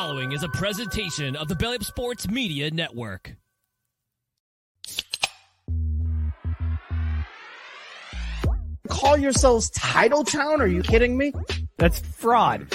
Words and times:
following 0.00 0.30
is 0.30 0.44
a 0.44 0.48
presentation 0.50 1.34
of 1.34 1.48
the 1.48 1.56
Belly 1.56 1.74
Up 1.74 1.82
Sports 1.82 2.28
Media 2.28 2.70
Network. 2.70 3.34
Call 8.86 9.16
yourselves 9.16 9.70
Title 9.70 10.22
Town? 10.22 10.60
Are 10.60 10.68
you 10.68 10.82
kidding 10.82 11.18
me? 11.18 11.32
That's 11.78 11.98
fraud. 11.98 12.68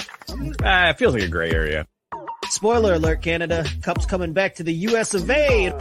Ah, 0.62 0.90
it 0.90 0.98
feels 0.98 1.14
like 1.14 1.22
a 1.22 1.28
gray 1.28 1.50
area. 1.50 1.86
Spoiler 2.50 2.92
alert, 2.92 3.22
Canada. 3.22 3.64
Cup's 3.80 4.04
coming 4.04 4.34
back 4.34 4.56
to 4.56 4.62
the 4.62 4.74
US 4.88 5.14
of 5.14 5.30
A. 5.30 5.72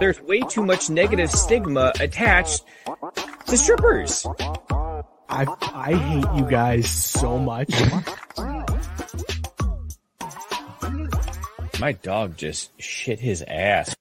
There's 0.00 0.18
way 0.22 0.40
too 0.40 0.64
much 0.64 0.88
negative 0.88 1.30
stigma 1.30 1.92
attached 2.00 2.64
to 3.48 3.58
strippers. 3.58 4.26
I 5.28 5.46
I 5.60 5.92
hate 5.92 6.38
you 6.38 6.50
guys 6.50 6.88
so 6.88 7.38
much. 7.38 7.68
My 11.80 11.92
dog 11.92 12.36
just 12.36 12.70
shit 12.80 13.18
his 13.20 13.42
ass. 13.46 13.94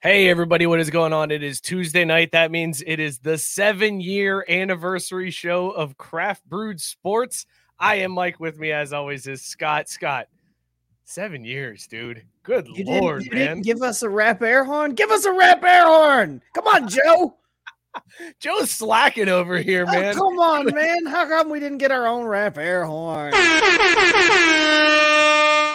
Hey, 0.00 0.28
everybody, 0.28 0.66
what 0.66 0.80
is 0.80 0.90
going 0.90 1.12
on? 1.12 1.30
It 1.30 1.42
is 1.42 1.60
Tuesday 1.60 2.04
night. 2.04 2.32
That 2.32 2.50
means 2.50 2.82
it 2.86 3.00
is 3.00 3.18
the 3.18 3.38
seven 3.38 4.00
year 4.00 4.44
anniversary 4.48 5.30
show 5.30 5.70
of 5.70 5.96
Craft 5.98 6.44
Brewed 6.48 6.80
Sports. 6.80 7.46
I 7.78 7.96
am 7.96 8.12
Mike. 8.12 8.40
With 8.40 8.58
me, 8.58 8.72
as 8.72 8.92
always, 8.92 9.26
is 9.26 9.42
Scott. 9.42 9.88
Scott, 9.88 10.28
seven 11.04 11.44
years, 11.44 11.86
dude. 11.86 12.22
Good 12.44 12.66
You 12.68 12.84
lord, 12.84 13.22
didn't, 13.24 13.32
you 13.32 13.38
man. 13.38 13.48
didn't 13.56 13.64
give 13.66 13.82
us 13.82 14.02
a 14.02 14.08
rap 14.08 14.42
air 14.42 14.64
horn? 14.64 14.94
Give 14.94 15.10
us 15.10 15.24
a 15.24 15.32
rap 15.32 15.62
air 15.64 15.84
horn! 15.86 16.42
Come 16.54 16.66
on, 16.66 16.88
Joe! 16.88 17.36
Joe's 18.40 18.70
slacking 18.70 19.28
over 19.28 19.58
here, 19.58 19.84
Oh, 19.88 19.92
man. 19.92 20.14
come 20.14 20.38
on, 20.38 20.74
man. 20.74 21.06
How 21.06 21.26
come 21.28 21.50
we 21.50 21.60
didn't 21.60 21.78
get 21.78 21.92
our 21.92 22.06
own 22.06 22.24
rap 22.24 22.58
air 22.58 22.84
horn? 22.84 23.32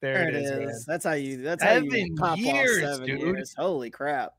there 0.00 0.28
it 0.28 0.34
is, 0.34 0.50
man. 0.50 0.72
That's 0.86 1.04
how 1.04 1.12
you. 1.12 1.42
That's 1.42 1.62
how 1.62 1.74
you 1.74 1.90
Seven 1.90 2.16
pop 2.16 2.38
years, 2.38 2.84
off 2.84 2.90
seven 2.94 3.06
dude. 3.06 3.20
years. 3.20 3.54
Holy 3.56 3.90
crap! 3.90 4.32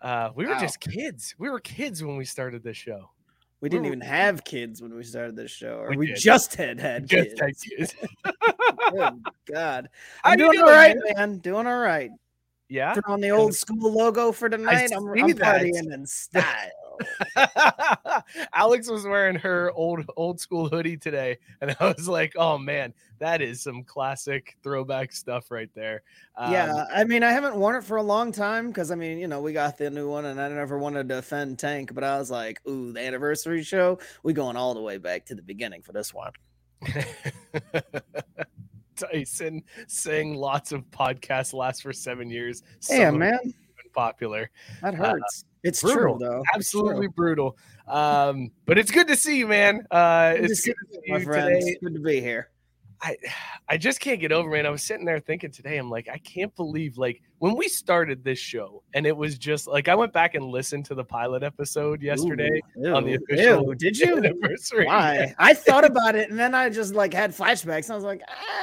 Uh, 0.00 0.30
we 0.34 0.44
were 0.46 0.52
Wow. 0.52 0.60
just 0.60 0.80
kids. 0.80 1.34
We 1.38 1.50
were 1.50 1.60
kids 1.60 2.02
when 2.04 2.16
we 2.16 2.24
started 2.24 2.62
this 2.62 2.76
show. 2.76 3.10
We 3.62 3.70
didn't 3.70 3.86
even 3.86 4.02
have 4.02 4.44
kids 4.44 4.82
when 4.82 4.94
we 4.94 5.02
started 5.02 5.34
this 5.34 5.50
show, 5.50 5.78
or 5.78 5.88
We 5.90 5.96
we, 5.96 6.12
just 6.12 6.54
had 6.56 6.78
had 6.78 7.06
Just 7.08 7.30
kids. 7.36 7.40
had 7.40 7.52
kids. 7.58 7.94
Good 8.92 9.24
God, 9.52 9.88
I'm 10.24 10.38
you 10.38 10.44
doing 10.46 10.60
all 10.60 10.66
doing, 10.66 10.76
right, 10.78 10.96
man? 11.16 11.38
Doing 11.38 11.66
all 11.66 11.78
right. 11.80 12.10
Yeah. 12.68 12.92
Put 12.94 13.06
on 13.06 13.20
the 13.20 13.30
old 13.30 13.54
school 13.54 13.92
logo 13.92 14.30
for 14.32 14.48
tonight. 14.50 14.90
I'm, 14.94 15.08
I'm 15.08 15.30
partying 15.34 15.92
in 15.92 16.04
style. 16.04 16.44
Alex 18.54 18.88
was 18.88 19.04
wearing 19.04 19.36
her 19.36 19.72
old 19.72 20.04
old 20.16 20.40
school 20.40 20.68
hoodie 20.68 20.96
today, 20.96 21.38
and 21.60 21.76
I 21.78 21.92
was 21.96 22.08
like, 22.08 22.32
"Oh 22.36 22.58
man, 22.58 22.94
that 23.18 23.42
is 23.42 23.62
some 23.62 23.84
classic 23.84 24.56
throwback 24.62 25.12
stuff 25.12 25.50
right 25.50 25.70
there." 25.74 26.02
Um, 26.36 26.52
yeah, 26.52 26.84
I 26.94 27.04
mean, 27.04 27.22
I 27.22 27.32
haven't 27.32 27.56
worn 27.56 27.76
it 27.76 27.84
for 27.84 27.96
a 27.96 28.02
long 28.02 28.32
time 28.32 28.68
because 28.68 28.90
I 28.90 28.94
mean, 28.94 29.18
you 29.18 29.28
know, 29.28 29.40
we 29.40 29.52
got 29.52 29.78
the 29.78 29.90
new 29.90 30.08
one, 30.10 30.26
and 30.26 30.40
I 30.40 30.48
never 30.48 30.78
wanted 30.78 31.08
to 31.08 31.18
offend 31.18 31.58
Tank, 31.58 31.94
but 31.94 32.04
I 32.04 32.18
was 32.18 32.30
like, 32.30 32.60
"Ooh, 32.68 32.92
the 32.92 33.00
anniversary 33.00 33.62
show, 33.62 33.98
we 34.22 34.32
going 34.32 34.56
all 34.56 34.74
the 34.74 34.82
way 34.82 34.98
back 34.98 35.26
to 35.26 35.34
the 35.34 35.42
beginning 35.42 35.82
for 35.82 35.92
this 35.92 36.12
one." 36.14 36.32
Tyson 38.96 39.62
saying 39.86 40.34
lots 40.34 40.72
of 40.72 40.82
podcasts 40.90 41.52
last 41.52 41.82
for 41.82 41.92
seven 41.92 42.30
years. 42.30 42.62
Yeah, 42.90 43.10
Some 43.10 43.18
man, 43.18 43.38
them 43.42 43.54
popular. 43.96 44.50
that 44.82 44.94
hurts. 44.94 45.44
it's 45.64 45.82
brutal. 45.82 46.18
true 46.18 46.28
though. 46.28 46.42
Absolutely 46.54 47.06
true. 47.06 47.14
brutal. 47.16 47.58
Um, 47.88 48.52
but 48.66 48.78
it's 48.78 48.90
good 48.90 49.08
to 49.08 49.16
see 49.16 49.38
you, 49.38 49.48
man. 49.48 49.86
Uh, 49.90 50.34
Good 50.34 50.50
it's 50.50 50.64
good 50.64 50.74
to 50.92 50.94
see 50.94 51.12
my 51.12 51.18
you 51.18 51.24
today. 51.24 51.76
Good 51.82 51.94
to 51.94 52.00
be 52.00 52.20
here. 52.20 52.50
I 53.02 53.16
I 53.68 53.76
just 53.76 54.00
can't 54.00 54.20
get 54.20 54.32
over, 54.32 54.50
man. 54.50 54.66
I 54.66 54.70
was 54.70 54.82
sitting 54.82 55.04
there 55.04 55.18
thinking 55.18 55.50
today, 55.50 55.78
I'm 55.78 55.90
like, 55.90 56.08
I 56.08 56.18
can't 56.18 56.54
believe 56.54 56.98
like 56.98 57.20
when 57.38 57.56
we 57.56 57.68
started 57.68 58.24
this 58.24 58.38
show, 58.38 58.82
and 58.94 59.06
it 59.06 59.16
was 59.16 59.38
just 59.38 59.66
like 59.66 59.88
I 59.88 59.94
went 59.94 60.12
back 60.12 60.34
and 60.34 60.44
listened 60.46 60.84
to 60.86 60.94
the 60.94 61.04
pilot 61.04 61.42
episode 61.42 62.02
yesterday 62.02 62.60
Ooh, 62.84 62.94
on 62.94 63.04
the 63.04 63.14
official 63.14 63.64
ew, 63.68 63.74
did 63.74 63.98
you? 63.98 64.16
anniversary. 64.16 64.86
Why? 64.86 65.34
I 65.38 65.54
thought 65.54 65.84
about 65.84 66.14
it, 66.16 66.30
and 66.30 66.38
then 66.38 66.54
I 66.54 66.68
just 66.70 66.94
like 66.94 67.12
had 67.12 67.32
flashbacks. 67.32 67.90
I 67.90 67.94
was 67.94 68.04
like, 68.04 68.22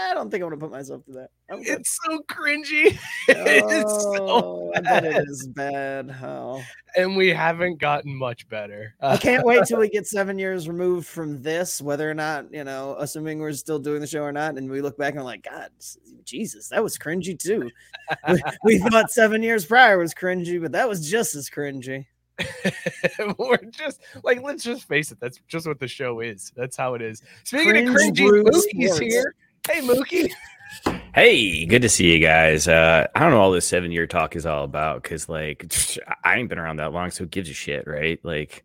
I 0.09 0.13
don't 0.13 0.29
think 0.29 0.43
I'm 0.43 0.49
gonna 0.49 0.59
put 0.59 0.71
myself 0.71 1.05
to 1.05 1.11
that. 1.13 1.29
It's 1.49 1.99
so 2.03 2.19
cringy. 2.31 2.97
it's 3.27 4.03
so 4.03 4.13
Oh, 4.29 4.71
I 4.75 4.79
bet 4.79 5.03
bad. 5.03 5.05
it 5.05 5.23
is 5.27 5.47
bad. 5.49 6.15
Oh. 6.23 6.63
and 6.95 7.15
we 7.15 7.29
haven't 7.29 7.79
gotten 7.79 8.15
much 8.15 8.47
better. 8.49 8.95
I 9.01 9.13
uh, 9.13 9.17
can't 9.17 9.45
wait 9.45 9.65
till 9.65 9.79
we 9.79 9.89
get 9.93 10.07
seven 10.07 10.39
years 10.39 10.67
removed 10.67 11.05
from 11.07 11.41
this, 11.43 11.79
whether 11.81 12.09
or 12.09 12.13
not, 12.15 12.51
you 12.51 12.63
know, 12.63 12.95
assuming 12.97 13.39
we're 13.39 13.51
still 13.53 13.77
doing 13.77 14.01
the 14.01 14.07
show 14.07 14.21
or 14.23 14.31
not. 14.31 14.57
And 14.57 14.69
we 14.69 14.81
look 14.81 14.97
back 14.97 15.09
and 15.13 15.17
we're 15.19 15.25
like, 15.25 15.43
God, 15.43 15.69
Jesus, 16.23 16.69
that 16.69 16.81
was 16.83 16.97
cringy 16.97 17.37
too. 17.37 17.69
we, 18.63 18.79
we 18.81 18.89
thought 18.89 19.11
seven 19.11 19.43
years 19.43 19.65
prior 19.65 19.97
was 19.97 20.13
cringy, 20.13 20.61
but 20.61 20.71
that 20.71 20.87
was 20.87 21.09
just 21.09 21.35
as 21.35 21.49
cringy. 21.49 22.05
We're 23.37 23.57
just 23.69 24.01
like, 24.23 24.41
let's 24.41 24.63
just 24.63 24.87
face 24.87 25.11
it. 25.11 25.19
That's 25.19 25.39
just 25.47 25.67
what 25.67 25.79
the 25.79 25.87
show 25.87 26.19
is. 26.19 26.51
That's 26.55 26.75
how 26.75 26.95
it 26.95 27.01
is. 27.01 27.21
Speaking 27.43 27.87
of 27.87 27.95
cringy, 27.95 28.43
Mookie's 28.43 28.95
Sports. 28.95 28.99
here. 28.99 29.35
Hey, 29.67 29.81
Mookie. 29.81 30.31
Hey, 31.13 31.65
good 31.65 31.83
to 31.83 31.89
see 31.89 32.11
you 32.11 32.19
guys. 32.19 32.67
Uh, 32.67 33.07
I 33.13 33.19
don't 33.19 33.31
know 33.31 33.41
all 33.41 33.51
this 33.51 33.67
seven 33.67 33.91
year 33.91 34.07
talk 34.07 34.35
is 34.35 34.45
all 34.45 34.63
about 34.63 35.03
because, 35.03 35.29
like, 35.29 35.71
I 36.23 36.37
ain't 36.37 36.49
been 36.49 36.57
around 36.57 36.77
that 36.77 36.91
long, 36.91 37.11
so 37.11 37.23
who 37.23 37.29
gives 37.29 37.49
a 37.49 37.53
shit, 37.53 37.87
right? 37.87 38.19
Like, 38.23 38.63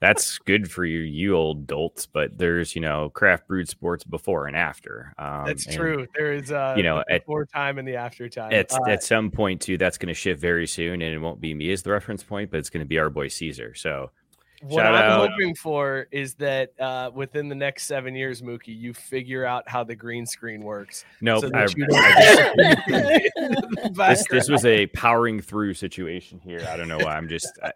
that's 0.00 0.38
good 0.38 0.70
for 0.70 0.84
you, 0.84 1.00
you 1.00 1.36
old 1.36 1.66
dolts. 1.66 2.06
But 2.06 2.36
there's, 2.38 2.74
you 2.74 2.80
know, 2.80 3.10
craft 3.10 3.46
brewed 3.46 3.68
sports 3.68 4.02
before 4.02 4.46
and 4.46 4.56
after. 4.56 5.12
Um, 5.18 5.44
That's 5.46 5.66
and 5.66 5.76
true. 5.76 6.06
There 6.16 6.32
is 6.32 6.50
uh 6.50 6.74
you 6.76 6.82
know, 6.82 7.04
at- 7.10 7.22
before 7.26 7.44
time 7.46 7.78
and 7.78 7.86
the 7.86 7.96
after 7.96 8.28
time. 8.28 8.52
At, 8.52 8.72
Uh, 8.72 8.78
at 8.88 9.02
some 9.02 9.30
point, 9.30 9.60
too, 9.60 9.76
that's 9.76 9.98
going 9.98 10.08
to 10.08 10.14
shift 10.14 10.40
very 10.40 10.66
soon, 10.66 11.02
and 11.02 11.14
it 11.14 11.18
won't 11.18 11.40
be 11.40 11.52
me 11.54 11.70
as 11.72 11.82
the 11.82 11.90
reference 11.90 12.22
point, 12.22 12.50
but 12.50 12.58
it's 12.58 12.70
going 12.70 12.84
to 12.84 12.88
be 12.88 12.98
our 12.98 13.10
boy 13.10 13.28
Caesar. 13.28 13.74
So, 13.74 14.10
what 14.62 14.82
shout 14.82 14.94
I'm 14.94 15.20
out. 15.20 15.30
hoping 15.30 15.54
for 15.54 16.06
is 16.10 16.34
that 16.34 16.72
uh, 16.78 17.10
within 17.14 17.48
the 17.48 17.54
next 17.54 17.84
seven 17.84 18.14
years, 18.14 18.42
Mookie, 18.42 18.78
you 18.78 18.92
figure 18.92 19.44
out 19.46 19.66
how 19.68 19.84
the 19.84 19.96
green 19.96 20.26
screen 20.26 20.62
works. 20.62 21.04
no, 21.22 21.40
so 21.40 21.48
that 21.50 21.74
just- 21.74 22.90
this 23.96 24.24
this 24.30 24.48
was 24.48 24.64
a 24.64 24.86
powering 24.88 25.40
through 25.40 25.74
situation 25.74 26.40
here. 26.42 26.66
I 26.70 26.76
don't 26.76 26.88
know 26.88 26.98
why. 26.98 27.16
I'm 27.16 27.28
just 27.28 27.48
I, 27.62 27.72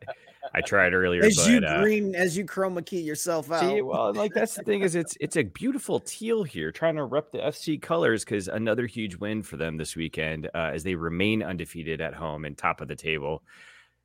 I 0.53 0.61
tried 0.61 0.93
earlier, 0.93 1.25
As 1.25 1.37
but 1.37 1.49
you 1.49 1.59
uh, 1.59 1.81
green, 1.81 2.15
as 2.15 2.37
you 2.37 2.45
chroma 2.45 2.85
key 2.85 3.01
yourself 3.01 3.51
out. 3.51 3.61
see, 3.61 3.81
well, 3.81 4.13
like 4.13 4.33
that's 4.35 4.55
the 4.55 4.63
thing 4.63 4.83
is 4.83 4.95
it's 4.95 5.17
it's 5.21 5.37
a 5.37 5.43
beautiful 5.43 6.01
teal 6.01 6.43
here, 6.43 6.71
trying 6.71 6.97
to 6.97 7.05
rep 7.05 7.33
the 7.33 7.39
FC 7.39 7.81
colors 7.81 8.25
because 8.25 8.49
another 8.49 8.87
huge 8.87 9.17
win 9.17 9.43
for 9.43 9.57
them 9.57 9.77
this 9.77 9.97
weekend 9.97 10.47
uh, 10.55 10.71
as 10.75 10.83
they 10.83 10.95
remain 10.95 11.43
undefeated 11.43 12.01
at 12.01 12.15
home 12.15 12.45
and 12.45 12.59
top 12.59 12.81
of 12.81 12.89
the 12.89 12.97
table. 12.97 13.43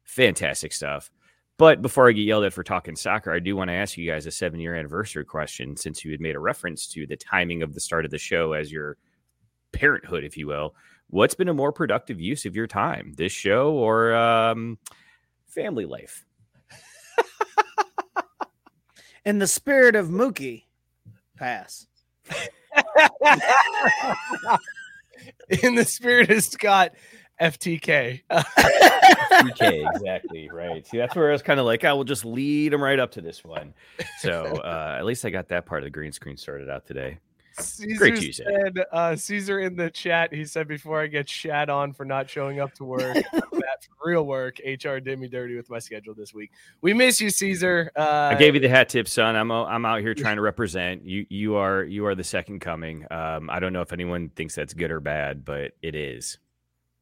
Fantastic 0.04 0.72
stuff. 0.72 1.12
But 1.58 1.82
before 1.82 2.08
I 2.08 2.14
get 2.14 2.22
yelled 2.22 2.46
at 2.46 2.54
for 2.54 2.64
talking 2.64 2.96
soccer, 2.96 3.34
I 3.34 3.40
do 3.40 3.54
want 3.54 3.70
to 3.70 3.74
ask 3.74 3.98
you 3.98 4.10
guys 4.10 4.26
a 4.26 4.32
seven 4.32 4.62
year 4.62 4.76
anniversary 4.76 5.26
question 5.26 5.76
since 5.76 6.06
you 6.06 6.12
had 6.12 6.22
made 6.22 6.38
a 6.38 6.40
reference 6.40 6.88
to 6.94 7.06
the 7.06 7.18
timing 7.18 7.64
of 7.64 7.74
the 7.74 7.82
start 7.82 8.06
of 8.06 8.12
the 8.12 8.18
show 8.18 8.54
as 8.54 8.72
your 8.72 8.96
parenthood, 9.74 10.24
if 10.24 10.38
you 10.38 10.48
will. 10.48 10.74
What's 11.10 11.36
been 11.36 11.50
a 11.50 11.54
more 11.54 11.74
productive 11.74 12.22
use 12.22 12.46
of 12.46 12.56
your 12.56 12.68
time, 12.68 13.14
this 13.18 13.34
show 13.34 13.74
or 13.74 14.14
um, 14.14 14.78
family 15.48 15.86
life? 15.86 16.26
In 19.26 19.40
the 19.40 19.48
spirit 19.48 19.96
of 19.96 20.08
Mookie, 20.08 20.64
pass. 21.38 21.86
in 25.64 25.76
the 25.76 25.86
spirit 25.86 26.30
of 26.32 26.44
Scott 26.44 26.94
FTK. 27.42 28.22
PK, 28.30 29.96
exactly 29.96 30.50
right. 30.52 30.86
See, 30.88 30.98
that's 30.98 31.16
where 31.16 31.30
I 31.30 31.32
was 31.32 31.42
kind 31.42 31.60
of 31.60 31.66
like, 31.66 31.84
I 31.84 31.94
will 31.94 32.04
just 32.04 32.26
lead 32.26 32.74
them 32.74 32.84
right 32.84 33.00
up 33.00 33.12
to 33.12 33.22
this 33.22 33.44
one. 33.44 33.74
So 34.20 34.44
uh, 34.44 34.96
at 34.98 35.06
least 35.06 35.26
I 35.26 35.30
got 35.30 35.50
that 35.50 35.66
part 35.66 35.84
of 35.84 35.86
the 35.86 35.92
green 35.92 36.12
screen 36.12 36.38
sorted 36.38 36.70
out 36.70 36.86
today. 36.86 37.20
Caesar 37.60 38.12
Tuesday. 38.12 38.44
said, 38.44 38.86
uh, 38.92 39.16
Caesar 39.16 39.60
in 39.60 39.76
the 39.76 39.90
chat, 39.90 40.34
he 40.34 40.46
said, 40.46 40.68
before 40.68 41.02
I 41.02 41.08
get 41.08 41.30
shat 41.30 41.70
on 41.70 41.94
for 41.94 42.06
not 42.06 42.30
showing 42.30 42.60
up 42.60 42.74
to 42.76 42.86
work, 42.86 43.18
real 44.04 44.26
work, 44.26 44.60
HR 44.66 44.98
did 44.98 45.20
me 45.20 45.28
dirty 45.28 45.56
with 45.56 45.70
my 45.70 45.80
schedule 45.80 46.14
this 46.14 46.34
week. 46.34 46.52
We 46.82 46.94
miss 46.94 47.20
you, 47.20 47.30
Caesar. 47.30 47.92
Uh, 47.96 48.30
I 48.32 48.36
gave 48.36 48.56
you 48.56 48.62
the 48.62 48.70
hat 48.70 48.90
tip, 48.90 49.08
son. 49.08 49.36
I'm 49.36 49.52
I'm 49.52 49.86
out 49.86 50.02
here 50.02 50.14
trying 50.16 50.38
to 50.38 50.42
represent 50.42 51.06
you. 51.06 51.26
You 51.30 51.56
are 51.56 51.84
you 51.84 52.06
are 52.06 52.16
the 52.16 52.24
second 52.24 52.60
coming. 52.60 53.06
Um, 53.12 53.50
I 53.50 53.60
don't 53.60 53.74
know 53.74 53.82
if 53.82 53.94
anyone 53.94 54.30
thinks 54.30 54.56
that's 54.56 54.74
good 54.74 54.92
or 54.92 55.00
bad, 55.00 55.46
but 55.46 55.72
it 55.82 55.96
is. 55.96 56.38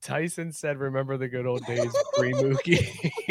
Tyson 0.02 0.52
said, 0.52 0.78
remember 0.78 1.18
the 1.18 1.28
good 1.28 1.46
old 1.46 1.66
days, 1.66 1.94
pre 2.16 2.32
Mookie. 2.34 3.12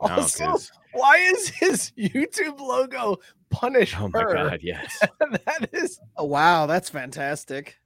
No, 0.00 0.56
why 0.92 1.16
is 1.16 1.48
his 1.48 1.90
YouTube 1.98 2.60
logo 2.60 3.16
punish 3.50 3.94
oh 3.98 4.08
my 4.08 4.20
her? 4.20 4.34
god, 4.34 4.60
yes. 4.62 4.98
that 5.20 5.68
is 5.72 6.00
Oh, 6.16 6.24
wow, 6.24 6.66
that's 6.66 6.90
fantastic. 6.90 7.78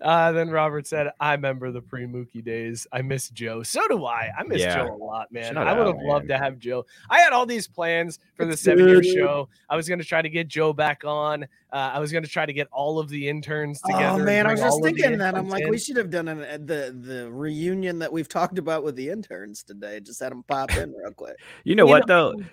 Uh, 0.00 0.30
then 0.30 0.48
Robert 0.48 0.86
said, 0.86 1.08
"I 1.18 1.32
remember 1.32 1.72
the 1.72 1.80
pre 1.82 2.04
Mookie 2.06 2.44
days. 2.44 2.86
I 2.92 3.02
miss 3.02 3.30
Joe. 3.30 3.64
So 3.64 3.80
do 3.88 4.04
I. 4.04 4.30
I 4.38 4.44
miss 4.44 4.60
Yeah. 4.60 4.76
Joe 4.84 4.94
a 4.94 4.96
lot, 4.96 5.32
man. 5.32 5.54
Shout 5.54 5.66
I 5.66 5.72
would 5.76 5.88
have 5.88 5.96
loved 6.00 6.28
to 6.28 6.38
have 6.38 6.56
Joe. 6.60 6.86
I 7.10 7.18
had 7.18 7.32
all 7.32 7.46
these 7.46 7.66
plans 7.66 8.20
for 8.36 8.44
the 8.46 8.56
seven 8.56 8.86
year 8.86 9.02
show. 9.02 9.48
I 9.68 9.74
was 9.74 9.88
going 9.88 9.98
to 9.98 10.04
try 10.04 10.22
to 10.22 10.28
get 10.28 10.46
Joe 10.46 10.72
back 10.72 11.02
on. 11.04 11.42
Uh, 11.72 11.90
I 11.94 11.98
was 11.98 12.12
going 12.12 12.22
to 12.22 12.30
try 12.30 12.46
to 12.46 12.52
get 12.52 12.68
all 12.70 13.00
of 13.00 13.08
the 13.08 13.28
interns 13.28 13.80
together. 13.80 14.20
Oh 14.22 14.24
man, 14.24 14.46
I 14.46 14.52
was 14.52 14.60
just 14.60 14.70
all 14.70 14.78
of 14.78 14.84
the 14.84 14.92
thinking 15.02 15.18
that. 15.18 15.34
I'm 15.34 15.48
like, 15.48 15.64
in. 15.64 15.70
we 15.70 15.78
should 15.80 15.96
have 15.96 16.10
done 16.10 16.28
an, 16.28 16.42
uh, 16.42 16.58
the 16.64 16.96
the 16.96 17.28
reunion 17.32 17.98
that 17.98 18.12
we've 18.12 18.28
talked 18.28 18.58
about 18.58 18.84
with 18.84 18.94
the 18.94 19.08
interns 19.10 19.64
today. 19.64 19.98
Just 19.98 20.20
had 20.20 20.30
them 20.30 20.44
pop 20.44 20.70
in 20.76 20.92
real 20.92 21.10
quick. 21.12 21.38
You 21.64 21.74
know 21.74 21.86
You 21.86 21.90
what 21.90 22.06
know- 22.06 22.34
though? 22.36 22.44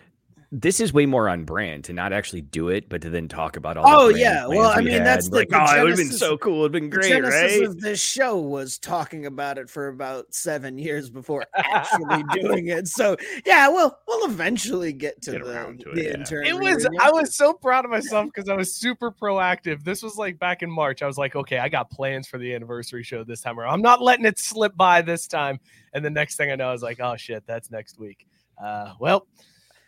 This 0.51 0.79
is 0.79 0.93
way 0.93 1.05
more 1.05 1.27
on 1.27 1.43
brand 1.43 1.83
to 1.85 1.93
not 1.93 2.13
actually 2.13 2.41
do 2.41 2.69
it, 2.69 2.87
but 2.87 3.01
to 3.01 3.09
then 3.09 3.27
talk 3.27 3.57
about 3.57 3.77
all. 3.77 3.83
the 3.89 3.95
Oh, 3.97 4.05
grand 4.11 4.19
yeah. 4.19 4.47
Well, 4.47 4.71
plans 4.71 4.77
I 4.77 4.81
mean, 4.81 4.93
had. 4.93 5.05
that's 5.05 5.29
the- 5.29 5.35
like, 5.37 5.49
the 5.49 5.57
oh, 5.59 5.79
it 5.79 5.81
would 5.81 5.89
have 5.89 5.97
been 5.97 6.11
so 6.11 6.37
cool. 6.37 6.59
It'd 6.61 6.71
been 6.71 6.89
The 6.89 6.97
great, 6.97 7.09
genesis 7.09 7.33
right? 7.59 7.63
of 7.63 7.79
this 7.81 7.99
show 8.01 8.39
was 8.39 8.77
talking 8.77 9.25
about 9.25 9.57
it 9.57 9.69
for 9.69 9.87
about 9.87 10.33
seven 10.33 10.77
years 10.77 11.09
before 11.09 11.45
actually 11.55 12.23
doing 12.41 12.67
it. 12.67 12.87
So 12.87 13.17
yeah, 13.45 13.67
we'll 13.67 13.97
we'll 14.07 14.25
eventually 14.29 14.93
get 14.93 15.21
to 15.23 15.31
Get 15.31 15.43
the, 15.43 15.51
around 15.51 15.79
to 15.81 15.89
it, 15.89 15.95
the 15.95 16.03
yeah. 16.03 16.13
intern. 16.13 16.45
It 16.45 16.53
was 16.55 16.75
reunion. 16.85 17.01
I 17.01 17.11
was 17.11 17.35
so 17.35 17.51
proud 17.53 17.83
of 17.85 17.91
myself 17.91 18.27
because 18.33 18.47
I 18.47 18.55
was 18.55 18.73
super 18.75 19.11
proactive. 19.11 19.83
This 19.83 20.03
was 20.03 20.15
like 20.15 20.39
back 20.39 20.61
in 20.63 20.69
March. 20.71 21.01
I 21.01 21.07
was 21.07 21.17
like, 21.17 21.35
okay, 21.35 21.57
I 21.57 21.69
got 21.69 21.89
plans 21.89 22.27
for 22.27 22.37
the 22.37 22.53
anniversary 22.53 23.03
show 23.03 23.23
this 23.23 23.41
time 23.41 23.59
around. 23.59 23.73
I'm 23.73 23.81
not 23.81 24.01
letting 24.01 24.25
it 24.25 24.39
slip 24.39 24.75
by 24.77 25.01
this 25.01 25.27
time. 25.27 25.59
And 25.93 26.03
the 26.05 26.09
next 26.09 26.35
thing 26.35 26.51
I 26.51 26.55
know, 26.55 26.69
I 26.69 26.71
was 26.71 26.83
like, 26.83 26.99
oh 26.99 27.15
shit, 27.17 27.43
that's 27.47 27.71
next 27.71 27.99
week. 27.99 28.27
Uh, 28.63 28.93
well, 28.99 29.27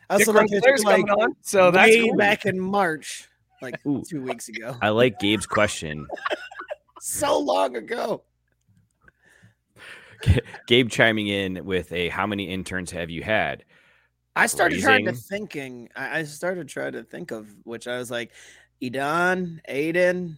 I 0.10 0.14
also 0.16 0.34
Dick 0.34 0.50
looked 0.52 0.66
at 0.66 0.80
like 0.86 1.10
on, 1.10 1.36
so 1.42 1.72
that's 1.72 1.90
way 1.90 2.08
cool. 2.08 2.18
back 2.18 2.46
in 2.46 2.60
March, 2.60 3.28
like 3.62 3.86
Ooh. 3.86 4.04
two 4.08 4.22
weeks 4.22 4.48
ago. 4.48 4.76
I 4.82 4.90
like 4.90 5.20
Gabe's 5.20 5.46
question. 5.46 6.08
So 7.00 7.40
long 7.40 7.78
ago. 7.78 8.24
Gabe 10.68 10.90
chiming 10.90 11.28
in 11.28 11.64
with 11.64 11.92
a 11.94 12.10
how 12.10 12.28
many 12.28 12.50
interns 12.50 12.92
have 12.92 13.10
you 13.10 13.24
had? 13.24 13.64
I 14.36 14.48
started 14.48 14.82
trying 14.82 15.06
to 15.06 15.14
thinking. 15.14 15.90
I 15.96 16.20
I 16.20 16.24
started 16.24 16.68
trying 16.68 16.94
to 16.94 17.04
think 17.04 17.32
of 17.32 17.48
which 17.64 17.88
I 17.88 17.98
was 17.98 18.12
like, 18.12 18.32
Edan, 18.82 19.60
Aiden, 19.70 20.38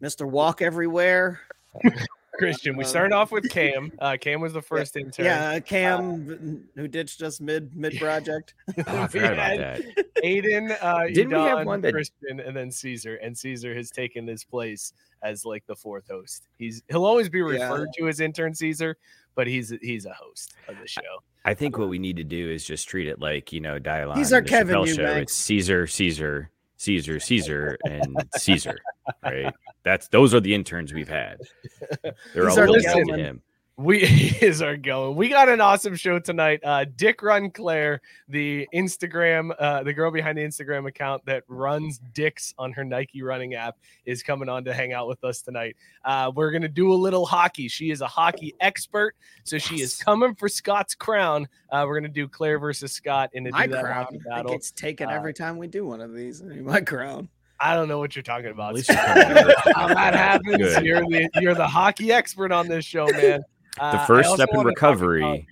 Mister 0.00 0.26
Walk 0.26 0.60
Everywhere. 0.60 1.40
Christian. 2.34 2.76
We 2.76 2.84
Um, 2.84 2.90
started 2.90 3.14
off 3.14 3.32
with 3.32 3.48
Cam. 3.50 3.90
Uh, 3.98 4.16
Cam 4.20 4.40
was 4.40 4.52
the 4.52 4.62
first 4.62 4.96
intern. 4.96 5.24
Yeah, 5.26 5.58
Cam, 5.60 6.68
who 6.76 6.88
ditched 6.88 7.22
us 7.22 7.40
mid 7.40 7.74
mid 7.76 7.98
project. 7.98 8.54
Oh, 8.86 9.02
I 9.02 9.06
forgot 9.08 9.32
about 9.32 9.58
that. 9.58 9.82
Aiden, 10.24 10.76
uh, 10.80 11.06
Didn't 11.12 11.28
we 11.30 11.34
have 11.48 11.66
one 11.66 11.80
that- 11.82 11.92
Christian, 11.92 12.40
and 12.40 12.56
then 12.56 12.70
Caesar, 12.70 13.16
and 13.16 13.36
Caesar 13.36 13.74
has 13.74 13.90
taken 13.90 14.26
his 14.26 14.44
place 14.44 14.92
as 15.22 15.44
like 15.44 15.66
the 15.66 15.74
fourth 15.76 16.08
host. 16.08 16.48
He's 16.58 16.82
he'll 16.88 17.04
always 17.04 17.28
be 17.28 17.38
Yeah. 17.38 17.44
referred 17.70 17.88
to 17.98 18.08
as 18.08 18.20
intern 18.20 18.54
Caesar, 18.54 18.96
but 19.34 19.46
he's 19.46 19.72
he's 19.82 20.06
a 20.06 20.12
host 20.12 20.54
of 20.68 20.76
the 20.80 20.86
show. 20.86 21.00
I 21.44 21.54
think 21.54 21.78
what 21.78 21.88
we 21.88 21.98
need 21.98 22.16
to 22.16 22.24
do 22.24 22.50
is 22.50 22.64
just 22.64 22.88
treat 22.88 23.08
it 23.08 23.20
like 23.20 23.52
you 23.52 23.60
know 23.60 23.78
dialogue. 23.78 24.18
He's 24.18 24.32
our 24.32 24.40
the 24.42 24.48
Kevin 24.48 24.76
Chappelle 24.76 24.96
show. 24.96 25.04
It's 25.16 25.34
Caesar, 25.34 25.86
Caesar, 25.86 26.50
Caesar, 26.78 27.20
Caesar, 27.20 27.76
and 27.84 28.16
Caesar. 28.36 28.78
Right. 29.22 29.52
That's 29.82 30.08
those 30.08 30.34
are 30.34 30.40
the 30.40 30.54
interns 30.54 30.92
we've 30.92 31.08
had. 31.08 31.38
They're 32.02 32.48
He's 32.48 32.56
all 32.56 32.60
our 32.60 32.66
built 32.66 32.76
into 32.78 32.88
Gelman. 33.12 33.18
him. 33.18 33.42
We 33.78 34.02
is 34.42 34.60
our 34.60 34.76
going. 34.76 35.14
We 35.14 35.28
got 35.28 35.48
an 35.48 35.60
awesome 35.60 35.94
show 35.94 36.18
tonight. 36.18 36.58
Uh, 36.64 36.84
Dick 36.96 37.22
Run 37.22 37.48
Claire, 37.48 38.00
the 38.28 38.66
Instagram, 38.74 39.54
uh, 39.56 39.84
the 39.84 39.92
girl 39.92 40.10
behind 40.10 40.36
the 40.36 40.42
Instagram 40.42 40.88
account 40.88 41.24
that 41.26 41.44
runs 41.46 42.00
Dicks 42.12 42.52
on 42.58 42.72
her 42.72 42.84
Nike 42.84 43.22
running 43.22 43.54
app, 43.54 43.76
is 44.04 44.24
coming 44.24 44.48
on 44.48 44.64
to 44.64 44.74
hang 44.74 44.92
out 44.94 45.06
with 45.06 45.22
us 45.22 45.42
tonight. 45.42 45.76
Uh, 46.04 46.32
we're 46.34 46.50
gonna 46.50 46.66
do 46.68 46.92
a 46.92 46.94
little 46.94 47.24
hockey. 47.24 47.68
She 47.68 47.92
is 47.92 48.00
a 48.00 48.06
hockey 48.08 48.52
expert, 48.58 49.14
so 49.44 49.58
she 49.58 49.80
is 49.80 49.96
coming 49.96 50.34
for 50.34 50.48
Scott's 50.48 50.96
crown. 50.96 51.46
Uh, 51.70 51.84
we're 51.86 52.00
gonna 52.00 52.08
do 52.08 52.26
Claire 52.26 52.58
versus 52.58 52.90
Scott 52.90 53.30
in 53.34 53.46
a 53.46 53.50
My 53.52 53.68
crown. 53.68 53.84
hockey 53.94 54.18
battle. 54.28 54.50
gets 54.52 54.72
taken 54.72 55.08
Uh, 55.08 55.12
every 55.12 55.32
time 55.32 55.56
we 55.56 55.68
do 55.68 55.86
one 55.86 56.00
of 56.00 56.12
these. 56.12 56.42
My 56.42 56.80
crown. 56.80 57.28
I 57.60 57.74
don't 57.76 57.86
know 57.86 57.98
what 57.98 58.16
you're 58.16 58.24
talking 58.24 58.50
about. 58.50 58.70
At 58.70 58.74
least 58.74 58.88
you're 58.88 58.98
Scott. 58.98 59.16
coming. 59.16 59.54
How 59.76 59.86
that 59.88 60.14
happens. 60.16 60.56
Good. 60.56 60.84
You're 60.84 61.00
the 61.02 61.28
you're 61.40 61.54
the 61.54 61.66
hockey 61.68 62.10
expert 62.12 62.50
on 62.50 62.66
this 62.66 62.84
show, 62.84 63.06
man. 63.06 63.44
Uh, 63.78 63.92
The 63.92 64.06
first 64.06 64.30
also 64.30 64.44
step 64.44 64.54
in 64.54 64.64
recovery 64.64 65.46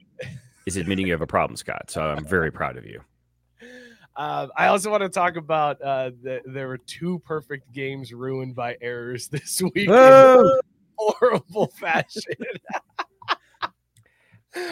is 0.66 0.76
admitting 0.76 1.06
you 1.06 1.12
have 1.12 1.22
a 1.22 1.26
problem, 1.26 1.56
Scott. 1.56 1.90
So 1.90 2.02
I'm 2.02 2.24
very 2.24 2.50
proud 2.50 2.76
of 2.76 2.84
you. 2.84 3.00
Uh, 4.16 4.48
I 4.56 4.66
also 4.66 4.90
want 4.90 5.02
to 5.02 5.08
talk 5.08 5.36
about 5.36 5.80
uh, 5.82 6.10
there 6.44 6.68
were 6.68 6.78
two 6.78 7.20
perfect 7.20 7.72
games 7.72 8.12
ruined 8.12 8.54
by 8.54 8.76
errors 8.80 9.28
this 9.32 9.62
week 9.62 9.88
in 9.88 10.60
horrible 10.96 11.72
fashion. 11.78 12.34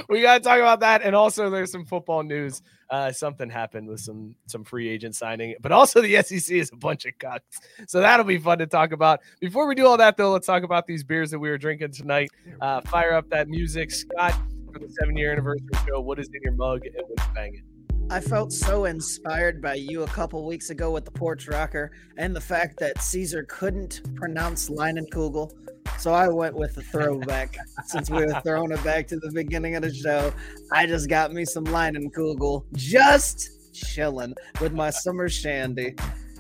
we 0.09 0.23
got 0.23 0.39
to 0.39 0.41
talk 0.41 0.59
about 0.59 0.81
that, 0.81 1.03
and 1.03 1.15
also 1.15 1.51
there's 1.51 1.71
some 1.71 1.85
football 1.85 2.23
news. 2.23 2.63
Uh, 2.91 3.11
something 3.11 3.49
happened 3.51 3.89
with 3.89 4.01
some 4.01 4.35
some 4.47 4.65
free 4.65 4.89
agent 4.89 5.17
signing, 5.17 5.55
but 5.61 5.73
also 5.73 6.01
the 6.01 6.23
SEC 6.23 6.57
is 6.57 6.71
a 6.73 6.77
bunch 6.77 7.07
of 7.07 7.19
cuts, 7.19 7.61
so 7.87 8.01
that'll 8.01 8.25
be 8.25 8.39
fun 8.39 8.59
to 8.59 8.67
talk 8.67 8.93
about. 8.93 9.21
Before 9.41 9.67
we 9.67 9.75
do 9.75 9.87
all 9.87 9.97
that, 9.97 10.17
though, 10.17 10.33
let's 10.33 10.47
talk 10.47 10.63
about 10.63 10.87
these 10.87 11.05
beers 11.05 11.31
that 11.31 11.39
we 11.39 11.49
were 11.49 11.59
drinking 11.59 11.93
tonight. 11.93 12.31
Uh, 12.61 12.81
fire 12.83 13.15
up 13.15 13.29
that 13.31 13.49
music, 13.49 13.91
Scott, 13.91 14.35
for 14.73 14.79
the 14.79 14.89
seven 15.01 15.17
year 15.17 15.33
anniversary 15.33 15.67
show. 15.87 16.01
What 16.01 16.19
is 16.19 16.29
in 16.29 16.41
your 16.43 16.53
mug 16.53 16.87
and 16.87 16.95
what's 17.09 17.29
banging? 17.35 17.63
I 18.11 18.21
felt 18.21 18.53
so 18.53 18.85
inspired 18.85 19.63
by 19.63 19.75
you 19.75 20.03
a 20.03 20.07
couple 20.07 20.45
weeks 20.45 20.69
ago 20.69 20.91
with 20.91 21.07
the 21.07 21.11
porch 21.11 21.49
rocker 21.49 21.91
and 22.19 22.37
the 22.37 22.41
fact 22.41 22.79
that 22.81 23.01
Caesar 23.01 23.45
couldn't 23.45 24.03
pronounce 24.15 24.69
Leinenkugel. 24.69 25.51
So 25.99 26.13
I 26.13 26.29
went 26.29 26.55
with 26.55 26.75
the 26.75 26.83
throwback. 26.83 27.57
Since 27.87 28.11
we 28.11 28.27
were 28.27 28.41
throwing 28.43 28.73
it 28.73 28.83
back 28.85 29.07
to 29.09 29.17
the 29.19 29.31
beginning 29.33 29.75
of 29.77 29.83
the 29.83 29.93
show, 29.93 30.33
I 30.73 30.87
just 30.87 31.09
got 31.09 31.33
me 31.33 31.45
some 31.45 31.65
Leinenkugel, 31.65 32.65
just 32.75 33.73
chilling 33.73 34.35
with 34.61 34.73
my 34.73 34.91
summer 34.91 35.29
shandy. 35.29 35.95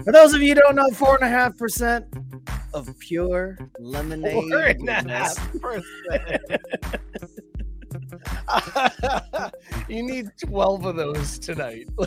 For 0.04 0.12
those 0.12 0.34
of 0.34 0.42
you 0.42 0.54
who 0.54 0.60
don't 0.60 0.76
know, 0.76 0.90
four 0.90 1.14
and 1.16 1.24
a 1.24 1.28
half 1.28 1.56
percent 1.56 2.06
of 2.72 2.98
pure 2.98 3.56
lemonade. 3.78 4.32
Four 4.32 4.60
and 4.60 4.88
a 4.88 4.92
half 5.08 5.60
percent. 5.60 6.42
you 9.88 10.02
need 10.02 10.30
12 10.44 10.84
of 10.84 10.96
those 10.96 11.38
tonight. 11.38 11.88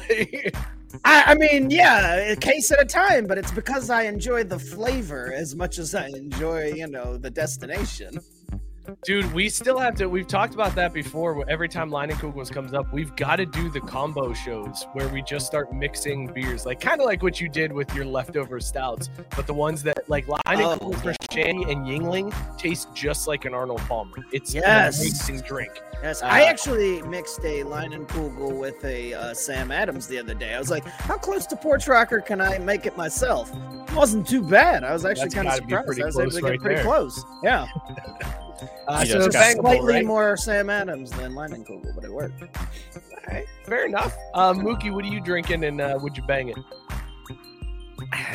I, 1.04 1.24
I 1.28 1.36
mean, 1.36 1.70
yeah, 1.70 2.16
a 2.16 2.36
case 2.36 2.72
at 2.72 2.82
a 2.82 2.86
time, 2.86 3.28
but 3.28 3.38
it's 3.38 3.52
because 3.52 3.90
I 3.90 4.04
enjoy 4.04 4.44
the 4.44 4.60
flavor 4.60 5.34
as 5.34 5.56
much 5.56 5.80
as 5.80 5.94
I 5.94 6.08
enjoy, 6.08 6.74
you 6.74 6.88
know, 6.88 7.18
the 7.18 7.30
destination. 7.30 8.20
Dude, 9.04 9.32
we 9.34 9.50
still 9.50 9.78
have 9.78 9.96
to. 9.96 10.08
We've 10.08 10.28
talked 10.28 10.54
about 10.54 10.74
that 10.76 10.94
before. 10.94 11.44
Every 11.50 11.68
time 11.68 11.90
Leinenkugels 11.90 12.52
comes 12.52 12.74
up, 12.74 12.92
we've 12.94 13.16
got 13.16 13.36
to 13.38 13.46
do 13.46 13.70
the 13.70 13.82
combo 13.82 14.34
shows 14.34 14.86
where 14.94 15.08
we 15.10 15.22
just 15.22 15.46
start 15.46 15.74
mixing 15.74 16.28
beers, 16.28 16.66
like 16.66 16.80
kind 16.80 17.02
of 17.02 17.06
like 17.06 17.22
what 17.24 17.42
you 17.42 17.50
did 17.50 17.72
with 17.74 17.94
your 17.94 18.06
leftover 18.06 18.60
stouts, 18.60 19.10
but 19.36 19.46
the 19.48 19.54
ones 19.54 19.84
that 19.84 20.10
like 20.10 20.28
Line 20.28 20.40
and 20.48 20.62
Oh, 20.62 20.78
Kugels 20.80 21.02
for 21.04 21.14
Shandy 21.34 21.64
and 21.72 21.86
Yuengling 21.86 22.34
taste 22.58 22.88
just 22.94 23.28
like 23.28 23.46
an 23.46 23.54
Arnold 23.54 23.82
Palmer. 23.82 24.18
It's 24.32 24.54
Yes. 24.54 25.00
amazing 25.02 25.42
drink. 25.42 25.72
Yes, 26.02 26.22
Uh, 26.22 26.28
I 26.28 26.44
actually 26.44 27.02
mixed 27.04 27.40
a 27.40 27.64
Leinenkugel 27.64 28.58
with 28.58 28.84
a 28.86 29.14
uh, 29.14 29.34
Sam 29.34 29.72
Adams 29.72 30.08
the 30.08 30.20
other 30.20 30.34
day. 30.34 30.54
I 30.54 30.60
was 30.60 30.70
like, 30.70 30.86
how 30.86 31.18
close 31.18 31.46
to 31.48 31.56
Porch 31.56 31.88
Rocker 31.88 32.22
can 32.22 32.40
I 32.40 32.58
make 32.60 32.86
it 32.86 32.96
myself? 32.96 33.52
It 33.88 33.94
wasn't 33.96 34.28
too 34.28 34.44
bad. 34.44 34.84
I 34.84 34.94
was 34.94 35.06
actually 35.06 35.30
kind 35.32 35.48
of 35.48 35.56
surprised. 35.56 36.02
I 36.02 36.06
was 36.06 36.18
able 36.20 36.32
to 36.32 36.42
get 36.42 36.50
right 36.50 36.60
pretty 36.60 36.76
there. 36.76 36.84
close. 36.86 37.24
Yeah, 37.44 37.68
Uh, 38.88 39.00
You 39.02 39.06
so 39.12 39.16
just 39.16 39.28
it's 39.28 39.36
got 39.36 39.44
bangable, 39.44 39.62
slightly 39.62 39.94
right? 39.94 40.06
more 40.06 40.38
Sam 40.38 40.70
Adams 40.70 41.12
than 41.12 41.34
Leinenkugel, 41.34 41.94
but 41.96 42.04
it 42.04 42.12
worked. 42.14 42.42
All 42.42 43.34
right, 43.34 43.46
fair 43.66 43.86
enough. 43.86 44.16
Uh, 44.34 44.54
Mookie, 44.54 44.92
what 44.94 45.04
are 45.06 45.10
you 45.10 45.22
drinking 45.22 45.64
and 45.66 45.82
uh, 45.82 45.98
would 46.02 46.16
you 46.18 46.24
bang 46.24 46.50
it? 46.50 46.58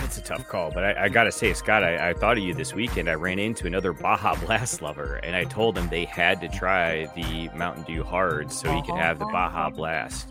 It's 0.05 0.19
a 0.19 0.23
tough 0.23 0.47
call, 0.49 0.71
but 0.71 0.85
I, 0.85 1.05
I 1.05 1.09
gotta 1.09 1.33
say, 1.33 1.55
Scott, 1.55 1.83
I, 1.83 2.11
I 2.11 2.13
thought 2.13 2.37
of 2.37 2.43
you 2.45 2.53
this 2.53 2.75
weekend. 2.75 3.09
I 3.09 3.15
ran 3.15 3.39
into 3.39 3.67
another 3.67 3.95
Baja 3.95 4.35
Blast 4.45 4.83
lover, 4.83 5.15
and 5.23 5.35
I 5.35 5.45
told 5.45 5.79
him 5.79 5.89
they 5.89 6.05
had 6.05 6.41
to 6.43 6.49
try 6.49 7.07
the 7.15 7.49
Mountain 7.57 7.85
Dew 7.85 8.03
Hard 8.05 8.53
so 8.53 8.71
he 8.71 8.83
could 8.83 8.97
have 8.97 9.19
the 9.19 9.25
Baja 9.27 9.71
Blast. 9.71 10.29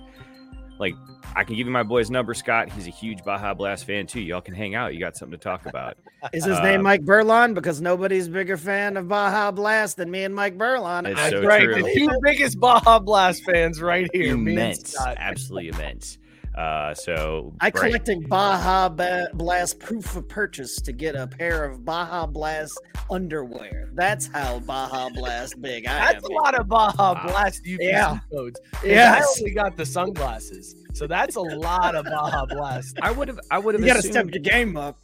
Like, 0.81 0.95
I 1.35 1.43
can 1.45 1.55
give 1.55 1.65
you 1.67 1.71
my 1.71 1.83
boy's 1.83 2.09
number, 2.11 2.33
Scott. 2.33 2.69
He's 2.69 2.87
a 2.87 2.89
huge 2.89 3.23
Baja 3.23 3.53
Blast 3.53 3.85
fan 3.85 4.05
too. 4.07 4.19
Y'all 4.19 4.41
can 4.41 4.53
hang 4.55 4.75
out. 4.75 4.93
You 4.93 4.99
got 4.99 5.15
something 5.15 5.37
to 5.39 5.41
talk 5.41 5.65
about. 5.67 5.95
Is 6.33 6.43
his 6.43 6.57
Uh, 6.57 6.63
name 6.63 6.81
Mike 6.81 7.03
Burlon? 7.03 7.53
Because 7.53 7.79
nobody's 7.79 8.27
bigger 8.27 8.57
fan 8.57 8.97
of 8.97 9.07
Baja 9.07 9.51
Blast 9.51 9.95
than 9.97 10.11
me 10.11 10.23
and 10.23 10.35
Mike 10.35 10.57
Burlon. 10.57 11.07
It's 11.07 11.19
I 11.21 11.29
so 11.29 11.43
right, 11.43 11.63
true. 11.63 11.81
the 11.83 11.93
two 11.93 12.09
biggest 12.23 12.59
Baja 12.59 12.99
Blast 12.99 13.43
fans 13.45 13.81
right 13.81 14.09
here. 14.11 14.35
me 14.35 14.51
and 14.51 14.59
immense, 14.59 14.91
Scott. 14.93 15.15
absolutely 15.19 15.69
immense. 15.69 16.17
Uh, 16.57 16.93
so 16.93 17.53
I 17.61 17.69
Brian- 17.69 17.87
collected 17.91 18.27
Baja 18.29 18.89
Ba- 18.89 19.29
Blast 19.33 19.79
proof 19.79 20.15
of 20.17 20.27
purchase 20.27 20.81
to 20.81 20.91
get 20.91 21.15
a 21.15 21.25
pair 21.25 21.63
of 21.63 21.85
Baja 21.85 22.25
Blast 22.25 22.77
underwear. 23.09 23.89
That's 23.93 24.27
how 24.27 24.59
Baja 24.59 25.09
Blast 25.09 25.61
big 25.61 25.85
I 25.87 26.11
That's 26.11 26.25
am. 26.25 26.31
a 26.31 26.33
lot 26.33 26.59
of 26.59 26.67
Baja 26.67 27.13
Wow. 27.13 27.23
Blast 27.27 27.61
UPC 27.65 27.77
Yeah. 27.89 28.19
codes. 28.33 28.59
'Cause 28.73 28.83
I 28.91 29.23
only 29.39 29.51
got 29.51 29.77
the 29.77 29.85
sunglasses, 29.85 30.75
so 30.93 31.07
that's 31.07 31.37
a 31.37 31.41
lot 31.41 31.95
of 31.95 32.03
Baja 32.05 32.45
Blast. 32.45 32.99
I 33.01 33.11
would 33.11 33.29
have. 33.29 33.39
I 33.49 33.57
would 33.57 33.75
have. 33.75 33.81
You 33.81 33.87
gotta 33.87 34.01
step 34.01 34.27
your 34.31 34.41
game 34.43 34.75
up. 34.75 34.99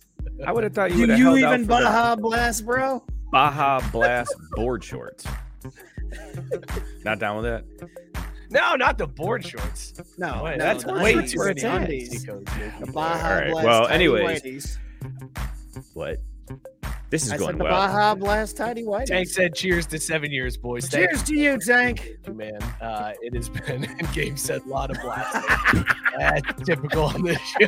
I 0.45 0.51
would 0.51 0.65
have 0.65 0.73
thought 0.73 0.91
you 0.91 1.05
Do 1.05 1.11
would 1.13 1.19
you 1.19 1.25
held 1.25 1.43
out 1.43 1.53
even 1.53 1.61
for 1.61 1.67
the- 1.67 1.83
Baja 1.85 2.15
Blast, 2.17 2.65
bro? 2.65 3.03
Baja 3.31 3.79
Blast 3.91 4.35
board 4.51 4.83
shorts. 4.83 5.25
Not 7.05 7.19
down 7.19 7.41
with 7.41 7.45
that. 7.45 7.63
No, 8.49 8.75
not 8.75 8.97
the 8.97 9.07
board 9.07 9.45
shorts. 9.45 9.93
No, 10.17 10.43
Wait, 10.43 10.57
no, 10.57 10.63
that's 10.63 10.83
the 10.83 10.93
way 10.93 11.13
too 11.25 11.37
the 11.39 11.45
many 11.45 11.61
undies. 11.63 12.27
undies. 12.27 12.45
The 12.79 12.91
Baja 12.91 13.27
All 13.27 13.41
right, 13.41 13.53
well, 13.53 13.87
tidy 13.87 13.93
anyways, 14.05 14.41
whities. 14.41 14.77
What? 15.93 16.17
This 17.09 17.25
is 17.25 17.31
I 17.31 17.37
going 17.37 17.51
said 17.51 17.59
the 17.59 17.63
well. 17.63 17.87
Baja 17.87 18.15
Blast 18.15 18.57
tidy 18.57 18.83
whities. 18.83 19.05
Tank 19.05 19.27
said, 19.29 19.55
"Cheers 19.55 19.85
to 19.87 19.99
seven 19.99 20.31
years, 20.31 20.57
boys." 20.57 20.87
Thank 20.89 21.09
Cheers 21.09 21.23
to 21.23 21.35
you, 21.35 21.57
Tank. 21.59 22.17
man. 22.33 22.61
Uh, 22.81 23.13
it 23.21 23.33
has 23.33 23.49
been. 23.49 23.85
And 23.97 24.13
Gabe 24.13 24.37
said, 24.37 24.61
"A 24.65 24.69
lot 24.69 24.91
of 24.91 25.01
blasting." 25.01 25.85
That's 26.19 26.63
typical 26.63 27.03
on 27.05 27.23
this 27.23 27.39
show. 27.39 27.67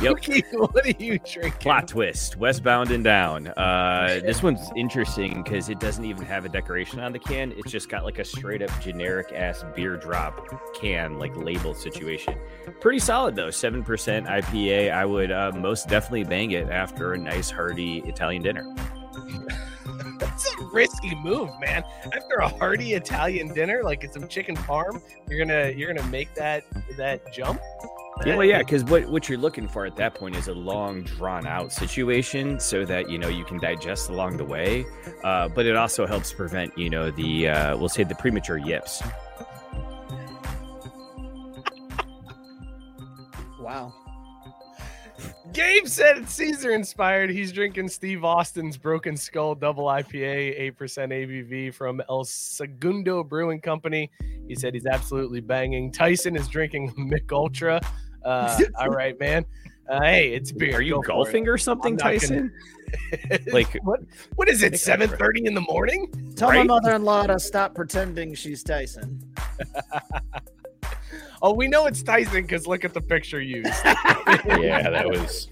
Mookie, 0.00 0.42
what 0.52 0.84
are 0.86 1.02
you 1.02 1.18
drinking? 1.18 1.52
Plot 1.60 1.88
twist, 1.88 2.36
westbound 2.36 2.90
and 2.90 3.04
down. 3.04 3.48
Uh, 3.48 4.20
this 4.24 4.42
one's 4.42 4.70
interesting 4.76 5.42
because 5.42 5.68
it 5.68 5.78
doesn't 5.80 6.04
even 6.04 6.24
have 6.24 6.44
a 6.44 6.48
decoration 6.48 7.00
on 7.00 7.12
the 7.12 7.18
can. 7.18 7.52
It's 7.52 7.70
just 7.70 7.88
got 7.88 8.04
like 8.04 8.18
a 8.18 8.24
straight 8.24 8.62
up 8.62 8.70
generic 8.80 9.32
ass 9.32 9.64
beer 9.74 9.96
drop 9.96 10.48
can, 10.74 11.18
like 11.18 11.36
label 11.36 11.74
situation. 11.74 12.34
Pretty 12.80 12.98
solid 12.98 13.36
though, 13.36 13.50
seven 13.50 13.82
percent 13.82 14.26
IPA. 14.26 14.92
I 14.92 15.04
would 15.04 15.30
uh, 15.30 15.52
most 15.54 15.88
definitely 15.88 16.24
bang 16.24 16.50
it 16.52 16.68
after 16.68 16.91
a 17.00 17.18
nice 17.18 17.50
hearty 17.50 17.98
Italian 18.00 18.42
dinner. 18.42 18.64
That's 20.18 20.54
a 20.54 20.64
risky 20.72 21.14
move, 21.16 21.50
man. 21.60 21.84
After 22.04 22.36
a 22.36 22.48
hearty 22.48 22.94
Italian 22.94 23.52
dinner, 23.52 23.82
like 23.82 24.08
some 24.12 24.28
chicken 24.28 24.56
parm, 24.56 25.02
you're 25.28 25.38
gonna 25.38 25.70
you're 25.70 25.92
gonna 25.92 26.08
make 26.08 26.34
that 26.34 26.64
that 26.96 27.32
jump. 27.32 27.60
Yeah, 28.24 28.36
well, 28.36 28.46
yeah, 28.46 28.58
because 28.58 28.84
what 28.84 29.06
what 29.08 29.28
you're 29.28 29.38
looking 29.38 29.66
for 29.66 29.84
at 29.84 29.96
that 29.96 30.14
point 30.14 30.36
is 30.36 30.46
a 30.48 30.54
long, 30.54 31.02
drawn 31.02 31.46
out 31.46 31.72
situation, 31.72 32.60
so 32.60 32.84
that 32.84 33.10
you 33.10 33.18
know 33.18 33.28
you 33.28 33.44
can 33.44 33.58
digest 33.58 34.10
along 34.10 34.36
the 34.36 34.44
way. 34.44 34.84
Uh, 35.24 35.48
but 35.48 35.66
it 35.66 35.76
also 35.76 36.06
helps 36.06 36.32
prevent, 36.32 36.76
you 36.78 36.88
know, 36.88 37.10
the 37.10 37.48
uh, 37.48 37.76
we'll 37.76 37.88
say 37.88 38.04
the 38.04 38.14
premature 38.14 38.58
yips. 38.58 39.02
Wow. 43.60 43.92
Gabe 45.52 45.86
said 45.86 46.18
it's 46.18 46.34
Caesar 46.34 46.70
inspired. 46.72 47.28
He's 47.30 47.52
drinking 47.52 47.88
Steve 47.88 48.24
Austin's 48.24 48.76
Broken 48.78 49.16
Skull 49.16 49.54
Double 49.54 49.84
IPA, 49.84 50.74
8% 50.76 50.76
ABV 50.78 51.74
from 51.74 52.00
El 52.08 52.24
Segundo 52.24 53.22
Brewing 53.22 53.60
Company. 53.60 54.10
He 54.48 54.54
said 54.54 54.72
he's 54.72 54.86
absolutely 54.86 55.40
banging. 55.40 55.92
Tyson 55.92 56.36
is 56.36 56.48
drinking 56.48 56.92
Mich 56.96 57.24
Ultra. 57.30 57.80
Uh, 58.24 58.58
all 58.78 58.88
right, 58.88 59.18
man. 59.20 59.44
Uh, 59.90 60.00
hey, 60.00 60.32
it's 60.32 60.52
beer. 60.52 60.76
Are 60.76 60.80
you 60.80 60.94
Go 60.94 61.02
golfing 61.02 61.46
or 61.48 61.58
something, 61.58 61.94
I'm 61.94 61.96
gonna- 61.98 62.18
Tyson? 62.18 62.52
Like, 63.52 63.72
what? 63.84 64.00
What 64.34 64.50
is 64.50 64.62
it? 64.62 64.74
Mick 64.74 64.78
Seven 64.78 65.08
thirty 65.08 65.46
in 65.46 65.54
the 65.54 65.62
morning? 65.62 66.12
Tell 66.36 66.50
Right? 66.50 66.58
my 66.58 66.74
mother-in-law 66.74 67.28
to 67.28 67.38
stop 67.40 67.74
pretending 67.74 68.34
she's 68.34 68.62
Tyson. 68.62 69.18
Oh, 71.44 71.52
we 71.52 71.66
know 71.66 71.86
it's 71.86 72.02
Tyson 72.04 72.42
because 72.42 72.68
look 72.68 72.84
at 72.84 72.94
the 72.94 73.00
picture 73.00 73.40
used. 73.40 73.66
yeah, 73.84 74.88
that 74.88 75.08
was 75.08 75.48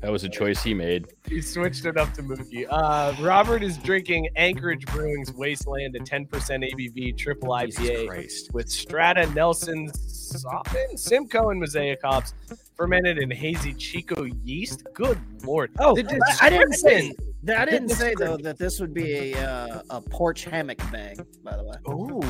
that 0.00 0.10
was 0.10 0.24
a 0.24 0.30
choice 0.30 0.62
he 0.62 0.72
made. 0.72 1.06
he 1.28 1.42
switched 1.42 1.84
it 1.84 1.98
up 1.98 2.12
to 2.14 2.22
Mookie. 2.22 2.66
Uh, 2.70 3.14
Robert 3.20 3.62
is 3.62 3.76
drinking 3.76 4.28
Anchorage 4.36 4.86
Brewing's 4.86 5.32
Wasteland, 5.34 5.94
a 5.94 5.98
10% 5.98 6.28
ABV 6.30 7.18
triple 7.18 7.54
Jesus 7.58 7.84
IPA 7.86 8.52
with 8.54 8.70
Strata, 8.70 9.26
Nelson, 9.34 9.92
Soppin, 9.94 10.96
Simcoe, 10.96 11.50
and 11.50 11.60
Mosaic 11.60 11.98
hops, 12.02 12.32
fermented 12.74 13.18
in 13.18 13.30
hazy 13.30 13.74
Chico 13.74 14.24
yeast. 14.42 14.84
Good 14.94 15.18
lord! 15.44 15.70
Oh, 15.80 15.96
I, 15.98 16.46
I 16.46 16.50
didn't 16.50 16.72
say. 16.72 17.08
description- 17.08 17.56
I 17.58 17.64
didn't 17.64 17.90
say 17.90 18.14
though 18.18 18.38
that 18.38 18.58
this 18.58 18.80
would 18.80 18.94
be 18.94 19.34
a 19.34 19.38
uh, 19.38 19.82
a 19.90 20.00
porch 20.00 20.44
hammock 20.44 20.78
bang. 20.90 21.16
By 21.44 21.56
the 21.56 21.64
way, 21.64 21.76
Ooh, 21.88 22.22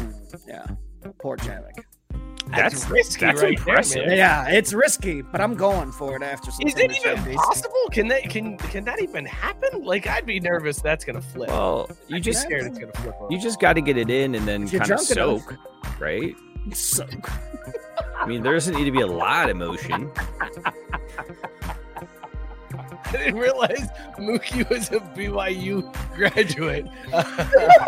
yeah, 0.49 0.67
porch 1.21 1.47
hammock. 1.47 1.87
That's, 2.49 2.81
That's- 2.83 2.91
risky, 2.91 3.26
that's 3.26 3.43
right 3.43 3.53
impressive. 3.59 4.05
There. 4.07 4.17
Yeah, 4.17 4.49
it's 4.49 4.73
risky, 4.73 5.21
but 5.23 5.41
I'm 5.41 5.55
going 5.55 5.91
for 5.93 6.15
it 6.17 6.23
after 6.23 6.50
some. 6.50 6.67
Is 6.67 6.75
it 6.76 6.93
even 6.97 7.17
chutneys. 7.17 7.35
possible? 7.35 7.75
Can 7.91 8.09
that 8.09 8.23
can 8.31 8.57
can 8.59 8.85
that 8.85 9.00
even 9.03 9.25
happen? 9.25 9.83
Like, 9.83 10.07
I'd 10.07 10.26
be 10.26 10.38
nervous 10.38 10.81
that's 10.81 11.05
gonna 11.05 11.21
flip. 11.21 11.49
Well, 11.49 11.91
you 12.09 12.17
I'd 12.17 12.23
just 12.23 12.43
scared 12.43 12.67
it's 12.67 12.79
gonna 12.79 12.93
flip. 12.93 13.15
over. 13.21 13.33
you 13.33 13.41
just 13.41 13.61
got 13.61 13.73
to 13.75 13.81
get 13.81 13.97
it 13.97 14.11
in 14.11 14.35
and 14.37 14.47
then 14.47 14.69
kind 14.69 14.83
of 14.83 14.87
drunk 14.87 15.11
enough. 15.11 15.43
soak, 15.43 15.55
right? 16.00 16.35
Soak. 16.73 17.31
I 18.19 18.26
mean, 18.26 18.43
there 18.43 18.53
doesn't 18.53 18.75
need 18.75 18.85
to 18.87 18.91
be 18.91 19.00
a 19.00 19.07
lot 19.07 19.49
of 19.50 19.57
motion. 19.57 20.11
I 23.17 23.19
didn't 23.25 23.41
realize 23.41 23.89
Mookie 24.19 24.69
was 24.69 24.91
a 24.91 25.01
BYU 25.01 25.93
graduate. 26.15 26.87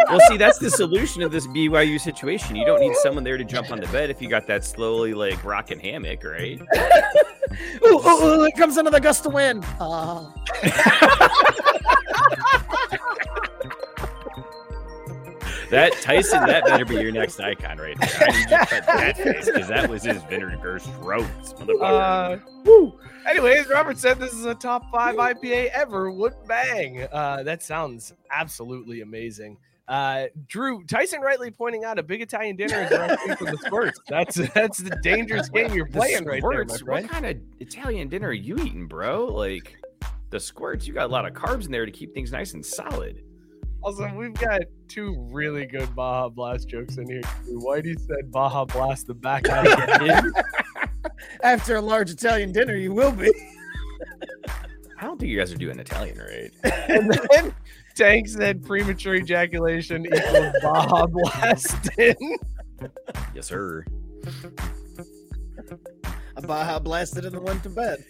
Well, 0.08 0.20
see, 0.28 0.38
that's 0.38 0.58
the 0.58 0.70
solution 0.70 1.22
of 1.22 1.30
this 1.30 1.46
BYU 1.48 2.00
situation. 2.00 2.56
You 2.56 2.64
don't 2.64 2.80
need 2.80 2.96
someone 2.96 3.24
there 3.24 3.36
to 3.36 3.44
jump 3.44 3.70
on 3.70 3.78
the 3.78 3.86
bed 3.88 4.08
if 4.08 4.22
you 4.22 4.28
got 4.28 4.46
that 4.46 4.64
slowly 4.64 5.12
like 5.12 5.44
rocking 5.44 5.78
hammock, 5.78 6.24
right? 6.24 6.58
ooh, 7.84 7.98
ooh, 7.98 8.24
ooh, 8.24 8.44
it 8.44 8.56
comes 8.56 8.78
another 8.78 9.00
gust 9.00 9.26
of 9.26 9.34
wind. 9.34 9.66
Ah. 9.78 10.32
That 15.70 15.92
Tyson, 16.00 16.46
that 16.46 16.64
better 16.64 16.84
be 16.84 16.94
your 16.94 17.12
next 17.12 17.38
icon 17.40 17.78
right 17.78 17.98
there. 18.00 18.28
I 18.28 18.32
need 18.32 18.50
you 18.50 18.58
to 18.58 18.66
cut 18.66 18.86
that 18.86 19.16
face 19.16 19.46
because 19.46 19.68
that 19.68 19.88
was 19.88 20.02
his 20.02 20.22
vinegar 20.24 20.78
strokes, 20.78 21.52
motherfucker. 21.52 21.82
Uh, 21.82 22.38
woo. 22.64 22.98
Anyways, 23.28 23.68
Robert 23.68 23.98
said 23.98 24.18
this 24.18 24.32
is 24.32 24.46
a 24.46 24.54
top 24.54 24.90
five 24.90 25.16
IPA 25.16 25.68
ever. 25.70 26.10
Would 26.10 26.34
bang. 26.46 27.06
Uh, 27.12 27.42
that 27.42 27.62
sounds 27.62 28.14
absolutely 28.30 29.02
amazing. 29.02 29.58
Uh, 29.86 30.26
Drew 30.46 30.84
Tyson 30.84 31.20
rightly 31.20 31.50
pointing 31.50 31.84
out 31.84 31.98
a 31.98 32.02
big 32.02 32.20
Italian 32.20 32.56
dinner 32.56 32.82
is 32.82 32.90
directly 32.90 33.36
from 33.36 33.46
the 33.46 33.58
squirts. 33.58 33.98
That's 34.08 34.36
that's 34.52 34.78
the 34.78 34.96
dangerous 35.02 35.48
game 35.54 35.72
you're 35.72 35.86
The 35.86 35.92
playing 35.92 36.24
right 36.24 36.42
there, 36.42 36.64
my 36.64 36.74
squirts, 36.74 36.82
friend. 36.82 37.04
What 37.04 37.10
kind 37.10 37.26
of 37.26 37.36
Italian 37.60 38.08
dinner 38.08 38.28
are 38.28 38.32
you 38.32 38.56
eating, 38.56 38.86
bro? 38.86 39.26
Like 39.26 39.76
the 40.30 40.40
squirts, 40.40 40.86
you 40.86 40.92
got 40.94 41.06
a 41.06 41.12
lot 41.12 41.26
of 41.26 41.32
carbs 41.32 41.64
in 41.64 41.72
there 41.72 41.86
to 41.86 41.92
keep 41.92 42.12
things 42.14 42.32
nice 42.32 42.52
and 42.52 42.64
solid. 42.64 43.22
Also, 43.82 44.12
we've 44.14 44.34
got 44.34 44.62
two 44.88 45.16
really 45.30 45.66
good 45.66 45.94
Baja 45.94 46.28
Blast 46.28 46.68
jokes 46.68 46.96
in 46.96 47.06
here. 47.06 47.22
Whitey 47.48 47.98
said 47.98 48.30
Baja 48.30 48.64
Blast 48.64 49.06
the 49.06 49.14
back 49.14 49.48
out 49.48 49.66
again. 50.00 50.32
After 51.42 51.76
a 51.76 51.80
large 51.80 52.10
Italian 52.10 52.52
dinner, 52.52 52.74
you 52.74 52.92
will 52.92 53.12
be. 53.12 53.30
I 54.98 55.04
don't 55.04 55.18
think 55.18 55.30
you 55.30 55.38
guys 55.38 55.52
are 55.52 55.56
doing 55.56 55.78
Italian 55.78 56.18
right. 56.18 56.50
and 56.88 57.12
then 57.12 57.54
Tank 57.94 58.28
said 58.28 58.64
premature 58.64 59.14
ejaculation 59.14 60.06
equals 60.06 60.54
Baja 60.60 61.06
Blasting. 61.06 62.38
Yes, 63.34 63.46
sir. 63.46 63.84
A 66.36 66.42
Baja 66.42 66.78
blasted 66.78 67.24
and 67.24 67.34
then 67.34 67.42
went 67.42 67.62
to 67.64 67.68
bed. 67.68 68.04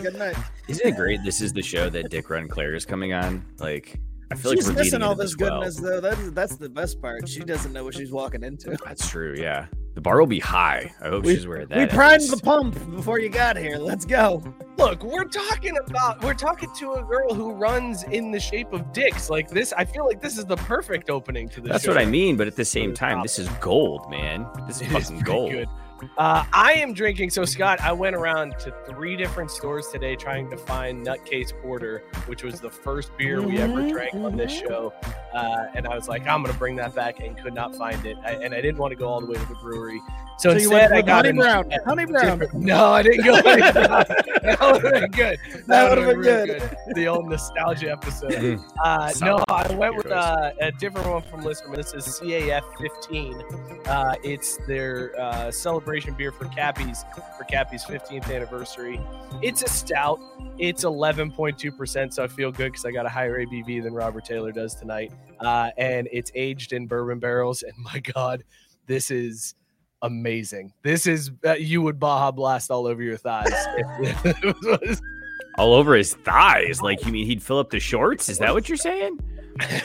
Good 0.00 0.18
night. 0.18 0.36
Isn't 0.66 0.86
it 0.86 0.96
great? 0.96 1.20
This 1.24 1.40
is 1.40 1.52
the 1.52 1.62
show 1.62 1.88
that 1.90 2.10
Dick 2.10 2.28
Run 2.28 2.48
Claire 2.48 2.74
is 2.74 2.84
coming 2.84 3.12
on. 3.12 3.44
Like, 3.58 4.00
I 4.30 4.34
feel 4.34 4.50
like 4.50 4.58
she's 4.58 4.68
we're 4.68 4.74
missing 4.74 5.02
all 5.02 5.14
this 5.14 5.36
well. 5.38 5.60
goodness, 5.60 5.76
though. 5.76 6.00
That's 6.00 6.30
that's 6.32 6.56
the 6.56 6.68
best 6.68 7.00
part. 7.00 7.26
She 7.28 7.40
doesn't 7.40 7.72
know 7.72 7.84
what 7.84 7.94
she's 7.94 8.12
walking 8.12 8.42
into. 8.42 8.76
That's 8.84 9.08
true. 9.08 9.34
Yeah, 9.38 9.66
the 9.94 10.02
bar 10.02 10.18
will 10.20 10.26
be 10.26 10.38
high. 10.38 10.92
I 11.00 11.08
hope 11.08 11.24
We- 11.24 11.34
she's 11.36 11.46
wearing 11.46 11.68
that. 11.68 11.78
we 11.78 11.84
at 11.84 11.90
primed 11.90 12.28
the 12.28 12.36
pump 12.36 12.74
before 12.94 13.18
you 13.20 13.30
got 13.30 13.56
here. 13.56 13.76
Let's 13.78 14.04
go. 14.04 14.42
Look, 14.76 15.02
we're 15.02 15.24
talking 15.24 15.78
about 15.86 16.22
we're 16.22 16.34
talking 16.34 16.68
to 16.76 16.92
a 16.94 17.02
girl 17.02 17.32
who 17.32 17.52
runs 17.52 18.02
in 18.04 18.30
the 18.30 18.38
shape 18.38 18.72
of 18.74 18.92
dicks. 18.92 19.30
Like 19.30 19.48
this, 19.48 19.72
I 19.72 19.84
feel 19.86 20.04
like 20.06 20.20
this 20.20 20.36
is 20.36 20.44
the 20.44 20.56
perfect 20.56 21.08
opening 21.08 21.48
to 21.50 21.60
this. 21.62 21.72
That's 21.72 21.86
what 21.86 21.96
I 21.96 22.04
mean. 22.04 22.36
But 22.36 22.46
at 22.48 22.54
the 22.56 22.64
same 22.66 22.92
time, 22.92 23.22
this 23.22 23.38
is 23.38 23.48
gold, 23.60 24.10
man. 24.10 24.46
This 24.66 24.76
is 24.76 24.82
It 24.82 24.86
is 24.88 24.92
fucking 24.92 25.20
pretty 25.20 25.24
gold. 25.24 25.50
good. 25.52 25.68
Uh, 26.16 26.44
I 26.52 26.74
am 26.74 26.92
drinking. 26.92 27.30
So, 27.30 27.44
Scott, 27.44 27.80
I 27.80 27.92
went 27.92 28.14
around 28.14 28.54
to 28.60 28.74
three 28.86 29.16
different 29.16 29.50
stores 29.50 29.88
today 29.88 30.16
trying 30.16 30.48
to 30.50 30.56
find 30.56 31.04
Nutcase 31.06 31.52
Porter, 31.62 32.04
which 32.26 32.42
was 32.42 32.60
the 32.60 32.70
first 32.70 33.16
beer 33.16 33.40
we 33.42 33.58
ever 33.58 33.82
Mhm, 33.82 33.90
drank 33.90 34.14
on 34.14 34.36
this 34.36 34.52
mhm. 34.52 34.68
show. 34.68 34.92
Uh, 35.34 35.66
and 35.74 35.86
I 35.86 35.94
was 35.94 36.08
like, 36.08 36.26
I'm 36.26 36.42
going 36.42 36.52
to 36.52 36.58
bring 36.58 36.76
that 36.76 36.94
back 36.94 37.20
and 37.20 37.36
could 37.36 37.54
not 37.54 37.74
find 37.74 38.04
it. 38.06 38.16
I, 38.24 38.32
and 38.32 38.54
I 38.54 38.60
didn't 38.60 38.78
want 38.78 38.92
to 38.92 38.96
go 38.96 39.08
all 39.08 39.20
the 39.20 39.26
way 39.26 39.36
to 39.38 39.46
the 39.46 39.56
brewery. 39.56 40.00
So, 40.38 40.50
So 40.50 40.56
you 40.56 40.56
instead, 40.56 40.72
went 40.72 40.92
I 40.92 40.96
with 40.98 41.06
got 41.06 41.16
honey 41.26 41.28
an- 41.30 41.36
brown. 41.36 41.70
Honey 41.84 42.04
brown. 42.06 42.42
No, 42.54 42.86
I 42.86 43.02
didn't 43.02 43.24
go. 43.24 43.42
that 43.42 44.58
would 44.60 44.84
have 44.84 44.92
been 44.92 45.10
good. 45.10 45.38
That 45.66 45.88
would've 45.90 46.06
would've 46.16 46.22
been 46.22 46.58
good. 46.58 46.76
The 46.94 47.08
old 47.08 47.28
nostalgia 47.28 47.90
episode. 47.90 48.30
Mm. 48.32 48.64
Uh, 48.84 49.10
no, 49.20 49.42
I 49.48 49.74
went 49.74 49.96
with 49.96 50.06
uh, 50.12 50.52
a 50.60 50.70
different 50.72 51.08
one 51.08 51.22
from 51.22 51.42
Listermann. 51.42 51.74
This 51.76 51.92
is 51.92 52.06
CAF 52.20 52.62
15. 52.80 53.42
Uh, 53.86 54.14
it's 54.22 54.58
their 54.68 55.18
uh, 55.20 55.50
celebration 55.50 56.14
beer 56.14 56.30
for 56.30 56.44
Cappy's 56.46 57.04
for 57.36 57.44
Cappy's 57.44 57.84
15th 57.84 58.32
anniversary. 58.32 59.00
It's 59.42 59.62
a 59.62 59.68
stout. 59.68 60.20
It's 60.58 60.84
11.2%, 60.84 62.12
so 62.12 62.22
I 62.22 62.28
feel 62.28 62.52
good 62.52 62.72
because 62.72 62.84
I 62.84 62.90
got 62.92 63.06
a 63.06 63.08
higher 63.08 63.44
ABV 63.44 63.82
than 63.82 63.92
Robert 63.92 64.24
Taylor 64.24 64.52
does 64.52 64.74
tonight. 64.74 65.12
Uh, 65.40 65.70
and 65.76 66.08
it's 66.12 66.30
aged 66.34 66.72
in 66.72 66.86
bourbon 66.86 67.18
barrels. 67.18 67.62
And 67.62 67.72
my 67.78 67.98
God, 68.00 68.44
this 68.86 69.10
is 69.10 69.54
amazing. 70.02 70.72
This 70.82 71.06
is 71.06 71.30
uh, 71.46 71.52
you 71.54 71.82
would 71.82 71.98
Baja 71.98 72.30
Blast 72.30 72.70
all 72.70 72.86
over 72.86 73.02
your 73.02 73.16
thighs. 73.16 73.48
if 73.52 74.26
it 74.44 74.56
was- 74.64 75.02
all 75.58 75.74
over 75.74 75.94
his 75.96 76.14
thighs. 76.14 76.80
Like 76.82 77.04
you 77.04 77.12
mean 77.12 77.26
he'd 77.26 77.42
fill 77.42 77.58
up 77.58 77.70
the 77.70 77.80
shorts? 77.80 78.28
Is 78.28 78.38
that 78.38 78.54
what 78.54 78.68
you're 78.68 78.76
saying? 78.78 79.18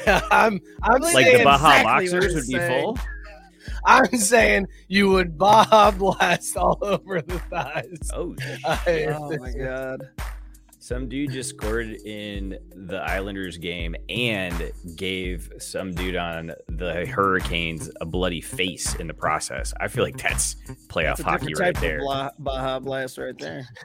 I'm 0.05 0.61
I'm 0.83 1.01
Like 1.01 1.13
saying, 1.25 1.37
the 1.39 1.43
Baja 1.43 1.67
exactly 1.79 1.83
boxers 2.05 2.25
he's 2.25 2.35
would 2.35 2.47
be 2.47 2.59
saying. 2.59 2.83
full? 2.83 2.99
I'm 3.85 4.17
saying 4.17 4.67
you 4.87 5.09
would 5.09 5.37
Baja 5.37 5.91
blast 5.91 6.55
all 6.57 6.77
over 6.81 7.21
the 7.21 7.39
thighs. 7.39 8.11
Oh, 8.13 8.35
I- 8.65 9.05
Oh 9.17 9.35
my 9.37 9.51
god. 9.51 10.09
Some 10.83 11.07
dude 11.07 11.31
just 11.31 11.51
scored 11.51 11.87
in 12.03 12.59
the 12.75 12.97
Islanders 12.97 13.57
game 13.57 13.95
and 14.09 14.73
gave 14.97 15.49
some 15.57 15.93
dude 15.93 16.17
on 16.17 16.51
the 16.67 17.05
Hurricanes 17.05 17.89
a 18.01 18.05
bloody 18.05 18.41
face 18.41 18.93
in 18.95 19.07
the 19.07 19.13
process. 19.13 19.73
I 19.79 19.87
feel 19.87 20.03
like 20.03 20.17
that's 20.17 20.55
playoff 20.89 21.15
That's 21.15 21.19
a 21.21 21.23
hockey 21.23 21.53
right 21.53 21.73
type 21.73 21.81
there. 21.81 21.99
of 21.99 22.03
blah, 22.03 22.29
Baja 22.37 22.79
Blast 22.79 23.17
right 23.17 23.37
there. 23.37 23.65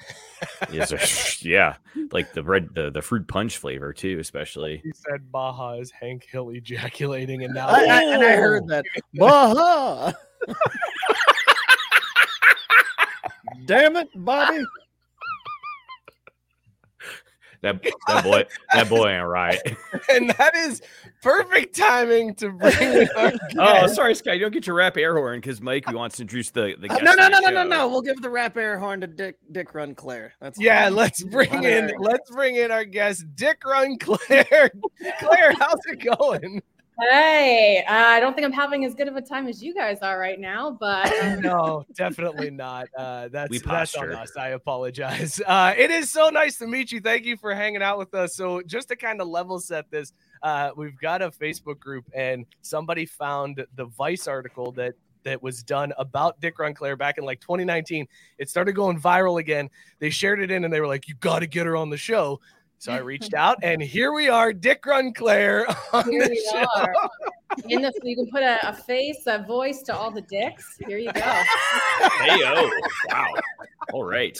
Yes, 0.73 0.89
sir. 0.89 1.01
yeah, 1.49 1.77
like 2.13 2.33
the 2.33 2.45
red, 2.45 2.73
the, 2.73 2.91
the 2.91 3.03
fruit 3.03 3.27
punch 3.27 3.59
flavor 3.59 3.93
too, 3.93 4.19
especially. 4.21 4.81
He 4.85 4.93
said 4.93 5.33
Baja 5.33 5.73
is 5.81 5.91
Hank 5.91 6.29
Hill 6.31 6.51
ejaculating, 6.51 7.43
and 7.43 7.55
now 7.55 7.67
I, 7.67 7.85
I, 7.85 8.03
and 8.05 8.25
I 8.25 8.37
heard 8.37 8.69
that. 8.69 8.85
Baja. 9.15 10.13
Damn 13.67 13.97
it, 13.97 14.09
Bobby. 14.15 14.65
That 17.63 17.83
that 18.07 18.25
boy, 18.25 18.45
that 18.73 18.89
boy 18.89 19.09
ain't 19.09 19.27
right. 19.27 19.59
and 20.15 20.31
that 20.31 20.55
is 20.55 20.81
perfect 21.23 21.77
timing 21.77 22.35
to 22.37 22.51
bring 22.51 22.73
in 22.81 23.09
our 23.17 23.31
guest. 23.33 23.57
Oh, 23.59 23.87
sorry, 23.89 24.15
Scott. 24.15 24.35
You 24.35 24.43
don't 24.43 24.53
get 24.53 24.67
your 24.67 24.77
rap 24.77 24.97
air 24.97 25.17
horn 25.17 25.41
because 25.41 25.61
Mike 25.61 25.89
uh, 25.89 25.93
wants 25.93 26.17
to 26.19 26.23
introduce 26.23 26.51
the 26.51 26.77
the 26.79 26.87
uh, 26.89 26.99
guest 26.99 27.03
No, 27.03 27.15
no, 27.15 27.29
no, 27.29 27.41
no, 27.41 27.51
no, 27.51 27.65
no. 27.65 27.89
We'll 27.89 28.03
give 28.03 28.21
the 28.23 28.31
rap 28.31 28.57
air 28.57 28.79
horn 28.79 29.01
to 29.01 29.07
Dick 29.07 29.37
Dick 29.51 29.75
Run 29.75 29.95
Claire. 29.95 30.35
That's 30.41 30.61
Yeah, 30.61 30.85
fine. 30.85 30.95
let's 30.97 31.25
bring 31.25 31.53
in 31.53 31.87
Whatever. 31.87 31.93
let's 32.01 32.31
bring 32.31 32.57
in 32.57 32.71
our 32.71 32.85
guest, 32.85 33.25
Dick 33.35 33.63
Run 33.67 33.99
Claire. 33.99 34.71
Claire, 35.19 35.53
how's 35.59 35.81
it 35.87 36.17
going? 36.17 36.63
Hey, 37.01 37.85
uh, 37.89 37.93
I 37.93 38.19
don't 38.19 38.35
think 38.35 38.45
I'm 38.45 38.53
having 38.53 38.85
as 38.85 38.93
good 38.93 39.07
of 39.07 39.15
a 39.15 39.23
time 39.23 39.47
as 39.47 39.63
you 39.63 39.73
guys 39.73 39.99
are 40.03 40.19
right 40.19 40.41
now, 40.41 40.77
but 40.81 41.13
um, 41.23 41.41
No, 41.41 41.85
definitely 41.95 42.51
not. 42.51 42.89
Uh, 42.97 43.29
that's 43.29 43.51
We 43.51 43.59
that's 43.59 43.95
on 43.95 44.13
us. 44.13 44.37
I 44.37 44.49
apologize. 44.49 45.41
Uh, 45.47 45.75
it 45.77 45.93
is 45.93 46.11
so 46.11 46.29
nice 46.31 46.59
to 46.59 46.67
meet 46.67 46.91
you. 46.91 47.01
Thank 47.01 47.25
you 47.25 47.37
for 47.37 47.55
hanging 47.55 47.83
out 47.83 47.99
with 47.99 48.15
us. 48.15 48.35
So, 48.35 48.63
just 48.63 48.89
to 48.89 48.97
kind 48.97 49.21
of 49.21 49.29
level 49.29 49.61
set 49.61 49.89
this, 49.91 50.13
uh, 50.43 50.71
we've 50.77 50.99
got 50.99 51.23
a 51.23 51.31
Facebook 51.31 51.79
group, 51.79 52.05
and 52.15 52.45
somebody 52.63 53.07
found 53.07 53.65
the 53.77 53.87
Vice 53.87 54.27
article 54.27 54.73
that 54.73 54.95
that 55.25 55.43
was 55.43 55.63
done 55.63 55.93
about 55.99 56.41
Dick 56.41 56.59
Run 56.59 56.75
Claire 56.75 56.97
back 56.97 57.19
in 57.19 57.25
like 57.25 57.41
2019. 57.41 58.07
It 58.39 58.49
started 58.49 58.73
going 58.73 59.01
viral 59.01 59.39
again. 59.41 59.69
They 59.99 60.11
shared 60.11 60.41
it 60.41 60.51
in, 60.51 60.65
and 60.65 60.73
they 60.73 60.81
were 60.81 60.87
like, 60.87 61.07
"You 61.07 61.15
got 61.21 61.41
to 61.41 61.47
get 61.47 61.67
her 61.67 61.77
on 61.77 61.91
the 61.91 61.97
show." 61.97 62.41
So 62.81 62.93
I 62.93 62.99
reached 62.99 63.35
out, 63.35 63.59
and 63.65 63.83
here 63.83 64.13
we 64.13 64.29
are, 64.29 64.53
Dick 64.53 64.87
Run 64.87 65.13
Claire 65.13 65.67
on 65.93 66.09
here 66.09 66.23
the 66.23 66.31
we 66.31 66.49
show. 66.53 66.65
are. 66.77 66.95
In 67.69 67.83
the, 67.83 67.93
you 68.05 68.15
can 68.15 68.31
put 68.31 68.45
a, 68.45 68.69
a 68.69 68.73
face, 68.73 69.23
a 69.27 69.43
voice 69.43 69.83
to 69.83 69.97
all 69.97 70.13
the 70.13 70.21
dicks. 70.23 70.79
Here 70.87 70.99
you 70.99 71.13
go. 71.13 71.21
Hey 72.21 72.41
oh, 72.45 72.71
wow. 73.11 73.27
All 73.93 74.05
right. 74.05 74.39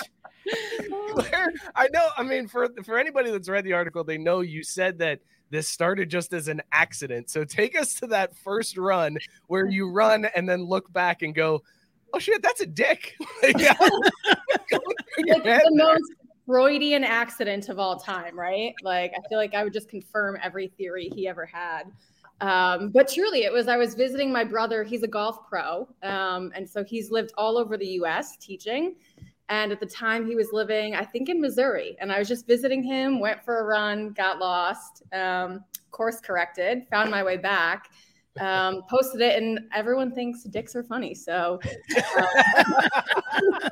Claire, 1.11 1.53
I 1.75 1.89
know. 1.93 2.09
I 2.17 2.23
mean, 2.23 2.47
for 2.47 2.69
for 2.85 2.97
anybody 2.97 3.33
that's 3.33 3.49
read 3.49 3.65
the 3.65 3.73
article, 3.73 4.05
they 4.05 4.19
know 4.19 4.41
you 4.41 4.63
said 4.63 4.99
that 4.99 5.21
this 5.51 5.69
started 5.69 6.09
just 6.09 6.33
as 6.33 6.47
an 6.47 6.63
accident. 6.71 7.31
So 7.31 7.45
take 7.45 7.79
us 7.79 7.95
to 7.95 8.07
that 8.09 8.37
first 8.37 8.77
run 8.79 9.19
where 9.49 9.67
you 9.67 9.91
run 9.91 10.27
and 10.37 10.49
then 10.49 10.63
look 10.63 10.93
back 10.93 11.23
and 11.23 11.35
go, 11.35 11.63
"Oh 12.15 12.19
shit, 12.21 12.41
that's 12.43 12.61
a 12.61 12.67
dick." 12.67 13.17
Like, 13.43 13.59
yeah. 13.59 13.75
Like 14.71 15.43
the 15.43 15.71
most 15.73 16.13
Freudian 16.49 17.05
accident 17.05 17.69
of 17.69 17.79
all 17.79 17.99
time, 17.99 18.39
right? 18.39 18.75
Like 18.83 19.13
I 19.15 19.29
feel 19.29 19.37
like 19.37 19.55
I 19.55 19.65
would 19.65 19.75
just 19.75 19.91
confirm 19.91 20.39
every 20.43 20.69
theory 20.69 21.11
he 21.15 21.29
ever 21.29 21.45
had. 21.45 21.93
Um, 22.41 22.89
but 22.89 23.07
truly, 23.07 23.45
it 23.45 23.53
was 23.53 23.69
I 23.69 23.77
was 23.77 23.95
visiting 23.95 24.33
my 24.33 24.45
brother. 24.45 24.83
He's 24.83 25.03
a 25.03 25.09
golf 25.09 25.47
pro, 25.47 25.87
um, 26.03 26.51
and 26.55 26.67
so 26.67 26.83
he's 26.83 27.11
lived 27.11 27.33
all 27.37 27.59
over 27.59 27.77
the 27.77 27.87
U.S. 28.01 28.39
teaching. 28.39 28.95
And 29.51 29.73
at 29.73 29.81
the 29.81 29.87
time, 29.87 30.27
he 30.27 30.37
was 30.37 30.53
living, 30.53 30.95
I 30.95 31.05
think, 31.05 31.29
in 31.29 31.41
Missouri. 31.41 31.97
And 32.01 32.11
I 32.11 32.19
was 32.19 32.29
just 32.29 32.47
visiting 32.47 32.83
him. 32.83 33.21
Went 33.21 33.45
for 33.45 33.61
a 33.61 33.65
run, 33.65 34.13
got 34.13 34.39
lost, 34.39 35.03
um, 35.13 35.65
course 35.91 36.21
corrected, 36.21 36.87
found 36.91 37.11
my 37.11 37.23
way 37.23 37.37
back, 37.37 37.91
um, 38.41 38.83
posted 38.89 39.21
it, 39.21 39.43
and 39.43 39.61
everyone 39.75 40.13
thinks 40.13 40.43
dicks 40.45 40.75
are 40.77 40.83
funny. 40.83 41.15
So 41.15 41.61
uh, 41.97 42.27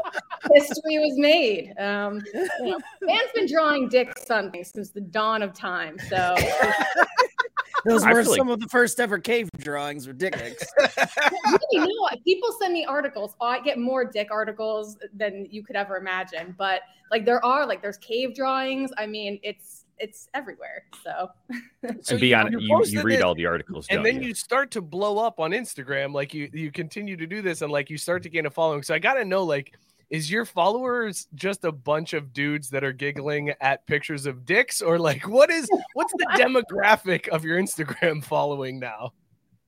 history 0.53 0.99
was 0.99 1.15
made. 1.17 1.75
Um, 1.79 2.23
you 2.35 2.71
know, 2.71 2.79
man's 3.03 3.31
been 3.35 3.47
drawing 3.47 3.89
dicks 3.89 4.31
on 4.31 4.51
things 4.51 4.71
since 4.73 4.91
the 4.91 5.01
dawn 5.01 5.43
of 5.43 5.53
time. 5.53 5.97
So 6.09 6.35
Those 7.85 8.05
were 8.05 8.23
feel 8.23 8.31
like- 8.33 8.39
some 8.39 8.49
of 8.49 8.59
the 8.61 8.69
first 8.69 8.99
ever 8.99 9.19
cave 9.19 9.49
drawings. 9.59 10.07
Were 10.07 10.13
dick 10.13 10.35
pics. 10.35 10.67
you 11.71 11.81
know, 11.81 12.09
people 12.25 12.51
send 12.61 12.73
me 12.73 12.85
articles. 12.85 13.35
Oh, 13.41 13.47
I 13.47 13.61
get 13.61 13.79
more 13.79 14.05
dick 14.05 14.29
articles 14.31 14.97
than 15.15 15.47
you 15.51 15.63
could 15.63 15.77
ever 15.77 15.97
imagine. 15.97 16.55
But 16.59 16.83
like 17.13 17.25
there 17.25 17.45
are 17.45 17.65
like 17.65 17.83
there's 17.83 17.99
cave 17.99 18.35
drawings. 18.35 18.91
I 18.99 19.07
mean, 19.07 19.39
it's 19.43 19.85
it's 19.99 20.29
everywhere. 20.35 20.85
So 21.03 21.31
So 22.03 22.13
and 22.13 22.21
be 22.21 22.29
you- 22.29 22.37
on 22.37 22.53
you 22.53 22.59
you, 22.61 22.83
you 22.87 23.03
read 23.03 23.21
it, 23.21 23.23
all 23.23 23.35
the 23.35 23.47
articles, 23.47 23.87
and 23.91 24.05
then 24.05 24.23
you? 24.23 24.29
you 24.29 24.35
start 24.35 24.71
to 24.73 24.81
blow 24.81 25.19
up 25.19 25.41
on 25.41 25.51
Instagram. 25.53 26.13
Like 26.13 26.35
you 26.35 26.51
you 26.53 26.71
continue 26.71 27.17
to 27.17 27.27
do 27.27 27.43
this, 27.43 27.63
and 27.63 27.73
like 27.73 27.91
you 27.91 27.99
start 27.99 28.23
to 28.25 28.29
gain 28.29 28.47
a 28.47 28.51
following. 28.51 28.83
So 28.83 28.95
I 28.95 28.99
gotta 28.99 29.25
know, 29.25 29.43
like, 29.45 29.75
is 30.11 30.31
your 30.31 30.45
followers 30.45 31.29
just 31.35 31.65
a 31.65 31.73
bunch 31.73 32.13
of 32.13 32.33
dudes 32.33 32.71
that 32.71 32.85
are 32.85 32.93
giggling 32.93 33.53
at 33.61 33.87
pictures 33.87 34.27
of 34.27 34.45
dicks, 34.45 34.83
or 34.83 34.99
like 34.99 35.27
what 35.29 35.51
is 35.51 35.69
what's 35.95 36.13
the 36.13 36.27
demographic 36.37 37.29
of 37.29 37.45
your 37.45 37.59
Instagram 37.59 38.23
following 38.23 38.79
now? 38.79 39.13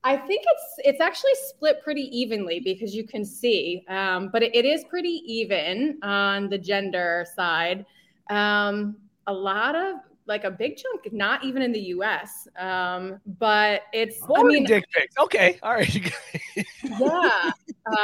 I 0.04 0.16
think 0.16 0.44
it's 0.46 0.88
it's 0.88 1.00
actually 1.00 1.32
split 1.48 1.82
pretty 1.82 2.02
evenly 2.16 2.60
because 2.60 2.94
you 2.94 3.04
can 3.04 3.24
see, 3.24 3.84
um, 3.88 4.30
but 4.32 4.42
it, 4.44 4.54
it 4.54 4.64
is 4.64 4.84
pretty 4.84 5.22
even 5.26 5.98
on 6.02 6.48
the 6.48 6.56
gender 6.58 7.26
side. 7.34 7.84
Um, 8.30 8.96
a 9.26 9.32
lot 9.32 9.74
of 9.74 9.96
like 10.28 10.44
a 10.44 10.50
big 10.50 10.76
chunk, 10.76 11.12
not 11.12 11.42
even 11.42 11.62
in 11.62 11.72
the 11.72 11.80
U.S., 11.80 12.46
um, 12.58 13.20
but 13.38 13.82
it's. 13.92 14.20
I 14.36 14.42
mean, 14.42 14.64
dick 14.64 14.84
pics. 14.92 15.16
Okay, 15.18 15.58
all 15.62 15.72
right. 15.72 16.12
yeah. 16.84 17.50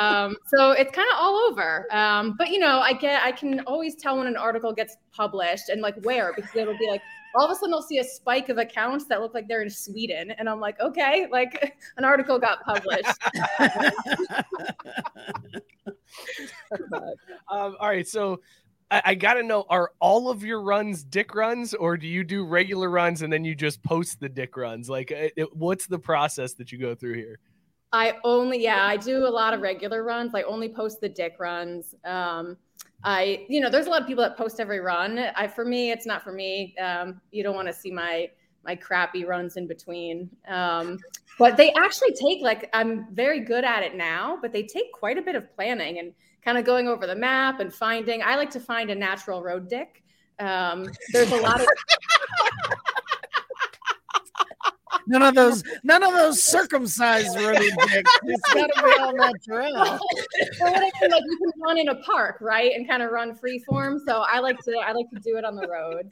Um, 0.01 0.37
so 0.47 0.73
it's 0.73 0.91
kind 0.91 1.09
of 1.13 1.19
all 1.19 1.37
over. 1.51 1.87
Um, 1.95 2.35
but 2.39 2.49
you 2.49 2.59
know, 2.59 2.81
I 2.81 2.95
get 2.95 3.23
I 3.23 3.33
can 3.33 3.61
always 3.61 3.95
tell 3.95 4.19
when 4.19 4.27
an 4.27 4.37
article 4.37 4.73
gets 4.73 4.97
published 5.13 5.69
and 5.69 5.83
like 5.83 5.97
where 6.05 6.33
because 6.35 6.55
it'll 6.57 6.79
be 6.79 6.89
like 6.89 7.03
all 7.35 7.45
of 7.45 7.51
a 7.51 7.55
sudden 7.55 7.75
I'll 7.75 7.83
see 7.83 7.99
a 7.99 8.05
spike 8.05 8.49
of 8.49 8.59
accounts 8.59 9.07
that 9.07 9.21
look 9.21 9.35
like 9.35 9.49
they're 9.49 9.63
in 9.63 9.71
Sweden, 9.71 10.31
and 10.33 10.49
I'm 10.49 10.61
like, 10.61 10.81
okay, 10.81 11.27
like 11.31 11.77
an 11.97 12.05
article 12.05 12.39
got 12.39 12.65
published. 12.65 13.05
Um, 17.51 17.77
all 17.79 17.89
right, 17.89 18.07
so 18.07 18.41
I, 18.91 19.03
I 19.07 19.15
got 19.15 19.35
to 19.35 19.43
know: 19.43 19.65
Are 19.69 19.93
all 20.01 20.31
of 20.31 20.45
your 20.45 20.61
runs 20.61 21.05
dick 21.05 21.35
runs, 21.35 21.75
or 21.75 21.97
do 21.97 22.07
you 22.07 22.25
do 22.25 22.45
regular 22.45 22.91
runs 22.91 23.23
and 23.23 23.33
then 23.33 23.45
you 23.45 23.55
just 23.55 23.83
post 23.83 24.21
the 24.21 24.29
dick 24.29 24.57
runs? 24.57 24.89
Like, 24.89 25.11
it, 25.11 25.33
it- 25.37 25.57
what's 25.57 25.87
the 25.87 25.99
process 25.99 26.55
that 26.55 26.73
you 26.73 26.79
go 26.79 26.95
through 26.95 27.15
here? 27.15 27.39
I 27.93 28.15
only, 28.25 28.61
yeah, 28.63 28.85
I 28.85 28.97
do 28.97 29.27
a 29.27 29.29
lot 29.31 29.55
of 29.55 29.61
regular 29.61 30.03
runs. 30.03 30.35
I 30.35 30.43
only 30.43 30.69
post 30.69 31.01
the 31.01 31.09
dick 31.09 31.37
runs. 31.39 31.95
Um, 32.05 32.57
I, 33.05 33.47
you 33.49 33.61
know, 33.61 33.71
there's 33.71 33.87
a 33.87 33.91
lot 33.91 34.01
of 34.01 34.09
people 34.09 34.25
that 34.25 34.37
post 34.37 34.59
every 34.59 34.81
run. 34.81 35.19
I, 35.37 35.47
for 35.47 35.65
me, 35.65 35.93
it's 35.93 36.05
not 36.07 36.25
for 36.25 36.33
me. 36.33 36.75
Um, 36.79 37.21
you 37.31 37.43
don't 37.45 37.55
want 37.55 37.69
to 37.69 37.75
see 37.75 37.91
my 37.91 38.31
my 38.65 38.75
crappy 38.75 39.25
runs 39.27 39.57
in 39.57 39.67
between. 39.67 40.31
Um, 40.49 40.99
but 41.39 41.57
they 41.57 41.73
actually 41.75 42.13
take 42.15 42.43
like 42.43 42.71
I'm 42.73 43.15
very 43.15 43.41
good 43.41 43.63
at 43.63 43.83
it 43.83 43.95
now, 43.95 44.39
but 44.41 44.53
they 44.53 44.63
take 44.63 44.91
quite 44.93 45.19
a 45.19 45.23
bit 45.23 45.35
of 45.37 45.55
planning 45.55 45.99
and 45.99 46.13
kind 46.45 46.59
of 46.59 46.65
going 46.65 46.89
over 46.89 47.07
the 47.07 47.17
map 47.17 47.61
and 47.61 47.73
finding. 47.73 48.23
I 48.23 48.37
like 48.37 48.51
to 48.51 48.61
find 48.61 48.91
a 48.91 48.95
natural 48.95 49.43
road 49.43 49.69
dick. 49.69 50.03
Um, 50.39 50.89
there's 51.13 51.31
a 51.33 51.37
lot 51.37 51.61
of 51.61 51.67
None 55.07 55.23
of 55.23 55.35
those, 55.35 55.63
none 55.83 56.03
of 56.03 56.13
those 56.13 56.43
circumcised 56.43 57.37
road 57.37 57.59
dicks. 57.59 58.11
It's 58.23 58.55
got 58.55 58.71
to 58.75 58.83
be 58.83 58.93
all 59.01 59.15
natural. 59.15 59.99
Well, 60.61 60.73
what 60.73 60.83
I 60.83 60.91
mean, 61.01 61.11
like 61.11 61.23
you 61.29 61.39
can 61.39 61.63
run 61.63 61.79
in 61.79 61.89
a 61.89 61.95
park, 61.97 62.39
right, 62.41 62.73
and 62.75 62.89
kind 62.89 63.03
of 63.03 63.11
run 63.11 63.35
free 63.35 63.59
form. 63.61 64.01
So 64.05 64.25
I 64.29 64.39
like 64.39 64.59
to 64.61 64.73
I 64.79 64.93
like 64.93 65.07
to 65.11 65.21
do 65.21 65.37
it 65.37 65.45
on 65.45 65.55
the 65.57 65.67
road. 65.69 66.11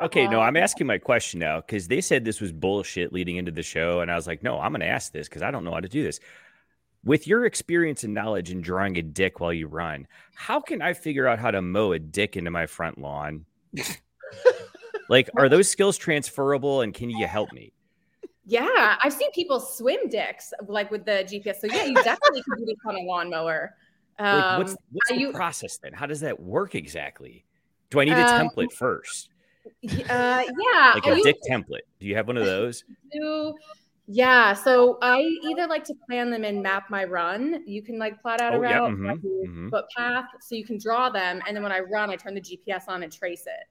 Okay, 0.00 0.26
no, 0.28 0.40
Um, 0.40 0.48
I'm 0.48 0.56
asking 0.56 0.86
my 0.86 0.98
question 0.98 1.40
now 1.40 1.60
because 1.60 1.88
they 1.88 2.00
said 2.00 2.24
this 2.24 2.40
was 2.40 2.52
bullshit 2.52 3.12
leading 3.12 3.36
into 3.36 3.50
the 3.50 3.62
show, 3.62 4.00
and 4.00 4.10
I 4.10 4.14
was 4.14 4.26
like, 4.26 4.42
no, 4.42 4.60
I'm 4.60 4.72
going 4.72 4.80
to 4.80 4.86
ask 4.86 5.12
this 5.12 5.28
because 5.28 5.42
I 5.42 5.50
don't 5.50 5.64
know 5.64 5.72
how 5.72 5.80
to 5.80 5.88
do 5.88 6.02
this. 6.02 6.20
With 7.04 7.26
your 7.26 7.44
experience 7.44 8.02
and 8.04 8.14
knowledge 8.14 8.50
in 8.50 8.60
drawing 8.62 8.96
a 8.96 9.02
dick 9.02 9.38
while 9.40 9.52
you 9.52 9.66
run, 9.66 10.06
how 10.34 10.60
can 10.60 10.80
I 10.80 10.94
figure 10.94 11.26
out 11.28 11.38
how 11.38 11.50
to 11.50 11.60
mow 11.60 11.92
a 11.92 11.98
dick 11.98 12.36
into 12.36 12.50
my 12.50 12.66
front 12.66 12.98
lawn? 12.98 13.44
like, 15.08 15.28
are 15.36 15.48
those 15.48 15.68
skills 15.68 15.98
transferable, 15.98 16.80
and 16.80 16.94
can 16.94 17.10
you 17.10 17.26
help 17.26 17.52
me? 17.52 17.72
Yeah, 18.46 18.96
I've 19.02 19.12
seen 19.12 19.30
people 19.32 19.58
swim 19.60 20.08
dicks 20.08 20.52
like 20.66 20.90
with 20.90 21.04
the 21.04 21.24
GPS. 21.30 21.56
So 21.60 21.66
yeah, 21.66 21.84
you 21.84 21.94
definitely 21.94 22.42
can 22.42 22.58
do 22.58 22.66
this 22.66 22.76
on 22.86 22.96
a 22.96 23.00
lawnmower. 23.00 23.74
Like, 24.18 24.58
what's 24.58 24.72
Um, 24.72 24.76
what's 24.92 25.10
are 25.10 25.14
the 25.14 25.20
you- 25.20 25.32
process 25.32 25.78
then? 25.78 25.92
How 25.92 26.06
does 26.06 26.20
that 26.20 26.38
work 26.40 26.74
exactly? 26.74 27.44
Do 27.90 28.00
I 28.00 28.04
need 28.04 28.12
a 28.12 28.26
Um, 28.26 28.48
template 28.48 28.72
first? 28.72 29.30
Uh, 29.66 29.74
yeah. 30.10 30.92
Like 30.94 31.06
I 31.06 31.10
a 31.10 31.14
used 31.14 31.24
dick 31.24 31.36
template. 31.50 31.80
Do 32.00 32.06
you 32.06 32.14
have 32.16 32.26
one 32.26 32.36
of 32.36 32.44
those? 32.44 32.84
do- 33.12 33.54
yeah. 34.06 34.52
So 34.52 34.98
I 35.02 35.20
either 35.20 35.66
like 35.66 35.84
to 35.84 35.94
plan 36.06 36.30
them 36.30 36.44
and 36.44 36.62
map 36.62 36.90
my 36.90 37.04
run. 37.04 37.62
You 37.66 37.82
can 37.82 37.98
like 37.98 38.20
plot 38.20 38.40
out 38.40 38.54
a 38.54 38.58
Oh, 38.58 38.62
yeah, 38.62 38.78
route, 38.78 39.00
like 39.00 39.22
your 39.22 39.46
mhm. 39.46 39.70
footpath, 39.70 40.26
so 40.40 40.54
you 40.54 40.64
can 40.64 40.78
draw 40.78 41.08
them, 41.10 41.40
and 41.46 41.56
then 41.56 41.62
when 41.62 41.72
I 41.72 41.80
run, 41.80 42.10
I 42.10 42.16
turn 42.16 42.34
the 42.34 42.40
GPS 42.40 42.88
on 42.88 43.02
and 43.02 43.12
trace 43.12 43.46
it. 43.46 43.66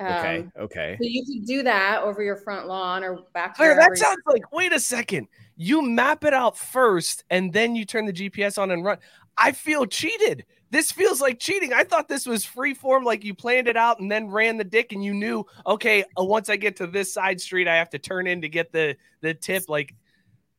Okay. 0.00 0.38
Um, 0.40 0.52
Okay. 0.64 0.96
So 1.00 1.06
you 1.06 1.24
can 1.24 1.44
do 1.44 1.62
that 1.62 2.02
over 2.02 2.22
your 2.22 2.36
front 2.36 2.66
lawn 2.66 3.04
or 3.04 3.20
back. 3.32 3.54
to 3.54 3.58
Claire, 3.58 3.74
wherever 3.76 3.94
that 3.94 3.98
sounds 3.98 4.18
like 4.26 4.52
wait 4.52 4.72
a 4.72 4.80
second. 4.80 5.28
You 5.56 5.82
map 5.82 6.24
it 6.24 6.34
out 6.34 6.58
first 6.58 7.22
and 7.30 7.52
then 7.52 7.76
you 7.76 7.84
turn 7.84 8.06
the 8.06 8.12
GPS 8.12 8.58
on 8.58 8.72
and 8.72 8.84
run. 8.84 8.98
I 9.38 9.52
feel 9.52 9.86
cheated. 9.86 10.46
This 10.74 10.90
feels 10.90 11.20
like 11.20 11.38
cheating. 11.38 11.72
I 11.72 11.84
thought 11.84 12.08
this 12.08 12.26
was 12.26 12.44
free 12.44 12.74
form, 12.74 13.04
like 13.04 13.22
you 13.22 13.32
planned 13.32 13.68
it 13.68 13.76
out 13.76 14.00
and 14.00 14.10
then 14.10 14.28
ran 14.28 14.56
the 14.56 14.64
dick, 14.64 14.90
and 14.90 15.04
you 15.04 15.14
knew, 15.14 15.46
okay, 15.64 16.02
uh, 16.18 16.24
once 16.24 16.50
I 16.50 16.56
get 16.56 16.74
to 16.78 16.88
this 16.88 17.14
side 17.14 17.40
street, 17.40 17.68
I 17.68 17.76
have 17.76 17.90
to 17.90 17.98
turn 18.00 18.26
in 18.26 18.42
to 18.42 18.48
get 18.48 18.72
the 18.72 18.96
the 19.20 19.34
tip. 19.34 19.68
Like 19.68 19.94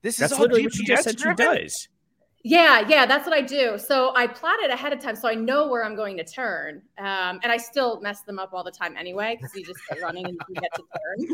this 0.04 0.16
That's 0.16 0.32
is 0.32 0.38
all 0.38 0.44
literally 0.44 0.64
what 0.64 0.74
she 0.74 0.86
just 0.86 1.02
GPS 1.02 1.04
said 1.04 1.20
she 1.20 1.24
driven? 1.24 1.56
does. 1.58 1.90
Yeah, 2.48 2.88
yeah, 2.88 3.06
that's 3.06 3.28
what 3.28 3.36
I 3.36 3.42
do. 3.42 3.78
So 3.78 4.14
I 4.16 4.28
plot 4.28 4.60
it 4.62 4.70
ahead 4.70 4.94
of 4.94 5.00
time 5.00 5.18
so 5.18 5.28
I 5.28 5.34
know 5.34 5.68
where 5.68 5.84
I'm 5.84 5.96
going 5.96 6.16
to 6.16 6.24
turn. 6.24 6.82
Um, 6.98 7.40
and 7.44 7.52
I 7.52 7.58
still 7.58 8.00
mess 8.00 8.22
them 8.22 8.40
up 8.40 8.54
all 8.54 8.64
the 8.64 8.72
time 8.72 8.96
anyway 8.96 9.36
because 9.36 9.54
you 9.54 9.66
just 9.66 9.80
get 9.90 10.02
running 10.02 10.28
and 10.28 10.40
you 10.48 10.56
get 10.62 10.72
to 10.76 10.84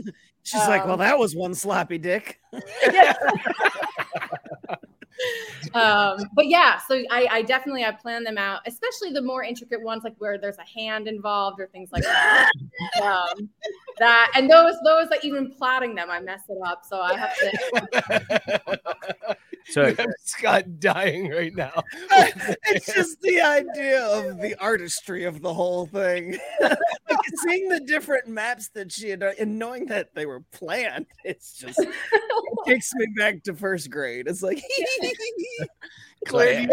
turn. 0.04 0.14
She's 0.44 0.68
like, 0.68 0.86
well, 0.86 0.94
Um, 0.94 1.00
that 1.00 1.20
was 1.20 1.36
one 1.36 1.54
sloppy 1.54 1.98
dick. 1.98 2.40
um, 5.74 6.18
but 6.34 6.48
yeah, 6.48 6.80
so 6.80 6.96
I, 7.10 7.28
I 7.30 7.42
definitely 7.42 7.84
I 7.84 7.92
plan 7.92 8.24
them 8.24 8.38
out, 8.38 8.62
especially 8.66 9.12
the 9.12 9.22
more 9.22 9.44
intricate 9.44 9.82
ones, 9.82 10.04
like 10.04 10.16
where 10.18 10.38
there's 10.38 10.58
a 10.58 10.80
hand 10.80 11.08
involved 11.08 11.60
or 11.60 11.68
things 11.68 11.92
like 11.92 12.04
that. 12.04 12.52
um, 13.02 13.50
that 14.00 14.32
and 14.36 14.50
those 14.50 14.76
those 14.84 15.10
like 15.10 15.24
even 15.24 15.52
plotting 15.52 15.96
them, 15.96 16.10
I 16.10 16.20
mess 16.20 16.42
it 16.50 16.58
up. 16.66 16.84
So 16.86 17.02
I 17.02 17.18
have 17.18 17.36
to. 17.38 19.38
So 19.72 19.96
Scott 20.26 20.80
dying 20.80 21.30
right 21.30 21.54
now. 21.56 21.84
it's 22.12 22.94
just 22.94 23.22
the 23.22 23.42
idea 23.42 24.04
of 24.04 24.42
the 24.42 24.56
artistry 24.62 25.24
of 25.24 25.42
the 25.42 25.54
whole 25.54 25.86
thing. 25.86 26.38
like 26.60 27.18
seeing 27.44 27.70
the 27.70 27.80
different 27.82 28.28
maps 28.28 28.70
that 28.70 28.92
she 28.92 29.10
had, 29.10 29.22
and 29.24 29.58
knowing 29.60 29.86
that 29.88 30.14
they 30.14 30.26
were 30.26 30.42
planned, 30.52 31.06
it's 31.24 31.54
just 31.54 31.80
it 31.80 31.94
takes 32.66 32.94
me 32.96 33.06
back 33.18 33.44
to 33.44 33.54
first 33.54 33.90
grade. 33.90 34.28
It's 34.28 34.42
like, 34.44 34.62
Claire, 36.28 36.56
do 36.56 36.62
you 36.62 36.68
have, 36.68 36.70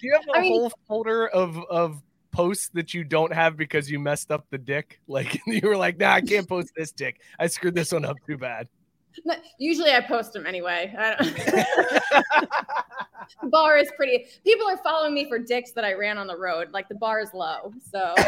do 0.00 0.06
you 0.06 0.12
have 0.14 0.28
a 0.28 0.38
I 0.38 0.40
mean- 0.40 0.52
whole 0.52 0.72
folder 0.88 1.28
of 1.28 1.56
of 1.70 2.02
posts 2.32 2.70
that 2.72 2.94
you 2.94 3.04
don't 3.04 3.32
have 3.32 3.56
because 3.56 3.90
you 3.90 3.98
messed 3.98 4.30
up 4.30 4.46
the 4.50 4.58
dick? 4.58 5.00
Like 5.06 5.40
you 5.46 5.60
were 5.66 5.76
like, 5.76 5.98
nah, 5.98 6.12
I 6.14 6.20
can't 6.20 6.48
post 6.48 6.72
this 6.76 6.92
dick. 6.92 7.20
I 7.38 7.46
screwed 7.46 7.74
this 7.74 7.92
one 7.92 8.04
up 8.04 8.16
too 8.26 8.36
bad. 8.36 8.68
Usually 9.58 9.92
I 9.92 10.00
post 10.00 10.32
them 10.32 10.46
anyway. 10.46 10.94
I 10.98 11.14
don't... 11.16 11.36
the 11.42 12.24
bar 13.50 13.76
is 13.76 13.90
pretty. 13.96 14.26
People 14.44 14.68
are 14.68 14.78
following 14.78 15.14
me 15.14 15.28
for 15.28 15.38
dicks 15.38 15.72
that 15.72 15.84
I 15.84 15.94
ran 15.94 16.18
on 16.18 16.26
the 16.26 16.36
road. 16.36 16.72
Like 16.72 16.88
the 16.88 16.94
bar 16.94 17.20
is 17.20 17.32
low. 17.34 17.72
So 17.90 18.14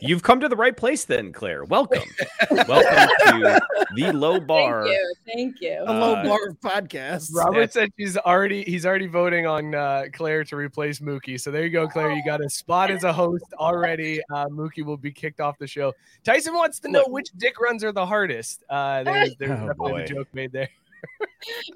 you've 0.00 0.22
come 0.22 0.40
to 0.40 0.48
the 0.48 0.56
right 0.56 0.76
place 0.76 1.04
then, 1.04 1.32
Claire. 1.32 1.64
Welcome. 1.64 2.02
Welcome 2.50 3.08
to 3.26 3.60
the 3.96 4.12
low 4.14 4.40
bar. 4.40 4.84
thank 4.84 4.94
you. 4.96 5.14
Thank 5.26 5.60
you. 5.60 5.82
a 5.86 5.92
low 5.92 6.14
Uh, 6.14 6.24
bar 6.24 6.38
podcast. 6.62 7.30
Robert 7.34 7.72
said 7.72 7.90
she's 7.98 8.16
already 8.16 8.62
he's 8.64 8.84
already 8.86 9.06
voting 9.06 9.46
on 9.46 9.74
uh, 9.74 10.04
Claire 10.12 10.44
to 10.44 10.56
replace 10.56 11.00
Mookie. 11.00 11.40
So 11.40 11.50
there 11.50 11.64
you 11.64 11.70
go, 11.70 11.88
Claire. 11.88 12.12
You 12.12 12.22
got 12.24 12.44
a 12.44 12.48
spot 12.50 12.90
as 12.90 13.04
a 13.04 13.12
host 13.12 13.44
already. 13.58 14.20
Uh, 14.32 14.46
Mookie 14.46 14.84
will 14.84 14.96
be 14.96 15.12
kicked 15.12 15.40
off 15.40 15.58
the 15.58 15.66
show. 15.66 15.92
Tyson 16.24 16.54
wants 16.54 16.78
to 16.80 16.88
know 16.90 17.04
which 17.08 17.28
dick 17.36 17.60
runs 17.60 17.82
are 17.84 17.92
the 17.92 18.06
hardest. 18.06 18.62
Uh, 18.68 19.02
there's 19.02 19.36
there's 19.36 19.50
Oh, 19.52 19.66
definitely 19.68 19.92
boy. 19.92 20.02
a 20.02 20.06
joke 20.06 20.28
made 20.32 20.52
there. 20.52 20.68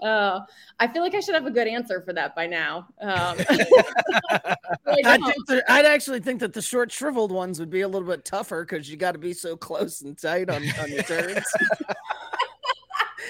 Uh, 0.02 0.40
I 0.80 0.88
feel 0.88 1.02
like 1.02 1.14
I 1.14 1.20
should 1.20 1.34
have 1.34 1.46
a 1.46 1.50
good 1.50 1.68
answer 1.68 2.00
for 2.02 2.12
that 2.12 2.34
by 2.34 2.46
now. 2.46 2.88
Um, 3.00 3.08
I 3.48 4.56
I 4.86 5.18
think 5.18 5.46
the, 5.46 5.62
I'd 5.68 5.86
actually 5.86 6.20
think 6.20 6.40
that 6.40 6.52
the 6.52 6.62
short 6.62 6.90
shriveled 6.90 7.32
ones 7.32 7.58
would 7.60 7.70
be 7.70 7.82
a 7.82 7.88
little 7.88 8.06
bit 8.08 8.24
tougher 8.24 8.64
because 8.64 8.90
you 8.90 8.96
got 8.96 9.12
to 9.12 9.18
be 9.18 9.32
so 9.32 9.56
close 9.56 10.02
and 10.02 10.18
tight 10.18 10.50
on, 10.50 10.62
on 10.80 10.90
your 10.90 11.02
turns. 11.04 11.44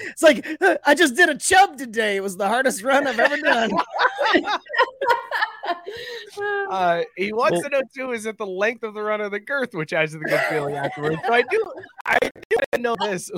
it's 0.05 0.23
like 0.23 0.45
"Uh, 0.59 0.77
I 0.85 0.95
just 0.95 1.15
did 1.15 1.29
a 1.29 1.37
chub 1.37 1.77
today. 1.77 2.15
It 2.17 2.23
was 2.23 2.35
the 2.35 2.47
hardest 2.47 2.83
run 2.83 3.07
I've 3.07 3.19
ever 3.19 3.37
done. 3.37 3.71
Uh, 6.69 7.03
he 7.15 7.31
wants 7.31 7.53
Well- 7.53 7.61
to 7.63 7.69
know 7.69 7.81
too 7.95 8.11
is 8.11 8.25
it 8.25 8.37
the 8.37 8.45
length 8.45 8.83
of 8.83 8.93
the 8.93 9.01
run 9.01 9.21
or 9.21 9.29
the 9.29 9.39
girth, 9.39 9.73
which 9.73 9.91
has 9.91 10.11
the 10.11 10.19
good 10.19 10.39
feeling 10.49 10.75
afterwards. 10.75 11.17
So 11.25 11.33
I 11.33 11.41
do 11.43 11.63
I 12.05 12.17
do 12.49 12.57
not 12.73 12.81
know 12.81 12.95
this. 12.99 13.31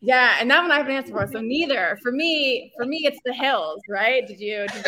Yeah, 0.00 0.36
and 0.40 0.50
that 0.50 0.62
one 0.62 0.70
I 0.70 0.78
have 0.78 0.86
an 0.86 0.92
answer 0.92 1.12
for. 1.12 1.26
So 1.30 1.40
neither. 1.40 1.98
For 2.02 2.12
me, 2.12 2.72
for 2.76 2.86
me, 2.86 3.02
it's 3.04 3.18
the 3.24 3.32
hills, 3.32 3.80
right? 3.88 4.26
Did 4.26 4.40
you 4.40 4.66
did 4.68 4.86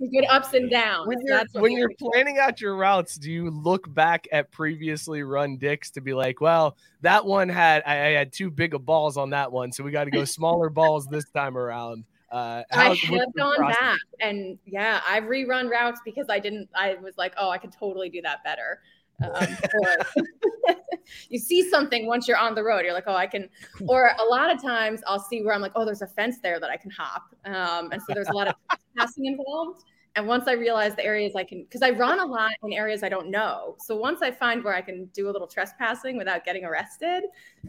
you 0.00 0.10
good 0.10 0.26
ups 0.30 0.52
and 0.54 0.70
downs? 0.70 1.06
when 1.06 1.18
you're, 1.24 1.42
when 1.54 1.72
you're 1.72 1.90
planning 1.98 2.38
out 2.38 2.60
your 2.60 2.76
routes, 2.76 3.16
do 3.16 3.30
you 3.30 3.50
look 3.50 3.92
back 3.92 4.28
at 4.32 4.50
previously 4.50 5.22
run 5.22 5.56
dicks 5.56 5.90
to 5.92 6.00
be 6.00 6.14
like, 6.14 6.40
well, 6.40 6.76
that 7.02 7.24
one 7.24 7.48
had 7.48 7.82
I, 7.86 8.06
I 8.06 8.10
had 8.10 8.32
too 8.32 8.50
big 8.50 8.74
of 8.74 8.84
balls 8.84 9.16
on 9.16 9.30
that 9.30 9.50
one, 9.52 9.72
so 9.72 9.82
we 9.84 9.90
got 9.90 10.04
to 10.04 10.10
go 10.10 10.24
smaller 10.24 10.70
balls 10.70 11.06
this 11.06 11.28
time 11.30 11.56
around. 11.56 12.04
Uh, 12.30 12.62
I 12.72 12.76
how- 12.76 12.88
what's 12.88 13.00
have 13.06 13.10
the 13.10 13.32
gone 13.38 13.56
process? 13.56 13.80
back 13.80 13.98
and 14.20 14.58
yeah, 14.66 15.00
I've 15.08 15.24
rerun 15.24 15.70
routes 15.70 16.00
because 16.04 16.26
I 16.28 16.38
didn't, 16.38 16.68
I 16.74 16.94
was 16.96 17.16
like, 17.16 17.32
oh, 17.38 17.48
I 17.48 17.56
could 17.56 17.72
totally 17.72 18.10
do 18.10 18.20
that 18.22 18.44
better. 18.44 18.80
Um, 19.22 19.56
or- 19.82 20.76
you 21.28 21.38
see 21.38 21.68
something 21.68 22.06
once 22.06 22.28
you're 22.28 22.36
on 22.36 22.54
the 22.54 22.62
road, 22.62 22.84
you're 22.84 22.94
like, 22.94 23.04
oh, 23.06 23.14
I 23.14 23.26
can, 23.26 23.48
or 23.86 24.12
a 24.18 24.24
lot 24.24 24.54
of 24.54 24.62
times 24.62 25.00
I'll 25.06 25.20
see 25.20 25.42
where 25.42 25.54
I'm 25.54 25.60
like, 25.60 25.72
oh, 25.74 25.84
there's 25.84 26.02
a 26.02 26.06
fence 26.06 26.38
there 26.42 26.60
that 26.60 26.70
I 26.70 26.76
can 26.76 26.90
hop. 26.90 27.24
Um, 27.44 27.92
and 27.92 28.00
so 28.00 28.14
there's 28.14 28.28
a 28.28 28.32
lot 28.32 28.48
of 28.48 28.54
passing 28.96 29.26
involved. 29.26 29.84
And 30.16 30.26
once 30.26 30.48
I 30.48 30.52
realize 30.52 30.96
the 30.96 31.04
areas 31.04 31.36
I 31.36 31.44
can, 31.44 31.62
because 31.62 31.82
I 31.82 31.90
run 31.90 32.18
a 32.18 32.26
lot 32.26 32.50
in 32.62 32.72
areas 32.72 33.02
I 33.02 33.08
don't 33.08 33.30
know. 33.30 33.76
So 33.78 33.96
once 33.96 34.20
I 34.20 34.30
find 34.30 34.64
where 34.64 34.74
I 34.74 34.80
can 34.80 35.04
do 35.14 35.28
a 35.28 35.32
little 35.32 35.46
trespassing 35.46 36.16
without 36.16 36.44
getting 36.44 36.64
arrested, 36.64 37.24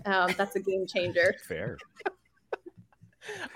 um, 0.05 0.33
that's 0.37 0.55
a 0.55 0.59
game 0.59 0.87
changer. 0.87 1.35
Fair. 1.47 1.77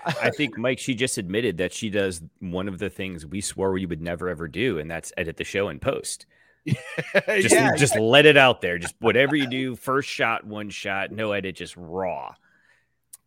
I 0.04 0.30
think 0.30 0.56
Mike, 0.56 0.78
she 0.78 0.94
just 0.94 1.18
admitted 1.18 1.56
that 1.58 1.72
she 1.72 1.90
does 1.90 2.22
one 2.38 2.68
of 2.68 2.78
the 2.78 2.90
things 2.90 3.26
we 3.26 3.40
swore 3.40 3.72
we 3.72 3.86
would 3.86 4.00
never 4.00 4.28
ever 4.28 4.46
do, 4.46 4.78
and 4.78 4.88
that's 4.88 5.12
edit 5.16 5.38
the 5.38 5.44
show 5.44 5.68
and 5.68 5.80
post. 5.80 6.26
Just, 7.26 7.54
yeah, 7.54 7.76
just 7.76 7.98
let 7.98 8.24
it 8.24 8.36
out 8.38 8.60
there. 8.62 8.78
Just 8.78 8.94
whatever 8.98 9.36
you 9.36 9.46
do, 9.46 9.76
first 9.76 10.08
shot, 10.08 10.46
one 10.46 10.70
shot, 10.70 11.12
no 11.12 11.32
edit, 11.32 11.56
just 11.56 11.76
raw. 11.76 12.34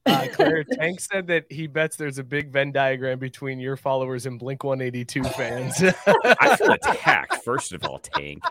uh, 0.07 0.27
Claire 0.33 0.63
Tank 0.63 0.99
said 0.99 1.27
that 1.27 1.45
he 1.51 1.67
bets 1.67 1.97
there's 1.97 2.17
a 2.17 2.23
big 2.23 2.51
Venn 2.51 2.71
diagram 2.71 3.19
between 3.19 3.59
your 3.59 3.77
followers 3.77 4.25
and 4.25 4.39
Blink 4.39 4.63
182 4.63 5.23
fans. 5.23 5.75
I 6.07 6.55
feel 6.55 6.71
attacked. 6.71 7.43
First 7.43 7.73
of 7.73 7.83
all, 7.83 7.99
Tank. 7.99 8.41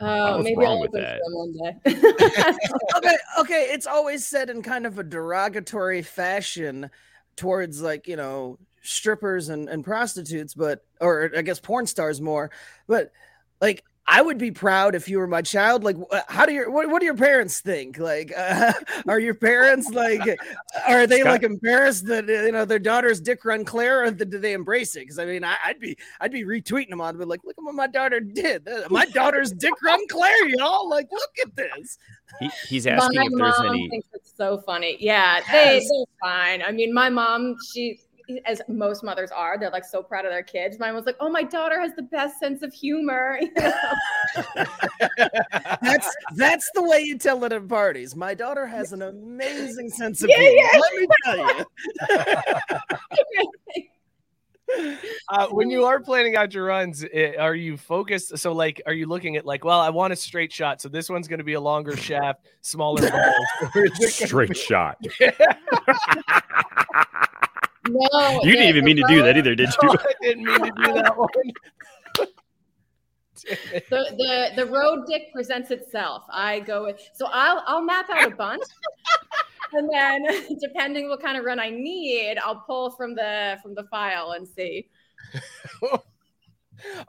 Uh, 0.00 0.34
was 0.36 0.44
maybe 0.44 0.56
wrong 0.56 0.76
I'll 0.76 0.80
with 0.80 0.92
that? 0.92 1.20
some 1.24 1.34
one 1.34 1.52
day. 1.52 1.76
okay, 2.96 3.16
okay. 3.38 3.68
It's 3.70 3.86
always 3.86 4.26
said 4.26 4.50
in 4.50 4.62
kind 4.62 4.86
of 4.86 4.98
a 4.98 5.02
derogatory 5.04 6.02
fashion 6.02 6.90
towards 7.36 7.80
like 7.80 8.08
you 8.08 8.16
know 8.16 8.58
strippers 8.82 9.48
and, 9.50 9.68
and 9.68 9.84
prostitutes, 9.84 10.54
but 10.54 10.84
or 11.00 11.30
I 11.36 11.42
guess 11.42 11.60
porn 11.60 11.86
stars 11.86 12.20
more. 12.20 12.50
But 12.86 13.12
like, 13.60 13.84
I 14.12 14.22
would 14.22 14.38
be 14.38 14.50
proud 14.50 14.96
if 14.96 15.08
you 15.08 15.18
were 15.18 15.28
my 15.28 15.40
child. 15.40 15.84
Like, 15.84 15.96
how 16.26 16.44
do 16.44 16.52
your 16.52 16.68
what, 16.68 16.88
what 16.90 16.98
do 16.98 17.04
your 17.06 17.14
parents 17.16 17.60
think? 17.60 17.96
Like, 17.96 18.32
uh, 18.36 18.72
are 19.08 19.20
your 19.20 19.34
parents 19.34 19.88
like 19.90 20.20
are 20.88 21.06
they 21.06 21.20
Scott- 21.20 21.30
like 21.32 21.42
embarrassed 21.44 22.06
that 22.06 22.28
uh, 22.28 22.32
you 22.32 22.50
know 22.50 22.64
their 22.64 22.80
daughter's 22.80 23.20
dick 23.20 23.44
run 23.44 23.64
Claire, 23.64 24.02
or 24.06 24.10
th- 24.10 24.28
do 24.28 24.38
they 24.40 24.52
embrace 24.52 24.96
it? 24.96 25.00
Because 25.00 25.20
I 25.20 25.26
mean, 25.26 25.44
I, 25.44 25.54
I'd 25.64 25.78
be 25.78 25.96
I'd 26.20 26.32
be 26.32 26.42
retweeting 26.42 26.90
them 26.90 27.00
on, 27.00 27.18
but 27.18 27.28
like, 27.28 27.38
look 27.44 27.54
at 27.56 27.62
what 27.62 27.76
my 27.76 27.86
daughter 27.86 28.18
did. 28.18 28.66
Uh, 28.66 28.88
My 28.90 29.06
daughter's 29.06 29.52
dick 29.52 29.74
run 29.84 30.00
Claire, 30.08 30.48
y'all. 30.48 30.88
Like, 30.90 31.06
look 31.12 31.30
at 31.46 31.54
this. 31.54 31.96
He, 32.40 32.50
he's 32.68 32.86
asking 32.88 33.16
my 33.16 33.26
if 33.26 33.30
there's 33.30 33.58
mom 33.58 33.66
any. 33.68 33.88
thinks 33.90 34.08
it's 34.12 34.32
so 34.36 34.58
funny. 34.66 34.96
Yeah, 34.98 35.40
they, 35.52 35.76
Yes. 35.76 35.88
they're 35.88 36.04
fine. 36.20 36.62
I 36.62 36.72
mean, 36.72 36.92
my 36.92 37.10
mom, 37.10 37.54
she, 37.72 38.00
as 38.44 38.60
most 38.68 39.02
mothers 39.02 39.30
are, 39.30 39.58
they're 39.58 39.70
like 39.70 39.84
so 39.84 40.02
proud 40.02 40.24
of 40.24 40.30
their 40.30 40.42
kids. 40.42 40.78
Mine 40.78 40.94
was 40.94 41.06
like, 41.06 41.16
"Oh, 41.20 41.30
my 41.30 41.42
daughter 41.42 41.80
has 41.80 41.92
the 41.96 42.02
best 42.02 42.38
sense 42.38 42.62
of 42.62 42.72
humor." 42.72 43.40
You 43.50 43.50
know? 43.56 43.72
That's 45.82 46.14
that's 46.36 46.70
the 46.74 46.82
way 46.82 47.00
you 47.00 47.18
tell 47.18 47.42
it 47.44 47.52
at 47.52 47.66
parties. 47.68 48.14
My 48.14 48.34
daughter 48.34 48.66
has 48.66 48.92
an 48.92 49.02
amazing 49.02 49.90
sense 49.90 50.22
of 50.22 50.28
Yeah, 50.30 50.38
humor. 50.38 50.56
yeah. 50.56 50.80
Let 50.80 50.94
me 50.94 51.06
tell 51.24 51.58
you. 51.58 51.64
uh, 55.28 55.48
when 55.48 55.70
you 55.70 55.84
are 55.84 56.00
planning 56.00 56.36
out 56.36 56.54
your 56.54 56.64
runs, 56.66 57.04
eh, 57.12 57.32
are 57.38 57.54
you 57.54 57.76
focused? 57.76 58.36
So, 58.38 58.52
like, 58.52 58.80
are 58.86 58.92
you 58.92 59.06
looking 59.06 59.36
at 59.36 59.44
like, 59.44 59.64
well, 59.64 59.80
I 59.80 59.90
want 59.90 60.12
a 60.12 60.16
straight 60.16 60.52
shot, 60.52 60.80
so 60.80 60.88
this 60.88 61.08
one's 61.08 61.28
going 61.28 61.38
to 61.38 61.44
be 61.44 61.54
a 61.54 61.60
longer 61.60 61.96
shaft, 61.96 62.46
smaller 62.60 63.08
balls. 63.10 63.34
Or 63.74 63.84
is 63.86 63.92
it 63.94 63.98
gonna 63.98 64.10
Straight 64.28 64.56
shot. 64.56 64.96
No, 67.88 68.40
You 68.42 68.52
didn't 68.52 68.68
even 68.68 68.84
mean 68.84 68.96
to 68.96 69.04
do 69.08 69.22
that 69.22 69.36
either, 69.36 69.54
did 69.54 69.68
No, 69.82 69.92
you? 69.92 69.98
I 69.98 70.12
didn't 70.20 70.44
mean 70.44 70.60
to 70.60 70.72
do 70.84 70.92
that 70.94 71.16
one. 71.16 71.28
the, 73.90 74.04
the 74.18 74.50
the 74.56 74.66
road 74.66 75.06
dick 75.08 75.32
presents 75.32 75.70
itself. 75.70 76.24
I 76.30 76.60
go 76.60 76.84
with 76.84 77.00
so 77.14 77.26
I'll 77.32 77.62
I'll 77.66 77.82
map 77.82 78.06
out 78.10 78.30
a 78.30 78.36
bunch. 78.36 78.62
and 79.72 79.88
then 79.90 80.58
depending 80.60 81.08
what 81.08 81.22
kind 81.22 81.38
of 81.38 81.44
run 81.44 81.58
I 81.58 81.70
need, 81.70 82.36
I'll 82.38 82.62
pull 82.66 82.90
from 82.90 83.14
the 83.14 83.58
from 83.62 83.74
the 83.74 83.84
file 83.84 84.32
and 84.32 84.46
see. 84.46 84.88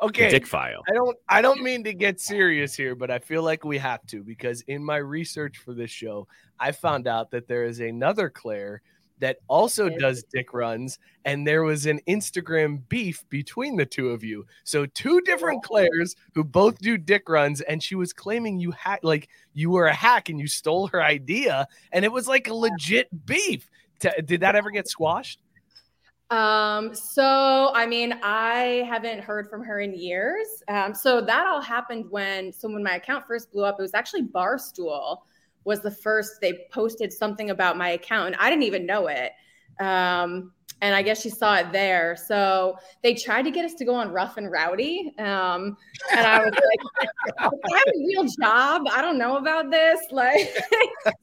okay. 0.01 0.29
Dick 0.29 0.47
file. 0.47 0.83
I 0.89 0.93
don't 0.93 1.17
I 1.27 1.41
don't 1.41 1.61
mean 1.61 1.83
to 1.83 1.93
get 1.93 2.19
serious 2.21 2.73
here, 2.75 2.95
but 2.95 3.11
I 3.11 3.19
feel 3.19 3.43
like 3.43 3.65
we 3.65 3.77
have 3.79 4.05
to 4.07 4.23
because 4.23 4.61
in 4.61 4.83
my 4.83 4.97
research 4.97 5.57
for 5.57 5.73
this 5.73 5.91
show, 5.91 6.27
I 6.59 6.71
found 6.71 7.07
out 7.07 7.31
that 7.31 7.47
there 7.47 7.65
is 7.65 7.79
another 7.81 8.29
Claire 8.29 8.81
that 9.21 9.37
also 9.47 9.87
does 9.87 10.23
dick 10.33 10.53
runs, 10.53 10.99
and 11.25 11.47
there 11.47 11.63
was 11.63 11.85
an 11.85 12.01
Instagram 12.07 12.81
beef 12.89 13.23
between 13.29 13.77
the 13.77 13.85
two 13.85 14.09
of 14.09 14.23
you. 14.23 14.45
So 14.63 14.85
two 14.85 15.21
different 15.21 15.63
Claires 15.63 16.15
who 16.33 16.43
both 16.43 16.79
do 16.79 16.97
dick 16.97 17.29
runs, 17.29 17.61
and 17.61 17.81
she 17.81 17.95
was 17.95 18.11
claiming 18.11 18.59
you 18.59 18.71
had 18.71 18.99
like 19.03 19.29
you 19.53 19.69
were 19.69 19.87
a 19.87 19.93
hack 19.93 20.29
and 20.29 20.39
you 20.39 20.47
stole 20.47 20.87
her 20.87 21.01
idea, 21.01 21.67
and 21.93 22.03
it 22.03 22.11
was 22.11 22.27
like 22.27 22.47
a 22.47 22.53
legit 22.53 23.07
beef. 23.25 23.69
T- 23.99 24.09
did 24.25 24.41
that 24.41 24.55
ever 24.55 24.71
get 24.71 24.87
squashed? 24.87 25.39
Um, 26.31 26.95
so 26.95 27.71
I 27.75 27.85
mean, 27.85 28.19
I 28.23 28.87
haven't 28.89 29.21
heard 29.21 29.49
from 29.49 29.63
her 29.63 29.81
in 29.81 29.93
years. 29.93 30.47
Um, 30.67 30.95
so 30.95 31.21
that 31.21 31.45
all 31.45 31.61
happened 31.61 32.05
when 32.09 32.51
so 32.51 32.69
when 32.69 32.83
my 32.83 32.95
account 32.95 33.27
first 33.27 33.51
blew 33.51 33.65
up, 33.65 33.75
it 33.77 33.81
was 33.81 33.93
actually 33.93 34.23
Barstool 34.23 35.19
was 35.63 35.81
the 35.81 35.91
first 35.91 36.41
they 36.41 36.65
posted 36.71 37.11
something 37.11 37.49
about 37.49 37.77
my 37.77 37.89
account, 37.89 38.27
and 38.27 38.35
I 38.37 38.49
didn't 38.49 38.63
even 38.63 38.85
know 38.85 39.07
it. 39.07 39.31
Um, 39.79 40.51
and 40.81 40.95
I 40.95 41.03
guess 41.03 41.21
she 41.21 41.29
saw 41.29 41.55
it 41.55 41.71
there. 41.71 42.15
So 42.15 42.75
they 43.03 43.13
tried 43.13 43.43
to 43.43 43.51
get 43.51 43.65
us 43.65 43.75
to 43.75 43.85
go 43.85 43.93
on 43.93 44.09
Rough 44.09 44.37
and 44.37 44.51
Rowdy. 44.51 45.13
Um, 45.19 45.77
and 46.11 46.25
I 46.25 46.39
was 46.39 46.53
like, 46.53 47.09
I 47.39 47.43
have 47.43 47.87
a 47.87 47.99
real 47.99 48.23
job. 48.23 48.83
I 48.91 49.01
don't 49.01 49.17
know 49.17 49.37
about 49.37 49.69
this. 49.71 49.99
Like, 50.11 50.49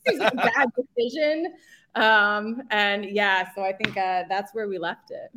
is 0.06 0.20
a 0.20 0.30
bad 0.34 0.68
decision. 0.76 1.54
Um, 1.94 2.62
and 2.70 3.04
yeah, 3.04 3.48
so 3.54 3.62
I 3.62 3.72
think 3.72 3.96
uh, 3.96 4.24
that's 4.28 4.54
where 4.54 4.68
we 4.68 4.78
left 4.78 5.10
it. 5.10 5.30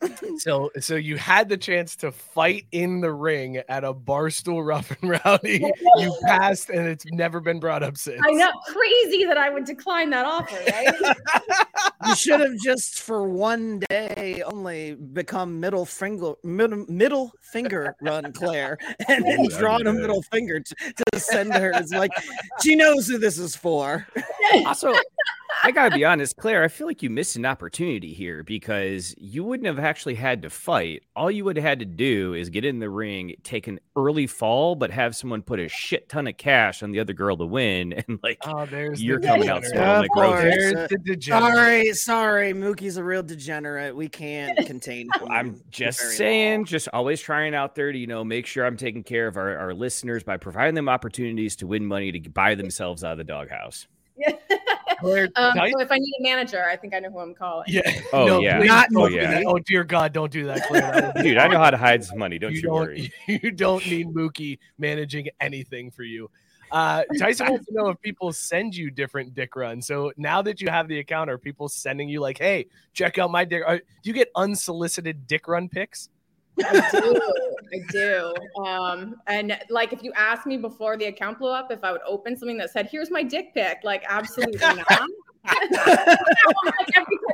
So, 0.38 0.70
so 0.80 0.96
you 0.96 1.18
had 1.18 1.50
the 1.50 1.56
chance 1.58 1.96
to 1.96 2.10
fight 2.10 2.64
in 2.72 3.02
the 3.02 3.12
ring 3.12 3.58
at 3.68 3.84
a 3.84 3.92
barstool 3.92 4.66
rough 4.66 4.90
and 5.02 5.20
rowdy. 5.24 5.70
You 5.96 6.16
passed, 6.24 6.70
and 6.70 6.88
it's 6.88 7.04
never 7.12 7.40
been 7.40 7.60
brought 7.60 7.82
up 7.82 7.98
since. 7.98 8.22
I 8.26 8.30
know, 8.32 8.50
crazy 8.66 9.26
that 9.26 9.36
I 9.36 9.50
would 9.50 9.64
decline 9.64 10.08
that 10.10 10.24
offer, 10.24 10.56
right? 10.70 10.94
You 12.06 12.16
should 12.16 12.40
have 12.40 12.56
just 12.64 13.00
for 13.00 13.28
one 13.28 13.82
day 13.90 14.42
only 14.46 14.94
become 14.94 15.60
middle 15.60 15.84
finger 15.84 16.32
middle, 16.42 16.86
middle 16.88 17.30
finger 17.52 17.94
run 18.00 18.32
Claire 18.32 18.78
and 19.06 19.22
then 19.22 19.40
Ooh, 19.40 19.48
that'd 19.48 19.58
drawn 19.58 19.86
a 19.86 19.92
middle 19.92 20.22
finger 20.22 20.60
to, 20.60 20.74
to 20.74 21.20
send 21.20 21.52
her. 21.52 21.72
It's 21.74 21.92
like 21.92 22.10
she 22.62 22.74
knows 22.74 23.06
who 23.06 23.18
this 23.18 23.38
is 23.38 23.54
for. 23.54 24.06
Also, 24.64 24.94
I 25.62 25.70
gotta 25.72 25.94
be 25.94 26.04
honest, 26.04 26.36
Claire. 26.36 26.62
I 26.64 26.68
feel 26.68 26.86
like 26.86 27.02
you 27.02 27.10
missed 27.10 27.36
an 27.36 27.44
opportunity 27.44 28.12
here 28.14 28.42
because 28.42 29.14
you 29.18 29.44
wouldn't 29.44 29.66
have 29.66 29.78
actually 29.78 30.14
had 30.14 30.42
to 30.42 30.50
fight. 30.50 31.02
All 31.14 31.30
you 31.30 31.44
would 31.44 31.56
have 31.56 31.64
had 31.64 31.78
to 31.80 31.84
do 31.84 32.34
is 32.34 32.48
get 32.48 32.64
in 32.64 32.78
the 32.78 32.88
ring, 32.88 33.34
take 33.42 33.66
an 33.66 33.78
early 33.96 34.26
fall, 34.26 34.74
but 34.74 34.90
have 34.90 35.14
someone 35.14 35.42
put 35.42 35.58
a 35.60 35.68
shit 35.68 36.08
ton 36.08 36.26
of 36.26 36.36
cash 36.36 36.82
on 36.82 36.92
the 36.92 37.00
other 37.00 37.12
girl 37.12 37.36
to 37.36 37.44
win, 37.46 37.92
and 38.08 38.18
like 38.22 38.38
Oh, 38.46 38.66
there's 38.66 39.02
You're 39.02 39.20
the 39.20 39.26
coming 39.26 39.48
out 39.48 39.62
degenerate. 39.62 39.76
swollen 39.84 40.00
like 40.00 40.10
Of 40.16 40.44
roses. 40.44 40.72
There's 40.72 40.88
the 40.88 40.98
degenerate. 40.98 41.52
Sorry, 41.54 41.92
sorry. 41.92 42.52
Mookie's 42.54 42.96
a 42.96 43.04
real 43.04 43.22
degenerate. 43.22 43.94
We 43.94 44.08
can't 44.08 44.56
contain 44.66 45.08
him. 45.20 45.28
I'm 45.30 45.60
just 45.70 46.00
very 46.00 46.14
saying, 46.14 46.64
just 46.66 46.88
always 46.92 47.20
trying 47.20 47.54
out 47.54 47.74
there 47.74 47.92
to, 47.92 47.98
you 47.98 48.06
know, 48.06 48.24
make 48.24 48.46
sure 48.46 48.64
I'm 48.64 48.76
taking 48.76 49.02
care 49.02 49.26
of 49.26 49.36
our, 49.36 49.56
our 49.58 49.74
listeners 49.74 50.22
by 50.24 50.36
providing 50.36 50.74
them 50.74 50.88
opportunities 50.88 51.56
to 51.56 51.66
win 51.66 51.84
money 51.86 52.12
to 52.12 52.30
buy 52.30 52.54
themselves 52.54 53.04
out 53.04 53.12
of 53.12 53.18
the 53.18 53.24
doghouse. 53.24 53.86
Claire, 54.26 54.49
um, 55.02 55.54
Tice- 55.54 55.72
so 55.72 55.80
if 55.80 55.90
I 55.90 55.98
need 55.98 56.14
a 56.20 56.22
manager, 56.22 56.64
I 56.64 56.76
think 56.76 56.94
I 56.94 57.00
know 57.00 57.10
who 57.10 57.18
I'm 57.18 57.34
calling. 57.34 57.64
yeah. 57.68 58.00
Oh, 58.12 58.26
no, 58.26 58.40
yeah. 58.40 58.58
Not 58.58 58.88
Oh, 58.94 59.06
yeah. 59.06 59.42
Oh 59.46 59.58
dear 59.58 59.84
God, 59.84 60.12
don't 60.12 60.32
do 60.32 60.46
that, 60.46 60.66
Claire. 60.66 60.80
That 60.82 61.14
would 61.14 61.22
be 61.22 61.30
Dude, 61.30 61.38
I 61.38 61.48
know 61.48 61.58
how 61.58 61.70
to 61.70 61.76
hide 61.76 62.04
some 62.04 62.18
money. 62.18 62.38
Don't 62.38 62.52
you, 62.52 62.62
don't, 62.62 62.74
worry. 62.74 63.12
You 63.28 63.50
don't 63.50 63.86
need 63.86 64.08
Mookie 64.08 64.58
managing 64.78 65.28
anything 65.40 65.90
for 65.90 66.02
you. 66.02 66.30
Uh, 66.70 67.02
Tyson 67.18 67.48
wants 67.48 67.66
to 67.66 67.74
know 67.74 67.88
if 67.88 68.00
people 68.00 68.32
send 68.32 68.76
you 68.76 68.90
different 68.90 69.34
dick 69.34 69.56
runs. 69.56 69.86
So 69.86 70.12
now 70.16 70.40
that 70.42 70.60
you 70.60 70.68
have 70.68 70.88
the 70.88 70.98
account, 71.00 71.28
are 71.30 71.38
people 71.38 71.68
sending 71.68 72.08
you 72.08 72.20
like, 72.20 72.38
"Hey, 72.38 72.66
check 72.92 73.18
out 73.18 73.30
my 73.30 73.44
dick"? 73.44 73.62
Are, 73.66 73.78
do 73.78 73.84
you 74.04 74.12
get 74.12 74.30
unsolicited 74.36 75.26
dick 75.26 75.48
run 75.48 75.68
pics? 75.68 76.08
I 76.64 76.90
do. 76.92 77.20
I 77.72 77.78
do. 77.90 78.34
Um, 78.64 79.16
and 79.26 79.58
like, 79.70 79.92
if 79.92 80.02
you 80.02 80.12
asked 80.14 80.46
me 80.46 80.56
before 80.56 80.96
the 80.96 81.06
account 81.06 81.38
blew 81.38 81.50
up, 81.50 81.70
if 81.70 81.84
I 81.84 81.92
would 81.92 82.00
open 82.06 82.36
something 82.36 82.56
that 82.58 82.70
said, 82.70 82.88
"Here's 82.90 83.10
my 83.10 83.22
dick 83.22 83.54
pic," 83.54 83.78
like, 83.84 84.04
absolutely 84.08 84.58
not. 84.88 85.08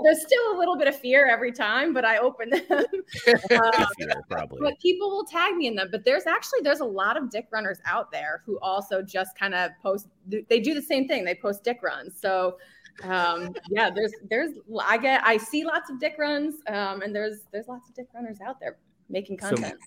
There's 0.04 0.22
still 0.22 0.52
a 0.52 0.56
little 0.58 0.76
bit 0.76 0.86
of 0.88 0.96
fear 0.96 1.26
every 1.26 1.50
time, 1.52 1.92
but 1.92 2.04
I 2.04 2.18
open 2.18 2.50
them. 2.50 2.62
Um, 3.26 3.86
Fear, 3.98 4.22
probably. 4.30 4.58
but 4.60 4.78
people 4.80 5.10
will 5.10 5.24
tag 5.24 5.56
me 5.56 5.66
in 5.66 5.74
them. 5.74 5.88
But 5.90 6.04
there's 6.04 6.26
actually 6.26 6.60
there's 6.62 6.80
a 6.80 6.84
lot 6.84 7.16
of 7.16 7.30
dick 7.30 7.48
runners 7.50 7.78
out 7.86 8.10
there 8.12 8.42
who 8.46 8.58
also 8.60 9.02
just 9.02 9.36
kind 9.38 9.54
of 9.54 9.70
post. 9.82 10.06
They 10.28 10.60
do 10.60 10.74
the 10.74 10.82
same 10.82 11.08
thing. 11.08 11.24
They 11.24 11.34
post 11.34 11.64
dick 11.64 11.80
runs. 11.82 12.18
So 12.20 12.58
um 13.04 13.54
yeah 13.68 13.90
there's 13.90 14.12
there's 14.30 14.52
i 14.82 14.96
get 14.96 15.20
i 15.22 15.36
see 15.36 15.66
lots 15.66 15.90
of 15.90 16.00
dick 16.00 16.14
runs 16.18 16.54
um 16.68 17.02
and 17.02 17.14
there's 17.14 17.40
there's 17.52 17.68
lots 17.68 17.90
of 17.90 17.94
dick 17.94 18.06
runners 18.14 18.38
out 18.40 18.58
there 18.58 18.78
making 19.10 19.38
So- 19.38 19.50
content 19.50 19.78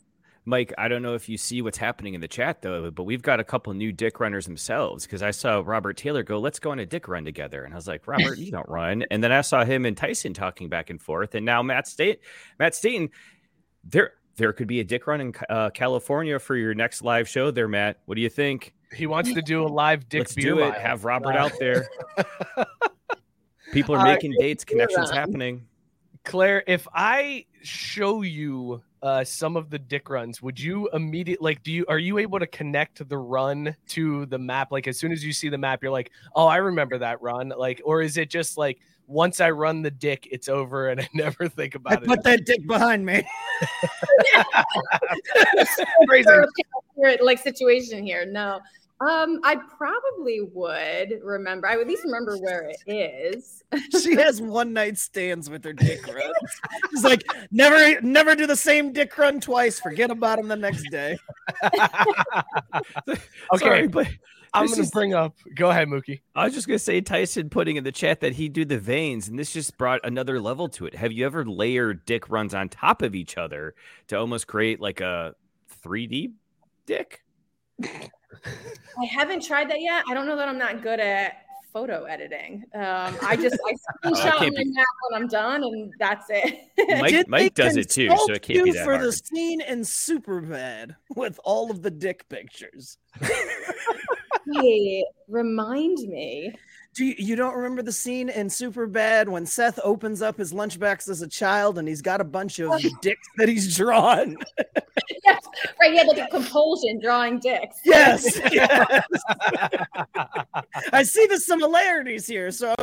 Mike, 0.45 0.73
I 0.77 0.87
don't 0.87 1.01
know 1.01 1.13
if 1.15 1.29
you 1.29 1.37
see 1.37 1.61
what's 1.61 1.77
happening 1.77 2.13
in 2.15 2.21
the 2.21 2.27
chat 2.27 2.61
though, 2.61 2.89
but 2.91 3.03
we've 3.03 3.21
got 3.21 3.39
a 3.39 3.43
couple 3.43 3.73
new 3.73 3.91
dick 3.91 4.19
runners 4.19 4.45
themselves 4.45 5.05
because 5.05 5.21
I 5.21 5.31
saw 5.31 5.61
Robert 5.65 5.97
Taylor 5.97 6.23
go, 6.23 6.39
"Let's 6.39 6.59
go 6.59 6.71
on 6.71 6.79
a 6.79 6.85
dick 6.85 7.07
run 7.07 7.25
together," 7.25 7.63
and 7.63 7.73
I 7.73 7.75
was 7.75 7.87
like, 7.87 8.07
"Robert, 8.07 8.37
you 8.37 8.51
don't 8.51 8.67
run." 8.69 9.03
And 9.11 9.23
then 9.23 9.31
I 9.31 9.41
saw 9.41 9.63
him 9.65 9.85
and 9.85 9.95
Tyson 9.95 10.33
talking 10.33 10.69
back 10.69 10.89
and 10.89 11.01
forth, 11.01 11.35
and 11.35 11.45
now 11.45 11.61
Matt 11.61 11.87
State, 11.87 12.21
Matt 12.57 12.73
Staten, 12.73 13.09
there 13.83 14.13
there 14.37 14.53
could 14.53 14.67
be 14.67 14.79
a 14.79 14.83
dick 14.83 15.05
run 15.05 15.19
in 15.21 15.33
uh, 15.49 15.69
California 15.71 16.39
for 16.39 16.55
your 16.55 16.73
next 16.73 17.03
live 17.03 17.27
show. 17.27 17.51
There, 17.51 17.67
Matt, 17.67 17.99
what 18.05 18.15
do 18.15 18.21
you 18.21 18.29
think? 18.29 18.73
He 18.95 19.05
wants 19.05 19.31
to 19.33 19.41
do 19.41 19.63
a 19.63 19.67
live 19.67 20.07
dick 20.09 20.21
Let's 20.21 20.35
beer 20.35 20.55
do 20.55 20.59
it. 20.59 20.69
mile. 20.69 20.79
Have 20.79 21.03
Robert 21.05 21.35
Uh, 21.35 21.39
out 21.39 21.51
there. 21.59 21.87
People 23.73 23.95
are 23.95 23.99
Uh, 23.99 24.05
making 24.05 24.33
dates, 24.39 24.63
connections 24.63 25.11
happening. 25.11 25.67
Claire, 26.25 26.63
if 26.65 26.87
I 26.93 27.45
show 27.61 28.21
you 28.23 28.81
uh, 29.01 29.23
some 29.23 29.55
of 29.55 29.69
the 29.69 29.79
dick 29.79 30.09
runs, 30.09 30.41
would 30.41 30.59
you 30.59 30.89
immediately 30.93 31.43
like? 31.43 31.63
Do 31.63 31.71
you 31.71 31.85
are 31.87 31.99
you 31.99 32.17
able 32.17 32.39
to 32.39 32.47
connect 32.47 33.07
the 33.07 33.17
run 33.17 33.75
to 33.89 34.25
the 34.25 34.37
map? 34.37 34.71
Like 34.71 34.87
as 34.87 34.99
soon 34.99 35.11
as 35.11 35.23
you 35.23 35.31
see 35.33 35.49
the 35.49 35.57
map, 35.57 35.81
you're 35.81 35.91
like, 35.91 36.11
"Oh, 36.35 36.47
I 36.47 36.57
remember 36.57 36.97
that 36.97 37.21
run." 37.21 37.49
Like, 37.49 37.81
or 37.85 38.01
is 38.01 38.17
it 38.17 38.29
just 38.29 38.57
like 38.57 38.79
once 39.07 39.39
I 39.41 39.51
run 39.51 39.81
the 39.81 39.91
dick, 39.91 40.27
it's 40.31 40.49
over, 40.49 40.89
and 40.89 41.01
I 41.01 41.09
never 41.13 41.47
think 41.47 41.75
I 41.75 41.77
about 41.77 42.03
it? 42.03 42.07
put 42.07 42.23
that 42.23 42.45
dick 42.45 42.65
behind 42.67 43.05
me. 43.05 43.23
Crazy. 46.07 46.29
Like 47.21 47.39
situation 47.39 48.03
here 48.03 48.25
no 48.25 48.59
um 49.01 49.39
i 49.43 49.55
probably 49.77 50.41
would 50.41 51.19
remember 51.23 51.67
i 51.67 51.75
would 51.75 51.83
at 51.83 51.87
least 51.87 52.03
remember 52.03 52.37
where 52.37 52.69
it 52.69 52.77
is 52.87 53.63
She 54.01 54.15
has 54.15 54.41
one 54.41 54.73
night 54.73 54.97
stands 54.97 55.47
with 55.47 55.63
her 55.63 55.73
dick 55.73 56.03
runs. 56.07 56.33
She's 56.89 57.03
like, 57.03 57.21
never, 57.51 58.01
never 58.01 58.33
do 58.33 58.47
the 58.47 58.55
same 58.55 58.91
dick 58.91 59.15
run 59.15 59.39
twice. 59.39 59.79
Forget 59.79 60.09
about 60.09 60.39
him 60.39 60.47
the 60.47 60.55
next 60.55 60.89
day. 60.89 61.15
Okay, 63.07 63.19
Sorry, 63.59 63.87
but 63.87 64.07
I'm 64.55 64.63
this 64.65 64.71
gonna 64.71 64.83
is- 64.83 64.91
bring 64.91 65.13
up. 65.13 65.35
Go 65.55 65.69
ahead, 65.69 65.87
Mookie. 65.87 66.21
I 66.35 66.45
was 66.45 66.53
just 66.55 66.67
gonna 66.67 66.79
say 66.79 66.99
Tyson 67.01 67.49
putting 67.49 67.75
in 67.75 67.83
the 67.83 67.91
chat 67.91 68.21
that 68.21 68.33
he'd 68.33 68.53
do 68.53 68.65
the 68.65 68.79
veins, 68.79 69.27
and 69.27 69.37
this 69.37 69.53
just 69.53 69.77
brought 69.77 69.99
another 70.03 70.39
level 70.41 70.67
to 70.69 70.87
it. 70.87 70.95
Have 70.95 71.11
you 71.11 71.25
ever 71.27 71.45
layered 71.45 72.05
dick 72.05 72.29
runs 72.29 72.55
on 72.55 72.69
top 72.69 73.01
of 73.03 73.13
each 73.13 73.37
other 73.37 73.75
to 74.07 74.17
almost 74.17 74.47
create 74.47 74.79
like 74.79 74.99
a 75.01 75.35
3D 75.85 76.31
dick? 76.87 77.21
i 78.45 79.05
haven't 79.05 79.43
tried 79.43 79.69
that 79.69 79.81
yet 79.81 80.03
i 80.09 80.13
don't 80.13 80.25
know 80.27 80.35
that 80.35 80.47
i'm 80.47 80.57
not 80.57 80.81
good 80.81 80.99
at 80.99 81.43
photo 81.73 82.03
editing 82.05 82.63
um 82.73 83.15
i 83.23 83.35
just 83.35 83.57
i 83.67 83.73
screenshot 84.09 84.37
can't 84.37 84.55
my 84.55 84.63
be- 84.63 84.71
map 84.71 84.85
when 85.09 85.21
i'm 85.21 85.27
done 85.27 85.63
and 85.63 85.93
that's 85.99 86.25
it 86.29 86.61
Mike, 86.99 87.27
Mike 87.27 87.53
does 87.53 87.77
it 87.77 87.89
too, 87.89 88.09
so 88.25 88.33
it 88.33 88.41
can't 88.41 88.63
be 88.63 88.69
you 88.69 88.73
that 88.73 88.85
for 88.85 88.93
hard. 88.93 89.05
the 89.05 89.11
scene 89.11 89.61
in 89.61 89.81
Superbad 89.81 90.95
with 91.15 91.39
all 91.43 91.69
of 91.69 91.81
the 91.81 91.91
dick 91.91 92.27
pictures. 92.29 92.97
Wait, 94.47 95.05
remind 95.27 95.97
me 96.07 96.53
Do 96.99 97.05
you, 97.05 97.15
you 97.17 97.35
don't 97.37 97.55
remember 97.55 97.81
the 97.81 97.93
scene 97.93 98.27
in 98.27 98.47
Superbad 98.47 99.29
when 99.29 99.45
Seth 99.45 99.79
opens 99.85 100.21
up 100.21 100.37
his 100.37 100.51
lunchbox 100.51 101.07
as 101.07 101.21
a 101.21 101.29
child 101.29 101.77
and 101.77 101.87
he's 101.87 102.01
got 102.01 102.19
a 102.19 102.25
bunch 102.25 102.59
of 102.59 102.73
dicks 103.01 103.25
that 103.37 103.47
he's 103.47 103.73
drawn? 103.77 104.35
yes 105.23 105.41
right 105.79 105.91
he 105.93 105.97
had 105.97 106.07
like 106.07 106.17
a 106.17 106.27
compulsion 106.27 106.99
drawing 107.01 107.39
dicks 107.39 107.77
Yes, 107.85 108.37
yes. 108.51 109.01
I 110.91 111.03
see 111.03 111.25
the 111.27 111.39
similarities 111.39 112.27
here. 112.27 112.51
So 112.51 112.75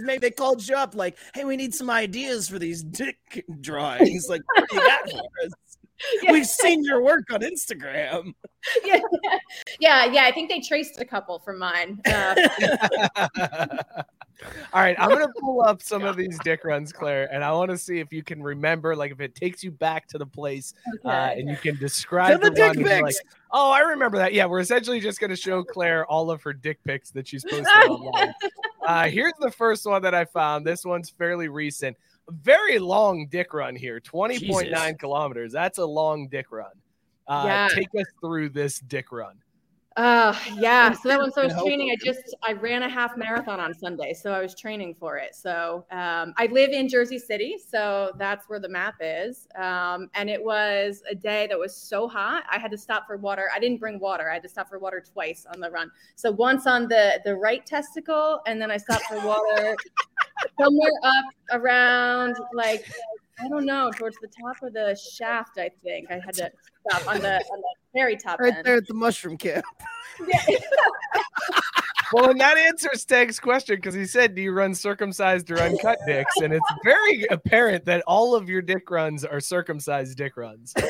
maybe 0.00 0.18
they 0.18 0.30
called 0.32 0.66
you 0.66 0.74
up 0.74 0.96
like, 0.96 1.16
"Hey, 1.32 1.44
we 1.44 1.56
need 1.56 1.72
some 1.72 1.88
ideas 1.88 2.48
for 2.48 2.58
these 2.58 2.82
dick 2.82 3.44
drawings." 3.60 4.26
Like, 4.28 4.42
what 4.56 4.68
do 4.68 4.76
you 4.76 4.82
got 4.82 5.08
for 5.08 5.18
us? 5.44 5.52
Yeah. 6.22 6.32
We've 6.32 6.46
seen 6.46 6.84
your 6.84 7.02
work 7.02 7.24
on 7.32 7.40
Instagram. 7.40 8.34
yeah, 8.84 9.00
yeah, 9.80 10.04
yeah. 10.06 10.24
I 10.24 10.32
think 10.32 10.48
they 10.48 10.60
traced 10.60 11.00
a 11.00 11.04
couple 11.04 11.38
from 11.38 11.58
mine. 11.58 12.00
Uh, 12.06 12.34
All 14.72 14.82
right, 14.82 14.96
I'm 14.98 15.08
gonna 15.08 15.32
pull 15.40 15.62
up 15.62 15.80
some 15.80 16.04
of 16.04 16.16
these 16.16 16.38
dick 16.44 16.64
runs, 16.64 16.92
Claire, 16.92 17.32
and 17.32 17.42
I 17.42 17.52
want 17.52 17.70
to 17.70 17.78
see 17.78 18.00
if 18.00 18.12
you 18.12 18.22
can 18.22 18.42
remember, 18.42 18.94
like, 18.94 19.10
if 19.10 19.20
it 19.20 19.34
takes 19.34 19.64
you 19.64 19.70
back 19.70 20.06
to 20.08 20.18
the 20.18 20.26
place, 20.26 20.74
uh, 21.04 21.08
and 21.08 21.48
you 21.48 21.56
can 21.56 21.76
describe 21.76 22.40
the 22.40 22.50
the, 22.50 22.54
dick 22.54 22.60
run 22.60 22.76
and 22.76 22.84
be 22.84 23.02
like, 23.02 23.14
oh, 23.52 23.70
I 23.70 23.80
remember 23.80 24.18
that. 24.18 24.34
Yeah, 24.34 24.44
we're 24.46 24.60
essentially 24.60 25.00
just 25.00 25.20
gonna 25.20 25.36
show 25.36 25.64
Claire 25.64 26.04
all 26.06 26.30
of 26.30 26.42
her 26.42 26.52
dick 26.52 26.78
pics 26.84 27.10
that 27.12 27.26
she's 27.26 27.44
posted 27.44 27.66
online. 27.66 28.34
Uh, 28.86 29.08
here's 29.08 29.32
the 29.40 29.50
first 29.50 29.86
one 29.86 30.02
that 30.02 30.14
I 30.14 30.26
found. 30.26 30.66
This 30.66 30.84
one's 30.84 31.10
fairly 31.10 31.48
recent. 31.48 31.96
Very 32.30 32.78
long 32.78 33.28
dick 33.28 33.54
run 33.54 33.76
here, 33.76 34.00
20.9 34.00 34.98
kilometers. 34.98 35.52
That's 35.52 35.78
a 35.78 35.86
long 35.86 36.28
dick 36.28 36.50
run. 36.50 36.72
Uh, 37.28 37.42
Yeah. 37.46 37.68
Take 37.74 37.88
us 37.98 38.06
through 38.20 38.50
this 38.50 38.78
dick 38.80 39.12
run. 39.12 39.36
Uh 39.96 40.38
yeah. 40.56 40.92
So 40.92 41.08
that 41.08 41.32
so 41.34 41.40
I 41.40 41.44
was 41.46 41.54
training. 41.64 41.90
I 41.90 41.96
just 42.04 42.36
I 42.42 42.52
ran 42.52 42.82
a 42.82 42.88
half 42.88 43.16
marathon 43.16 43.60
on 43.60 43.72
Sunday, 43.72 44.12
so 44.12 44.30
I 44.30 44.42
was 44.42 44.54
training 44.54 44.94
for 45.00 45.16
it. 45.16 45.34
So 45.34 45.86
um, 45.90 46.34
I 46.36 46.48
live 46.52 46.70
in 46.70 46.86
Jersey 46.86 47.18
City, 47.18 47.56
so 47.56 48.12
that's 48.18 48.46
where 48.46 48.60
the 48.60 48.68
map 48.68 48.96
is. 49.00 49.48
Um, 49.56 50.10
and 50.14 50.28
it 50.28 50.42
was 50.42 51.02
a 51.10 51.14
day 51.14 51.46
that 51.46 51.58
was 51.58 51.74
so 51.74 52.08
hot, 52.08 52.44
I 52.50 52.58
had 52.58 52.70
to 52.72 52.78
stop 52.78 53.06
for 53.06 53.16
water. 53.16 53.48
I 53.54 53.58
didn't 53.58 53.80
bring 53.80 53.98
water. 53.98 54.30
I 54.30 54.34
had 54.34 54.42
to 54.42 54.50
stop 54.50 54.68
for 54.68 54.78
water 54.78 55.02
twice 55.02 55.46
on 55.50 55.60
the 55.60 55.70
run. 55.70 55.90
So 56.14 56.30
once 56.30 56.66
on 56.66 56.88
the 56.88 57.20
the 57.24 57.34
right 57.34 57.64
testicle, 57.64 58.40
and 58.46 58.60
then 58.60 58.70
I 58.70 58.76
stopped 58.76 59.04
for 59.04 59.18
water 59.20 59.76
somewhere 60.60 60.92
up 61.04 61.24
around 61.52 62.36
like 62.52 62.84
I 63.40 63.48
don't 63.48 63.64
know 63.64 63.90
towards 63.92 64.18
the 64.20 64.28
top 64.28 64.62
of 64.62 64.74
the 64.74 64.94
shaft. 64.94 65.58
I 65.58 65.70
think 65.82 66.10
I 66.10 66.18
had 66.18 66.34
to 66.34 66.50
stop 66.86 67.08
on 67.08 67.20
the 67.20 67.36
on 67.36 67.60
the 67.60 67.74
very 67.96 68.16
top 68.16 68.38
Right 68.38 68.54
end. 68.54 68.64
there 68.64 68.76
at 68.76 68.86
the 68.86 68.94
mushroom 68.94 69.36
camp. 69.36 69.64
Yeah. 70.26 70.38
Well, 72.12 72.30
and 72.30 72.40
that 72.40 72.56
answers 72.56 73.02
Stag's 73.02 73.40
question 73.40 73.74
because 73.76 73.92
he 73.92 74.06
said, 74.06 74.36
"Do 74.36 74.40
you 74.40 74.52
run 74.52 74.76
circumcised 74.76 75.50
or 75.50 75.58
uncut 75.58 75.98
dicks?" 76.06 76.36
And 76.36 76.52
it's 76.52 76.72
very 76.84 77.24
apparent 77.32 77.84
that 77.86 78.04
all 78.06 78.36
of 78.36 78.48
your 78.48 78.62
dick 78.62 78.88
runs 78.92 79.24
are 79.24 79.40
circumcised 79.40 80.16
dick 80.16 80.36
runs. 80.36 80.72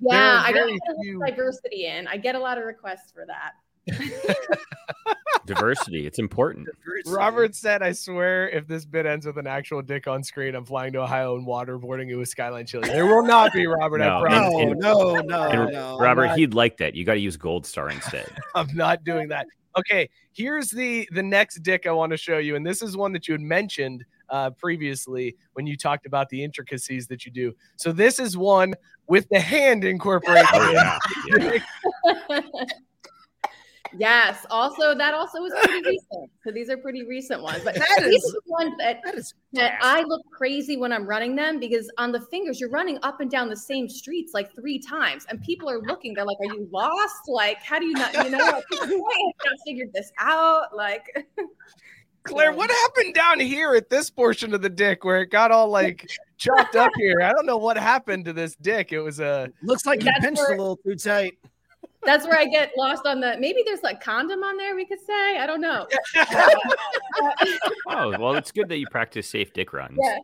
Yeah, 0.00 0.42
I 0.44 0.52
got 0.52 0.54
very 0.54 0.72
a 0.74 1.02
few- 1.02 1.20
diversity 1.24 1.86
in. 1.86 2.08
I 2.08 2.16
get 2.16 2.34
a 2.34 2.38
lot 2.40 2.58
of 2.58 2.64
requests 2.64 3.12
for 3.12 3.24
that. 3.26 3.52
Diversity. 5.46 6.06
It's 6.06 6.18
important. 6.18 6.68
Robert 7.06 7.54
said, 7.54 7.82
"I 7.82 7.92
swear, 7.92 8.50
if 8.50 8.66
this 8.66 8.84
bit 8.84 9.06
ends 9.06 9.24
with 9.24 9.38
an 9.38 9.46
actual 9.46 9.80
dick 9.80 10.06
on 10.06 10.22
screen, 10.22 10.54
I'm 10.54 10.66
flying 10.66 10.92
to 10.92 11.00
Ohio 11.00 11.36
and 11.36 11.46
waterboarding 11.46 12.10
it 12.10 12.16
with 12.16 12.28
Skyline 12.28 12.66
Chili." 12.66 12.88
There 12.88 13.06
will 13.06 13.24
not 13.24 13.52
be, 13.54 13.66
Robert. 13.66 14.02
I 14.02 14.06
No, 14.08 14.20
promise. 14.20 14.52
No. 14.52 14.60
And- 14.60 14.80
no, 14.80 15.14
no, 15.20 15.42
And 15.44 15.72
no. 15.72 15.98
Robert, 15.98 16.32
he'd 16.32 16.52
like 16.52 16.76
that. 16.78 16.94
You 16.94 17.04
got 17.04 17.14
to 17.14 17.20
use 17.20 17.36
Gold 17.36 17.64
Star 17.64 17.88
instead. 17.88 18.30
I'm 18.54 18.74
not 18.74 19.04
doing 19.04 19.28
that. 19.28 19.46
Okay, 19.78 20.10
here's 20.32 20.68
the 20.70 21.08
the 21.12 21.22
next 21.22 21.62
dick 21.62 21.86
I 21.86 21.92
want 21.92 22.10
to 22.10 22.18
show 22.18 22.38
you, 22.38 22.56
and 22.56 22.66
this 22.66 22.82
is 22.82 22.96
one 22.96 23.12
that 23.12 23.26
you 23.26 23.32
had 23.32 23.40
mentioned 23.40 24.04
uh, 24.30 24.50
previously 24.50 25.36
when 25.54 25.66
you 25.66 25.76
talked 25.76 26.06
about 26.06 26.28
the 26.28 26.42
intricacies 26.42 27.06
that 27.06 27.24
you 27.24 27.32
do. 27.32 27.54
So 27.76 27.92
this 27.92 28.18
is 28.18 28.36
one 28.36 28.74
with 29.06 29.26
the 29.30 29.40
hand 29.40 29.84
incorporated. 29.84 30.46
Oh, 30.52 30.70
yeah. 30.70 31.58
yeah. 32.28 32.40
yes. 33.96 34.44
Also, 34.50 34.94
that 34.94 35.14
also 35.14 35.40
was 35.40 35.52
pretty 35.62 35.86
recent. 35.88 36.30
So 36.44 36.50
these 36.52 36.68
are 36.70 36.76
pretty 36.76 37.06
recent 37.06 37.42
ones. 37.42 37.62
But 37.64 37.74
That 37.76 37.98
these 38.04 38.22
is- 38.22 38.34
are 38.34 38.40
the 38.44 38.50
ones 38.50 38.74
that, 38.78 39.00
that 39.04 39.14
is 39.14 39.34
that 39.52 39.78
I 39.80 40.02
look 40.02 40.22
crazy 40.30 40.76
when 40.76 40.92
I'm 40.92 41.06
running 41.06 41.34
them 41.36 41.58
because 41.60 41.90
on 41.98 42.12
the 42.12 42.20
fingers, 42.20 42.60
you're 42.60 42.70
running 42.70 42.98
up 43.02 43.20
and 43.20 43.30
down 43.30 43.48
the 43.48 43.56
same 43.56 43.88
streets 43.88 44.32
like 44.34 44.54
three 44.54 44.78
times. 44.78 45.24
And 45.28 45.40
people 45.42 45.70
are 45.70 45.80
looking, 45.80 46.14
they're 46.14 46.24
like, 46.24 46.38
Are 46.40 46.54
you 46.54 46.68
lost? 46.72 47.28
Like, 47.28 47.58
how 47.62 47.78
do 47.78 47.86
you 47.86 47.94
not, 47.94 48.12
you 48.12 48.30
know, 48.30 48.38
like, 48.38 48.64
I 48.72 48.84
have 48.84 48.90
not 48.90 49.56
figured 49.66 49.92
this 49.94 50.10
out. 50.18 50.74
Like, 50.76 51.06
Claire, 52.24 52.52
what 52.52 52.70
happened 52.70 53.14
down 53.14 53.40
here 53.40 53.74
at 53.74 53.88
this 53.88 54.10
portion 54.10 54.52
of 54.52 54.60
the 54.60 54.68
dick 54.68 55.02
where 55.04 55.22
it 55.22 55.30
got 55.30 55.50
all 55.50 55.68
like 55.68 56.06
chopped 56.36 56.76
up 56.76 56.90
here? 56.98 57.22
I 57.22 57.32
don't 57.32 57.46
know 57.46 57.56
what 57.56 57.78
happened 57.78 58.26
to 58.26 58.34
this 58.34 58.54
dick. 58.56 58.92
It 58.92 59.00
was 59.00 59.18
a 59.18 59.50
looks 59.62 59.86
like 59.86 60.02
you 60.04 60.10
pinched 60.20 60.38
where- 60.42 60.54
a 60.54 60.58
little 60.58 60.76
too 60.76 60.94
tight. 60.96 61.38
That's 62.04 62.26
where 62.26 62.38
I 62.38 62.46
get 62.46 62.72
lost 62.76 63.06
on 63.06 63.20
the 63.20 63.36
maybe 63.38 63.62
there's 63.64 63.82
like 63.82 64.00
condom 64.00 64.42
on 64.42 64.56
there, 64.56 64.74
we 64.74 64.86
could 64.86 65.00
say. 65.00 65.38
I 65.38 65.46
don't 65.46 65.60
know. 65.60 65.86
Oh, 67.90 68.16
well, 68.18 68.34
it's 68.34 68.52
good 68.52 68.68
that 68.68 68.76
you 68.78 68.86
practice 68.90 69.28
safe 69.28 69.52
dick 69.52 69.72
runs. 69.72 69.98
Yeah. 70.00 70.18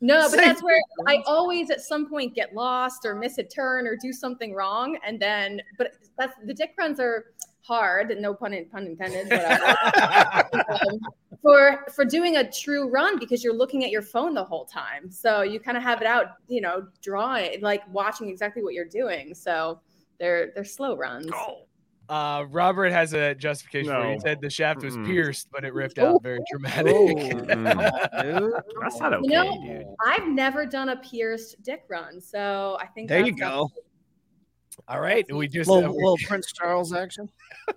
No, 0.00 0.22
but 0.22 0.30
Safe 0.30 0.40
that's 0.40 0.62
where 0.62 0.80
I 1.06 1.22
always 1.26 1.70
at 1.70 1.82
some 1.82 2.08
point 2.08 2.34
get 2.34 2.54
lost 2.54 3.04
or 3.04 3.14
miss 3.14 3.38
a 3.38 3.42
turn 3.42 3.86
or 3.86 3.96
do 3.96 4.12
something 4.12 4.54
wrong. 4.54 4.98
And 5.06 5.20
then, 5.20 5.60
but 5.76 5.92
that's 6.18 6.34
the 6.46 6.54
dick 6.54 6.74
runs 6.78 6.98
are 6.98 7.26
hard, 7.62 8.16
no 8.18 8.32
pun, 8.32 8.54
in, 8.54 8.64
pun 8.66 8.86
intended, 8.86 9.30
whatever. 9.30 9.76
um, 10.72 10.98
for 11.42 11.86
for 11.94 12.04
doing 12.04 12.36
a 12.36 12.50
true 12.50 12.88
run 12.88 13.18
because 13.18 13.44
you're 13.44 13.54
looking 13.54 13.84
at 13.84 13.90
your 13.90 14.02
phone 14.02 14.34
the 14.34 14.44
whole 14.44 14.64
time. 14.64 15.10
So 15.10 15.42
you 15.42 15.60
kind 15.60 15.76
of 15.76 15.82
have 15.82 16.00
it 16.00 16.06
out, 16.06 16.36
you 16.48 16.60
know, 16.60 16.86
drawing 17.02 17.60
like 17.60 17.82
watching 17.92 18.28
exactly 18.28 18.62
what 18.62 18.74
you're 18.74 18.84
doing. 18.86 19.34
So 19.34 19.80
they're 20.20 20.52
they're 20.54 20.64
slow 20.64 20.96
runs. 20.96 21.28
Uh, 22.08 22.44
Robert 22.50 22.90
has 22.90 23.12
a 23.12 23.36
justification 23.36 23.92
for 23.92 24.04
it. 24.04 24.14
He 24.14 24.20
said 24.20 24.40
the 24.40 24.50
shaft 24.50 24.82
was 24.82 24.96
Mm-mm. 24.96 25.06
pierced, 25.06 25.48
but 25.52 25.64
it 25.64 25.72
ripped 25.72 26.00
out 26.00 26.22
very 26.22 26.40
dramatic. 26.50 26.94
Mm, 28.20 28.50
that's 28.82 28.98
not 29.00 29.14
okay, 29.14 29.22
You 29.24 29.32
know, 29.32 29.62
dude. 29.64 29.86
I've 30.04 30.26
never 30.28 30.66
done 30.66 30.90
a 30.90 30.96
pierced 30.96 31.62
dick 31.62 31.84
run, 31.88 32.20
so 32.20 32.76
I 32.80 32.86
think 32.86 33.08
There 33.08 33.24
you 33.24 33.32
that's 33.32 33.40
go. 33.40 33.70
All 34.88 35.00
right, 35.00 35.24
we 35.32 35.46
just 35.46 35.70
Little, 35.70 35.90
uh, 35.90 35.94
little 35.94 36.18
Prince 36.26 36.52
Charles 36.52 36.92
action. 36.92 37.30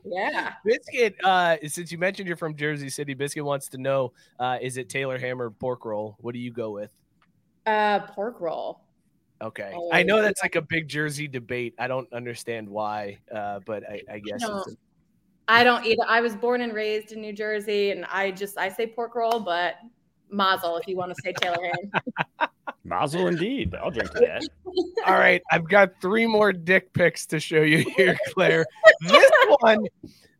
Yeah. 0.03 0.53
Biscuit. 0.65 1.15
Uh, 1.23 1.57
since 1.67 1.91
you 1.91 1.97
mentioned 1.97 2.27
you're 2.27 2.37
from 2.37 2.55
Jersey 2.55 2.89
City, 2.89 3.13
Biscuit 3.13 3.45
wants 3.45 3.67
to 3.69 3.77
know: 3.77 4.13
uh, 4.39 4.57
Is 4.61 4.77
it 4.77 4.89
Taylor 4.89 5.17
Hammer 5.17 5.49
pork 5.51 5.85
roll? 5.85 6.15
What 6.19 6.33
do 6.33 6.39
you 6.39 6.51
go 6.51 6.71
with? 6.71 6.91
Uh, 7.65 7.99
pork 7.99 8.41
roll. 8.41 8.82
Okay, 9.43 9.71
Oh, 9.75 9.89
I 9.91 10.03
know 10.03 10.21
that's 10.21 10.41
like 10.41 10.55
a 10.55 10.61
big 10.61 10.87
Jersey 10.87 11.27
debate. 11.27 11.73
I 11.77 11.87
don't 11.87 12.11
understand 12.13 12.69
why, 12.69 13.19
uh, 13.33 13.59
but 13.65 13.83
I, 13.83 14.01
I 14.09 14.19
guess 14.19 14.41
No. 14.41 14.59
it's 14.65 14.75
I 15.49 15.65
don't 15.65 15.85
either. 15.85 16.03
I 16.07 16.21
was 16.21 16.35
born 16.37 16.61
and 16.61 16.73
raised 16.73 17.11
in 17.11 17.19
New 17.19 17.33
Jersey, 17.33 17.91
and 17.91 18.05
I 18.05 18.31
just 18.31 18.57
I 18.57 18.69
say 18.69 18.87
pork 18.87 19.13
roll, 19.15 19.41
but 19.41 19.75
mazel 20.29 20.77
if 20.77 20.87
you 20.87 20.95
want 20.95 21.11
to 21.13 21.21
say 21.23 21.33
Taylor 21.33 21.57
Ham. 21.61 22.49
Mazel 22.85 23.27
indeed. 23.27 23.75
I'll 23.75 23.91
drink 23.91 24.09
to 24.11 24.19
that. 24.21 24.47
All 25.05 25.13
right, 25.17 25.41
I've 25.51 25.67
got 25.69 25.91
three 26.01 26.25
more 26.25 26.51
dick 26.53 26.91
pics 26.93 27.25
to 27.27 27.39
show 27.39 27.61
you 27.61 27.79
here, 27.95 28.17
Claire. 28.33 28.65
this 29.01 29.31
one, 29.59 29.85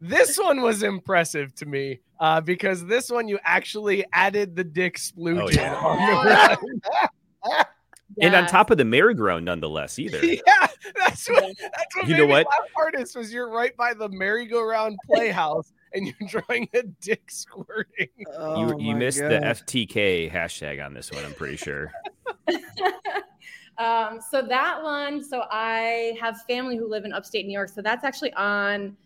this 0.01 0.37
one 0.37 0.61
was 0.61 0.83
impressive 0.83 1.53
to 1.55 1.65
me 1.65 1.99
uh, 2.19 2.41
because 2.41 2.85
this 2.85 3.09
one 3.09 3.27
you 3.29 3.39
actually 3.43 4.03
added 4.13 4.55
the 4.57 4.63
dick 4.63 4.97
splooge 4.97 5.41
Oh, 5.41 5.47
in 5.47 6.79
yeah. 7.49 7.63
On. 8.21 8.25
And 8.25 8.35
on 8.35 8.47
top 8.47 8.71
of 8.71 8.77
the 8.77 8.85
merry-go-round, 8.85 9.45
nonetheless, 9.45 9.99
either. 9.99 10.23
yeah, 10.25 10.67
that's 10.95 11.29
what 11.29 11.43
that's 11.59 11.95
what 11.95 12.07
You 12.07 12.17
know 12.17 12.25
what? 12.25 12.45
laugh 12.45 12.69
hardest 12.75 13.15
was 13.15 13.33
you're 13.33 13.49
right 13.49 13.75
by 13.75 13.93
the 13.93 14.09
merry-go-round 14.09 14.97
playhouse 15.05 15.71
and 15.93 16.07
you're 16.07 16.29
drawing 16.29 16.67
a 16.73 16.83
dick 17.01 17.29
squirting. 17.29 18.09
Oh 18.35 18.59
you 18.59 18.87
you 18.87 18.93
my 18.93 18.99
missed 18.99 19.19
the 19.19 19.39
FTK 19.43 20.31
hashtag 20.31 20.83
on 20.83 20.93
this 20.93 21.11
one. 21.11 21.23
I'm 21.23 21.33
pretty 21.33 21.57
sure. 21.57 21.91
um, 23.77 24.19
so 24.29 24.41
that 24.41 24.81
one, 24.81 25.23
so 25.23 25.43
I 25.49 26.17
have 26.19 26.41
family 26.47 26.77
who 26.77 26.87
live 26.87 27.05
in 27.05 27.13
upstate 27.13 27.45
New 27.45 27.53
York. 27.53 27.69
So 27.69 27.81
that's 27.81 28.03
actually 28.03 28.33
on, 28.33 28.97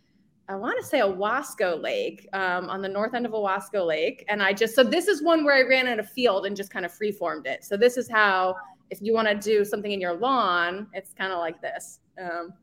I 0.49 0.55
want 0.55 0.79
to 0.79 0.85
say 0.85 0.99
Owasco 0.99 1.81
Lake, 1.81 2.27
um, 2.33 2.69
on 2.69 2.81
the 2.81 2.89
north 2.89 3.13
end 3.13 3.25
of 3.25 3.33
Owasco 3.33 3.85
Lake. 3.85 4.23
And 4.29 4.41
I 4.41 4.53
just, 4.53 4.75
so 4.75 4.83
this 4.83 5.07
is 5.07 5.21
one 5.21 5.43
where 5.43 5.55
I 5.55 5.67
ran 5.67 5.87
in 5.87 5.99
a 5.99 6.03
field 6.03 6.45
and 6.45 6.55
just 6.55 6.71
kind 6.71 6.85
of 6.85 6.93
free 6.93 7.11
formed 7.11 7.47
it. 7.47 7.63
So 7.63 7.75
this 7.75 7.97
is 7.97 8.09
how, 8.09 8.55
if 8.89 9.01
you 9.01 9.13
want 9.13 9.27
to 9.27 9.35
do 9.35 9.63
something 9.65 9.91
in 9.91 9.99
your 10.01 10.13
lawn, 10.13 10.87
it's 10.93 11.13
kind 11.13 11.31
of 11.33 11.39
like 11.39 11.61
this. 11.61 11.99
Um, 12.21 12.53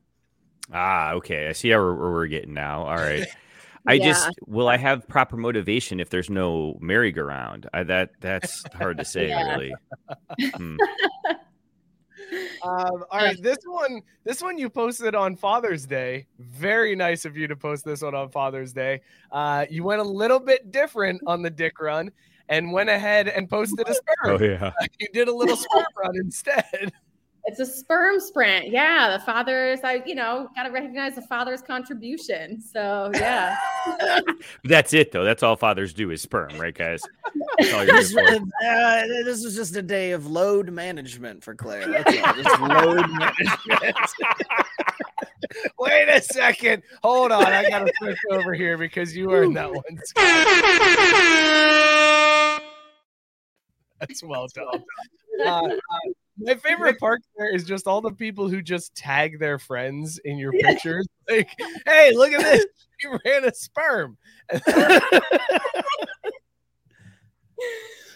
Ah, 0.73 1.13
okay. 1.13 1.49
I 1.49 1.53
see 1.53 1.69
how 1.71 1.79
we're, 1.79 1.95
where 1.95 2.11
we're 2.11 2.27
getting 2.27 2.55
now. 2.55 2.85
All 2.85 2.97
right. 2.97 3.27
I 3.87 3.95
Yeah. 3.95 4.05
just 4.05 4.31
will 4.47 4.67
I 4.67 4.79
have 4.79 5.07
proper 5.07 5.37
motivation 5.37 6.01
if 6.01 6.09
there's 6.09 6.31
no 6.31 6.79
merry-go-round? 6.81 7.69
I, 7.75 7.83
that 7.83 8.13
that's 8.21 8.65
hard 8.73 8.97
to 8.97 9.05
say, 9.05 9.29
Yeah. 9.29 9.43
really. 9.55 9.75
Hmm. 10.57 10.77
Um, 12.65 13.05
all 13.11 13.21
right, 13.21 13.41
this 13.43 13.59
one, 13.67 14.01
this 14.25 14.43
one 14.43 14.57
you 14.59 14.71
posted 14.71 15.15
on 15.15 15.37
Father's 15.37 15.85
Day. 15.87 16.27
Very 16.39 16.97
nice 16.97 17.25
of 17.27 17.37
you 17.37 17.47
to 17.47 17.55
post 17.55 17.85
this 17.85 18.01
one 18.03 18.15
on 18.15 18.31
Father's 18.31 18.73
Day. 18.73 19.03
Uh, 19.31 19.67
you 19.69 19.85
went 19.85 20.01
a 20.01 20.05
little 20.05 20.41
bit 20.41 20.71
different 20.71 21.21
on 21.27 21.43
the 21.43 21.51
dick 21.51 21.79
run 21.81 22.11
and 22.49 22.73
went 22.73 22.91
ahead 22.91 23.29
and 23.29 23.49
posted 23.49 23.89
a 23.89 23.95
sperm. 23.95 24.41
Oh 24.41 24.45
yeah. 24.45 24.73
You 25.01 25.09
did 25.13 25.29
a 25.29 25.35
little 25.35 25.57
sperm 25.57 25.85
run 25.97 26.17
instead. 26.17 26.93
It's 27.47 27.61
a 27.61 27.67
sperm 27.67 28.21
sprint. 28.21 28.71
Yeah, 28.71 29.19
the 29.19 29.23
father's. 29.23 29.81
I, 29.85 30.03
you 30.07 30.15
know, 30.15 30.49
got 30.57 30.63
to 30.63 30.71
recognize 30.71 31.15
the 31.15 31.23
father's 31.23 31.61
contribution. 31.61 32.59
So 32.59 33.11
yeah. 33.13 33.55
That's 34.65 34.95
it, 34.95 35.13
though. 35.13 35.25
That's 35.25 35.43
all 35.43 35.55
fathers 35.55 35.93
do 35.93 36.11
is 36.11 36.23
sperm, 36.23 36.59
right, 36.59 36.75
guys? 36.75 37.03
That's 37.59 37.75
all 37.75 37.85
you're 37.85 37.97
This, 37.97 38.13
here 38.13 38.41
uh, 38.67 39.03
this 39.25 39.45
was 39.45 39.55
just 39.55 39.77
a 39.77 39.83
day 39.83 40.13
of 40.13 40.27
load 40.27 40.71
management 40.71 41.45
for 41.45 41.55
Claire. 41.55 41.87
That's 41.87 42.17
all. 42.17 42.35
Just 42.35 42.61
load 42.61 43.11
management. 43.11 43.97
Wait 45.79 46.09
a 46.09 46.21
second. 46.21 46.83
Hold 47.03 47.33
on. 47.33 47.47
I 47.47 47.69
gotta 47.69 47.93
switch 47.99 48.19
over 48.31 48.55
here 48.55 48.79
because 48.79 49.17
you 49.17 49.33
earned 49.33 49.57
that 49.57 49.71
one. 49.73 49.83
Scott. 50.05 50.23
That's 54.01 54.23
well 54.23 54.47
done. 54.55 54.85
Uh, 55.45 55.49
uh, 55.49 55.71
my 56.39 56.55
favorite 56.57 56.99
part 56.99 57.23
there 57.37 57.55
is 57.55 57.65
just 57.65 57.87
all 57.87 58.01
the 58.01 58.11
people 58.13 58.49
who 58.49 58.61
just 58.61 58.95
tag 58.95 59.39
their 59.39 59.59
friends 59.59 60.19
in 60.25 60.39
your 60.39 60.53
pictures. 60.53 61.07
Like, 61.29 61.49
hey, 61.87 62.13
look 62.15 62.33
at 62.33 62.43
this. 62.43 62.67
You 63.01 63.19
ran 63.25 63.45
a 63.45 63.55
sperm. 63.55 64.19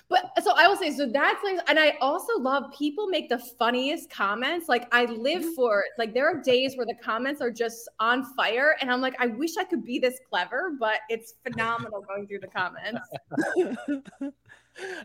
But 0.08 0.32
so 0.42 0.52
I 0.56 0.66
will 0.66 0.76
say, 0.76 0.90
so 0.90 1.06
that's 1.06 1.42
like, 1.44 1.58
and 1.68 1.78
I 1.78 1.96
also 2.00 2.38
love 2.38 2.72
people 2.76 3.08
make 3.08 3.28
the 3.28 3.38
funniest 3.38 4.08
comments. 4.10 4.68
Like 4.68 4.88
I 4.92 5.04
live 5.04 5.44
for 5.54 5.80
it. 5.80 5.90
Like 5.98 6.14
there 6.14 6.26
are 6.26 6.40
days 6.40 6.76
where 6.76 6.86
the 6.86 6.94
comments 6.94 7.42
are 7.42 7.50
just 7.50 7.88
on 8.00 8.24
fire, 8.34 8.76
and 8.80 8.90
I'm 8.90 9.02
like, 9.02 9.16
I 9.18 9.26
wish 9.26 9.56
I 9.58 9.64
could 9.64 9.84
be 9.84 9.98
this 9.98 10.18
clever, 10.30 10.72
but 10.80 11.00
it's 11.10 11.34
phenomenal 11.42 12.00
going 12.00 12.26
through 12.26 12.40
the 12.40 12.48
comments. 12.48 13.00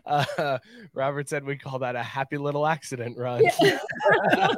Uh, 0.06 0.56
Robert 0.92 1.28
said 1.28 1.44
we 1.44 1.56
call 1.56 1.80
that 1.80 1.96
a 1.96 2.02
happy 2.02 2.38
little 2.38 2.64
accident 2.64 3.18
run. 3.18 3.42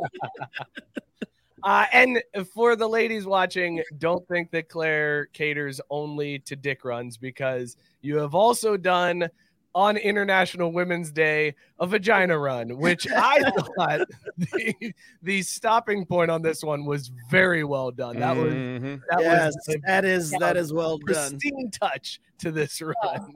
Uh, 1.62 1.84
and 1.92 2.22
for 2.55 2.76
the 2.76 2.86
ladies 2.86 3.26
watching, 3.26 3.82
don't 3.99 4.26
think 4.28 4.53
that 4.53 4.68
Claire 4.68 5.26
caters 5.32 5.80
only 5.90 6.38
to 6.38 6.55
dick 6.55 6.84
runs 6.84 7.16
because 7.16 7.76
you 8.03 8.16
have 8.18 8.36
also 8.36 8.76
done 8.76 9.28
on 9.77 9.99
International 9.99 10.72
Women's 10.72 11.11
Day 11.12 11.55
a 11.79 11.87
vagina 11.87 12.39
run, 12.39 12.79
which 12.79 13.07
I 13.12 13.43
thought 13.77 14.09
the, 14.39 14.95
the 15.22 15.43
stopping 15.43 16.07
point 16.07 16.31
on 16.31 16.41
this 16.41 16.64
one 16.64 16.87
was 16.87 17.12
very 17.31 17.62
well 17.62 17.91
done. 17.91 18.18
That 18.18 18.35
was 18.35 18.55
Mhm. 18.55 19.03
that 19.11 19.20
yes, 19.20 19.55
was 19.55 19.77
a 19.77 19.79
that 19.87 20.07
is 20.07 20.31
that 20.41 20.57
is 20.57 20.72
well 20.72 20.97
done. 20.97 21.39
touch 21.70 22.20
to 22.39 22.51
this 22.51 22.81
run. 22.81 23.35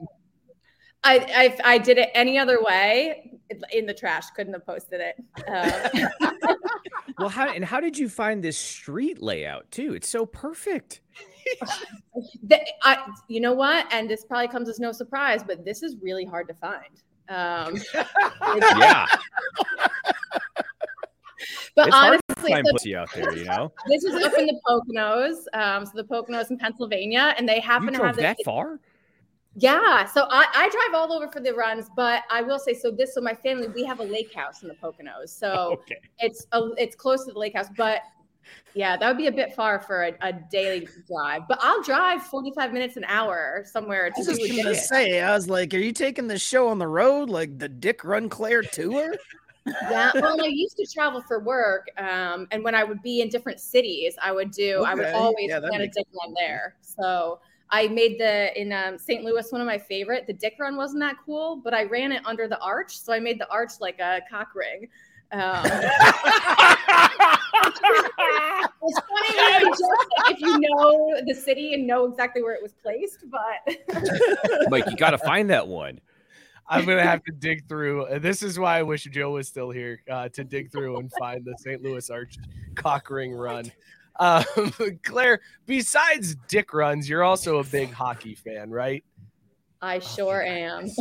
I, 1.03 1.55
I 1.63 1.73
I 1.73 1.77
did 1.77 1.99
it 1.99 2.09
any 2.15 2.39
other 2.39 2.57
way 2.63 3.39
in 3.71 3.85
the 3.85 3.93
trash. 3.93 4.31
Couldn't 4.35 4.53
have 4.53 4.65
posted 4.65 4.99
it. 4.99 5.15
Uh, 5.47 6.07
Well, 7.19 7.29
how 7.29 7.49
and 7.51 7.63
how 7.63 7.79
did 7.79 7.99
you 7.99 8.09
find 8.09 8.43
this 8.43 8.57
street 8.57 9.21
layout 9.21 9.69
too? 9.69 9.93
It's 9.93 10.09
so 10.09 10.25
perfect. 10.25 11.01
the, 12.43 12.59
I, 12.83 13.05
you 13.27 13.39
know 13.41 13.53
what? 13.53 13.91
And 13.91 14.09
this 14.09 14.25
probably 14.25 14.47
comes 14.47 14.69
as 14.69 14.79
no 14.79 14.91
surprise, 14.91 15.43
but 15.43 15.63
this 15.65 15.83
is 15.83 15.97
really 16.01 16.25
hard 16.25 16.47
to 16.47 16.53
find. 16.55 17.01
Um, 17.29 17.75
it's- 18.55 18.75
Yeah, 18.77 19.05
but 21.75 21.87
it's 21.87 21.95
hard 21.95 22.19
to 22.19 22.35
honestly, 22.35 22.51
find 22.51 22.67
so 22.67 22.71
pussy 22.73 22.95
out 22.95 23.09
there. 23.13 23.35
You 23.35 23.45
know, 23.45 23.71
this 23.87 24.03
is 24.03 24.21
up 24.23 24.33
in 24.37 24.45
the 24.47 24.59
Poconos. 24.67 25.45
Um, 25.53 25.85
so 25.85 25.91
the 25.95 26.03
Poconos 26.03 26.49
in 26.51 26.57
Pennsylvania, 26.57 27.33
and 27.37 27.47
they 27.47 27.55
you 27.57 27.61
happen 27.61 27.87
to 27.87 27.93
drove 27.93 28.07
have 28.07 28.15
this. 28.17 28.23
that 28.23 28.37
far. 28.45 28.79
Yeah, 29.55 30.05
so 30.05 30.27
I, 30.29 30.45
I 30.55 30.69
drive 30.69 30.95
all 31.01 31.11
over 31.11 31.27
for 31.29 31.41
the 31.41 31.53
runs, 31.53 31.89
but 31.95 32.23
I 32.29 32.41
will 32.41 32.59
say 32.59 32.73
so. 32.73 32.89
This 32.89 33.15
so 33.15 33.21
my 33.21 33.33
family 33.33 33.67
we 33.67 33.83
have 33.85 33.99
a 33.99 34.03
lake 34.03 34.33
house 34.33 34.61
in 34.61 34.69
the 34.69 34.75
Poconos, 34.75 35.27
so 35.29 35.73
Okay. 35.73 35.97
it's 36.19 36.47
a, 36.53 36.69
it's 36.77 36.95
close 36.95 37.25
to 37.25 37.33
the 37.33 37.39
lake 37.39 37.55
house, 37.55 37.67
but 37.75 38.01
yeah, 38.73 38.97
that 38.97 39.07
would 39.07 39.17
be 39.17 39.27
a 39.27 39.31
bit 39.31 39.53
far 39.53 39.79
for 39.79 40.03
a, 40.03 40.13
a 40.21 40.33
daily 40.51 40.87
drive. 41.07 41.41
But 41.47 41.59
I'll 41.61 41.81
drive 41.83 42.23
forty 42.23 42.51
five 42.55 42.73
minutes 42.73 42.97
an 42.97 43.03
hour 43.05 43.63
somewhere 43.65 44.05
I 44.05 44.09
to 44.09 44.17
was 44.17 44.27
just 44.39 44.49
gonna 44.63 44.75
say, 44.75 45.21
I 45.21 45.33
was 45.33 45.49
like, 45.49 45.73
are 45.73 45.77
you 45.77 45.91
taking 45.91 46.27
the 46.27 46.37
show 46.39 46.67
on 46.69 46.79
the 46.79 46.87
road, 46.87 47.29
like 47.29 47.57
the 47.57 47.69
Dick 47.69 48.03
Run 48.03 48.29
Claire 48.29 48.63
tour? 48.63 49.13
Yeah, 49.65 50.11
well, 50.21 50.41
I 50.41 50.47
used 50.47 50.77
to 50.77 50.85
travel 50.91 51.21
for 51.27 51.39
work, 51.39 51.87
um, 51.97 52.47
and 52.51 52.63
when 52.63 52.75
I 52.75 52.83
would 52.83 53.01
be 53.01 53.21
in 53.21 53.29
different 53.29 53.59
cities, 53.59 54.15
I 54.21 54.31
would 54.31 54.51
do. 54.51 54.83
I 54.85 54.95
would 54.95 55.05
Okay, 55.05 55.13
always 55.13 55.49
yeah, 55.49 55.59
plan 55.59 55.81
a 55.81 55.87
dick 55.87 56.07
run 56.23 56.33
there. 56.37 56.75
So 56.81 57.39
I 57.69 57.87
made 57.87 58.19
the 58.19 58.59
in 58.59 58.73
um, 58.73 58.97
St. 58.97 59.23
Louis 59.23 59.49
one 59.51 59.61
of 59.61 59.67
my 59.67 59.77
favorite. 59.77 60.27
The 60.27 60.33
dick 60.33 60.55
run 60.59 60.75
wasn't 60.75 61.01
that 61.01 61.17
cool, 61.25 61.57
but 61.57 61.73
I 61.73 61.83
ran 61.83 62.11
it 62.11 62.21
under 62.25 62.47
the 62.47 62.59
arch, 62.59 62.97
so 62.97 63.13
I 63.13 63.19
made 63.19 63.39
the 63.39 63.49
arch 63.49 63.73
like 63.79 63.99
a 63.99 64.21
cock 64.29 64.55
ring. 64.55 64.87
Um, 65.31 65.65
it's 68.83 68.99
funny 68.99 69.37
when 69.37 69.61
you 69.61 69.69
just- 69.69 70.07
if 70.29 70.41
you 70.41 70.59
know 70.59 71.20
the 71.33 71.39
city 71.39 71.73
and 71.73 71.85
know 71.87 72.05
exactly 72.05 72.43
where 72.43 72.53
it 72.53 72.61
was 72.61 72.73
placed, 72.73 73.25
but 73.29 74.69
Mike, 74.69 74.85
you 74.89 74.97
got 74.97 75.11
to 75.11 75.17
find 75.17 75.49
that 75.49 75.67
one. 75.67 75.99
I'm 76.67 76.85
gonna 76.85 77.03
have 77.03 77.21
to 77.25 77.33
dig 77.33 77.67
through. 77.67 78.05
uh, 78.05 78.19
This 78.19 78.43
is 78.43 78.57
why 78.57 78.77
I 78.79 78.83
wish 78.83 79.03
Joe 79.05 79.31
was 79.31 79.47
still 79.47 79.71
here 79.71 80.01
uh, 80.09 80.29
to 80.29 80.43
dig 80.45 80.71
through 80.71 80.99
and 80.99 81.11
find 81.19 81.43
the 81.43 81.53
St. 81.57 81.81
Louis 81.81 82.09
Arch 82.09 82.37
cock 82.75 83.09
ring 83.09 83.33
run. 83.33 83.69
Um, 84.19 84.45
Claire, 85.03 85.41
besides 85.65 86.35
dick 86.47 86.73
runs, 86.73 87.09
you're 87.09 87.23
also 87.23 87.59
a 87.59 87.63
big 87.65 87.91
hockey 87.91 88.35
fan, 88.35 88.69
right? 88.69 89.03
I 89.81 89.99
sure 89.99 90.41
am. 90.43 90.87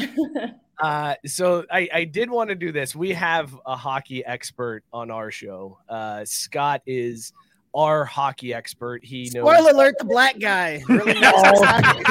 Uh, 0.80 1.14
so 1.26 1.62
I, 1.70 1.90
I 1.92 2.04
did 2.04 2.30
want 2.30 2.48
to 2.48 2.54
do 2.56 2.72
this. 2.72 2.96
We 2.96 3.12
have 3.12 3.54
a 3.66 3.76
hockey 3.76 4.24
expert 4.24 4.82
on 4.94 5.10
our 5.10 5.30
show. 5.30 5.76
Uh, 5.86 6.24
Scott 6.24 6.80
is 6.86 7.34
our 7.74 8.04
hockey 8.04 8.52
expert. 8.54 9.04
He 9.04 9.30
knows. 9.34 9.42
Spoiler 9.48 9.70
alert: 9.70 9.94
the 9.98 10.04
black 10.04 10.38
guy 10.38 10.82
really 10.88 11.18
knows 11.20 11.32
Oh. 11.36 11.64
hockey. 11.64 12.02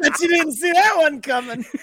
Bet 0.00 0.20
you 0.20 0.28
didn't 0.28 0.52
see 0.52 0.72
that 0.72 0.96
one 0.96 1.20
coming. 1.20 1.64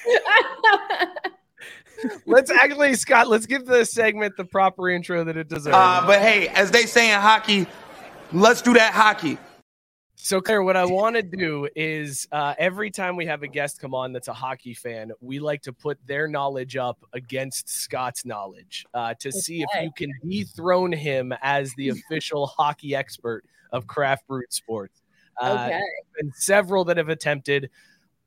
Let's 2.25 2.51
actually, 2.51 2.93
Scott. 2.95 3.27
Let's 3.29 3.45
give 3.45 3.65
the 3.65 3.85
segment 3.85 4.35
the 4.37 4.43
proper 4.45 4.89
intro 4.89 5.23
that 5.23 5.37
it 5.37 5.47
deserves. 5.47 5.75
Uh, 5.75 6.03
but 6.05 6.19
hey, 6.19 6.49
as 6.49 6.69
they 6.69 6.85
say 6.85 7.11
in 7.13 7.19
hockey, 7.19 7.65
let's 8.33 8.61
do 8.61 8.73
that 8.73 8.93
hockey. 8.93 9.37
So, 10.15 10.41
Claire, 10.41 10.63
what 10.63 10.77
I 10.77 10.85
want 10.85 11.15
to 11.15 11.21
do 11.21 11.67
is 11.75 12.27
uh, 12.31 12.55
every 12.57 12.89
time 12.89 13.15
we 13.15 13.25
have 13.25 13.43
a 13.43 13.47
guest 13.47 13.79
come 13.79 13.93
on 13.93 14.13
that's 14.13 14.27
a 14.27 14.33
hockey 14.33 14.73
fan, 14.73 15.11
we 15.21 15.39
like 15.39 15.61
to 15.63 15.73
put 15.73 15.97
their 16.05 16.27
knowledge 16.27 16.77
up 16.77 16.97
against 17.13 17.69
Scott's 17.69 18.25
knowledge 18.25 18.85
uh, 18.93 19.13
to 19.19 19.31
see 19.31 19.61
if 19.61 19.83
you 19.83 19.91
can 19.95 20.11
dethrone 20.27 20.91
him 20.91 21.33
as 21.41 21.73
the 21.75 21.89
official 22.09 22.47
hockey 22.47 22.95
expert 22.95 23.43
of 23.71 23.87
Craft 23.87 24.27
Brewed 24.27 24.51
Sports. 24.51 25.01
Uh, 25.41 25.67
okay. 25.67 25.81
been 26.17 26.31
several 26.33 26.85
that 26.85 26.97
have 26.97 27.09
attempted. 27.09 27.69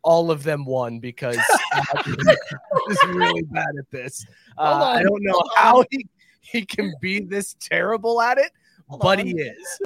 All 0.02 0.30
of 0.30 0.42
them 0.42 0.64
won 0.64 1.00
because 1.00 1.36
is 2.06 2.98
really 3.08 3.42
bad 3.42 3.66
at 3.78 3.90
this. 3.90 4.24
Uh, 4.56 4.92
I 4.94 5.02
don't 5.02 5.22
know 5.22 5.42
how 5.56 5.84
he, 5.90 6.06
he 6.40 6.64
can 6.64 6.94
be 7.00 7.20
this 7.20 7.56
terrible 7.58 8.20
at 8.20 8.38
it, 8.38 8.52
Hold 8.88 9.00
but 9.00 9.18
on. 9.18 9.26
he 9.26 9.32
is. 9.32 9.80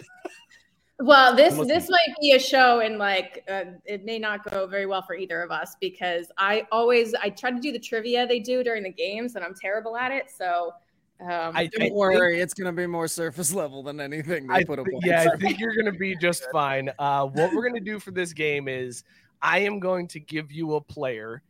Well, 1.02 1.34
this 1.34 1.54
this 1.66 1.88
might 1.90 2.14
be 2.20 2.32
a 2.32 2.38
show, 2.38 2.80
and 2.80 2.98
like 2.98 3.42
uh, 3.48 3.64
it 3.84 4.04
may 4.04 4.18
not 4.18 4.48
go 4.50 4.66
very 4.66 4.86
well 4.86 5.02
for 5.02 5.14
either 5.14 5.42
of 5.42 5.50
us 5.50 5.76
because 5.80 6.30
I 6.38 6.66
always 6.70 7.14
I 7.14 7.30
try 7.30 7.50
to 7.50 7.58
do 7.60 7.72
the 7.72 7.78
trivia 7.78 8.26
they 8.26 8.38
do 8.40 8.62
during 8.62 8.82
the 8.82 8.92
games, 8.92 9.34
and 9.34 9.44
I'm 9.44 9.54
terrible 9.60 9.96
at 9.96 10.12
it. 10.12 10.30
So, 10.30 10.72
um, 11.20 11.56
I 11.56 11.66
Don't 11.66 11.80
think- 11.80 11.94
worry, 11.94 12.40
it's 12.40 12.54
gonna 12.54 12.72
be 12.72 12.86
more 12.86 13.08
surface 13.08 13.52
level 13.62 13.82
than 13.82 14.00
anything 14.00 14.46
they 14.46 14.54
I 14.54 14.64
put 14.64 14.78
up. 14.78 14.86
thi- 14.86 14.94
on. 14.94 15.00
yeah, 15.04 15.26
I 15.32 15.36
think 15.36 15.58
you're 15.58 15.74
going 15.74 15.92
to 15.92 15.98
be 15.98 16.14
just 16.20 16.44
fine. 16.52 16.90
Uh, 16.98 17.26
what 17.26 17.52
we're 17.52 17.62
going 17.68 17.74
to 17.74 17.80
do 17.80 17.98
for 17.98 18.10
this 18.12 18.32
game 18.32 18.68
is 18.68 19.02
I 19.40 19.58
am 19.60 19.80
going 19.80 20.06
to 20.08 20.20
give 20.20 20.52
you 20.52 20.74
a 20.76 20.80
player. 20.80 21.42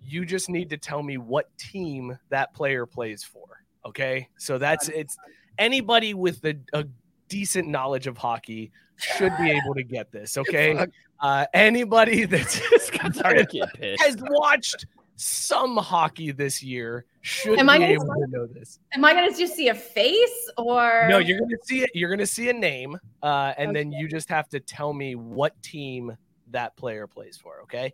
You 0.00 0.24
just 0.26 0.48
need 0.50 0.68
to 0.70 0.76
tell 0.76 1.02
me 1.02 1.16
what 1.18 1.46
team 1.56 2.18
that 2.28 2.52
player 2.54 2.84
plays 2.86 3.24
for. 3.24 3.46
Okay. 3.86 4.28
So 4.38 4.58
that's 4.58 4.88
it's 4.90 5.16
anybody 5.58 6.12
with 6.14 6.44
a, 6.44 6.54
a 6.72 6.84
decent 7.28 7.68
knowledge 7.68 8.06
of 8.06 8.16
hockey 8.18 8.70
should 8.96 9.32
be 9.38 9.50
able 9.50 9.74
to 9.74 9.82
get 9.82 10.10
this. 10.12 10.36
Okay. 10.48 10.86
Uh, 11.20 11.44
anybody 11.52 12.24
that's 12.26 12.60
Scott's 12.86 13.20
already 13.20 13.60
has 14.00 14.16
watched 14.30 14.86
some 15.16 15.76
hockey 15.76 16.30
this 16.30 16.62
year 16.62 17.04
should 17.22 17.58
Am 17.58 17.68
I 17.68 17.76
be 17.78 17.80
gonna- 17.84 17.94
able 17.94 18.14
to 18.14 18.26
know 18.28 18.46
this. 18.46 18.78
am 18.94 19.04
I 19.04 19.12
going 19.14 19.28
to 19.32 19.36
just 19.36 19.56
see 19.56 19.68
a 19.68 19.74
face 19.74 20.50
or 20.56 21.06
No, 21.08 21.18
you're 21.18 21.40
gonna 21.40 21.56
see 21.64 21.82
it. 21.82 21.90
You're 21.92 22.08
gonna 22.10 22.24
see 22.24 22.50
a 22.50 22.52
name, 22.52 22.96
uh, 23.24 23.52
and 23.58 23.74
then 23.74 23.90
you 23.90 24.06
just 24.08 24.28
have 24.28 24.48
to 24.50 24.60
tell 24.60 24.92
me 24.92 25.16
what 25.16 25.60
team 25.60 26.16
that 26.52 26.76
player 26.76 27.08
plays 27.08 27.36
for. 27.36 27.62
Okay. 27.62 27.92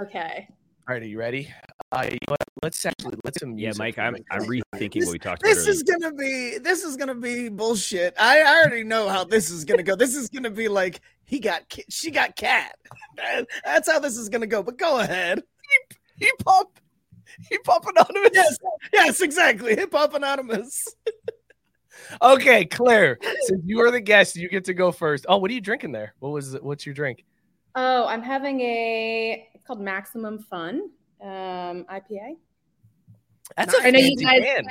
okay? 0.00 0.48
All 0.88 0.94
right. 0.94 1.02
Are 1.02 1.06
you 1.06 1.18
ready? 1.18 1.48
Uh, 1.92 2.08
you 2.10 2.18
know 2.28 2.34
let's 2.62 2.84
actually 2.86 3.16
let's 3.24 3.38
some 3.38 3.56
Yeah, 3.58 3.72
Mike, 3.76 3.98
I'm 3.98 4.16
I'm 4.30 4.42
rethinking 4.42 4.94
This- 4.94 5.06
what 5.06 5.12
we 5.12 5.18
talked 5.18 5.42
This 5.42 5.58
about. 5.58 5.66
This 5.66 5.76
is 5.76 5.82
gonna 5.82 6.12
be 6.14 6.58
this 6.58 6.84
is 6.84 6.96
gonna 6.96 7.14
be 7.14 7.48
bullshit. 7.48 8.14
I, 8.18 8.40
I 8.42 8.60
already 8.60 8.84
know 8.84 9.08
how 9.08 9.24
this 9.24 9.50
is 9.50 9.64
gonna 9.64 9.82
go. 9.82 9.94
This 9.94 10.14
is 10.14 10.28
gonna 10.28 10.50
be 10.50 10.68
like 10.68 11.00
he 11.24 11.38
got 11.38 11.68
ki- 11.68 11.84
she 11.88 12.10
got 12.10 12.34
cat. 12.36 12.76
That's 13.64 13.90
how 13.90 13.98
this 13.98 14.16
is 14.16 14.28
gonna 14.28 14.46
go. 14.46 14.62
But 14.62 14.78
go 14.78 14.98
ahead. 15.00 15.42
He 16.18 16.30
pop. 16.44 16.78
Hip 17.48 17.62
Hop 17.66 17.86
Anonymous. 17.86 18.30
Yes, 18.34 18.58
yes, 18.92 19.20
exactly. 19.22 19.74
Hip 19.74 19.92
Hop 19.92 20.14
Anonymous. 20.14 20.86
Okay, 22.20 22.64
Claire, 22.64 23.18
since 23.42 23.62
you 23.64 23.80
are 23.80 23.90
the 23.90 24.00
guest, 24.00 24.34
you 24.34 24.48
get 24.48 24.64
to 24.64 24.74
go 24.74 24.90
first. 24.90 25.24
Oh, 25.28 25.36
what 25.36 25.50
are 25.50 25.54
you 25.54 25.60
drinking 25.60 25.92
there? 25.92 26.14
What 26.18 26.30
was 26.30 26.54
it? 26.54 26.62
what's 26.62 26.84
your 26.84 26.94
drink? 26.94 27.24
Oh, 27.74 28.06
I'm 28.06 28.22
having 28.22 28.60
a 28.60 29.48
it's 29.62 29.66
called 29.68 29.80
Maximum 29.80 30.40
Fun 30.40 30.90
um, 31.22 31.86
IPA. 31.88 32.34
That's 33.56 33.72
a 33.74 33.82
I 33.86 33.90
know 33.92 34.00
you 34.00 34.16
fancy 34.16 34.24
guys. 34.24 34.42
can. 34.44 34.66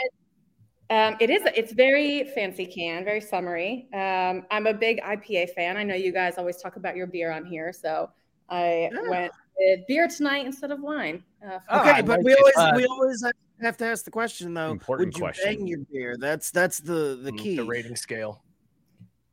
Um, 0.89 1.18
it 1.22 1.30
is. 1.30 1.44
It's 1.56 1.72
very 1.72 2.26
fancy 2.36 2.66
can, 2.66 3.06
very 3.06 3.22
summery. 3.22 3.88
Um, 3.94 4.46
I'm 4.52 4.68
a 4.68 4.74
big 4.74 5.00
IPA 5.02 5.52
fan. 5.52 5.78
I 5.78 5.84
know 5.84 5.96
you 5.96 6.12
guys 6.12 6.38
always 6.38 6.58
talk 6.58 6.76
about 6.76 6.98
your 6.98 7.08
beer 7.08 7.32
on 7.32 7.46
here, 7.46 7.72
so 7.72 8.10
I 8.50 8.89
Yeah. 8.92 9.10
went 9.10 9.32
with 9.58 9.80
beer 9.88 10.10
tonight 10.10 10.46
instead 10.46 10.72
of 10.72 10.82
wine. 10.82 11.24
Uh, 11.42 11.60
for 11.60 11.66
Oh, 11.70 11.80
Okay, 11.80 12.02
but 12.02 12.22
we 12.22 12.34
always 12.34 12.56
Uh, 12.58 12.74
we 12.76 12.86
always 12.88 13.24
have 13.62 13.78
to 13.78 13.86
ask 13.86 14.04
the 14.04 14.12
question 14.12 14.54
though. 14.54 14.72
Important 14.72 15.08
would 15.08 15.18
you 15.18 15.24
question. 15.24 15.56
bang 15.56 15.68
your 15.68 15.80
beer? 15.89 16.18
That's 16.20 16.52
that's 16.52 16.80
the 16.80 17.18
the 17.24 17.32
Mm, 17.32 17.38
key. 17.38 17.56
The 17.56 17.64
rating 17.64 17.96
scale. 17.96 18.44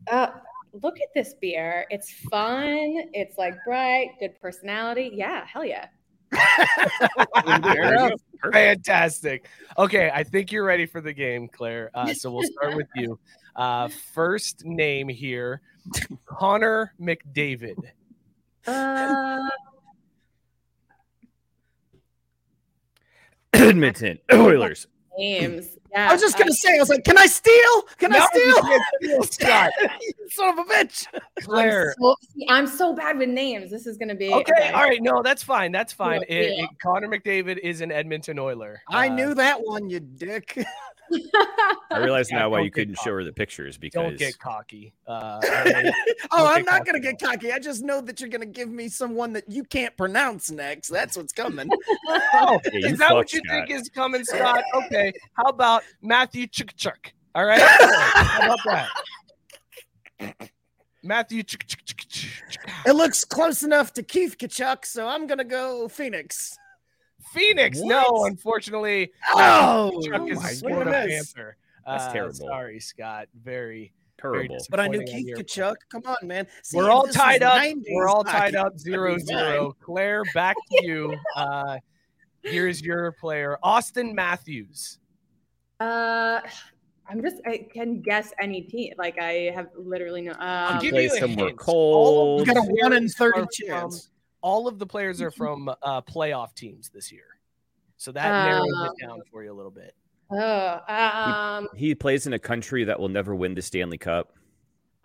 Uh, 0.08 0.28
look 0.82 1.00
at 1.00 1.08
this 1.14 1.34
beer. 1.40 1.86
It's 1.90 2.12
fun. 2.30 3.04
It's 3.12 3.38
like 3.38 3.54
bright, 3.64 4.10
good 4.20 4.40
personality. 4.40 5.10
Yeah, 5.14 5.44
hell 5.46 5.64
yeah. 5.64 5.86
Fantastic. 8.52 9.46
Okay, 9.76 10.10
I 10.12 10.22
think 10.24 10.52
you're 10.52 10.64
ready 10.64 10.86
for 10.86 11.00
the 11.00 11.12
game, 11.12 11.48
Claire. 11.48 11.90
Uh, 11.94 12.12
so 12.14 12.30
we'll 12.30 12.48
start 12.52 12.76
with 12.76 12.88
you. 12.94 13.18
Uh, 13.56 13.88
first 14.14 14.64
name 14.64 15.08
here, 15.08 15.60
Connor 16.26 16.92
McDavid. 17.00 17.76
Uh, 18.66 19.48
Edmonton 23.52 24.18
Oilers. 24.32 24.86
names. 25.16 25.78
Yeah. 25.92 26.08
I 26.10 26.12
was 26.12 26.20
just 26.20 26.36
gonna 26.38 26.52
say, 26.52 26.76
I 26.76 26.78
was 26.80 26.88
like, 26.90 27.04
can 27.04 27.16
I 27.16 27.26
steal? 27.26 27.82
Can 27.98 28.12
I 28.12 28.18
No, 28.18 28.26
steal? 28.26 28.80
steal, 29.00 29.22
Scott. 29.32 29.72
Son 30.30 30.58
of 30.58 30.58
a 30.58 30.64
bitch. 30.70 31.06
Claire. 31.42 31.94
I'm 31.98 32.02
so, 32.02 32.16
I'm 32.48 32.66
so 32.66 32.92
bad 32.94 33.18
with 33.18 33.30
names. 33.30 33.70
This 33.70 33.86
is 33.86 33.96
gonna 33.96 34.14
be 34.14 34.32
Okay, 34.32 34.70
all 34.72 34.82
right. 34.82 35.02
No, 35.02 35.22
that's 35.22 35.42
fine. 35.42 35.72
That's 35.72 35.92
fine. 35.92 36.20
Yeah, 36.28 36.36
It- 36.36 36.56
yeah. 36.58 36.64
it- 36.64 36.70
Connor 36.82 37.08
McDavid 37.08 37.58
is 37.58 37.80
an 37.80 37.90
Edmonton 37.90 38.38
Oiler. 38.38 38.80
I 38.88 39.08
Uh, 39.08 39.14
knew 39.14 39.34
that 39.34 39.62
one, 39.62 39.88
you 39.88 40.00
dick. 40.00 40.62
I 41.90 41.98
realize 42.00 42.30
Yeah, 42.30 42.40
now 42.40 42.50
why 42.50 42.60
you 42.60 42.70
couldn't 42.70 42.96
caught. 42.96 43.04
show 43.04 43.12
her 43.14 43.24
the 43.24 43.32
pictures 43.32 43.78
because 43.78 44.02
Don't 44.02 44.12
because 44.12 44.32
get 44.34 44.38
cocky. 44.38 44.92
Uh, 45.06 45.40
I- 45.42 45.92
oh, 46.32 46.46
I'm 46.46 46.64
not 46.66 46.84
gonna 46.84 47.00
get 47.00 47.18
cocky. 47.18 47.50
I 47.50 47.58
just 47.58 47.82
know 47.82 48.02
that 48.02 48.20
you're 48.20 48.28
gonna 48.28 48.44
give 48.44 48.68
me 48.68 48.88
someone 48.90 49.32
that 49.32 49.44
you 49.48 49.64
can't 49.64 49.96
pronounce 49.96 50.50
next. 50.50 50.88
That's 50.88 51.16
what's 51.16 51.32
coming. 51.32 51.70
oh, 52.34 52.60
Yeah, 52.72 52.90
is 52.90 52.98
that 52.98 53.14
what 53.14 53.30
fucked, 53.30 53.32
you 53.32 53.40
think 53.48 53.70
is 53.70 53.88
coming, 53.88 54.22
Scott? 54.24 54.62
Okay. 54.74 55.12
How 55.32 55.44
about 55.44 55.77
Matthew 56.02 56.46
Tkachuk? 56.46 57.12
All 57.34 57.44
right. 57.44 57.60
How 57.60 58.44
about 58.54 58.58
that? 58.64 58.88
Matthew 61.04 61.42
it 62.86 62.92
looks 62.92 63.24
close 63.24 63.62
enough 63.62 63.92
to 63.94 64.02
Keith 64.02 64.36
Tkachuk, 64.38 64.84
so 64.84 65.06
I'm 65.06 65.26
gonna 65.26 65.44
go 65.44 65.88
Phoenix. 65.88 66.56
Phoenix. 67.32 67.78
No, 67.80 68.24
unfortunately, 68.24 69.12
Oh, 69.32 70.02
Chuck 70.04 70.28
is 70.28 70.42
my 70.42 70.50
a 70.50 70.54
Florida. 70.54 70.90
Panther. 70.90 71.56
That's 71.86 72.04
Uh, 72.04 72.12
terrible. 72.12 72.34
Sorry, 72.34 72.80
Scott. 72.80 73.28
Very. 73.34 73.92
terrible. 74.20 74.56
But 74.68 74.80
I 74.80 74.88
knew 74.88 75.02
Keith 75.04 75.26
your 75.28 75.38
Tkachuk. 75.38 75.76
Come 75.90 76.02
on, 76.06 76.16
man. 76.26 76.46
See, 76.64 76.76
We're 76.76 76.90
all 76.90 77.06
tied 77.06 77.42
up. 77.44 77.62
We're 77.90 78.08
all 78.08 78.24
tied 78.24 78.56
up 78.56 78.76
zero 78.78 79.12
I'd 79.12 79.18
be 79.18 79.22
zero. 79.24 79.76
Claire, 79.80 80.24
back 80.34 80.56
to 80.70 80.84
you. 80.84 81.16
Uh, 81.36 81.78
here's 82.42 82.82
your 82.82 83.12
player, 83.12 83.56
Auston 83.62 84.12
Matthews. 84.14 84.98
Uh, 85.80 86.40
I'm 87.08 87.22
just 87.22 87.36
I 87.46 87.66
can 87.72 88.00
guess 88.02 88.32
any 88.40 88.62
team. 88.62 88.92
Like 88.98 89.18
I 89.18 89.50
have 89.54 89.68
literally 89.76 90.22
no. 90.22 90.32
I'll 90.38 90.74
Um, 90.74 90.80
give 90.80 90.92
you 90.94 91.00
a 91.00 91.08
somewhere 91.08 91.46
hint. 91.48 91.60
All 91.66 92.36
cold. 92.36 92.40
of 92.42 92.46
got 92.46 92.56
a 92.58 92.62
one 92.62 92.92
in 92.92 93.08
30 93.08 93.38
are 93.40 93.42
from- 93.42 93.48
chance. 93.52 94.10
all 94.42 94.68
of 94.68 94.78
the 94.78 94.86
players 94.86 95.20
are 95.22 95.30
from 95.30 95.68
uh, 95.82 96.00
playoff 96.02 96.54
teams 96.54 96.90
this 96.90 97.10
year, 97.12 97.24
so 97.96 98.12
that 98.12 98.46
narrows 98.46 98.66
it 98.68 99.06
down 99.06 99.20
for 99.30 99.42
you 99.42 99.52
a 99.52 99.54
little 99.56 99.70
bit. 99.70 99.94
oh, 100.30 100.80
um, 100.88 101.68
He 101.74 101.94
plays 101.94 102.26
in 102.26 102.34
a 102.34 102.38
country 102.38 102.84
that 102.84 102.98
will 103.00 103.08
never 103.08 103.34
win 103.34 103.54
the 103.54 103.62
Stanley 103.62 103.98
Cup. 103.98 104.32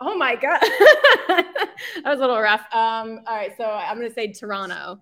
oh 0.00 0.16
my 0.16 0.34
god, 0.36 0.60
that 1.28 2.02
was 2.04 2.18
a 2.18 2.20
little 2.20 2.40
rough. 2.40 2.66
Um, 2.72 3.20
all 3.26 3.34
right, 3.36 3.52
so 3.56 3.64
I'm 3.64 3.96
gonna 3.96 4.12
say 4.12 4.32
Toronto. 4.32 5.00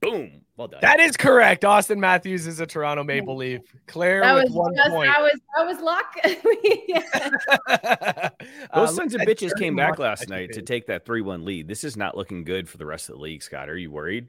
Boom. 0.00 0.41
Well 0.62 0.68
done. 0.68 0.78
That 0.80 1.00
is 1.00 1.16
correct. 1.16 1.64
Auston 1.64 1.98
Matthews 1.98 2.46
is 2.46 2.60
a 2.60 2.66
Toronto 2.66 3.02
Maple 3.02 3.34
Leaf. 3.34 3.62
Claire 3.88 4.20
That 4.20 4.34
with 4.34 4.44
was 4.44 4.52
one 4.52 4.76
just, 4.76 4.90
point. 4.90 5.10
that 5.12 5.20
was 5.20 5.40
that 5.56 5.66
was 5.66 5.80
luck. 5.80 6.14
Yeah. 6.88 8.28
Uh, 8.70 8.86
Those 8.86 8.94
sons 8.94 9.14
of 9.14 9.22
bitches 9.22 9.56
came 9.58 9.74
back 9.74 9.98
last 9.98 10.28
night 10.28 10.52
to 10.52 10.62
take 10.62 10.86
that 10.86 11.04
3 11.04 11.20
1 11.20 11.44
lead. 11.44 11.66
This 11.68 11.82
is 11.84 11.96
not 11.96 12.16
looking 12.16 12.44
good 12.44 12.68
for 12.68 12.78
the 12.78 12.86
rest 12.86 13.08
of 13.08 13.16
the 13.16 13.20
league, 13.22 13.42
Scott. 13.42 13.68
Are 13.68 13.76
you 13.76 13.90
worried? 13.90 14.28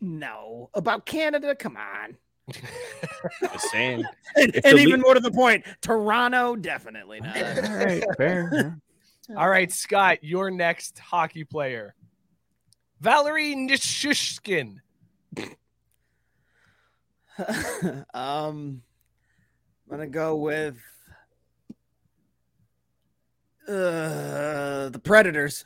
No, 0.00 0.70
about 0.74 1.06
Canada. 1.06 1.54
Come 1.54 1.76
on. 1.76 2.16
Just 3.40 3.70
saying. 3.70 4.04
And, 4.36 4.54
and 4.64 4.78
even 4.78 4.94
league- 4.94 5.00
more 5.02 5.14
to 5.14 5.20
the 5.20 5.30
point, 5.30 5.64
Toronto 5.82 6.56
definitely 6.56 7.20
not. 7.20 7.36
All 7.36 7.76
right, 7.76 8.04
fair. 8.16 8.80
All 9.36 9.48
right, 9.48 9.70
Scott, 9.70 10.18
your 10.22 10.50
next 10.50 10.98
hockey 10.98 11.44
player, 11.44 11.94
Valeri 13.00 13.54
Nichushkin. 13.54 14.76
um, 18.14 18.82
I'm 19.90 19.90
gonna 19.90 20.06
go 20.06 20.36
with 20.36 20.76
uh, 23.68 24.88
the 24.88 25.00
Predators. 25.02 25.64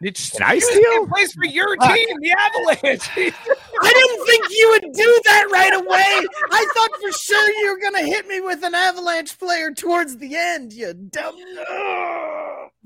Nish- 0.00 0.32
Can 0.32 0.42
I 0.42 0.56
Nichushkin 0.56 0.60
steal? 0.62 1.06
plays 1.08 1.32
for 1.32 1.44
your 1.44 1.76
Fuck. 1.76 1.94
team, 1.94 2.06
the 2.20 2.32
Avalanche. 2.32 3.08
I 3.16 3.92
didn't 3.92 4.26
think 4.26 4.46
you 4.50 4.68
would 4.72 4.92
do 4.92 5.20
that 5.24 5.46
right 5.50 5.72
away. 5.72 6.28
I 6.50 6.66
thought 6.74 7.00
for 7.00 7.12
sure 7.12 7.50
you 7.60 7.72
were 7.72 7.80
gonna 7.80 8.04
hit 8.06 8.26
me 8.26 8.40
with 8.40 8.62
an 8.64 8.74
Avalanche 8.74 9.38
player 9.38 9.70
towards 9.72 10.16
the 10.18 10.36
end. 10.36 10.72
You 10.72 10.92
dumb. 10.94 11.36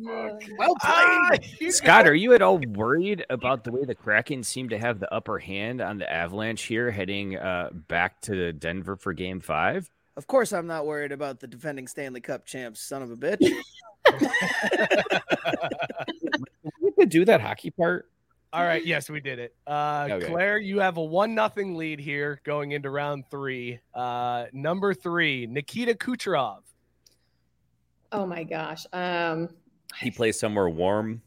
Ugh. 0.01 0.43
Well 0.59 0.75
Ah, 0.83 1.27
played. 1.29 1.61
you 1.61 1.73
Scott, 1.73 2.07
are 2.07 2.15
you 2.15 2.33
at 2.35 2.43
all 2.43 2.59
worried 2.59 3.25
about 3.31 3.65
the 3.65 3.73
way 3.73 3.85
the 3.85 3.95
Kraken 3.95 4.43
seem 4.45 4.69
to 4.69 4.79
have 4.79 5.01
the 5.01 5.13
upper 5.13 5.39
hand 5.39 5.81
on 5.81 5.99
the 5.99 6.11
Avalanche 6.11 6.63
here, 6.63 6.91
heading 6.91 7.37
uh, 7.37 7.71
back 7.89 8.21
to 8.23 8.53
Denver 8.53 8.97
for 8.97 9.13
Game 9.13 9.41
Five? 9.41 9.91
Of 10.17 10.27
course, 10.27 10.53
I'm 10.53 10.67
not 10.67 10.87
worried 10.87 11.13
about 11.13 11.41
the 11.41 11.47
defending 11.47 11.87
Stanley 11.87 12.21
Cup 12.21 12.45
champs, 12.47 12.81
son 12.81 13.03
of 13.03 13.11
a 13.11 13.17
bitch. 13.17 13.39
We 16.81 16.93
could 16.93 17.09
do 17.11 17.25
that 17.25 17.41
hockey 17.41 17.71
part. 17.71 18.11
All 18.53 18.63
right, 18.65 18.85
yes, 18.85 19.11
we 19.11 19.21
did 19.21 19.39
it. 19.39 19.55
Uh, 19.67 20.09
Okay. 20.11 20.27
Claire, 20.27 20.59
you 20.59 20.81
have 20.81 20.97
a 20.97 21.05
one 21.05 21.35
nothing 21.35 21.77
lead 21.77 22.01
here 22.01 22.41
going 22.45 22.73
into 22.73 22.89
round 22.91 23.25
three. 23.31 23.79
Uh, 23.95 24.47
number 24.53 24.95
three, 24.95 25.47
Nikita 25.47 25.95
Kucherov. 25.95 26.61
oh 28.13 28.27
my 28.27 28.43
gosh. 28.45 28.87
Um, 28.93 29.49
He 30.01 30.11
plays 30.11 30.39
somewhere 30.39 30.69
warm. 30.69 31.23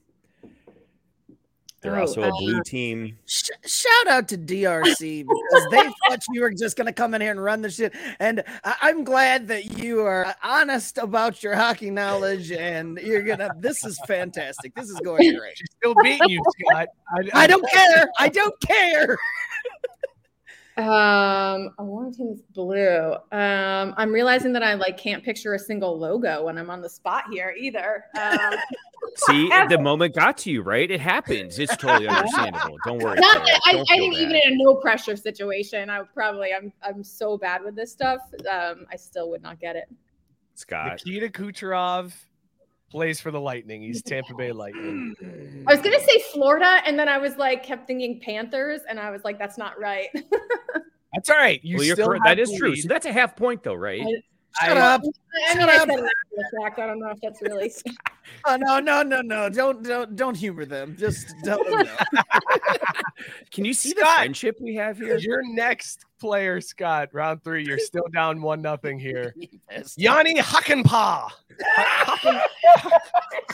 They're 1.81 1.97
Oh, 1.97 2.01
also 2.01 2.21
a 2.21 2.27
uh, 2.27 2.31
blue 2.37 2.61
team. 2.61 3.17
Sh- 3.25 3.49
shout 3.65 4.07
out 4.07 4.27
to 4.27 4.37
DRC 4.37 5.25
because 5.25 5.67
they 5.71 5.77
thought 6.07 6.19
you 6.31 6.41
were 6.41 6.53
just 6.53 6.77
going 6.77 6.85
to 6.85 6.93
come 6.93 7.15
in 7.15 7.21
here 7.21 7.31
and 7.31 7.43
run 7.43 7.63
the 7.63 7.71
shit. 7.71 7.91
And 8.19 8.43
I- 8.63 8.75
I'm 8.83 9.03
glad 9.03 9.47
that 9.47 9.79
you 9.79 10.01
are 10.01 10.35
honest 10.43 10.99
about 10.99 11.41
your 11.41 11.55
hockey 11.55 11.89
knowledge 11.89 12.51
and 12.51 12.99
you're 12.99 13.23
going 13.23 13.39
to. 13.39 13.49
This 13.57 13.83
is 13.83 13.99
fantastic. 14.05 14.75
This 14.75 14.91
is 14.91 14.99
going 14.99 15.35
great. 15.35 15.57
She's 15.57 15.69
still 15.75 15.95
beating 16.03 16.29
you, 16.29 16.43
Scott. 16.69 16.89
I 17.33 17.47
don't 17.47 17.67
care. 17.71 18.07
I 18.19 18.29
don't 18.29 18.53
care. 18.61 19.17
um, 20.77 21.73
a 21.77 21.83
one 21.83 22.13
team's 22.13 22.41
blue. 22.53 23.13
Um, 23.31 23.93
I'm 23.97 24.11
realizing 24.11 24.53
that 24.53 24.63
I 24.63 24.75
like 24.75 24.97
can't 24.97 25.23
picture 25.23 25.53
a 25.53 25.59
single 25.59 25.97
logo 25.97 26.45
when 26.45 26.57
I'm 26.57 26.69
on 26.69 26.81
the 26.81 26.89
spot 26.89 27.25
here 27.31 27.53
either. 27.57 28.05
Um, 28.19 28.55
See, 29.15 29.49
the 29.67 29.79
moment 29.79 30.15
got 30.15 30.37
to 30.39 30.51
you, 30.51 30.61
right? 30.61 30.89
It 30.89 31.01
happens. 31.01 31.59
It's 31.59 31.75
totally 31.75 32.07
understandable. 32.09 32.77
Don't 32.85 32.99
worry. 32.99 33.19
not 33.19 33.43
that 33.45 33.61
I, 33.65 33.73
Don't 33.73 33.91
I 33.91 33.97
feel 33.97 34.11
think 34.11 34.15
even 34.15 34.35
in 34.35 34.53
a 34.53 34.55
no 34.55 34.75
pressure 34.75 35.15
situation, 35.15 35.89
I 35.89 35.99
would 35.99 36.13
probably 36.13 36.53
I'm 36.53 36.71
I'm 36.81 37.03
so 37.03 37.37
bad 37.37 37.63
with 37.63 37.75
this 37.75 37.91
stuff. 37.91 38.21
Um, 38.51 38.85
I 38.91 38.95
still 38.95 39.29
would 39.31 39.41
not 39.41 39.59
get 39.59 39.75
it. 39.75 39.89
Scott. 40.55 41.01
Nikita 41.05 41.29
Kucherov 41.29 42.13
plays 42.91 43.19
for 43.19 43.31
the 43.31 43.39
Lightning. 43.39 43.81
He's 43.81 44.01
Tampa 44.01 44.33
Bay 44.35 44.51
Lightning. 44.51 45.15
I 45.67 45.73
was 45.73 45.81
gonna 45.81 45.99
say 45.99 46.23
Florida, 46.33 46.81
and 46.85 46.99
then 46.99 47.07
I 47.07 47.17
was 47.17 47.37
like 47.37 47.63
kept 47.63 47.87
thinking 47.87 48.19
Panthers, 48.19 48.81
and 48.89 48.99
I 48.99 49.09
was 49.09 49.23
like, 49.23 49.39
that's 49.39 49.57
not 49.57 49.79
right. 49.79 50.09
That's 51.13 51.29
all 51.29 51.35
right. 51.35 51.59
You 51.61 51.75
well, 51.77 51.85
still 51.91 52.05
cor- 52.05 52.19
that 52.23 52.39
is 52.39 52.49
the 52.49 52.57
true. 52.57 52.73
So 52.77 52.87
that's 52.87 53.05
a 53.05 53.11
half 53.11 53.35
point, 53.35 53.63
though, 53.63 53.73
right? 53.73 54.01
Shut 54.59 54.77
I- 54.77 54.95
up. 54.95 55.01
I 55.01 55.55
mean, 55.55 55.61
Shut 55.61 55.69
I 55.69 55.77
said 55.77 55.89
it 55.89 55.95
after 55.99 56.57
fact. 56.61 56.79
I 56.79 56.87
don't 56.87 56.99
know 56.99 57.09
if 57.09 57.19
that's 57.21 57.41
really. 57.41 57.71
Oh, 58.45 58.55
no, 58.55 58.79
no, 58.79 59.03
no, 59.03 59.21
no. 59.21 59.49
Don't 59.49 59.83
don't 59.83 60.15
don't 60.15 60.35
humor 60.35 60.65
them. 60.65 60.95
Just 60.97 61.33
tell 61.43 61.63
them 61.63 61.85
no. 61.85 62.21
Can 63.51 63.65
you 63.65 63.73
see 63.73 63.93
the 63.93 64.01
friendship 64.01 64.57
we 64.59 64.73
have 64.75 64.97
here? 64.97 65.17
Your 65.17 65.43
next 65.43 66.05
player, 66.19 66.59
Scott, 66.61 67.09
round 67.13 67.43
three. 67.43 67.65
You're 67.65 67.77
still 67.77 68.07
down 68.13 68.41
one 68.41 68.61
nothing 68.61 68.97
here. 68.97 69.35
Pissed. 69.69 69.99
Jani 69.99 70.35
Hakanpää. 70.39 71.29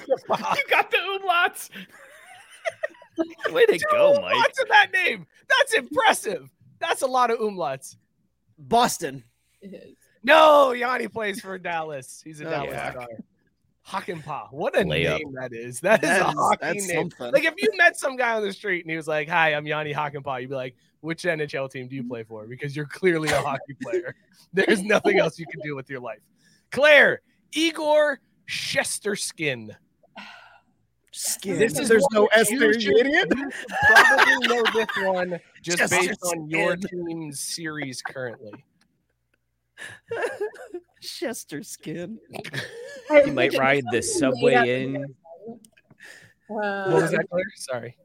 you 0.07 0.63
got 0.69 0.91
the 0.91 0.97
umlauts. 0.97 1.69
Way 3.51 3.65
to 3.65 3.79
go, 3.91 4.13
Mike. 4.21 4.35
What's 4.35 4.59
in 4.61 4.67
that 4.69 4.91
name? 4.93 5.25
That's 5.49 5.73
impressive. 5.73 6.49
That's 6.79 7.01
a 7.01 7.07
lot 7.07 7.31
of 7.31 7.39
umlauts. 7.39 7.95
Boston. 8.57 9.23
No, 10.23 10.71
Jani 10.73 11.07
plays 11.07 11.39
for 11.41 11.57
Dallas. 11.57 12.21
He's 12.23 12.41
a 12.41 12.47
Oh, 12.47 12.49
Dallas 12.49 12.69
yeah. 12.71 12.91
star. 12.91 13.07
Hakanpää. 13.87 14.51
What 14.51 14.75
a 14.77 14.81
Layup. 14.83 15.19
name 15.19 15.33
that 15.39 15.53
is. 15.53 15.79
That 15.79 16.03
is 16.03 16.09
That 16.09 16.21
a 16.21 16.23
hockey 16.25 16.57
that's 16.61 16.87
name. 16.87 17.09
something. 17.11 17.31
Like 17.31 17.45
if 17.45 17.53
you 17.57 17.69
met 17.77 17.95
some 17.97 18.17
guy 18.17 18.33
on 18.33 18.43
the 18.43 18.51
street 18.51 18.83
and 18.83 18.91
he 18.91 18.97
was 18.97 19.07
like, 19.07 19.29
"Hi, 19.29 19.53
I'm 19.53 19.65
Jani 19.65 19.93
Hakanpää," 19.93 20.41
you'd 20.41 20.49
be 20.49 20.55
like, 20.55 20.75
"Which 20.99 21.23
NHL 21.23 21.69
team 21.71 21.87
do 21.87 21.95
you 21.95 22.03
play 22.03 22.23
for?" 22.23 22.45
Because 22.47 22.75
you're 22.75 22.85
clearly 22.85 23.29
a 23.29 23.39
hockey 23.41 23.73
player. 23.81 24.13
There's 24.51 24.81
nothing 24.83 25.19
else 25.19 25.39
you 25.39 25.45
can 25.49 25.61
do 25.61 25.73
with 25.75 25.89
your 25.89 26.01
life. 26.01 26.19
Claire 26.71 27.21
Igor 27.53 28.19
Shesterkin. 28.49 29.69
Skin. 31.13 31.57
This 31.57 31.79
is 31.79 31.87
There's 31.89 32.05
no 32.11 32.27
that 32.31 32.41
S 32.41 32.49
there, 32.49 32.77
you 32.77 32.97
idiot. 32.99 33.27
You 33.35 33.49
probably 33.93 34.47
know 34.49 34.63
this 34.73 34.87
one 35.03 35.39
just 35.63 35.77
Chester 35.79 35.97
based 36.09 36.23
on 36.25 36.47
your 36.49 36.75
team's 36.75 37.39
series 37.39 38.01
currently. 38.03 38.51
Chester 41.01 41.63
skin. 41.63 42.19
You 43.09 43.31
might 43.31 43.57
ride 43.57 43.83
the 43.91 44.01
subway 44.01 44.83
in. 44.83 45.05
What 46.47 46.89
was 46.89 47.03
Uh, 47.13 47.17
that, 47.17 47.29
Claire? 47.29 47.43
Sorry. 47.55 47.97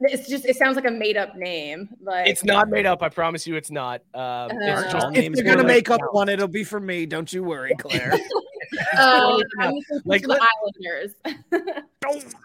it's 0.00 0.28
just 0.28 0.44
it 0.44 0.56
sounds 0.56 0.76
like 0.76 0.86
a 0.86 0.90
made 0.90 1.16
up 1.16 1.34
name. 1.36 1.88
Like 2.02 2.28
It's 2.28 2.44
not 2.44 2.68
made 2.70 2.86
up. 2.86 3.02
I 3.02 3.08
promise 3.08 3.46
you, 3.46 3.56
it's 3.56 3.70
not. 3.70 4.02
Um, 4.14 4.50
it's 4.52 4.80
Uh, 4.80 4.92
just 4.92 5.06
If 5.08 5.12
names 5.12 5.38
you're 5.40 5.46
gonna 5.54 5.66
make 5.66 5.90
up 5.90 6.00
one, 6.12 6.28
it'll 6.28 6.46
be 6.48 6.64
for 6.64 6.78
me. 6.80 7.06
Don't 7.06 7.32
you 7.32 7.42
worry, 7.42 7.74
Claire. 7.78 8.14
Like, 8.98 9.44
I'm 9.58 9.74
like, 10.04 10.22
the 10.22 10.28
let- 10.28 10.42
Islanders. 10.42 11.14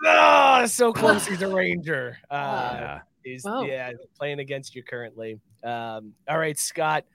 Ah, 0.05 0.63
so 0.65 0.93
close. 0.93 1.27
He's 1.27 1.41
a 1.41 1.47
Ranger. 1.53 2.17
Uh, 2.29 2.35
Yeah. 2.79 2.99
he's 3.23 3.43
Wow. 3.43 3.63
yeah 3.63 3.91
playing 4.17 4.39
against 4.39 4.73
you 4.73 4.83
currently. 4.83 5.39
Um, 5.63 6.13
all 6.27 6.37
right, 6.39 6.57
Scott, 6.57 7.05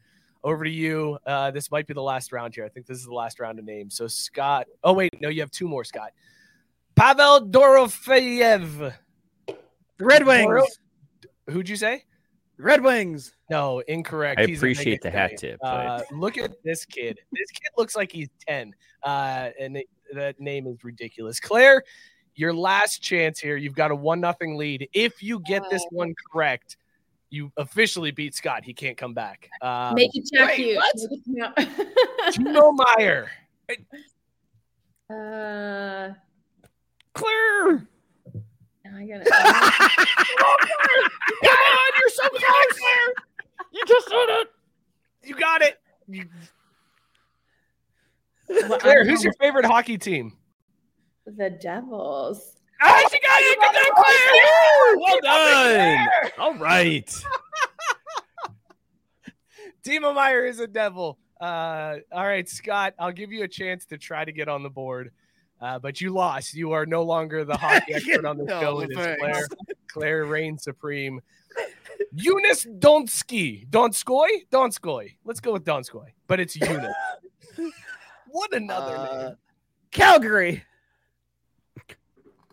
over 0.44 0.64
to 0.64 0.70
you. 0.70 1.18
Uh, 1.26 1.50
this 1.50 1.70
might 1.70 1.86
be 1.86 1.94
the 1.94 2.02
last 2.02 2.32
round 2.32 2.54
here. 2.54 2.64
I 2.64 2.68
think 2.68 2.86
this 2.86 2.98
is 2.98 3.04
the 3.04 3.14
last 3.14 3.40
round 3.40 3.58
of 3.58 3.64
names. 3.64 3.96
So 3.96 4.06
Scott. 4.06 4.66
Oh 4.84 4.92
wait, 4.92 5.10
no, 5.20 5.28
you 5.28 5.40
have 5.40 5.50
two 5.50 5.68
more. 5.68 5.84
Scott. 5.84 6.10
Pavel 6.96 7.46
Dorofeyev. 7.48 8.92
The 9.46 10.04
Red 10.04 10.26
Wings. 10.26 10.44
Doro- 10.46 10.66
Who'd 11.50 11.68
you 11.68 11.76
say? 11.76 12.04
Red 12.58 12.82
Wings. 12.82 13.32
No, 13.50 13.80
incorrect. 13.80 14.40
I 14.40 14.46
He's 14.46 14.58
appreciate 14.58 15.00
the 15.02 15.10
hat 15.10 15.30
Vegas 15.30 15.40
tip. 15.40 15.60
Uh, 15.62 16.02
look 16.12 16.36
at 16.38 16.52
this 16.64 16.84
kid. 16.84 17.18
This 17.32 17.50
kid 17.52 17.68
looks 17.76 17.94
like 17.96 18.10
he's 18.10 18.28
10. 18.48 18.74
Uh, 19.04 19.50
and 19.60 19.76
it, 19.76 19.86
that 20.14 20.40
name 20.40 20.66
is 20.66 20.82
ridiculous. 20.82 21.38
Claire, 21.38 21.84
your 22.34 22.52
last 22.52 23.00
chance 23.00 23.38
here. 23.38 23.56
You've 23.56 23.74
got 23.76 23.90
a 23.92 23.94
one 23.94 24.20
nothing 24.20 24.56
lead. 24.56 24.88
If 24.92 25.22
you 25.22 25.40
get 25.46 25.62
this 25.70 25.82
Oh. 25.84 25.88
one 25.96 26.14
correct, 26.32 26.76
you 27.30 27.52
officially 27.56 28.10
beat 28.10 28.34
Scott. 28.34 28.64
He 28.64 28.72
can't 28.72 28.96
come 28.96 29.14
back. 29.14 29.48
Um, 29.62 29.94
Make 29.94 30.10
it 30.14 30.28
check 30.32 30.48
wait, 30.56 30.58
you. 30.58 30.76
what? 30.76 30.94
It- 30.96 32.38
Meier. 32.98 33.30
uh, 35.10 36.14
Claire. 37.14 37.86
I 38.94 39.04
gotta. 39.06 39.24
Come 41.42 41.50
on, 41.50 41.90
you're 42.00 42.10
so 42.10 42.28
close, 42.28 42.78
Claire. 42.78 43.12
You 43.72 43.84
just 43.86 44.08
did 44.08 44.30
it. 44.30 44.48
You 45.24 45.34
got 45.36 45.62
it. 45.62 45.78
You, 46.08 46.24
Claire, 48.80 49.04
who's 49.04 49.22
your 49.22 49.34
favorite 49.34 49.66
hockey 49.66 49.98
team? 49.98 50.32
the 51.26 51.50
Devils? 51.50 52.56
Oh, 52.80 53.08
she 53.10 53.18
got 53.20 53.40
it. 53.40 53.58
Good 53.60 53.74
job, 53.74 53.94
Claire. 53.96 54.96
Well 54.96 55.20
done. 55.20 56.06
All 56.38 56.54
right. 56.54 57.06
Timo 59.84 60.14
Meier 60.14 60.44
is 60.46 60.60
a 60.60 60.66
devil. 60.66 61.18
Uh, 61.40 61.96
all 62.12 62.26
right, 62.26 62.48
Scott, 62.48 62.94
I'll 62.98 63.12
give 63.12 63.30
you 63.32 63.44
a 63.44 63.48
chance 63.48 63.86
to 63.86 63.98
try 63.98 64.24
to 64.24 64.32
get 64.32 64.48
on 64.48 64.62
the 64.62 64.70
board, 64.70 65.12
uh, 65.60 65.78
but 65.78 66.00
you 66.00 66.10
lost. 66.10 66.54
You 66.54 66.72
are 66.72 66.84
no 66.84 67.02
longer 67.02 67.44
the 67.44 67.56
hockey 67.56 67.94
expert 67.94 68.24
on 68.24 68.38
the 68.38 68.44
No, 68.44 68.60
show. 68.60 68.80
It 68.80 68.90
is. 68.90 68.96
Claire. 68.96 69.46
Claire 69.88 70.24
reigns 70.26 70.64
supreme. 70.64 71.20
Eunice 72.12 72.64
Donskoi. 72.66 73.68
Donskoi? 73.68 74.46
Donskoi. 74.50 75.14
Let's 75.24 75.40
go 75.40 75.52
with 75.52 75.64
Donskoi, 75.64 76.08
but 76.26 76.40
it's 76.40 76.56
Eunice. 76.56 76.94
what 78.28 78.52
another 78.54 78.96
Uh, 78.96 79.22
name. 79.28 79.36
Calgary. 79.90 80.64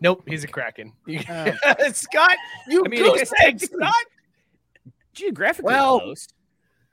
Nope, 0.00 0.24
he's 0.26 0.44
a 0.44 0.48
Kraken. 0.48 0.92
Oh. 1.08 1.92
Scott, 1.92 2.36
you 2.68 2.84
I 2.84 2.88
mean, 2.88 3.02
goose 3.02 3.32
egg, 3.42 3.60
Scott. 3.60 3.94
Geographically 5.14 5.72
Well, 5.72 6.00
close. 6.00 6.28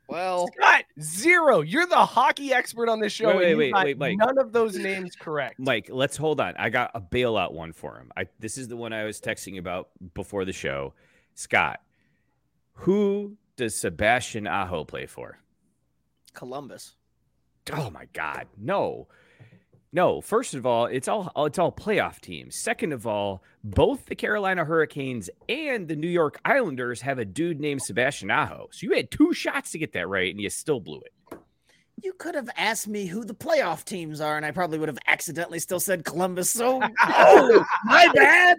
Well, 0.07 0.47
Scott, 0.55 0.83
zero. 1.01 1.61
You're 1.61 1.87
the 1.87 2.05
hockey 2.05 2.53
expert 2.53 2.89
on 2.89 2.99
this 2.99 3.11
show. 3.11 3.27
Wait, 3.27 3.33
and 3.33 3.41
wait, 3.41 3.51
you 3.51 3.57
wait, 3.57 3.73
got 3.73 3.85
wait, 3.85 3.97
Mike. 3.97 4.17
None 4.17 4.37
of 4.37 4.51
those 4.51 4.77
names 4.77 5.15
correct. 5.15 5.59
Mike, 5.59 5.89
let's 5.91 6.17
hold 6.17 6.39
on. 6.39 6.53
I 6.57 6.69
got 6.69 6.91
a 6.93 7.01
bailout 7.01 7.53
one 7.53 7.73
for 7.73 7.97
him. 7.97 8.11
I 8.15 8.27
this 8.39 8.57
is 8.57 8.67
the 8.67 8.77
one 8.77 8.93
I 8.93 9.03
was 9.05 9.19
texting 9.19 9.57
about 9.57 9.89
before 10.13 10.45
the 10.45 10.53
show. 10.53 10.93
Scott, 11.35 11.81
who 12.73 13.37
does 13.55 13.75
Sebastian 13.75 14.47
Aho 14.47 14.83
play 14.83 15.05
for? 15.05 15.39
Columbus. 16.33 16.95
Oh 17.71 17.89
my 17.89 18.05
God, 18.13 18.47
no, 18.57 19.07
no. 19.93 20.19
First 20.19 20.55
of 20.55 20.65
all, 20.65 20.87
it's 20.87 21.07
all 21.07 21.31
it's 21.45 21.59
all 21.59 21.71
playoff 21.71 22.19
teams. 22.19 22.55
Second 22.55 22.91
of 22.91 23.07
all, 23.07 23.43
both 23.63 24.07
the 24.07 24.15
Carolina 24.15 24.65
Hurricanes 24.65 25.29
and 25.47 25.87
the 25.87 25.95
New 25.95 26.09
York 26.09 26.39
Islanders 26.43 26.99
have 27.01 27.19
a 27.19 27.25
dude 27.25 27.59
named 27.61 27.81
Sebastian 27.81 28.31
Aho. 28.31 28.69
So 28.71 28.85
you 28.87 28.93
had 28.93 29.11
two 29.11 29.33
shots 29.33 29.71
to 29.71 29.77
get 29.77 29.93
that 29.93 30.09
right, 30.09 30.29
and 30.31 30.41
you 30.41 30.49
still 30.49 30.79
blew 30.79 31.01
it. 31.01 31.13
You 32.01 32.11
could 32.13 32.35
have 32.35 32.49
asked 32.57 32.87
me 32.87 33.05
who 33.05 33.23
the 33.23 33.35
playoff 33.35 33.85
teams 33.85 34.19
are, 34.19 34.35
and 34.35 34.45
I 34.45 34.51
probably 34.51 34.79
would 34.79 34.89
have 34.89 34.99
accidentally 35.07 35.59
still 35.59 35.79
said 35.79 36.03
Columbus. 36.03 36.49
So, 36.49 36.81
oh, 37.01 37.65
my 37.85 38.09
bad. 38.13 38.57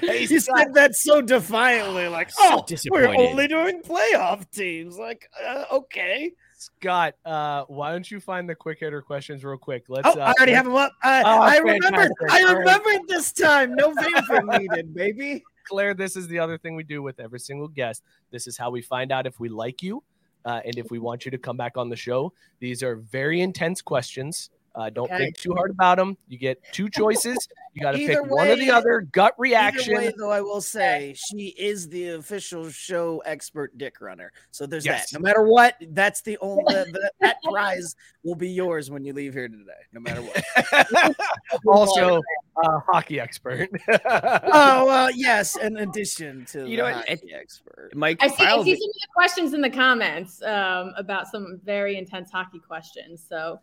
Hey, 0.00 0.26
you 0.26 0.40
Scott. 0.40 0.58
said 0.58 0.74
that 0.74 0.94
so 0.94 1.20
defiantly, 1.20 2.08
like, 2.08 2.30
So 2.30 2.38
oh, 2.40 2.66
we're 2.90 3.08
only 3.08 3.48
doing 3.48 3.82
playoff 3.82 4.48
teams. 4.50 4.96
Like, 4.96 5.28
uh, 5.44 5.64
okay. 5.72 6.32
Scott, 6.80 7.14
uh, 7.24 7.64
why 7.68 7.92
don't 7.92 8.10
you 8.10 8.20
find 8.20 8.48
the 8.48 8.54
quick 8.54 8.78
hitter 8.80 9.02
questions 9.02 9.44
real 9.44 9.56
quick? 9.56 9.84
Let's. 9.88 10.06
Oh, 10.08 10.20
uh, 10.20 10.24
I 10.24 10.32
already 10.38 10.52
have 10.52 10.64
them 10.64 10.74
up. 10.74 10.92
I, 11.02 11.22
Oh, 11.22 11.40
I 11.40 11.58
remembered. 11.58 12.12
I 12.30 12.52
remembered 12.52 13.08
this 13.08 13.32
time. 13.32 13.74
No 13.74 13.92
vapor 13.92 14.42
needed, 14.42 14.94
baby. 14.94 15.42
Claire, 15.68 15.94
this 15.94 16.16
is 16.16 16.28
the 16.28 16.38
other 16.38 16.56
thing 16.56 16.76
we 16.76 16.84
do 16.84 17.02
with 17.02 17.20
every 17.20 17.40
single 17.40 17.68
guest. 17.68 18.02
This 18.30 18.46
is 18.46 18.56
how 18.56 18.70
we 18.70 18.80
find 18.80 19.12
out 19.12 19.26
if 19.26 19.38
we 19.38 19.48
like 19.48 19.82
you 19.82 20.02
uh, 20.44 20.60
and 20.64 20.78
if 20.78 20.90
we 20.90 20.98
want 20.98 21.24
you 21.24 21.30
to 21.30 21.38
come 21.38 21.56
back 21.56 21.76
on 21.76 21.90
the 21.90 21.96
show. 21.96 22.32
These 22.58 22.82
are 22.82 22.96
very 22.96 23.42
intense 23.42 23.82
questions. 23.82 24.50
Uh, 24.74 24.90
don't 24.90 25.06
Okay. 25.10 25.24
think 25.24 25.36
too 25.36 25.52
hard 25.54 25.70
about 25.70 25.98
them. 25.98 26.16
You 26.28 26.38
get 26.38 26.62
two 26.72 26.88
choices. 26.90 27.36
You 27.74 27.82
got 27.82 27.92
to 27.92 27.98
pick 27.98 28.10
Either 28.10 28.22
one 28.24 28.48
or 28.48 28.56
the 28.56 28.70
other. 28.70 29.00
Gut 29.12 29.34
reaction. 29.38 29.94
Either 29.94 30.06
way, 30.06 30.12
though, 30.16 30.30
I 30.30 30.40
will 30.40 30.60
say 30.60 31.14
she 31.16 31.48
is 31.58 31.88
the 31.88 32.10
official 32.10 32.70
show 32.70 33.22
expert 33.24 33.76
dick 33.78 34.00
runner. 34.00 34.32
So 34.50 34.66
there's 34.66 34.84
Yes. 34.84 35.10
that. 35.10 35.18
No 35.18 35.22
matter 35.22 35.42
what, 35.42 35.74
that's 35.90 36.20
the 36.22 36.38
only 36.40 36.64
the, 36.74 37.10
that 37.20 37.36
prize 37.42 37.94
will 38.24 38.34
be 38.34 38.48
yours 38.50 38.90
when 38.90 39.04
you 39.04 39.12
leave 39.12 39.32
here 39.34 39.48
today. 39.48 39.72
No 39.92 40.00
matter 40.00 40.22
what. 40.22 41.16
also, 41.66 42.20
uh, 42.64 42.78
hockey 42.86 43.20
expert. 43.20 43.68
oh 44.04 44.88
uh, 44.88 45.08
yes, 45.14 45.56
in 45.56 45.76
addition 45.78 46.44
to 46.46 46.60
You 46.60 46.64
the 46.64 46.76
know 46.78 46.82
what? 46.84 46.94
hockey 47.08 47.32
expert. 47.34 47.90
Mike, 47.94 48.18
I 48.20 48.28
see, 48.28 48.44
I 48.44 48.62
see 48.62 48.74
some 48.76 48.88
of 48.90 48.94
the 49.00 49.08
questions 49.14 49.54
in 49.54 49.60
the 49.60 49.70
comments 49.70 50.42
um, 50.42 50.92
about 50.96 51.28
some 51.28 51.60
very 51.64 51.96
intense 51.96 52.30
hockey 52.30 52.58
questions. 52.58 53.24
So, 53.28 53.60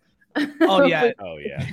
oh 0.62 0.86
yeah, 0.88 1.12
Oh 1.20 1.38
yeah. 1.38 1.66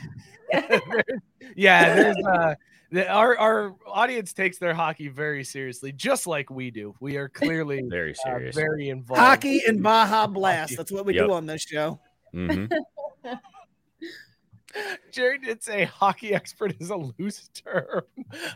yeah. 1.57 1.95
There's 1.95 2.17
uh, 2.27 2.55
the, 2.91 3.09
our 3.09 3.39
our 3.39 3.75
audience 3.87 4.33
takes 4.33 4.59
their 4.59 4.75
hockey 4.75 5.09
very 5.09 5.45
seriously, 5.45 5.93
just 5.93 6.27
like 6.27 6.51
we 6.51 6.71
do. 6.71 6.95
We 7.01 7.17
are 7.17 7.29
clearly 7.29 7.83
Very 7.89 8.13
uh, 8.13 8.23
serious. 8.25 8.55
very 8.55 8.91
involved. 8.91 9.21
Hockey 9.21 9.63
and 9.67 9.83
Baja 9.83 10.27
Blast. 10.27 10.71
Hockey. 10.71 10.77
That's 10.77 10.93
what 10.93 11.07
we 11.07 11.15
Yep. 11.15 11.27
do 11.27 11.33
on 11.33 11.47
this 11.47 11.63
show. 11.63 12.01
Mhm. 12.35 12.71
Jared 15.11 15.43
did 15.43 15.63
say 15.63 15.85
hockey 15.85 16.33
expert 16.35 16.75
is 16.81 16.89
a 16.89 16.97
loose 16.97 17.49
term. 17.49 18.03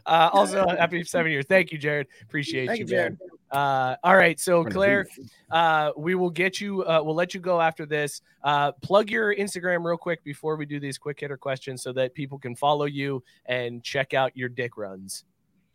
Uh, 0.07 0.31
also, 0.33 0.67
happy 0.67 1.05
seven 1.05 1.31
years. 1.31 1.45
Thank 1.47 1.73
you, 1.73 1.79
Jared. 1.79 2.07
Appreciate 2.23 2.67
Thank 2.69 2.79
you, 2.81 2.85
you, 2.87 2.91
Jared. 2.91 3.19
Man. 3.57 3.93
Uh, 3.93 3.97
all 4.05 4.17
right, 4.17 4.39
so 4.39 4.65
Claire, 4.65 5.07
uh, 5.51 5.93
we 5.97 6.15
will 6.15 6.31
get 6.31 6.61
you. 6.61 6.83
Uh, 6.85 7.01
we'll 7.03 7.15
let 7.15 7.35
you 7.35 7.41
go 7.41 7.61
after 7.61 7.87
this. 7.87 8.23
Uh, 8.43 8.73
plug 8.73 9.11
your 9.11 9.35
Instagram 9.35 9.85
real 9.85 9.97
quick 9.97 10.23
before 10.25 10.57
we 10.57 10.67
do 10.67 10.79
these 10.79 10.99
quick 10.99 11.19
hitter 11.21 11.37
questions, 11.37 11.83
so 11.83 11.93
that 11.93 12.15
people 12.15 12.39
can 12.39 12.55
follow 12.55 12.85
you 12.85 13.23
and 13.47 13.83
check 13.83 14.15
out 14.15 14.37
your 14.37 14.49
dick 14.49 14.77
runs. 14.77 15.25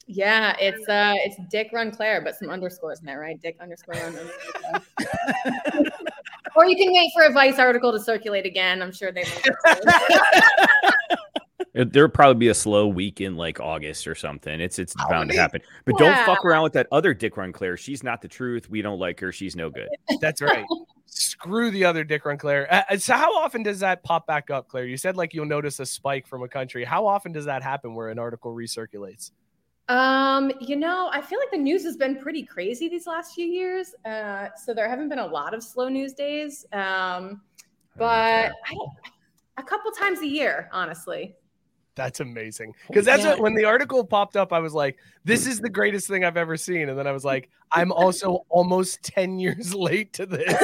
Yeah, 0.07 0.55
it's 0.59 0.89
uh 0.89 1.13
it's 1.17 1.37
Dick 1.49 1.69
Run 1.71 1.91
Claire, 1.91 2.21
but 2.21 2.35
some 2.35 2.49
underscores 2.49 2.99
in 2.99 3.05
there, 3.05 3.19
right? 3.19 3.39
Dick 3.39 3.55
underscore 3.61 3.95
run. 3.95 4.17
underscore 4.17 4.81
or 6.55 6.65
you 6.65 6.75
can 6.75 6.91
wait 6.91 7.11
for 7.13 7.23
a 7.23 7.31
Vice 7.31 7.59
article 7.59 7.91
to 7.91 7.99
circulate 7.99 8.45
again. 8.45 8.81
I'm 8.81 8.91
sure 8.91 9.11
they 9.11 9.23
will. 9.23 9.53
It- 9.65 10.73
There'll 11.85 12.09
probably 12.09 12.39
be 12.39 12.47
a 12.49 12.53
slow 12.53 12.87
week 12.87 13.21
in 13.21 13.35
like 13.35 13.59
August 13.59 14.07
or 14.07 14.15
something. 14.15 14.59
It's 14.59 14.79
it's 14.79 14.93
bound 15.09 15.31
to 15.31 15.37
happen. 15.37 15.61
But 15.85 15.97
don't 15.97 16.25
fuck 16.25 16.45
around 16.45 16.63
with 16.63 16.73
that 16.73 16.87
other 16.91 17.13
Dick 17.13 17.37
Run 17.37 17.51
Claire. 17.51 17.77
She's 17.77 18.03
not 18.03 18.21
the 18.21 18.27
truth. 18.27 18.69
We 18.69 18.81
don't 18.81 18.99
like 18.99 19.19
her. 19.19 19.31
She's 19.31 19.55
no 19.55 19.69
good. 19.69 19.89
That's 20.19 20.41
right. 20.41 20.65
Screw 21.05 21.71
the 21.71 21.85
other 21.85 22.03
Dick 22.03 22.25
Run 22.25 22.37
Claire. 22.37 22.67
Uh, 22.71 22.97
so 22.97 23.15
how 23.15 23.33
often 23.37 23.63
does 23.63 23.79
that 23.79 24.03
pop 24.03 24.27
back 24.27 24.49
up, 24.49 24.67
Claire? 24.67 24.85
You 24.85 24.97
said 24.97 25.17
like 25.17 25.33
you'll 25.33 25.45
notice 25.45 25.79
a 25.79 25.85
spike 25.85 26.27
from 26.27 26.43
a 26.43 26.47
country. 26.47 26.83
How 26.83 27.05
often 27.05 27.31
does 27.31 27.45
that 27.45 27.63
happen 27.63 27.93
where 27.93 28.09
an 28.09 28.19
article 28.19 28.53
recirculates? 28.53 29.31
Um, 29.89 30.51
you 30.61 30.77
know, 30.77 31.09
I 31.11 31.21
feel 31.21 31.39
like 31.39 31.51
the 31.51 31.57
news 31.57 31.83
has 31.83 31.97
been 31.97 32.17
pretty 32.17 32.43
crazy 32.43 32.87
these 32.87 33.07
last 33.07 33.33
few 33.33 33.45
years. 33.45 33.93
Uh, 34.05 34.47
so 34.55 34.73
there 34.73 34.87
haven't 34.87 35.09
been 35.09 35.19
a 35.19 35.27
lot 35.27 35.53
of 35.53 35.63
slow 35.63 35.89
news 35.89 36.13
days. 36.13 36.65
Um, 36.71 37.41
but 37.97 38.51
I 38.65 38.73
don't 38.73 38.91
a 39.57 39.63
couple 39.63 39.91
times 39.91 40.19
a 40.19 40.27
year, 40.27 40.69
honestly. 40.71 41.35
That's 42.03 42.19
amazing. 42.19 42.73
Because 42.87 43.05
that's 43.05 43.23
Yeah. 43.23 43.31
what 43.31 43.41
when 43.41 43.53
the 43.53 43.65
article 43.65 44.03
popped 44.03 44.35
up, 44.35 44.51
I 44.51 44.59
was 44.59 44.73
like, 44.73 44.97
this 45.23 45.45
is 45.45 45.59
the 45.59 45.69
greatest 45.69 46.07
thing 46.07 46.23
I've 46.25 46.37
ever 46.37 46.57
seen. 46.57 46.89
And 46.89 46.97
then 46.97 47.05
I 47.05 47.11
was 47.11 47.23
like, 47.23 47.49
I'm 47.71 47.91
also 47.91 48.45
almost 48.49 49.03
10 49.03 49.37
years 49.37 49.73
late 49.87 50.13
to 50.13 50.25
this. 50.25 50.51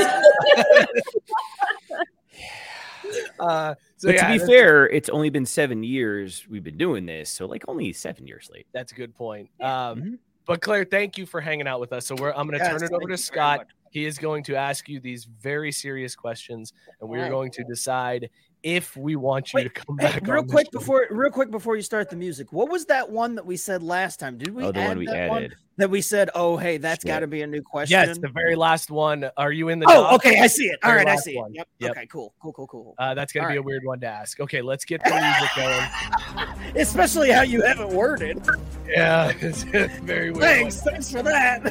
uh, 3.39 3.75
so 3.97 4.07
but 4.07 4.15
yeah, 4.15 4.33
to 4.33 4.39
be 4.39 4.45
fair, 4.45 4.87
it's 4.89 5.09
only 5.09 5.29
been 5.29 5.45
seven 5.45 5.83
years 5.83 6.45
we've 6.49 6.63
been 6.63 6.77
doing 6.77 7.05
this, 7.05 7.29
so 7.29 7.45
like 7.45 7.63
only 7.67 7.93
seven 7.93 8.25
years 8.27 8.49
late. 8.51 8.65
That's 8.73 8.91
a 8.91 8.95
good 8.95 9.15
point. 9.15 9.49
Um, 9.61 9.67
Mhm. 10.01 10.17
But 10.45 10.61
Claire, 10.61 10.85
thank 10.85 11.17
you 11.17 11.25
for 11.25 11.41
hanging 11.41 11.67
out 11.67 11.81
with 11.81 11.91
us. 11.91 12.05
So 12.07 12.15
we're 12.15 12.29
I'm 12.31 12.47
going 12.47 12.57
to 12.57 12.63
Yes, 12.65 12.79
turn 12.79 12.83
it 12.83 12.93
over 12.93 13.09
to 13.09 13.17
Scott. 13.17 13.67
He 13.91 14.05
is 14.05 14.17
going 14.17 14.43
to 14.45 14.55
ask 14.55 14.87
you 14.87 15.01
these 15.01 15.25
very 15.25 15.73
serious 15.73 16.15
questions, 16.15 16.71
and 17.01 17.09
we're 17.09 17.27
going 17.29 17.51
to 17.51 17.63
decide 17.65 18.29
if 18.67 18.97
we 18.97 19.15
want 19.15 19.53
you 19.53 19.57
Wait, 19.57 19.63
to 19.63 19.69
come 19.69 19.97
Hey, 19.97 20.07
back. 20.07 20.27
real 20.27 20.39
on 20.39 20.47
quick 20.47 20.69
before, 20.71 21.07
real 21.09 21.31
quick 21.31 21.49
before 21.51 21.77
you 21.77 21.81
start 21.81 22.09
the 22.09 22.17
music, 22.17 22.51
what 22.51 22.69
was 22.69 22.85
that 22.87 23.09
one 23.09 23.35
that 23.35 23.45
we 23.45 23.55
said 23.55 23.81
last 23.81 24.19
time? 24.19 24.37
Did 24.37 24.53
we 24.53 24.65
oh, 24.65 24.73
the 24.73 24.81
add 24.81 24.87
one 24.89 24.97
we 24.97 25.05
that 25.05 25.15
added. 25.15 25.55
that 25.77 25.89
we 25.89 26.01
said? 26.01 26.29
Oh, 26.35 26.57
hey, 26.57 26.75
that's 26.75 27.05
got 27.05 27.21
to 27.21 27.27
be 27.27 27.43
a 27.43 27.47
new 27.47 27.61
question. 27.61 27.93
Yes, 27.93 28.17
the 28.17 28.27
very 28.27 28.57
last 28.57 28.91
one. 28.91 29.29
Are 29.37 29.53
you 29.53 29.69
in 29.69 29.79
the? 29.79 29.85
oh, 29.87 30.03
doc? 30.03 30.13
okay, 30.15 30.41
I 30.41 30.47
see 30.47 30.65
it. 30.65 30.79
All 30.83 30.91
Very 30.91 31.05
right, 31.05 31.13
I 31.13 31.15
see 31.15 31.37
one. 31.37 31.51
it. 31.51 31.57
Yep. 31.57 31.67
Yep. 31.79 31.91
Okay, 31.91 32.05
cool, 32.07 32.33
cool, 32.41 32.51
cool, 32.51 32.67
cool. 32.67 32.95
Uh, 32.99 33.13
that's 33.13 33.31
going 33.31 33.43
to 33.43 33.47
All 33.47 33.53
be 33.53 33.57
a 33.57 33.61
weird 33.61 33.85
one 33.85 34.01
to 34.01 34.07
ask. 34.07 34.37
Okay, 34.41 34.61
let's 34.61 34.83
get 34.83 35.01
the 35.01 35.11
music 35.11 35.49
going. 35.55 36.75
Especially 36.75 37.31
how 37.31 37.43
you 37.43 37.61
have 37.61 37.79
it 37.79 37.87
worded. 37.87 38.45
Yeah, 38.85 39.31
it's 39.39 39.63
very 39.63 40.31
weird. 40.31 40.43
Thanks, 40.43 40.83
One. 40.83 40.91
thanks 40.93 41.09
for 41.09 41.23
that. 41.23 41.63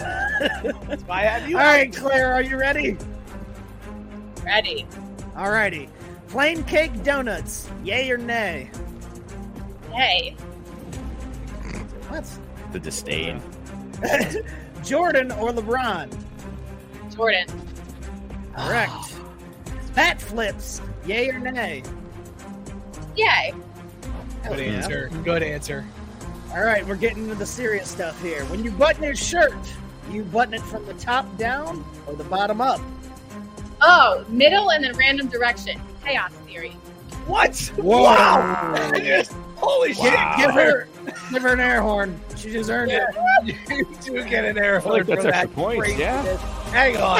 That's 0.88 1.02
why 1.02 1.20
I 1.20 1.24
have 1.24 1.50
you. 1.50 1.58
All 1.58 1.64
right, 1.64 1.94
Claire, 1.94 2.32
are 2.32 2.42
you 2.42 2.56
ready? 2.56 2.96
Ready. 4.42 4.86
All 5.36 5.50
righty. 5.50 5.90
Plain 6.28 6.64
cake 6.64 7.02
donuts, 7.02 7.68
yay 7.84 8.10
or 8.10 8.18
nay? 8.18 8.70
Yay. 9.94 10.36
What? 12.08 12.24
The 12.72 12.80
disdain. 12.80 13.40
Jordan 14.84 15.32
or 15.32 15.52
LeBron? 15.52 16.12
Jordan. 17.14 17.46
Correct. 18.56 19.14
Bat 19.94 20.20
flips, 20.20 20.82
yay 21.06 21.30
or 21.30 21.38
nay? 21.38 21.82
Yay. 23.16 23.54
Good 24.48 24.58
yeah. 24.58 24.64
answer. 24.64 25.10
Good 25.24 25.42
answer. 25.42 25.86
All 26.50 26.62
right, 26.62 26.86
we're 26.86 26.96
getting 26.96 27.24
into 27.24 27.34
the 27.34 27.46
serious 27.46 27.88
stuff 27.88 28.20
here. 28.22 28.44
When 28.46 28.64
you 28.64 28.70
button 28.70 29.02
your 29.02 29.16
shirt, 29.16 29.54
you 30.10 30.22
button 30.24 30.54
it 30.54 30.62
from 30.62 30.86
the 30.86 30.94
top 30.94 31.36
down 31.36 31.84
or 32.06 32.14
the 32.14 32.24
bottom 32.24 32.60
up? 32.60 32.80
Oh, 33.80 34.24
middle 34.28 34.70
and 34.70 34.82
then 34.84 34.96
random 34.96 35.28
direction. 35.28 35.80
Chaos 36.04 36.32
theory. 36.46 36.70
What? 37.26 37.56
Whoa. 37.76 38.02
Wow! 38.02 38.90
Yes. 39.02 39.34
Holy 39.56 39.88
Give, 39.88 39.96
shit! 39.96 40.12
give 40.36 40.50
her, 40.52 40.86
give 41.32 41.42
her 41.42 41.48
an 41.54 41.60
air 41.60 41.80
horn. 41.80 42.20
She 42.36 42.50
just 42.52 42.68
earned 42.70 42.90
Yeah. 42.90 43.06
it. 43.44 43.56
You 43.70 43.86
do 44.02 44.24
get 44.28 44.44
an 44.44 44.58
air 44.58 44.76
I 44.76 44.80
feel 44.80 44.92
like 44.92 45.06
horn 45.06 45.16
that's 45.16 45.22
for 45.22 45.28
extra 45.32 45.48
that. 45.48 45.54
points, 45.54 45.98
yeah. 45.98 46.36
Hang 46.70 46.96
on. 46.98 47.16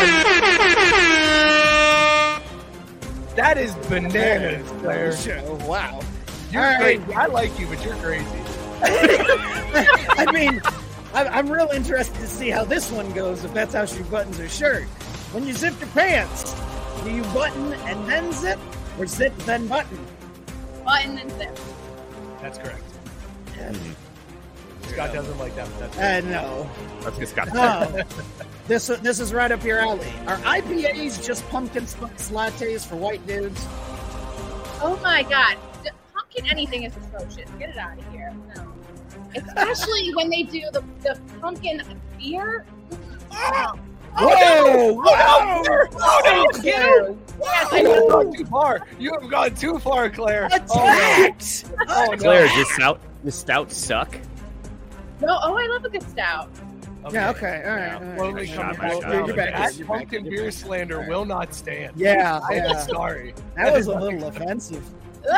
That 3.37 3.59
is 3.59 3.75
bananas, 3.89 4.69
Claire. 4.81 5.15
Show. 5.17 5.43
Oh, 5.61 5.67
wow. 5.69 6.01
You're 6.51 6.63
All 6.65 6.81
right. 6.81 7.01
crazy. 7.01 7.15
I 7.15 7.27
like 7.27 7.59
you, 7.59 7.67
but 7.67 7.85
you're 7.85 7.95
crazy. 7.97 8.25
I 8.83 10.31
mean, 10.33 10.63
I'm 11.15 11.49
real 11.51 11.69
interested 11.69 12.15
to 12.17 12.27
see 12.27 12.49
how 12.51 12.65
this 12.65 12.91
one 12.91 13.11
goes. 13.13 13.45
If 13.45 13.53
that's 13.53 13.75
how 13.75 13.85
she 13.85 14.03
buttons 14.05 14.39
her 14.39 14.49
shirt. 14.49 14.85
When 15.37 15.47
you 15.47 15.53
zip 15.53 15.79
your 15.79 15.91
pants, 15.91 16.59
do 17.05 17.11
you 17.11 17.21
button 17.25 17.75
and 17.75 18.09
then 18.09 18.33
zip, 18.33 18.59
or 18.99 19.07
zip 19.07 19.37
then 19.41 19.67
button? 19.67 19.99
Button 20.83 21.19
and 21.19 21.31
zip. 21.33 21.59
That's 22.41 22.57
correct. 22.57 22.83
Scott 24.87 25.13
doesn't 25.13 25.37
like 25.39 25.55
that, 25.57 25.69
but 25.79 25.93
that's 25.93 26.27
Uh, 26.27 26.31
no. 26.31 26.71
That's 27.03 27.19
good, 27.19 27.29
Scott. 27.29 27.49
Oh, 27.53 28.03
this 28.67 28.87
this 28.87 29.21
is 29.21 29.35
right 29.35 29.53
up 29.53 29.63
your 29.63 29.79
alley. 29.79 30.11
Are 30.27 30.39
IPAs 30.39 31.23
just 31.23 31.47
pumpkin 31.51 31.87
spice 31.87 32.31
lattes 32.31 32.87
for 32.87 32.97
white 32.97 33.27
dudes? 33.27 33.63
Oh 34.81 34.99
my 35.03 35.23
god. 35.23 35.59
Pumpkin 36.15 36.47
anything 36.47 36.85
is 36.85 36.97
atrocious. 36.97 37.51
Get 37.59 37.69
it 37.69 37.77
out 37.77 37.99
of 37.99 38.11
here. 38.11 38.35
No. 38.57 38.73
Especially 39.35 40.15
when 40.15 40.31
they 40.31 40.45
do 40.45 40.63
the, 40.73 40.83
the 41.03 41.21
pumpkin 41.43 41.83
beer. 42.19 42.65
Whoa! 44.19 44.93
Whoa! 44.95 45.89
Oh, 45.99 46.21
no, 46.25 46.63
get! 46.63 47.17
Yes, 47.41 47.73
You 47.73 47.91
have 47.93 48.09
gone 48.09 48.33
too 48.33 48.45
far. 48.47 48.87
You 48.99 49.13
have 49.21 49.31
gone 49.31 49.55
too 49.55 49.79
far, 49.79 50.09
Claire. 50.11 50.49
Oh, 50.71 51.29
no. 51.29 51.85
Oh, 51.89 52.07
no. 52.11 52.17
Claire, 52.17 52.47
does 52.49 52.75
stout 52.75 53.01
the 53.25 53.31
stout 53.33 53.71
suck? 53.71 54.17
No, 55.21 55.39
oh, 55.43 55.55
I 55.57 55.67
love 55.67 55.85
a 55.85 55.89
good 55.91 56.03
stout. 56.03 56.49
Yeah. 57.13 57.31
Okay. 57.31 57.63
All 57.65 57.77
right. 57.77 57.93
all 57.95 58.01
right. 58.01 58.19
Slowly 58.19 58.47
Shot, 58.47 58.77
coming 58.77 58.79
my 58.79 58.89
back. 58.89 58.93
shot. 58.93 59.03
down. 59.13 59.27
You're 59.27 59.37
back, 59.37 59.55
That 59.55 59.77
you're 59.79 59.87
back, 59.87 59.97
pumpkin 59.99 60.25
you're 60.25 60.35
beer 60.35 60.45
back. 60.45 60.53
slander 60.55 61.01
will 61.09 61.25
not 61.25 61.55
stand. 61.55 61.93
Yeah. 61.97 62.41
I'm 62.49 62.57
Yeah. 62.57 62.79
sorry. 62.79 63.35
That 63.57 63.73
was 63.73 63.87
a 63.87 63.95
little 63.99 64.25
offensive. 64.27 64.85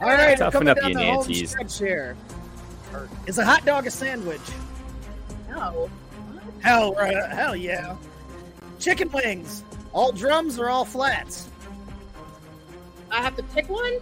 All 0.00 0.08
right, 0.08 0.36
Toughen 0.36 0.68
up, 0.68 0.78
down 0.78 0.88
you 0.90 0.94
the 0.96 1.00
Nancy's. 1.00 1.50
stretch 1.50 1.78
here. 1.78 2.16
Is 3.26 3.38
a 3.38 3.44
hot 3.44 3.64
dog 3.64 3.86
a 3.86 3.90
sandwich? 3.90 4.40
no. 5.50 5.88
Hell, 6.66 6.94
right, 6.94 7.14
hell 7.30 7.54
yeah. 7.54 7.94
Chicken 8.80 9.08
wings, 9.12 9.62
all 9.92 10.10
drums 10.10 10.58
or 10.58 10.68
all 10.68 10.84
flats? 10.84 11.48
I 13.08 13.22
have 13.22 13.36
to 13.36 13.44
pick 13.44 13.68
one? 13.68 14.00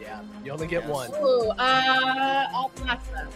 Yeah, 0.00 0.22
you 0.42 0.52
only 0.52 0.66
get 0.66 0.86
one. 0.86 1.10
Ooh, 1.10 1.50
uh, 1.58 2.46
all 2.54 2.70
flats 2.76 3.06
then. 3.08 3.26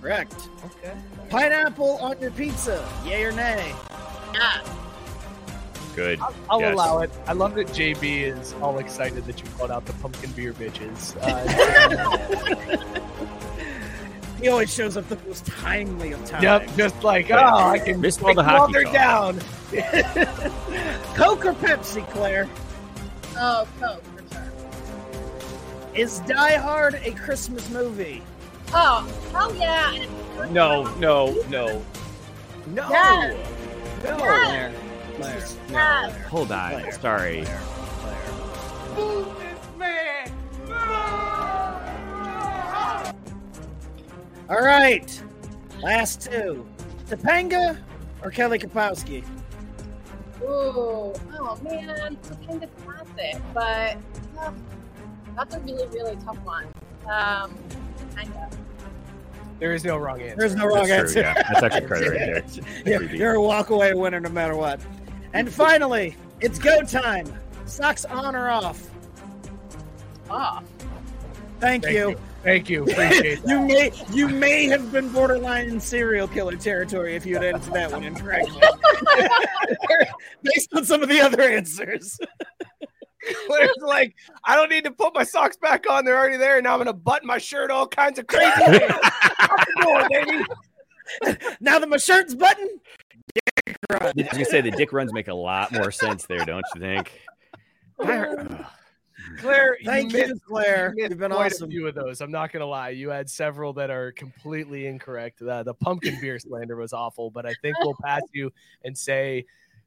Correct. 0.00 0.34
Okay. 0.64 0.94
Pineapple 1.28 1.98
on 1.98 2.18
your 2.22 2.30
pizza, 2.30 2.82
yay 3.04 3.22
or 3.22 3.32
nay? 3.32 3.74
Yeah. 4.32 4.62
Good. 5.94 6.20
I'll 6.48 6.60
Yes. 6.62 6.72
allow 6.72 7.00
it. 7.00 7.10
I 7.26 7.34
love 7.34 7.54
that 7.56 7.66
JB 7.66 8.22
is 8.22 8.54
all 8.62 8.78
excited 8.78 9.26
that 9.26 9.38
you 9.42 9.46
called 9.58 9.70
out 9.70 9.84
the 9.84 9.92
pumpkin 9.94 10.30
beer 10.32 10.54
bitches. 10.54 11.14
Uh, 11.20 13.00
He 14.40 14.48
always 14.48 14.72
shows 14.72 14.96
up 14.96 15.08
the 15.08 15.18
most 15.26 15.44
timely 15.46 16.12
of 16.12 16.24
times. 16.24 16.42
yep, 16.42 16.68
just 16.76 17.02
like, 17.02 17.30
oh, 17.30 17.36
I 17.36 17.78
can 17.78 18.00
Missed 18.00 18.22
all 18.22 18.34
the 18.34 18.42
hockey 18.42 18.72
Walter 18.72 18.84
down. 18.84 19.38
Coke 21.14 21.44
or 21.44 21.52
Pepsi, 21.52 22.08
Claire? 22.10 22.48
Oh, 23.36 23.68
Coke 23.78 24.02
for 24.02 24.34
sure. 24.34 24.52
Is 25.94 26.20
Die 26.20 26.56
Hard 26.56 26.94
a 27.04 27.12
Christmas 27.12 27.68
movie? 27.70 28.22
Oh, 28.72 29.06
hell 29.32 29.54
yeah. 29.56 30.06
No, 30.50 30.84
no, 30.96 31.32
no. 31.48 31.84
No. 32.68 32.88
Yes. 32.88 33.48
No. 34.04 34.16
Yes. 34.18 34.74
Claire. 35.16 35.56
Yes. 35.70 36.16
Hold 36.28 36.52
on. 36.52 36.70
Claire. 36.70 36.92
Sorry. 36.92 37.44
All 44.50 44.60
right. 44.60 45.22
Last 45.80 46.22
two. 46.22 46.66
Topanga 47.08 47.78
or 48.22 48.30
Kelly 48.30 48.58
Kapowski? 48.58 49.24
Ooh, 50.42 51.14
oh 51.38 51.58
man, 51.62 52.16
Topanga 52.16 52.68
classic, 52.84 53.40
but 53.54 53.96
uh, 54.38 54.50
that's 55.36 55.54
a 55.54 55.60
really, 55.60 55.86
really 55.88 56.16
tough 56.24 56.38
one. 56.44 56.66
Um, 57.04 57.54
Topanga. 57.98 58.52
There 59.60 59.72
is 59.72 59.84
no 59.84 59.96
wrong 59.98 60.20
answer. 60.20 60.36
There's 60.36 60.54
no 60.56 60.66
wrong 60.66 60.88
That's 60.88 61.12
true, 61.12 61.22
answer. 61.22 61.40
yeah. 61.40 61.52
That's 61.52 61.62
actually 61.62 61.86
credit 61.86 62.10
right 62.10 62.64
there. 62.84 63.00
You're, 63.02 63.14
you're 63.14 63.34
a 63.34 63.42
walk 63.42 63.70
away 63.70 63.94
winner 63.94 64.18
no 64.18 64.30
matter 64.30 64.56
what. 64.56 64.80
And 65.32 65.52
finally, 65.52 66.16
it's 66.40 66.58
go 66.58 66.82
time. 66.82 67.32
Socks 67.66 68.04
on 68.04 68.34
or 68.34 68.48
off? 68.48 68.90
Off. 70.28 70.64
Thank, 71.60 71.84
Thank 71.84 71.94
you. 71.94 72.10
you. 72.10 72.18
Thank 72.42 72.70
you. 72.70 72.82
Appreciate 72.84 73.42
that. 73.44 73.48
You 73.48 73.60
may 73.60 73.92
you 74.12 74.28
may 74.28 74.64
have 74.66 74.90
been 74.90 75.12
borderline 75.12 75.78
serial 75.78 76.26
killer 76.26 76.56
territory 76.56 77.14
if 77.14 77.26
you 77.26 77.34
had 77.34 77.44
answered 77.44 77.74
that 77.74 77.92
one 77.92 78.02
incorrectly. 78.02 78.60
Based 80.42 80.70
on 80.74 80.84
some 80.86 81.02
of 81.02 81.10
the 81.10 81.20
other 81.20 81.42
answers. 81.42 82.18
Claire's 83.46 83.76
like, 83.82 84.14
I 84.44 84.56
don't 84.56 84.70
need 84.70 84.84
to 84.84 84.90
put 84.90 85.14
my 85.14 85.22
socks 85.22 85.58
back 85.58 85.88
on. 85.88 86.06
They're 86.06 86.18
already 86.18 86.38
there. 86.38 86.62
Now 86.62 86.72
I'm 86.72 86.78
gonna 86.78 86.94
button 86.94 87.26
my 87.26 87.36
shirt 87.36 87.70
all 87.70 87.86
kinds 87.86 88.18
of 88.18 88.26
crazy 88.26 88.50
ways. 88.66 88.90
Out 89.38 89.66
door, 89.82 90.08
baby. 90.08 90.44
Now 91.60 91.78
that 91.78 91.88
my 91.90 91.98
shirt's 91.98 92.34
buttoned, 92.34 92.80
I 93.90 94.12
was 94.14 94.28
gonna 94.32 94.44
say 94.46 94.62
the 94.62 94.70
dick 94.70 94.94
runs 94.94 95.12
make 95.12 95.28
a 95.28 95.34
lot 95.34 95.72
more 95.72 95.90
sense 95.90 96.24
there, 96.24 96.44
don't 96.46 96.64
you 96.74 96.80
think? 96.80 97.20
Claire, 99.38 99.76
Thank 99.84 100.12
you, 100.12 100.18
you, 100.18 100.28
missed, 100.28 100.44
Claire. 100.44 100.94
You 100.96 101.08
You've 101.08 101.18
been 101.18 101.32
quite 101.32 101.52
awesome. 101.52 101.68
a 101.68 101.70
few 101.70 101.86
of 101.86 101.94
those. 101.94 102.20
I'm 102.20 102.30
not 102.30 102.52
gonna 102.52 102.66
lie. 102.66 102.90
You 102.90 103.10
had 103.10 103.28
several 103.28 103.72
that 103.74 103.90
are 103.90 104.12
completely 104.12 104.86
incorrect. 104.86 105.38
The, 105.40 105.62
the 105.62 105.74
pumpkin 105.74 106.18
beer 106.20 106.38
slander 106.40 106.76
was 106.76 106.92
awful, 106.92 107.30
but 107.30 107.46
I 107.46 107.54
think 107.62 107.76
we'll 107.80 107.96
pass 108.02 108.22
you 108.32 108.52
and 108.84 108.96
say 108.96 109.46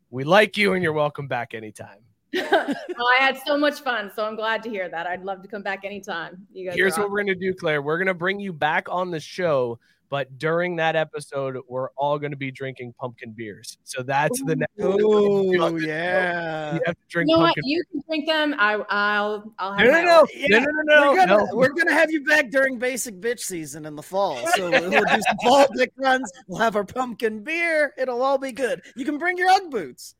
we 0.09 0.23
like 0.23 0.57
you 0.57 0.73
and 0.73 0.83
you're 0.83 0.93
welcome 0.93 1.27
back 1.27 1.53
anytime. 1.53 1.99
well, 2.33 2.49
oh, 2.97 3.15
I 3.19 3.23
had 3.23 3.39
so 3.45 3.57
much 3.57 3.81
fun, 3.81 4.11
so 4.15 4.25
I'm 4.25 4.35
glad 4.35 4.63
to 4.63 4.69
hear 4.69 4.89
that. 4.89 5.07
I'd 5.07 5.23
love 5.23 5.41
to 5.43 5.47
come 5.47 5.61
back 5.61 5.85
anytime. 5.85 6.47
You 6.51 6.69
guys. 6.69 6.75
Here's 6.75 6.97
are 6.97 7.01
what 7.01 7.11
we're 7.11 7.21
gonna 7.21 7.35
do, 7.35 7.53
Claire. 7.53 7.81
We're 7.81 7.97
gonna 7.97 8.13
bring 8.13 8.39
you 8.39 8.53
back 8.53 8.87
on 8.89 9.11
the 9.11 9.19
show, 9.19 9.79
but 10.13 10.37
during 10.37 10.75
that 10.75 10.95
episode, 10.95 11.57
we're 11.67 11.89
all 11.97 12.19
gonna 12.19 12.35
be 12.35 12.51
drinking 12.51 12.93
pumpkin 12.99 13.31
beers. 13.31 13.79
So 13.83 14.03
that's 14.03 14.39
the 14.43 14.57
next. 14.57 14.71
Oh 14.79 15.75
yeah. 15.75 16.75
You 16.75 16.81
have 16.85 16.95
to 16.95 17.01
drink 17.09 17.31
You 17.31 17.35
know 17.35 17.41
what? 17.41 17.55
pumpkin. 17.55 17.63
You 17.65 17.83
can 17.91 18.03
drink 18.07 18.27
them. 18.27 18.55
I, 18.59 18.73
I'll. 18.89 19.51
I'll 19.57 19.73
have 19.73 19.87
No, 19.87 19.91
no, 19.91 20.01
no. 20.03 20.27
Yeah, 20.35 20.59
no, 20.59 20.65
no, 20.65 20.71
no, 20.83 20.83
no, 20.83 21.09
we're, 21.09 21.15
gonna, 21.17 21.37
no. 21.37 21.55
we're 21.55 21.69
gonna 21.69 21.93
have 21.93 22.11
you 22.11 22.23
back 22.25 22.51
during 22.51 22.77
basic 22.77 23.19
bitch 23.19 23.39
season 23.39 23.87
in 23.87 23.95
the 23.95 24.03
fall. 24.03 24.37
So 24.49 24.69
we'll 24.69 24.91
do 24.91 25.07
some 25.07 25.37
fall 25.43 25.65
dick 25.75 25.91
runs. 25.97 26.31
We'll 26.45 26.59
have 26.59 26.75
our 26.75 26.83
pumpkin 26.83 27.43
beer. 27.43 27.95
It'll 27.97 28.21
all 28.21 28.37
be 28.37 28.51
good. 28.51 28.83
You 28.95 29.05
can 29.05 29.17
bring 29.17 29.35
your 29.35 29.49
UGG 29.49 29.71
boots. 29.71 30.13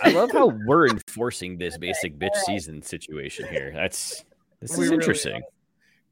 I 0.00 0.10
love 0.12 0.30
how 0.30 0.52
we're 0.64 0.86
enforcing 0.86 1.58
this 1.58 1.76
basic 1.76 2.16
bitch 2.20 2.36
season 2.46 2.82
situation 2.82 3.48
here. 3.48 3.72
That's 3.74 4.24
this 4.60 4.76
We 4.76 4.84
is 4.84 4.90
really 4.90 4.94
interesting. 4.94 5.42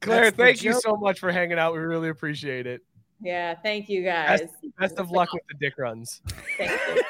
Claire, 0.01 0.24
That's 0.24 0.36
thank 0.36 0.64
you 0.64 0.72
joke. 0.72 0.82
so 0.82 0.97
much 0.97 1.20
for 1.20 1.30
hanging 1.30 1.61
out. 1.61 1.72
We 1.72 1.78
really 1.78 2.09
appreciate 2.09 2.66
it. 2.66 2.82
Yeah. 3.21 3.55
Thank 3.55 3.89
you 3.89 4.03
guys. 4.05 4.43
Best 4.79 4.99
of 4.99 5.11
luck 5.11 5.33
with 5.33 5.43
the 5.49 5.55
dick 5.59 5.79
runs. 5.79 6.21
Thank 6.57 6.71
you. 6.95 7.03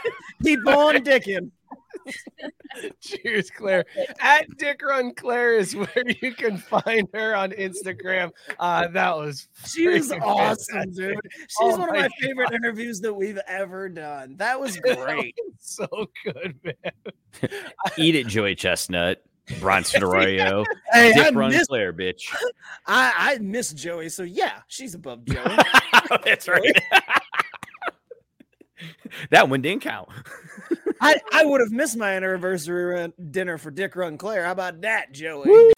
Keep 0.42 0.66
on 0.66 0.96
dicking. 1.04 1.50
Cheers, 3.00 3.50
Claire. 3.50 3.84
At 4.20 4.46
Dick 4.56 4.80
Run 4.82 5.14
Claire 5.14 5.56
is 5.56 5.74
where 5.76 6.04
you 6.22 6.32
can 6.32 6.56
find 6.56 7.08
her 7.12 7.34
on 7.34 7.50
Instagram. 7.52 8.30
Uh, 8.58 8.88
that 8.88 9.16
was 9.16 9.48
She 9.66 9.88
was 9.88 10.12
awesome, 10.12 10.74
fantastic. 10.74 10.94
dude. 10.94 11.18
She's 11.32 11.56
Oh 11.60 11.76
one 11.76 11.88
of 11.90 11.94
my 11.94 12.02
my 12.02 12.08
favorite 12.20 12.52
interviews 12.52 13.00
that 13.00 13.12
we've 13.12 13.40
ever 13.46 13.88
done. 13.88 14.36
That 14.38 14.58
was 14.60 14.76
great. 14.80 15.34
So 15.58 15.86
good, 16.24 16.54
man. 16.64 17.50
Eat 17.98 18.14
it, 18.14 18.26
Joey 18.28 18.54
Chestnut, 18.54 19.22
Bronson 19.60 20.02
Arroyo, 20.02 20.64
Hey, 20.92 21.10
I 21.10 21.12
Dick 21.12 21.34
Run 21.34 21.50
miss, 21.50 21.66
Claire, 21.66 21.92
bitch. 21.92 22.34
I, 22.86 23.12
I 23.16 23.38
miss 23.38 23.72
Joey, 23.72 24.08
so 24.08 24.22
yeah, 24.22 24.60
she's 24.68 24.94
above 24.94 25.24
Joey. 25.26 25.56
That's 26.24 26.48
right. 26.48 26.76
that 29.30 29.48
one 29.48 29.62
didn't 29.62 29.82
count. 29.82 30.08
I, 31.00 31.20
I 31.32 31.44
would 31.44 31.60
have 31.60 31.70
missed 31.70 31.96
my 31.96 32.12
anniversary 32.12 33.12
dinner 33.30 33.58
for 33.58 33.70
Dick 33.70 33.96
Run 33.96 34.18
Claire. 34.18 34.44
How 34.44 34.52
about 34.52 34.80
that, 34.82 35.12
Joey? 35.12 35.72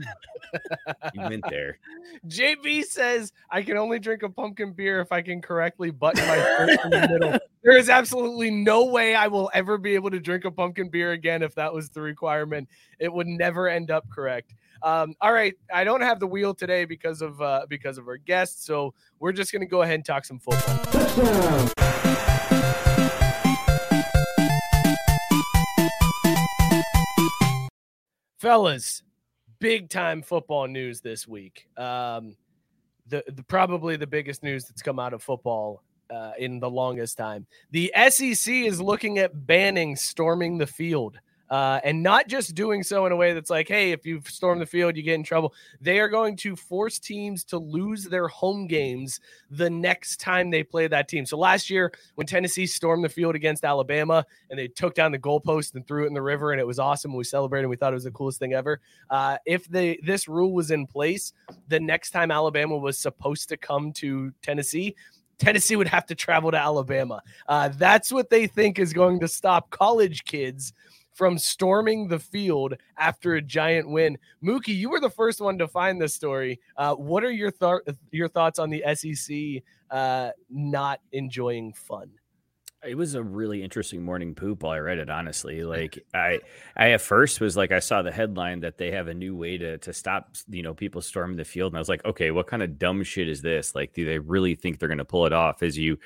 You 1.14 1.22
went 1.22 1.44
there. 1.48 1.78
JB 2.28 2.84
says 2.84 3.32
I 3.50 3.62
can 3.62 3.78
only 3.78 3.98
drink 3.98 4.22
a 4.22 4.28
pumpkin 4.28 4.72
beer 4.72 5.00
if 5.00 5.10
I 5.10 5.22
can 5.22 5.40
correctly 5.40 5.90
button 5.90 6.26
my 6.26 6.36
shirt 6.36 6.70
in 6.84 6.90
the 6.90 7.08
middle. 7.08 7.38
There 7.62 7.76
is 7.76 7.88
absolutely 7.88 8.50
no 8.50 8.84
way 8.84 9.14
I 9.14 9.28
will 9.28 9.50
ever 9.54 9.78
be 9.78 9.94
able 9.94 10.10
to 10.10 10.20
drink 10.20 10.44
a 10.44 10.50
pumpkin 10.50 10.90
beer 10.90 11.12
again 11.12 11.42
if 11.42 11.54
that 11.54 11.72
was 11.72 11.88
the 11.88 12.02
requirement. 12.02 12.68
It 12.98 13.10
would 13.10 13.26
never 13.26 13.68
end 13.68 13.90
up 13.90 14.08
correct. 14.10 14.54
Um, 14.82 15.14
all 15.20 15.32
right, 15.32 15.54
I 15.72 15.84
don't 15.84 16.00
have 16.00 16.20
the 16.20 16.26
wheel 16.26 16.54
today 16.54 16.84
because 16.84 17.22
of 17.22 17.40
uh, 17.40 17.66
because 17.68 17.98
of 17.98 18.08
our 18.08 18.16
guests, 18.16 18.66
so 18.66 18.94
we're 19.20 19.32
just 19.32 19.52
gonna 19.52 19.64
go 19.64 19.82
ahead 19.82 19.94
and 19.94 20.04
talk 20.04 20.24
some 20.24 20.40
football. 20.40 21.72
Fellas, 28.42 29.04
big 29.62 29.88
time 29.88 30.22
football 30.22 30.66
news 30.66 31.00
this 31.00 31.26
week. 31.28 31.68
Um, 31.76 32.36
the, 33.06 33.22
the 33.28 33.44
probably 33.44 33.96
the 33.96 34.06
biggest 34.06 34.42
news 34.42 34.64
that's 34.64 34.82
come 34.82 34.98
out 34.98 35.12
of 35.12 35.22
football 35.22 35.84
uh, 36.10 36.32
in 36.36 36.58
the 36.58 36.68
longest 36.68 37.16
time. 37.16 37.46
The 37.70 37.92
SEC 38.08 38.52
is 38.52 38.80
looking 38.80 39.18
at 39.18 39.46
banning 39.46 39.94
storming 39.94 40.58
the 40.58 40.66
field. 40.66 41.16
Uh, 41.52 41.80
and 41.84 42.02
not 42.02 42.28
just 42.28 42.54
doing 42.54 42.82
so 42.82 43.04
in 43.04 43.12
a 43.12 43.16
way 43.16 43.34
that's 43.34 43.50
like, 43.50 43.68
hey, 43.68 43.92
if 43.92 44.06
you 44.06 44.22
storm 44.24 44.58
the 44.58 44.64
field, 44.64 44.96
you 44.96 45.02
get 45.02 45.16
in 45.16 45.22
trouble. 45.22 45.52
They 45.82 46.00
are 46.00 46.08
going 46.08 46.34
to 46.38 46.56
force 46.56 46.98
teams 46.98 47.44
to 47.44 47.58
lose 47.58 48.04
their 48.04 48.26
home 48.26 48.66
games 48.66 49.20
the 49.50 49.68
next 49.68 50.18
time 50.18 50.50
they 50.50 50.62
play 50.62 50.86
that 50.86 51.08
team. 51.08 51.26
So 51.26 51.36
last 51.36 51.68
year, 51.68 51.92
when 52.14 52.26
Tennessee 52.26 52.64
stormed 52.64 53.04
the 53.04 53.10
field 53.10 53.34
against 53.34 53.66
Alabama 53.66 54.24
and 54.48 54.58
they 54.58 54.66
took 54.66 54.94
down 54.94 55.12
the 55.12 55.18
goalpost 55.18 55.74
and 55.74 55.86
threw 55.86 56.04
it 56.04 56.06
in 56.06 56.14
the 56.14 56.22
river, 56.22 56.52
and 56.52 56.60
it 56.60 56.66
was 56.66 56.78
awesome. 56.78 57.12
We 57.12 57.22
celebrated. 57.22 57.66
We 57.68 57.76
thought 57.76 57.92
it 57.92 57.96
was 57.96 58.04
the 58.04 58.12
coolest 58.12 58.38
thing 58.38 58.54
ever. 58.54 58.80
Uh, 59.10 59.36
if 59.44 59.68
this 59.68 60.28
rule 60.28 60.54
was 60.54 60.70
in 60.70 60.86
place, 60.86 61.34
the 61.68 61.80
next 61.80 62.12
time 62.12 62.30
Alabama 62.30 62.78
was 62.78 62.96
supposed 62.96 63.50
to 63.50 63.58
come 63.58 63.92
to 63.92 64.32
Tennessee, 64.40 64.96
Tennessee 65.36 65.76
would 65.76 65.88
have 65.88 66.06
to 66.06 66.14
travel 66.14 66.50
to 66.50 66.56
Alabama. 66.56 67.20
Uh, 67.46 67.68
that's 67.68 68.10
what 68.10 68.30
they 68.30 68.46
think 68.46 68.78
is 68.78 68.94
going 68.94 69.20
to 69.20 69.28
stop 69.28 69.68
college 69.68 70.24
kids 70.24 70.72
from 71.12 71.38
storming 71.38 72.08
the 72.08 72.18
field 72.18 72.74
after 72.98 73.34
a 73.34 73.42
giant 73.42 73.88
win. 73.88 74.18
Mookie, 74.42 74.76
you 74.76 74.90
were 74.90 75.00
the 75.00 75.10
first 75.10 75.40
one 75.40 75.58
to 75.58 75.68
find 75.68 76.00
this 76.00 76.14
story. 76.14 76.60
Uh, 76.76 76.94
what 76.94 77.24
are 77.24 77.30
your 77.30 77.50
thought 77.50 77.82
your 78.10 78.28
thoughts 78.28 78.58
on 78.58 78.70
the 78.70 78.82
SEC 78.94 79.62
uh, 79.90 80.30
not 80.50 81.00
enjoying 81.12 81.72
fun? 81.72 82.10
It 82.84 82.96
was 82.96 83.14
a 83.14 83.22
really 83.22 83.62
interesting 83.62 84.02
morning 84.02 84.34
poop 84.34 84.64
while 84.64 84.72
I 84.72 84.78
read 84.78 84.98
it, 84.98 85.08
honestly. 85.08 85.62
Like 85.72 86.04
I 86.12 86.40
I 86.76 86.90
at 86.90 87.00
first 87.00 87.40
was 87.40 87.56
like 87.56 87.72
I 87.72 87.78
saw 87.78 88.02
the 88.02 88.10
headline 88.10 88.60
that 88.60 88.76
they 88.76 88.90
have 88.90 89.08
a 89.08 89.14
new 89.14 89.36
way 89.36 89.56
to 89.58 89.78
to 89.78 89.92
stop, 89.92 90.34
you 90.48 90.62
know, 90.62 90.74
people 90.74 91.00
storming 91.00 91.36
the 91.36 91.44
field. 91.44 91.72
And 91.72 91.78
I 91.78 91.80
was 91.80 91.88
like, 91.88 92.04
okay, 92.04 92.30
what 92.30 92.46
kind 92.46 92.62
of 92.62 92.78
dumb 92.78 93.02
shit 93.04 93.28
is 93.28 93.42
this? 93.42 93.74
Like, 93.74 93.92
do 93.92 94.04
they 94.04 94.18
really 94.18 94.54
think 94.54 94.78
they're 94.78 94.88
gonna 94.88 95.04
pull 95.04 95.26
it 95.26 95.32
off? 95.32 95.62
As 95.62 95.78
you 95.78 95.98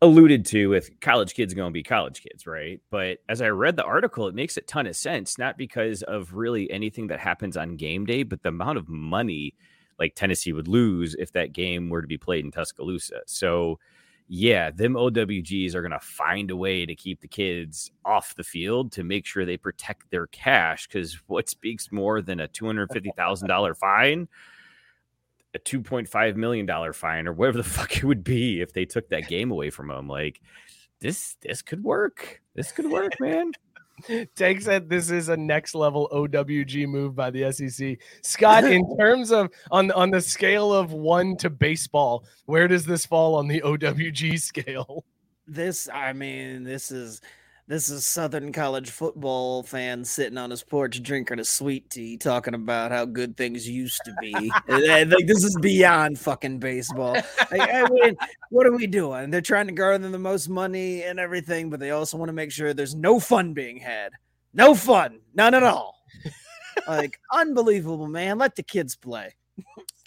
alluded 0.00 0.46
to 0.46 0.68
with 0.68 1.00
college 1.00 1.34
kids 1.34 1.54
going 1.54 1.70
to 1.70 1.74
be 1.74 1.82
college 1.82 2.22
kids, 2.22 2.46
right? 2.46 2.80
But 2.90 3.18
as 3.28 3.42
I 3.42 3.48
read 3.48 3.76
the 3.76 3.84
article, 3.84 4.28
it 4.28 4.34
makes 4.34 4.56
a 4.56 4.60
ton 4.62 4.86
of 4.86 4.96
sense, 4.96 5.38
not 5.38 5.58
because 5.58 6.02
of 6.02 6.34
really 6.34 6.70
anything 6.70 7.08
that 7.08 7.18
happens 7.18 7.56
on 7.56 7.76
game 7.76 8.06
day, 8.06 8.22
but 8.22 8.42
the 8.42 8.50
amount 8.50 8.78
of 8.78 8.88
money 8.88 9.54
like 9.98 10.14
Tennessee 10.14 10.52
would 10.52 10.68
lose 10.68 11.16
if 11.18 11.32
that 11.32 11.52
game 11.52 11.88
were 11.90 12.02
to 12.02 12.06
be 12.06 12.18
played 12.18 12.44
in 12.44 12.52
Tuscaloosa. 12.52 13.22
So 13.26 13.80
yeah, 14.28 14.70
them 14.70 14.92
OWGs 14.92 15.74
are 15.74 15.80
going 15.80 15.90
to 15.90 15.98
find 16.00 16.50
a 16.50 16.56
way 16.56 16.84
to 16.84 16.94
keep 16.94 17.20
the 17.20 17.28
kids 17.28 17.90
off 18.04 18.34
the 18.34 18.44
field 18.44 18.92
to 18.92 19.02
make 19.02 19.24
sure 19.26 19.44
they 19.44 19.56
protect 19.56 20.10
their 20.10 20.26
cash. 20.26 20.86
Because 20.86 21.14
what 21.26 21.48
speaks 21.48 21.90
more 21.90 22.20
than 22.20 22.38
a 22.38 22.48
$250,000 22.48 23.76
fine? 23.76 24.28
A 25.54 25.58
$2.5 25.58 26.36
million 26.36 26.92
fine, 26.92 27.26
or 27.26 27.32
whatever 27.32 27.58
the 27.58 27.64
fuck 27.68 27.96
it 27.96 28.04
would 28.04 28.24
be 28.24 28.60
if 28.60 28.72
they 28.72 28.84
took 28.84 29.08
that 29.08 29.28
game 29.28 29.50
away 29.50 29.70
from 29.70 29.88
them. 29.88 30.08
Like, 30.08 30.40
this 31.00 31.36
this 31.40 31.62
could 31.62 31.82
work. 31.82 32.42
This 32.54 32.72
could 32.72 32.90
work, 32.90 33.12
man. 33.20 33.52
Tank 34.36 34.60
said 34.60 34.88
this 34.88 35.10
is 35.10 35.28
a 35.28 35.36
next 35.36 35.74
level 35.74 36.08
OWG 36.12 36.86
move 36.88 37.14
by 37.14 37.30
the 37.30 37.50
SEC. 37.52 37.98
Scott, 38.22 38.64
in 38.64 38.96
terms 38.98 39.30
of 39.32 39.50
on 39.70 39.90
on 39.92 40.10
the 40.10 40.20
scale 40.20 40.72
of 40.72 40.92
one 40.92 41.36
to 41.38 41.50
baseball, 41.50 42.24
where 42.46 42.68
does 42.68 42.84
this 42.84 43.06
fall 43.06 43.34
on 43.34 43.48
the 43.48 43.60
OWG 43.60 44.40
scale? 44.40 45.04
This, 45.46 45.88
I 45.92 46.12
mean, 46.12 46.62
this 46.62 46.90
is 46.90 47.22
this 47.68 47.90
is 47.90 48.06
Southern 48.06 48.50
college 48.50 48.88
football 48.88 49.62
fan 49.62 50.02
sitting 50.02 50.38
on 50.38 50.50
his 50.50 50.62
porch 50.62 51.02
drinking 51.02 51.38
a 51.38 51.44
sweet 51.44 51.90
tea, 51.90 52.16
talking 52.16 52.54
about 52.54 52.90
how 52.90 53.04
good 53.04 53.36
things 53.36 53.68
used 53.68 54.00
to 54.06 54.14
be. 54.20 54.32
Like 54.68 55.26
this 55.26 55.44
is 55.44 55.56
beyond 55.60 56.18
fucking 56.18 56.58
baseball. 56.60 57.12
Like, 57.50 57.60
I 57.60 57.86
mean, 57.90 58.16
what 58.50 58.66
are 58.66 58.74
we 58.74 58.86
doing? 58.86 59.30
They're 59.30 59.42
trying 59.42 59.66
to 59.66 59.72
garner 59.72 60.08
the 60.08 60.18
most 60.18 60.48
money 60.48 61.02
and 61.02 61.20
everything, 61.20 61.68
but 61.68 61.78
they 61.78 61.90
also 61.90 62.16
want 62.16 62.30
to 62.30 62.32
make 62.32 62.50
sure 62.50 62.72
there's 62.72 62.94
no 62.94 63.20
fun 63.20 63.52
being 63.52 63.76
had. 63.76 64.12
No 64.54 64.74
fun, 64.74 65.20
none 65.34 65.54
at 65.54 65.62
all. 65.62 65.94
like 66.88 67.20
unbelievable, 67.32 68.06
man. 68.06 68.38
Let 68.38 68.56
the 68.56 68.62
kids 68.62 68.96
play. 68.96 69.34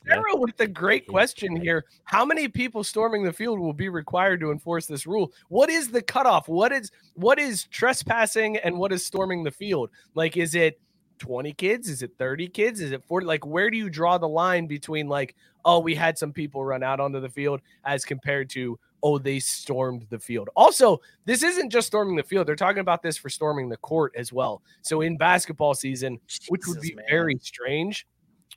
Sarah 0.08 0.36
with 0.36 0.60
a 0.60 0.68
great 0.68 1.08
question 1.08 1.56
here. 1.56 1.86
How 2.04 2.26
many 2.26 2.48
people 2.48 2.84
storming 2.84 3.24
the 3.24 3.34
field 3.34 3.60
will 3.60 3.74
be 3.74 3.90
required 3.90 4.40
to 4.42 4.52
enforce 4.52 4.86
this 4.86 5.06
rule? 5.06 5.32
What 5.50 5.70
is 5.70 5.90
the 5.90 6.02
cutoff? 6.02 6.48
What 6.48 6.72
is 6.72 6.92
what 7.14 7.40
is 7.40 7.66
trespassing 7.66 8.58
and 8.58 8.78
what 8.78 8.92
is 8.92 9.06
storming 9.06 9.44
the 9.44 9.52
field? 9.52 9.92
Like, 10.16 10.38
is 10.38 10.56
it 10.56 10.80
20 11.20 11.54
kids? 11.54 11.88
Is 11.88 12.02
it 12.02 12.14
30 12.18 12.48
kids? 12.48 12.82
Is 12.82 12.92
it 12.92 13.04
40? 13.06 13.28
Like, 13.28 13.46
where 13.46 13.70
do 13.70 13.78
you 13.78 13.90
draw 13.90 14.18
the 14.18 14.28
line 14.28 14.66
between 14.66 15.08
like, 15.08 15.36
oh, 15.66 15.80
we 15.80 15.94
had 15.94 16.18
some 16.18 16.34
people 16.34 16.66
run 16.66 16.82
out 16.82 17.00
onto 17.00 17.20
the 17.20 17.30
field 17.30 17.62
as 17.86 18.04
compared 18.04 18.50
to 18.52 18.80
oh, 19.04 19.18
they 19.18 19.40
stormed 19.40 20.06
the 20.10 20.20
field. 20.20 20.50
Also, 20.56 21.00
this 21.26 21.44
isn't 21.44 21.70
just 21.70 21.88
storming 21.88 22.16
the 22.16 22.24
field. 22.24 22.48
They're 22.48 22.56
talking 22.56 22.82
about 22.82 23.02
this 23.02 23.18
for 23.18 23.30
storming 23.30 23.70
the 23.70 23.78
court 23.78 24.14
as 24.16 24.32
well. 24.32 24.62
So 24.82 25.02
in 25.02 25.18
basketball 25.18 25.74
season, 25.74 26.20
which 26.50 26.68
would 26.68 26.82
be 26.82 26.96
man. 26.96 27.06
very 27.10 27.38
strange 27.42 28.06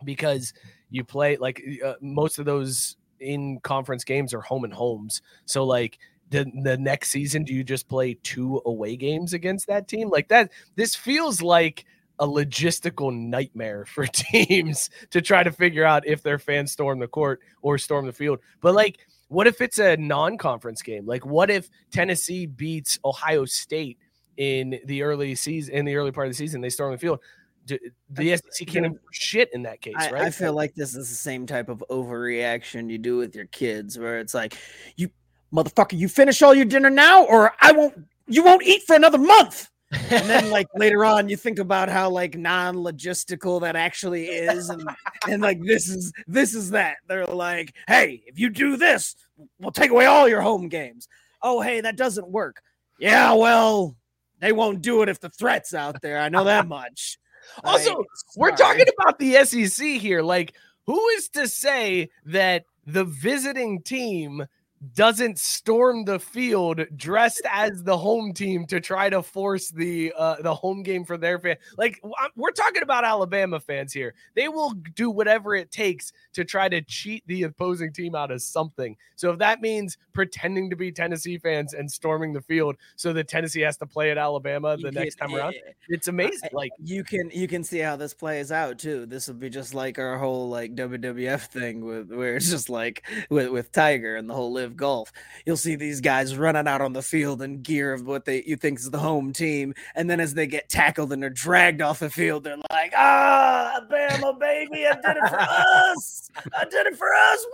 because 0.04 0.52
you 0.94 1.02
play 1.04 1.36
like 1.36 1.62
uh, 1.84 1.94
most 2.00 2.38
of 2.38 2.44
those 2.44 2.96
in 3.18 3.58
conference 3.60 4.04
games 4.04 4.32
are 4.32 4.40
home 4.40 4.64
and 4.64 4.72
homes. 4.72 5.22
So 5.44 5.64
like 5.64 5.98
the 6.30 6.50
the 6.62 6.76
next 6.76 7.10
season, 7.10 7.42
do 7.42 7.52
you 7.52 7.64
just 7.64 7.88
play 7.88 8.14
two 8.22 8.62
away 8.64 8.96
games 8.96 9.32
against 9.32 9.66
that 9.66 9.88
team? 9.88 10.08
Like 10.08 10.28
that, 10.28 10.52
this 10.76 10.94
feels 10.94 11.42
like 11.42 11.84
a 12.20 12.26
logistical 12.26 13.12
nightmare 13.12 13.84
for 13.92 14.06
teams 14.06 14.88
to 15.10 15.20
try 15.20 15.42
to 15.42 15.50
figure 15.50 15.84
out 15.84 16.06
if 16.06 16.22
their 16.22 16.38
fans 16.38 16.70
storm 16.70 17.00
the 17.00 17.08
court 17.08 17.40
or 17.60 17.76
storm 17.76 18.06
the 18.06 18.12
field. 18.12 18.38
But 18.60 18.74
like, 18.74 18.98
what 19.28 19.48
if 19.48 19.60
it's 19.60 19.80
a 19.80 19.96
non-conference 19.96 20.82
game? 20.82 21.06
Like, 21.06 21.26
what 21.26 21.50
if 21.50 21.68
Tennessee 21.90 22.46
beats 22.46 23.00
Ohio 23.04 23.44
State 23.46 23.98
in 24.36 24.78
the 24.84 25.02
early 25.02 25.34
season, 25.34 25.74
in 25.74 25.84
the 25.84 25.96
early 25.96 26.12
part 26.12 26.28
of 26.28 26.32
the 26.32 26.36
season, 26.36 26.60
they 26.60 26.70
storm 26.70 26.92
the 26.92 26.98
field? 26.98 27.18
Do- 27.66 27.78
The 28.10 28.36
SEC 28.36 28.66
can't 28.66 28.86
enforce 28.86 29.16
shit 29.16 29.50
in 29.52 29.62
that 29.62 29.80
case, 29.80 29.94
I, 29.96 30.10
right? 30.10 30.22
I 30.24 30.30
feel 30.30 30.52
like 30.52 30.74
this 30.74 30.94
is 30.94 31.08
the 31.08 31.14
same 31.14 31.46
type 31.46 31.68
of 31.68 31.82
overreaction 31.90 32.90
you 32.90 32.98
do 32.98 33.16
with 33.16 33.34
your 33.34 33.46
kids, 33.46 33.98
where 33.98 34.18
it's 34.18 34.34
like, 34.34 34.56
you 34.96 35.10
motherfucker, 35.52 35.96
you 35.98 36.08
finish 36.08 36.42
all 36.42 36.54
your 36.54 36.64
dinner 36.64 36.90
now, 36.90 37.24
or 37.24 37.52
I 37.60 37.72
won't, 37.72 38.06
you 38.26 38.42
won't 38.44 38.62
eat 38.64 38.82
for 38.82 38.96
another 38.96 39.18
month. 39.18 39.70
And 40.10 40.28
then, 40.28 40.50
like 40.50 40.66
later 40.74 41.04
on, 41.04 41.28
you 41.28 41.36
think 41.36 41.58
about 41.58 41.88
how 41.88 42.10
like 42.10 42.36
non-logistical 42.36 43.60
that 43.60 43.76
actually 43.76 44.26
is, 44.26 44.68
and 44.68 44.82
and 45.28 45.40
like 45.40 45.62
this 45.62 45.88
is 45.88 46.12
this 46.26 46.54
is 46.54 46.70
that. 46.70 46.96
They're 47.06 47.26
like, 47.26 47.74
hey, 47.86 48.22
if 48.26 48.38
you 48.38 48.50
do 48.50 48.76
this, 48.76 49.14
we'll 49.60 49.70
take 49.70 49.90
away 49.90 50.06
all 50.06 50.28
your 50.28 50.40
home 50.40 50.68
games. 50.68 51.06
Oh, 51.42 51.60
hey, 51.60 51.80
that 51.82 51.96
doesn't 51.96 52.28
work. 52.28 52.60
Yeah, 52.98 53.34
well, 53.34 53.96
they 54.40 54.52
won't 54.52 54.82
do 54.82 55.02
it 55.02 55.08
if 55.08 55.20
the 55.20 55.28
threat's 55.30 55.74
out 55.74 56.00
there. 56.02 56.18
I 56.18 56.28
know 56.28 56.44
that 56.44 56.66
much. 56.68 57.18
Also, 57.62 58.04
We're 58.36 58.56
talking 58.56 58.86
about 58.98 59.18
the 59.18 59.44
SEC 59.44 59.86
here. 59.86 60.22
Like, 60.22 60.54
who 60.86 61.06
is 61.10 61.28
to 61.30 61.48
say 61.48 62.10
that 62.26 62.64
the 62.86 63.04
visiting 63.04 63.82
team 63.82 64.46
doesn't 64.94 65.38
storm 65.38 66.04
the 66.04 66.18
field 66.18 66.82
dressed 66.96 67.42
as 67.50 67.82
the 67.82 67.96
home 67.96 68.32
team 68.32 68.66
to 68.66 68.80
try 68.80 69.08
to 69.08 69.22
force 69.22 69.70
the 69.70 70.12
uh, 70.16 70.36
the 70.42 70.54
home 70.54 70.82
game 70.82 71.04
for 71.04 71.16
their 71.16 71.38
fan? 71.38 71.56
Like, 71.78 72.02
we're 72.36 72.50
talking 72.50 72.82
about 72.82 73.04
Alabama 73.04 73.60
fans 73.60 73.92
here. 73.92 74.14
They 74.34 74.48
will 74.48 74.70
do 74.94 75.10
whatever 75.10 75.54
it 75.54 75.70
takes 75.70 76.12
to 76.34 76.44
try 76.44 76.68
to 76.68 76.82
cheat 76.82 77.22
the 77.26 77.44
opposing 77.44 77.92
team 77.92 78.14
out 78.14 78.30
of 78.30 78.42
something. 78.42 78.96
So 79.16 79.30
if 79.30 79.38
that 79.38 79.60
means 79.60 79.96
pretending 80.12 80.68
to 80.70 80.76
be 80.76 80.90
Tennessee 80.92 81.38
fans 81.38 81.74
and 81.74 81.90
storming 81.90 82.32
the 82.32 82.42
field 82.42 82.76
so 82.96 83.12
that 83.12 83.28
Tennessee 83.28 83.60
has 83.62 83.76
to 83.78 83.86
play 83.86 84.10
at 84.10 84.18
Alabama 84.18 84.76
the 84.76 84.84
You 84.84 84.90
next 84.90 85.16
can- 85.16 85.28
time 85.30 85.36
around, 85.38 85.54
it's 85.88 86.08
amazing. 86.08 86.50
Like. 86.52 86.72
you 86.82 87.04
can 87.04 87.30
you 87.32 87.48
can 87.48 87.62
see 87.64 87.78
how 87.78 87.96
this 87.96 88.14
plays 88.14 88.52
out 88.52 88.78
too. 88.78 89.06
This 89.06 89.28
will 89.28 89.34
be 89.34 89.50
just 89.50 89.74
like 89.74 89.98
our 89.98 90.18
whole 90.18 90.48
like 90.48 90.74
WWF 90.74 91.46
thing 91.46 91.84
with 91.84 92.10
where 92.12 92.36
it's 92.36 92.50
just 92.50 92.68
like 92.68 93.02
with, 93.30 93.48
with 93.50 93.72
Tiger 93.72 94.16
and 94.16 94.28
the 94.28 94.34
whole 94.34 94.52
live 94.52 94.73
golf. 94.76 95.12
You'll 95.46 95.56
see 95.56 95.76
these 95.76 96.00
guys 96.00 96.36
running 96.36 96.66
out 96.68 96.80
on 96.80 96.92
the 96.92 97.02
field 97.02 97.42
in 97.42 97.62
gear 97.62 97.92
of 97.92 98.06
what 98.06 98.24
they 98.24 98.42
you 98.46 98.56
think 98.56 98.78
is 98.78 98.90
the 98.90 98.98
home 98.98 99.32
team, 99.32 99.74
and 99.94 100.08
then 100.08 100.20
as 100.20 100.34
they 100.34 100.46
get 100.46 100.68
tackled 100.68 101.12
and 101.12 101.22
they're 101.22 101.30
dragged 101.30 101.82
off 101.82 101.98
the 102.00 102.10
field, 102.10 102.44
they're 102.44 102.56
like, 102.70 102.92
"Ah, 102.96 103.80
Bama 103.90 104.38
baby, 104.38 104.86
I 104.86 104.94
did 104.94 105.16
it 105.16 105.28
for 105.28 105.40
us! 105.40 106.28
I 106.56 106.64
did 106.64 106.86
it 106.86 106.96
for 106.96 107.08
us! 107.12 107.46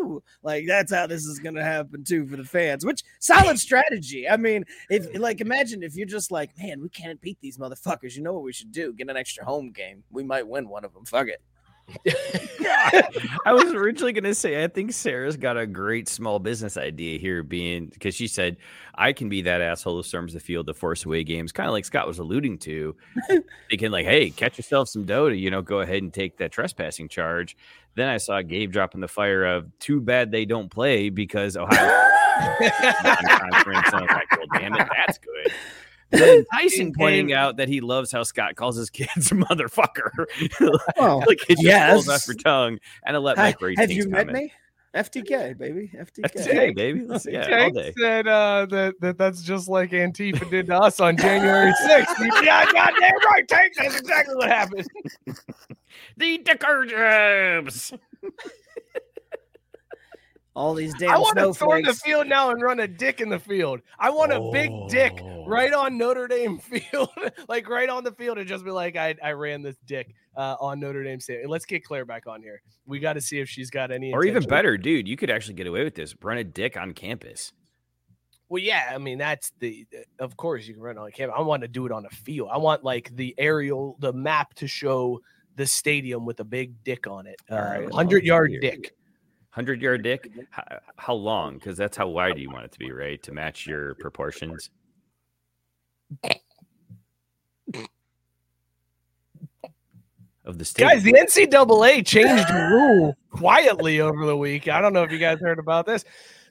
Woo!" 0.00 0.22
Like 0.42 0.66
that's 0.66 0.92
how 0.92 1.06
this 1.06 1.24
is 1.24 1.38
gonna 1.38 1.64
happen 1.64 2.04
too 2.04 2.26
for 2.26 2.36
the 2.36 2.44
fans. 2.44 2.84
Which 2.84 3.02
solid 3.20 3.58
strategy. 3.68 4.28
I 4.28 4.36
mean, 4.36 4.64
if 4.90 5.18
like 5.18 5.40
imagine 5.40 5.82
if 5.82 5.96
you're 5.96 6.06
just 6.06 6.30
like, 6.30 6.50
man, 6.58 6.80
we 6.80 6.88
can't 6.88 7.20
beat 7.20 7.38
these 7.40 7.58
motherfuckers. 7.58 8.14
You 8.16 8.22
know 8.22 8.32
what 8.32 8.42
we 8.42 8.52
should 8.52 8.72
do? 8.72 8.92
Get 8.92 9.08
an 9.08 9.16
extra 9.16 9.44
home 9.44 9.72
game. 9.72 10.04
We 10.10 10.22
might 10.22 10.46
win 10.46 10.68
one 10.68 10.84
of 10.84 10.92
them. 10.94 11.04
Fuck 11.04 11.28
it. 11.28 11.42
I 13.46 13.52
was 13.52 13.72
originally 13.72 14.12
going 14.12 14.24
to 14.24 14.34
say, 14.34 14.62
I 14.62 14.68
think 14.68 14.92
Sarah's 14.92 15.36
got 15.36 15.56
a 15.56 15.66
great 15.66 16.08
small 16.08 16.38
business 16.38 16.76
idea 16.76 17.18
here, 17.18 17.42
being 17.42 17.86
because 17.86 18.14
she 18.14 18.28
said, 18.28 18.56
I 18.94 19.12
can 19.12 19.28
be 19.28 19.42
that 19.42 19.60
asshole 19.60 19.96
who 19.96 20.02
storms 20.02 20.34
the 20.34 20.40
field 20.40 20.66
to 20.66 20.74
force 20.74 21.04
away 21.04 21.24
games, 21.24 21.52
kind 21.52 21.68
of 21.68 21.72
like 21.72 21.84
Scott 21.84 22.06
was 22.06 22.18
alluding 22.18 22.58
to. 22.58 22.94
thinking, 23.70 23.90
like, 23.90 24.06
hey, 24.06 24.30
catch 24.30 24.58
yourself 24.58 24.88
some 24.88 25.04
dough 25.04 25.30
to, 25.30 25.36
you 25.36 25.50
know, 25.50 25.62
go 25.62 25.80
ahead 25.80 26.02
and 26.02 26.12
take 26.12 26.36
that 26.38 26.52
trespassing 26.52 27.08
charge. 27.08 27.56
Then 27.94 28.08
I 28.08 28.18
saw 28.18 28.42
Gabe 28.42 28.70
dropping 28.70 29.00
the 29.00 29.08
fire 29.08 29.44
of, 29.44 29.66
too 29.78 30.00
bad 30.00 30.30
they 30.30 30.44
don't 30.44 30.70
play 30.70 31.08
because 31.08 31.56
Ohio 31.56 31.86
non-conference. 32.60 33.88
And 33.92 33.96
I 33.96 34.00
was 34.00 34.10
like, 34.10 34.30
well, 34.36 34.60
damn 34.60 34.74
it, 34.74 34.88
that's 34.94 35.18
good. 35.18 35.52
Then 36.10 36.44
Tyson 36.52 36.92
pointing 36.92 37.32
out 37.32 37.56
that 37.56 37.68
he 37.68 37.80
loves 37.80 38.10
how 38.10 38.22
Scott 38.22 38.56
calls 38.56 38.76
his 38.76 38.90
kids 38.90 39.08
motherfucker. 39.30 40.26
Oh, 40.96 41.18
like 41.26 41.42
it 41.48 41.56
just 41.56 41.62
yes. 41.62 41.92
rolls 41.92 42.08
off 42.08 42.26
your 42.26 42.36
tongue. 42.36 42.78
And 43.04 43.16
I 43.16 43.18
let 43.18 43.36
Hi, 43.36 43.54
Mike 43.60 43.78
have 43.78 43.88
Tinks 43.88 44.04
you 44.04 44.10
met 44.10 44.26
comment. 44.26 44.44
me? 44.44 44.52
FTK, 44.94 45.58
baby. 45.58 45.90
FTK. 45.94 46.34
FTK, 46.34 46.74
baby. 46.74 47.04
Let's, 47.06 47.26
yeah, 47.26 47.42
all 47.42 47.46
Tank 47.46 47.74
day. 47.74 47.94
said 48.00 48.26
uh, 48.26 48.66
that, 48.70 48.94
that 49.00 49.18
that's 49.18 49.42
just 49.42 49.68
like 49.68 49.90
Antifa 49.90 50.48
did 50.48 50.66
to 50.66 50.78
us 50.78 50.98
on 50.98 51.16
January 51.16 51.72
6th. 51.84 52.42
yeah, 52.42 52.64
goddamn 52.72 53.12
right, 53.26 53.46
Tank. 53.46 53.74
That's 53.76 54.00
exactly 54.00 54.34
what 54.34 54.48
happened. 54.48 54.88
The 56.16 56.38
Dicker 56.38 56.86
Jabs. 56.86 57.92
All 60.58 60.74
these 60.74 60.92
damn 60.98 61.10
I 61.10 61.18
want 61.18 61.38
to 61.38 61.54
throw 61.54 61.72
in 61.74 61.84
the 61.84 61.94
field 61.94 62.26
now 62.26 62.50
and 62.50 62.60
run 62.60 62.80
a 62.80 62.88
dick 62.88 63.20
in 63.20 63.28
the 63.28 63.38
field. 63.38 63.80
I 63.98 64.10
want 64.10 64.32
a 64.32 64.50
big 64.52 64.72
dick 64.88 65.12
Oh. 65.22 65.46
right 65.46 65.72
on 65.72 65.96
Notre 65.96 66.26
Dame 66.26 66.58
field, 66.90 67.10
like 67.48 67.68
right 67.68 67.88
on 67.88 68.02
the 68.02 68.10
field, 68.12 68.38
and 68.38 68.48
just 68.48 68.64
be 68.64 68.70
like, 68.72 68.96
I, 68.96 69.14
I 69.22 69.32
ran 69.32 69.62
this 69.62 69.76
dick 69.86 70.12
uh, 70.36 70.56
on 70.60 70.80
Notre 70.80 71.04
Dame 71.04 71.20
Stadium. 71.20 71.48
Let's 71.48 71.64
get 71.64 71.84
Claire 71.84 72.04
back 72.04 72.26
on 72.26 72.42
here. 72.42 72.60
We 72.86 72.98
got 72.98 73.12
to 73.12 73.20
see 73.20 73.38
if 73.38 73.48
she's 73.48 73.70
got 73.70 73.92
any. 73.92 74.12
Or 74.12 74.24
even 74.24 74.42
better, 74.42 74.76
dude, 74.76 75.06
you 75.06 75.16
could 75.16 75.30
actually 75.30 75.54
get 75.54 75.68
away 75.68 75.84
with 75.84 75.94
this. 75.94 76.14
Run 76.22 76.38
a 76.38 76.44
dick 76.44 76.76
on 76.76 76.92
campus. 76.92 77.52
Well, 78.48 78.62
yeah, 78.62 78.90
I 78.94 78.98
mean 78.98 79.18
that's 79.18 79.52
the. 79.60 79.86
Of 80.18 80.36
course, 80.36 80.66
you 80.66 80.74
can 80.74 80.82
run 80.82 80.98
on 80.98 81.10
campus. 81.12 81.36
I 81.38 81.42
want 81.42 81.62
to 81.62 81.68
do 81.68 81.86
it 81.86 81.92
on 81.92 82.04
a 82.06 82.10
field. 82.10 82.48
I 82.52 82.58
want 82.58 82.82
like 82.82 83.14
the 83.14 83.34
aerial, 83.38 83.96
the 84.00 84.12
map 84.12 84.54
to 84.54 84.66
show 84.66 85.20
the 85.56 85.66
stadium 85.66 86.24
with 86.24 86.40
a 86.40 86.44
big 86.44 86.82
dick 86.82 87.06
on 87.06 87.26
it. 87.26 87.36
All 87.50 87.58
right, 87.58 87.86
Uh, 87.90 87.94
Hundred 87.94 88.24
yard 88.24 88.50
here. 88.50 88.60
dick. 88.60 88.94
100 89.58 89.82
yard 89.82 90.04
dick? 90.04 90.30
How, 90.50 90.78
how 90.96 91.14
long? 91.14 91.54
Because 91.54 91.76
that's 91.76 91.96
how 91.96 92.06
wide 92.06 92.38
you 92.38 92.48
want 92.48 92.64
it 92.64 92.72
to 92.72 92.78
be, 92.78 92.92
right? 92.92 93.20
To 93.24 93.32
match 93.32 93.66
your 93.66 93.94
proportions. 93.96 94.70
Of 100.44 100.58
the 100.58 100.64
state 100.64 100.84
Guys, 100.84 101.02
the 101.02 101.12
NCAA 101.12 102.06
changed 102.06 102.48
a 102.48 102.68
rule 102.70 103.16
quietly 103.30 104.00
over 104.00 104.26
the 104.26 104.36
week. 104.36 104.68
I 104.68 104.80
don't 104.80 104.92
know 104.92 105.02
if 105.02 105.10
you 105.10 105.18
guys 105.18 105.40
heard 105.40 105.58
about 105.58 105.86
this. 105.86 106.04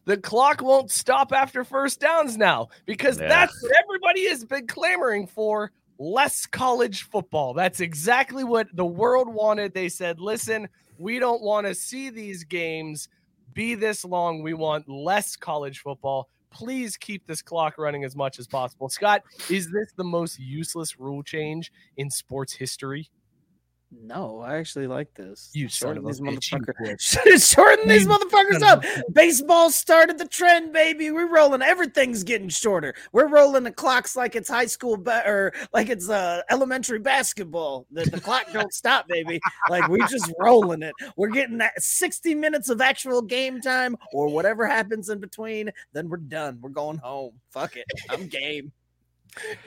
The 0.03 0.17
clock 0.17 0.61
won't 0.61 0.91
stop 0.91 1.31
after 1.31 1.63
first 1.63 2.01
downs 2.01 2.37
now 2.37 2.67
because 2.85 3.19
Yeah. 3.19 3.29
that's 3.29 3.63
what 3.63 3.71
everybody 3.83 4.27
has 4.27 4.43
been 4.43 4.67
clamoring 4.67 5.27
for 5.27 5.71
less 5.97 6.45
college 6.45 7.03
football. 7.03 7.53
That's 7.53 7.79
exactly 7.79 8.43
what 8.43 8.67
the 8.73 8.85
world 8.85 9.33
wanted. 9.33 9.73
They 9.73 9.87
said, 9.89 10.19
listen, 10.19 10.67
we 10.97 11.19
don't 11.19 11.41
want 11.41 11.67
to 11.67 11.75
see 11.75 12.09
these 12.09 12.43
games 12.43 13.09
be 13.53 13.75
this 13.75 14.05
long. 14.05 14.41
We 14.41 14.53
want 14.53 14.87
less 14.87 15.35
college 15.35 15.79
football. 15.79 16.29
Please 16.49 16.97
keep 16.97 17.25
this 17.25 17.41
clock 17.41 17.77
running 17.77 18.03
as 18.03 18.15
much 18.15 18.39
as 18.39 18.47
possible. 18.47 18.89
Scott, 18.89 19.21
is 19.49 19.69
this 19.71 19.91
the 19.95 20.03
most 20.03 20.39
useless 20.39 20.99
rule 20.99 21.23
change 21.23 21.71
in 21.97 22.09
sports 22.09 22.53
history? 22.53 23.09
No, 23.91 24.41
I 24.41 24.57
actually 24.57 24.88
like 24.88 25.13
this. 25.13 25.49
You 25.53 25.69
shorten 25.69 26.03
these 26.03 26.19
motherfuckers. 26.19 26.99
shorten 26.99 27.88
these 27.88 28.05
motherfuckers 28.05 28.61
up. 28.61 28.83
Baseball 29.13 29.69
started 29.71 30.17
the 30.17 30.27
trend, 30.27 30.73
baby. 30.73 31.09
We're 31.11 31.33
rolling. 31.33 31.61
Everything's 31.61 32.23
getting 32.23 32.49
shorter. 32.49 32.93
We're 33.13 33.27
rolling 33.27 33.63
the 33.63 33.71
clocks 33.71 34.15
like 34.15 34.35
it's 34.35 34.49
high 34.49 34.65
school 34.65 34.97
ba- 34.97 35.23
or 35.25 35.53
like 35.73 35.89
it's 35.89 36.09
uh, 36.09 36.41
elementary 36.49 36.99
basketball. 36.99 37.85
The, 37.91 38.03
the 38.09 38.19
clock 38.19 38.47
don't 38.53 38.73
stop, 38.73 39.07
baby. 39.07 39.39
Like 39.69 39.88
we're 39.88 40.07
just 40.07 40.31
rolling 40.38 40.81
it. 40.81 40.93
We're 41.15 41.29
getting 41.29 41.57
that 41.59 41.81
60 41.81 42.35
minutes 42.35 42.69
of 42.69 42.81
actual 42.81 43.21
game 43.21 43.61
time 43.61 43.95
or 44.11 44.27
whatever 44.27 44.67
happens 44.67 45.09
in 45.09 45.19
between. 45.19 45.71
Then 45.93 46.09
we're 46.09 46.17
done. 46.17 46.59
We're 46.61 46.69
going 46.69 46.97
home. 46.97 47.33
Fuck 47.51 47.77
it. 47.77 47.85
I'm 48.09 48.27
game. 48.27 48.71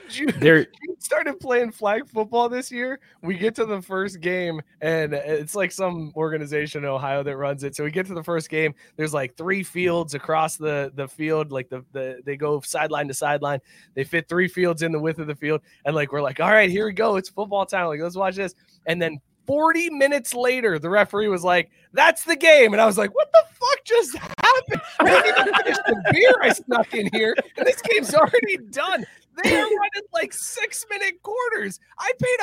Jude 0.09 0.67
started 0.99 1.39
playing 1.39 1.71
flag 1.71 2.07
football 2.07 2.49
this 2.49 2.71
year. 2.71 2.99
We 3.21 3.37
get 3.37 3.55
to 3.55 3.65
the 3.65 3.81
first 3.81 4.21
game, 4.21 4.61
and 4.81 5.13
it's 5.13 5.55
like 5.55 5.71
some 5.71 6.11
organization 6.15 6.83
in 6.83 6.89
Ohio 6.89 7.23
that 7.23 7.37
runs 7.37 7.63
it. 7.63 7.75
So 7.75 7.83
we 7.83 7.91
get 7.91 8.05
to 8.07 8.13
the 8.13 8.23
first 8.23 8.49
game. 8.49 8.73
There's 8.95 9.13
like 9.13 9.35
three 9.35 9.63
fields 9.63 10.13
across 10.13 10.57
the 10.57 10.91
the 10.95 11.07
field. 11.07 11.51
Like 11.51 11.69
the 11.69 11.83
the 11.91 12.21
they 12.25 12.37
go 12.37 12.61
sideline 12.61 13.07
to 13.07 13.13
sideline. 13.13 13.59
They 13.93 14.03
fit 14.03 14.27
three 14.27 14.47
fields 14.47 14.81
in 14.81 14.91
the 14.91 14.99
width 14.99 15.19
of 15.19 15.27
the 15.27 15.35
field, 15.35 15.61
and 15.85 15.95
like 15.95 16.11
we're 16.11 16.21
like, 16.21 16.39
all 16.39 16.51
right, 16.51 16.69
here 16.69 16.85
we 16.85 16.93
go. 16.93 17.15
It's 17.15 17.29
football 17.29 17.65
time. 17.65 17.87
Like 17.87 18.01
let's 18.01 18.15
watch 18.15 18.35
this. 18.35 18.55
And 18.85 19.01
then 19.01 19.19
40 19.47 19.89
minutes 19.89 20.33
later, 20.33 20.79
the 20.79 20.89
referee 20.89 21.27
was 21.27 21.43
like, 21.43 21.71
"That's 21.93 22.23
the 22.23 22.35
game," 22.35 22.73
and 22.73 22.81
I 22.81 22.85
was 22.85 22.97
like, 22.97 23.13
"What 23.15 23.31
the 23.31 23.43
fuck 23.51 23.83
just 23.83 24.15
happened?" 24.17 24.81
I 24.99 25.21
didn't 25.21 25.39
even 25.39 25.53
finish 25.55 25.77
the 25.77 26.11
beer 26.11 26.33
I 26.41 26.53
snuck 26.53 26.93
in 26.93 27.09
here, 27.11 27.35
and 27.57 27.65
this 27.65 27.81
game's 27.81 28.13
already 28.13 28.57
done. 28.69 29.05
They 29.43 29.55
are 29.55 29.63
running 29.63 30.07
like 30.13 30.33
six 30.33 30.85
minute 30.89 31.21
quarters. 31.23 31.79
I 31.99 32.11
paid 32.19 32.39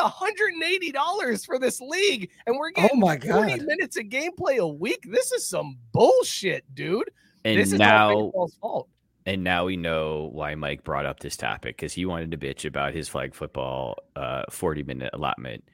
$180 0.92 1.46
for 1.46 1.59
this 1.59 1.80
league, 1.80 2.30
and 2.46 2.57
we're 2.59 2.70
Oh 2.76 2.82
getting 2.82 3.01
my 3.01 3.18
40 3.18 3.59
God. 3.59 3.66
minutes 3.66 3.96
of 3.96 4.05
gameplay 4.07 4.59
a 4.59 4.66
week. 4.66 5.05
This 5.11 5.32
is 5.32 5.46
some 5.46 5.78
bullshit, 5.92 6.64
dude. 6.74 7.11
and 7.44 7.59
this 7.59 7.68
is 7.72 7.74
all 7.74 7.78
now 7.78 8.09
baseball's 8.14 8.55
fault. 8.61 8.88
and 9.26 9.44
now 9.44 9.64
we 9.66 9.76
know 9.76 10.28
why 10.32 10.55
Mike 10.55 10.84
brought 10.84 11.07
up 11.07 11.20
this 11.20 11.36
topic 11.36 11.76
because 11.76 11.92
he 11.92 12.05
wanted 12.07 12.30
to 12.30 12.38
bitch 12.38 12.64
about 12.64 12.94
his 12.94 13.09
flag 13.09 13.34
football 13.34 13.96
uh 14.16 14.42
40 14.51 14.82
minute 14.84 15.11
allotment. 15.12 15.64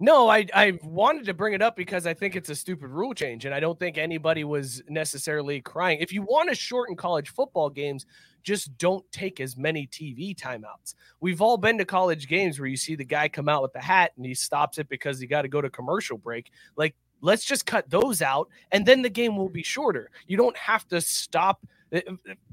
No, 0.00 0.28
I 0.28 0.44
I 0.52 0.78
wanted 0.82 1.24
to 1.26 1.34
bring 1.34 1.54
it 1.54 1.62
up 1.62 1.76
because 1.76 2.04
I 2.04 2.14
think 2.14 2.34
it's 2.34 2.48
a 2.50 2.54
stupid 2.56 2.88
rule 2.90 3.14
change, 3.14 3.44
and 3.44 3.54
I 3.54 3.60
don't 3.60 3.78
think 3.78 3.96
anybody 3.96 4.42
was 4.42 4.82
necessarily 4.88 5.60
crying. 5.60 5.98
If 6.00 6.12
you 6.12 6.22
want 6.22 6.48
to 6.48 6.54
shorten 6.56 6.96
college 6.96 7.30
football 7.30 7.70
games, 7.70 8.04
just 8.44 8.76
don't 8.78 9.04
take 9.10 9.40
as 9.40 9.56
many 9.56 9.86
TV 9.86 10.36
timeouts. 10.36 10.94
We've 11.20 11.40
all 11.40 11.56
been 11.56 11.78
to 11.78 11.84
college 11.84 12.28
games 12.28 12.60
where 12.60 12.68
you 12.68 12.76
see 12.76 12.94
the 12.94 13.04
guy 13.04 13.28
come 13.28 13.48
out 13.48 13.62
with 13.62 13.72
the 13.72 13.80
hat 13.80 14.12
and 14.16 14.24
he 14.24 14.34
stops 14.34 14.78
it 14.78 14.88
because 14.88 15.18
he 15.18 15.26
got 15.26 15.42
to 15.42 15.48
go 15.48 15.60
to 15.60 15.70
commercial 15.70 16.18
break. 16.18 16.52
Like, 16.76 16.94
let's 17.20 17.44
just 17.44 17.66
cut 17.66 17.88
those 17.90 18.22
out, 18.22 18.48
and 18.70 18.86
then 18.86 19.02
the 19.02 19.10
game 19.10 19.36
will 19.36 19.48
be 19.48 19.62
shorter. 19.62 20.10
You 20.26 20.36
don't 20.36 20.56
have 20.56 20.86
to 20.88 21.00
stop. 21.00 21.66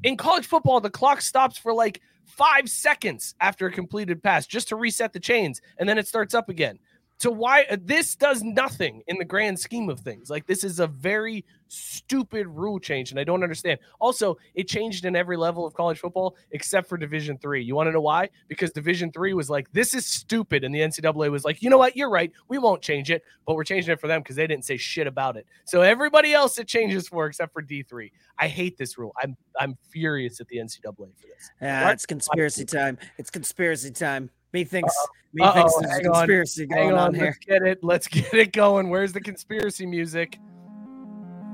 In 0.03 0.17
college 0.17 0.45
football, 0.45 0.79
the 0.79 0.89
clock 0.89 1.21
stops 1.21 1.57
for 1.57 1.73
like 1.73 2.01
five 2.25 2.69
seconds 2.69 3.35
after 3.41 3.67
a 3.67 3.71
completed 3.71 4.23
pass 4.23 4.47
just 4.47 4.69
to 4.69 4.75
reset 4.75 5.13
the 5.13 5.19
chains, 5.19 5.61
and 5.77 5.87
then 5.87 5.97
it 5.97 6.07
starts 6.07 6.33
up 6.33 6.49
again. 6.49 6.79
So 7.21 7.29
why 7.29 7.65
uh, 7.69 7.77
this 7.79 8.15
does 8.15 8.41
nothing 8.41 9.03
in 9.05 9.17
the 9.19 9.25
grand 9.25 9.59
scheme 9.59 9.89
of 9.89 9.99
things? 9.99 10.29
Like 10.29 10.47
this 10.47 10.63
is 10.63 10.79
a 10.79 10.87
very 10.87 11.45
stupid 11.71 12.47
rule 12.47 12.79
change, 12.79 13.11
and 13.11 13.19
I 13.19 13.23
don't 13.23 13.43
understand. 13.43 13.79
Also, 13.99 14.37
it 14.53 14.67
changed 14.67 15.05
in 15.05 15.15
every 15.15 15.37
level 15.37 15.65
of 15.65 15.73
college 15.73 15.99
football 15.99 16.35
except 16.51 16.89
for 16.89 16.97
Division 16.97 17.37
Three. 17.37 17.63
You 17.63 17.75
want 17.75 17.87
to 17.87 17.91
know 17.91 18.01
why? 18.01 18.29
Because 18.47 18.71
Division 18.71 19.11
Three 19.11 19.33
was 19.33 19.49
like, 19.49 19.71
"This 19.71 19.93
is 19.93 20.05
stupid," 20.05 20.63
and 20.63 20.75
the 20.75 20.79
NCAA 20.81 21.29
was 21.31 21.45
like, 21.45 21.61
"You 21.61 21.69
know 21.69 21.77
what? 21.77 21.95
You're 21.95 22.09
right. 22.09 22.31
We 22.49 22.57
won't 22.57 22.81
change 22.81 23.09
it, 23.09 23.23
but 23.47 23.55
we're 23.55 23.63
changing 23.63 23.91
it 23.93 23.99
for 24.01 24.07
them 24.07 24.21
because 24.21 24.35
they 24.35 24.47
didn't 24.47 24.65
say 24.65 24.77
shit 24.77 25.07
about 25.07 25.37
it." 25.37 25.45
So 25.65 25.81
everybody 25.81 26.33
else 26.33 26.57
it 26.59 26.67
changes 26.67 27.07
for 27.07 27.25
except 27.27 27.53
for 27.53 27.61
D 27.61 27.83
three. 27.83 28.11
I 28.37 28.47
hate 28.47 28.77
this 28.77 28.97
rule. 28.97 29.13
I'm 29.21 29.37
I'm 29.59 29.77
furious 29.89 30.41
at 30.41 30.47
the 30.49 30.57
NCAA 30.57 30.95
for 30.95 31.27
this. 31.27 31.49
Yeah, 31.61 31.85
What? 31.85 31.93
it's 31.93 32.05
conspiracy 32.05 32.65
time. 32.65 32.97
It's 33.17 33.29
conspiracy 33.29 33.91
time. 33.91 34.29
Me 34.53 34.65
thinks 34.65 34.93
me 35.33 35.43
Uh-oh, 35.43 35.53
thinks 35.53 35.73
there's 35.79 35.91
a 36.05 36.09
on, 36.09 36.13
conspiracy 36.15 36.67
Hang 36.69 36.89
going 36.89 36.93
on, 36.93 36.99
on 37.09 37.13
here. 37.15 37.25
let's 37.27 37.37
get 37.37 37.61
it. 37.63 37.83
Let's 37.83 38.07
get 38.09 38.33
it 38.33 38.51
going. 38.51 38.89
Where's 38.89 39.13
the 39.13 39.21
conspiracy 39.21 39.85
music? 39.85 40.37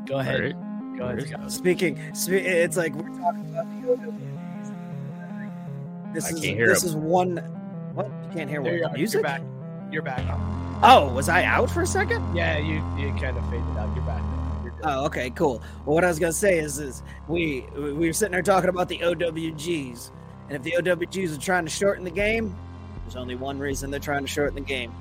Go 0.07 0.19
ahead. 0.19 0.41
right. 0.41 0.97
Go 0.97 1.05
ahead. 1.09 1.27
Scott. 1.27 1.51
Speaking, 1.51 1.99
spe- 2.13 2.31
it's 2.33 2.77
like 2.77 2.93
we're 2.95 3.09
talking 3.19 3.41
about 3.51 3.65
the 3.81 3.91
OWs. 3.91 4.73
This 6.13 6.25
I 6.25 6.29
is 6.29 6.33
can't 6.41 6.57
hear 6.57 6.67
this 6.67 6.83
him. 6.83 6.89
is 6.89 6.95
one. 6.95 7.37
What 7.93 8.07
you 8.07 8.29
can't 8.33 8.49
hear? 8.49 8.63
There 8.63 8.81
What 8.81 8.91
are. 8.91 8.97
music? 8.97 9.15
You're 9.15 9.23
back. 9.23 9.41
You're 9.91 10.01
back. 10.01 10.23
Oh, 10.83 11.11
was 11.13 11.29
I 11.29 11.43
out 11.43 11.69
for 11.69 11.81
a 11.81 11.87
second? 11.87 12.35
Yeah, 12.35 12.57
you 12.57 12.75
you 12.97 13.11
kind 13.19 13.37
of 13.37 13.43
faded 13.49 13.63
out. 13.77 13.93
You're 13.95 14.05
back. 14.05 14.21
You're. 14.63 14.73
Oh, 14.83 15.05
okay, 15.05 15.29
cool. 15.31 15.61
Well, 15.85 15.95
what 15.95 16.03
I 16.03 16.07
was 16.07 16.19
gonna 16.19 16.31
say 16.33 16.57
is, 16.59 16.79
is 16.79 17.03
we 17.27 17.65
we 17.75 17.93
were 17.93 18.13
sitting 18.13 18.31
there 18.31 18.41
talking 18.41 18.69
about 18.69 18.87
the 18.89 18.99
OWGs, 18.99 20.11
and 20.49 20.55
if 20.55 20.63
the 20.63 20.71
OWGs 20.79 21.35
are 21.37 21.41
trying 21.41 21.65
to 21.65 21.71
shorten 21.71 22.03
the 22.03 22.11
game, 22.11 22.55
there's 23.03 23.15
only 23.15 23.35
one 23.35 23.59
reason 23.59 23.91
they're 23.91 23.99
trying 23.99 24.21
to 24.21 24.27
shorten 24.27 24.55
the 24.55 24.61
game. 24.61 24.93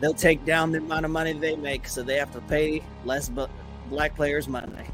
They'll 0.00 0.12
take 0.14 0.44
down 0.44 0.72
the 0.72 0.78
amount 0.78 1.04
of 1.06 1.10
money 1.10 1.32
they 1.32 1.56
make, 1.56 1.88
so 1.88 2.02
they 2.02 2.16
have 2.16 2.30
to 2.32 2.40
pay 2.42 2.82
less 3.04 3.28
bu- 3.30 3.46
black 3.88 4.14
players 4.16 4.48
money. 4.48 4.84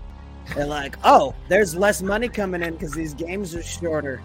They're 0.54 0.66
like, 0.66 0.96
oh, 1.04 1.34
there's 1.48 1.74
less 1.74 2.02
money 2.02 2.28
coming 2.28 2.62
in 2.62 2.74
because 2.74 2.92
these 2.92 3.14
games 3.14 3.54
are 3.54 3.62
shorter. 3.62 4.22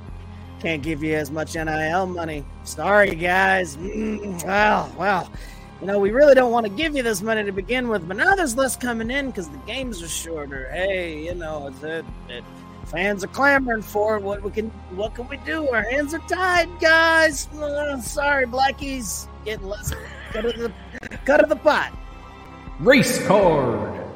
Can't 0.59 0.81
give 0.81 1.03
you 1.03 1.15
as 1.15 1.29
much 1.29 1.55
NIL 1.55 2.07
money. 2.07 2.43
Sorry, 2.63 3.15
guys. 3.15 3.77
Mm, 3.77 4.43
well, 4.43 4.91
well, 4.97 5.31
you 5.79 5.87
know, 5.87 5.99
we 5.99 6.09
really 6.09 6.33
don't 6.33 6.51
want 6.51 6.65
to 6.65 6.71
give 6.71 6.95
you 6.95 7.03
this 7.03 7.21
money 7.21 7.43
to 7.43 7.51
begin 7.51 7.87
with, 7.87 8.07
but 8.07 8.17
now 8.17 8.33
there's 8.33 8.57
less 8.57 8.75
coming 8.75 9.11
in 9.11 9.27
because 9.27 9.49
the 9.49 9.57
games 9.59 10.01
are 10.01 10.07
shorter. 10.07 10.69
Hey, 10.71 11.25
you 11.25 11.35
know, 11.35 11.67
it's 11.67 11.83
it, 11.83 12.05
it, 12.29 12.43
fans 12.85 13.23
are 13.23 13.27
clamoring 13.27 13.83
for 13.83 14.17
it. 14.17 14.23
What 14.23 14.41
we 14.41 14.49
can, 14.49 14.69
what 14.95 15.13
can 15.13 15.27
we 15.27 15.37
do? 15.37 15.67
Our 15.67 15.83
hands 15.83 16.15
are 16.15 16.21
tied, 16.27 16.69
guys. 16.79 17.47
Uh, 17.53 18.01
sorry, 18.01 18.47
blackies, 18.47 19.27
getting 19.45 19.67
less. 19.67 19.93
Cut 20.31 20.45
of 20.45 20.57
the, 20.57 20.73
cut 21.25 21.41
of 21.41 21.49
the 21.49 21.55
pot. 21.55 21.93
Race 22.79 23.25
card. 23.27 24.06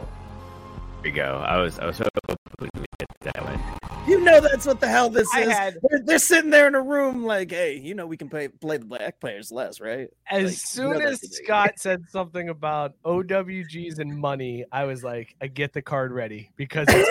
There 1.02 1.10
you 1.10 1.16
go. 1.16 1.44
I 1.48 1.58
was 1.58 1.80
I 1.80 1.88
was 1.88 1.98
hoping 1.98 2.38
we 2.60 2.70
get 3.00 3.08
that 3.22 3.44
one. 3.44 3.60
You 4.08 4.20
know 4.20 4.40
that's 4.40 4.66
what 4.66 4.80
the 4.80 4.88
hell 4.88 5.10
this 5.10 5.28
I 5.34 5.42
is. 5.42 5.50
had- 5.52 5.78
They're, 5.90 6.00
they're 6.04 6.20
sitting 6.20 6.50
there 6.50 6.68
in 6.68 6.74
a 6.76 6.82
room 6.82 7.24
like, 7.24 7.52
hey, 7.52 7.76
you 7.78 7.94
know 7.96 8.06
we 8.06 8.18
can 8.18 8.30
play 8.30 8.48
play 8.50 8.78
the 8.78 8.86
black 8.86 9.20
players 9.20 9.52
less, 9.52 9.80
right? 9.80 10.10
As 10.30 10.44
Like, 10.44 10.52
you 10.52 10.56
soon 10.58 10.92
know 10.92 11.00
as 11.00 11.02
that's 11.02 11.22
the 11.22 11.28
thing. 11.28 11.46
Scott 11.46 11.72
said 11.78 12.04
something 12.10 12.50
about 12.50 12.94
OWGs 13.04 13.98
and 14.00 14.16
money, 14.16 14.64
I 14.72 14.84
was 14.86 15.04
like, 15.04 15.36
I 15.42 15.48
get 15.48 15.74
the 15.74 15.82
card 15.82 16.12
ready 16.12 16.52
because 16.56 16.88
it's 16.90 17.10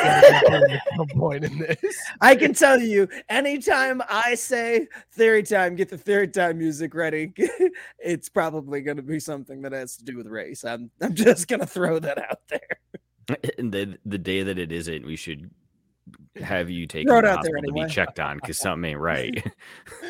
going 0.48 0.62
to 0.62 0.68
be 0.68 0.74
at 0.74 0.82
some 0.96 1.08
point 1.08 1.44
in 1.44 1.58
this. 1.58 1.96
I 2.20 2.36
can 2.36 2.54
tell 2.54 2.80
you, 2.80 3.08
anytime 3.28 4.02
I 4.08 4.34
say 4.36 4.86
theory 5.12 5.42
time, 5.42 5.74
get 5.74 5.88
the 5.90 5.98
theory 5.98 6.28
time 6.28 6.58
music 6.58 6.94
ready, 6.94 7.32
it's 7.98 8.28
probably 8.28 8.82
going 8.82 8.98
to 8.98 9.02
be 9.02 9.18
something 9.20 9.62
that 9.62 9.72
has 9.72 9.96
to 9.96 10.04
do 10.04 10.16
with 10.16 10.26
race. 10.28 10.64
I'm, 10.64 10.90
I'm 11.00 11.14
just 11.14 11.48
going 11.48 11.60
to 11.60 11.66
throw 11.66 11.98
that 12.00 12.18
out 12.18 12.38
there. 12.48 12.60
And 13.58 13.72
the 13.72 13.98
the 14.04 14.18
day 14.18 14.42
that 14.42 14.58
it 14.58 14.72
isn't, 14.72 15.06
we 15.06 15.16
should 15.16 15.50
have 16.42 16.70
you 16.70 16.86
take 16.86 17.06
it 17.06 17.08
the 17.08 17.14
out 17.14 17.22
there 17.22 17.34
hospital 17.36 17.62
to 17.62 17.72
be 17.72 17.92
checked 17.92 18.20
on 18.20 18.36
because 18.36 18.58
something 18.58 18.92
ain't 18.92 19.00
right. 19.00 19.44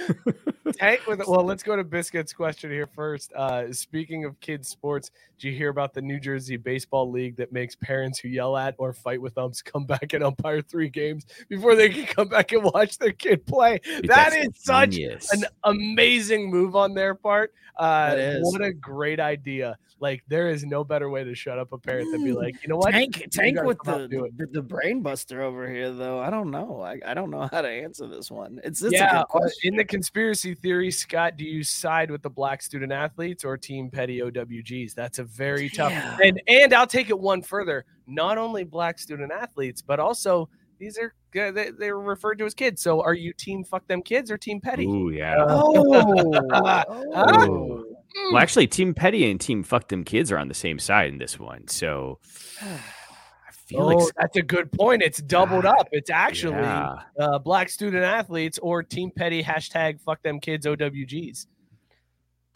Tank 0.72 1.06
with 1.06 1.20
well, 1.26 1.44
let's 1.44 1.62
go 1.62 1.76
to 1.76 1.84
Biscuit's 1.84 2.32
question 2.32 2.70
here 2.70 2.86
first. 2.86 3.32
Uh, 3.32 3.72
speaking 3.72 4.24
of 4.24 4.38
kids 4.40 4.68
sports, 4.68 5.10
do 5.38 5.48
you 5.48 5.56
hear 5.56 5.70
about 5.70 5.94
the 5.94 6.02
New 6.02 6.20
Jersey 6.20 6.56
Baseball 6.56 7.10
League 7.10 7.36
that 7.36 7.52
makes 7.52 7.74
parents 7.74 8.18
who 8.18 8.28
yell 8.28 8.56
at 8.56 8.74
or 8.78 8.92
fight 8.92 9.20
with 9.20 9.36
umps 9.38 9.62
come 9.62 9.84
back 9.84 10.12
and 10.12 10.22
umpire 10.22 10.62
three 10.62 10.88
games 10.88 11.26
before 11.48 11.74
they 11.74 11.88
can 11.88 12.04
come 12.06 12.28
back 12.28 12.52
and 12.52 12.62
watch 12.62 12.98
their 12.98 13.12
kid 13.12 13.44
play? 13.46 13.80
Dude, 13.82 14.08
that's 14.08 14.36
is 14.36 14.48
such 14.54 14.90
genius. 14.90 15.32
an 15.32 15.44
amazing 15.64 16.50
move 16.50 16.76
on 16.76 16.94
their 16.94 17.14
part. 17.14 17.52
Uh, 17.76 18.36
what 18.40 18.60
a 18.60 18.72
great 18.72 19.20
idea! 19.20 19.76
Like 20.00 20.24
there 20.28 20.48
is 20.48 20.64
no 20.64 20.82
better 20.82 21.10
way 21.10 21.24
to 21.24 21.34
shut 21.34 21.58
up 21.58 21.72
a 21.72 21.78
parent 21.78 22.10
than 22.10 22.24
be 22.24 22.32
like, 22.32 22.62
you 22.62 22.68
know 22.68 22.78
what? 22.78 22.92
Tank, 22.92 23.28
tank 23.30 23.62
with 23.62 23.78
the, 23.84 23.94
and 23.94 24.10
do 24.10 24.24
it. 24.24 24.36
the 24.38 24.46
the 24.46 24.62
brain 24.62 25.02
buster 25.02 25.42
over 25.42 25.70
here, 25.70 25.92
though. 25.92 26.18
I 26.18 26.30
don't 26.30 26.50
know. 26.50 26.80
I, 26.80 26.98
I 27.04 27.12
don't 27.12 27.30
know 27.30 27.46
how 27.52 27.60
to 27.60 27.68
answer 27.68 28.06
this 28.06 28.30
one. 28.30 28.60
It's, 28.64 28.82
it's 28.82 28.94
a 28.94 28.96
yeah, 28.96 29.10
good 29.12 29.18
uh, 29.18 29.24
question. 29.26 29.72
in 29.72 29.76
the 29.76 29.84
conspiracy 29.84 30.54
theory, 30.54 30.90
Scott, 30.90 31.36
do 31.36 31.44
you 31.44 31.62
side 31.62 32.10
with 32.10 32.22
the 32.22 32.30
black 32.30 32.62
student 32.62 32.92
athletes 32.92 33.44
or 33.44 33.56
Team 33.56 33.90
Petty 33.90 34.20
OWGs? 34.20 34.94
That's 34.94 35.18
a 35.18 35.24
very 35.24 35.68
tough. 35.68 35.92
Yeah. 35.92 36.16
And 36.22 36.42
and 36.48 36.72
I'll 36.72 36.86
take 36.86 37.10
it 37.10 37.18
one 37.18 37.42
further. 37.42 37.84
Not 38.06 38.38
only 38.38 38.64
black 38.64 38.98
student 38.98 39.30
athletes, 39.30 39.82
but 39.82 40.00
also 40.00 40.48
these 40.78 40.98
are 40.98 41.14
uh, 41.38 41.52
they, 41.52 41.70
they're 41.70 41.98
referred 41.98 42.38
to 42.38 42.46
as 42.46 42.54
kids. 42.54 42.82
So 42.82 43.02
are 43.02 43.14
you 43.14 43.32
Team 43.32 43.64
Fuck 43.64 43.86
Them 43.86 44.02
Kids 44.02 44.30
or 44.30 44.38
Team 44.38 44.60
Petty? 44.60 44.86
Ooh, 44.86 45.10
yeah. 45.10 45.36
Oh, 45.46 46.42
oh. 47.14 47.84
Mm. 48.16 48.32
Well, 48.32 48.42
actually, 48.42 48.66
Team 48.66 48.94
Petty 48.94 49.30
and 49.30 49.40
Team 49.40 49.62
Fuck 49.62 49.88
Them 49.88 50.04
Kids 50.04 50.30
are 50.32 50.38
on 50.38 50.48
the 50.48 50.54
same 50.54 50.78
side 50.78 51.08
in 51.08 51.18
this 51.18 51.38
one. 51.38 51.68
So 51.68 52.18
I 52.62 53.52
feel 53.66 53.82
Oh, 53.82 53.86
like 53.86 54.14
that's 54.16 54.36
a 54.36 54.42
good 54.42 54.72
point. 54.72 55.02
It's 55.02 55.20
doubled 55.22 55.64
Ah, 55.66 55.74
up. 55.78 55.88
It's 55.92 56.10
actually 56.10 56.54
yeah. 56.54 56.94
uh, 57.18 57.38
black 57.38 57.68
student 57.70 58.04
athletes 58.04 58.58
or 58.58 58.82
Team 58.82 59.10
Petty 59.14 59.42
hashtag 59.42 60.00
Fuck 60.00 60.22
Them 60.22 60.40
Kids 60.40 60.66
OWGs. 60.66 61.46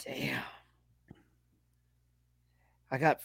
Damn. 0.05 0.43
I 2.91 2.99
got 2.99 3.21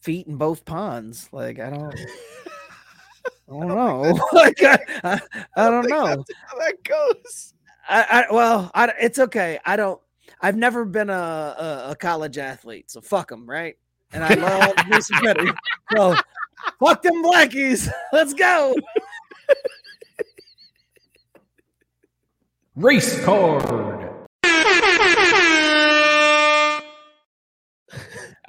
feet 0.00 0.26
in 0.26 0.36
both 0.36 0.64
ponds. 0.64 1.28
Like 1.32 1.58
I 1.60 1.70
don't. 1.70 1.94
I 1.94 3.50
don't 3.50 3.68
know. 3.68 4.18
like 4.32 4.62
I, 4.62 4.78
I, 5.04 5.20
I 5.56 5.70
don't 5.70 5.84
think 5.84 5.94
know. 5.94 6.24
how 6.46 6.58
that 6.58 6.74
goes. 6.84 7.54
I, 7.88 8.24
I 8.30 8.34
well, 8.34 8.70
I, 8.74 8.92
it's 9.00 9.18
okay. 9.18 9.58
I 9.64 9.76
don't. 9.76 10.00
I've 10.40 10.56
never 10.56 10.84
been 10.84 11.10
a, 11.10 11.12
a, 11.12 11.86
a 11.90 11.96
college 11.96 12.38
athlete, 12.38 12.90
so 12.90 13.00
fuck 13.00 13.28
them, 13.28 13.48
right? 13.48 13.76
And 14.12 14.24
I 14.24 14.34
love 14.34 14.74
Mississippi. 14.88 15.50
So 15.94 16.14
fuck 16.80 17.02
them 17.02 17.22
blackies. 17.22 17.90
Let's 18.12 18.34
go. 18.34 18.74
Race 22.76 23.22
card. 23.24 24.08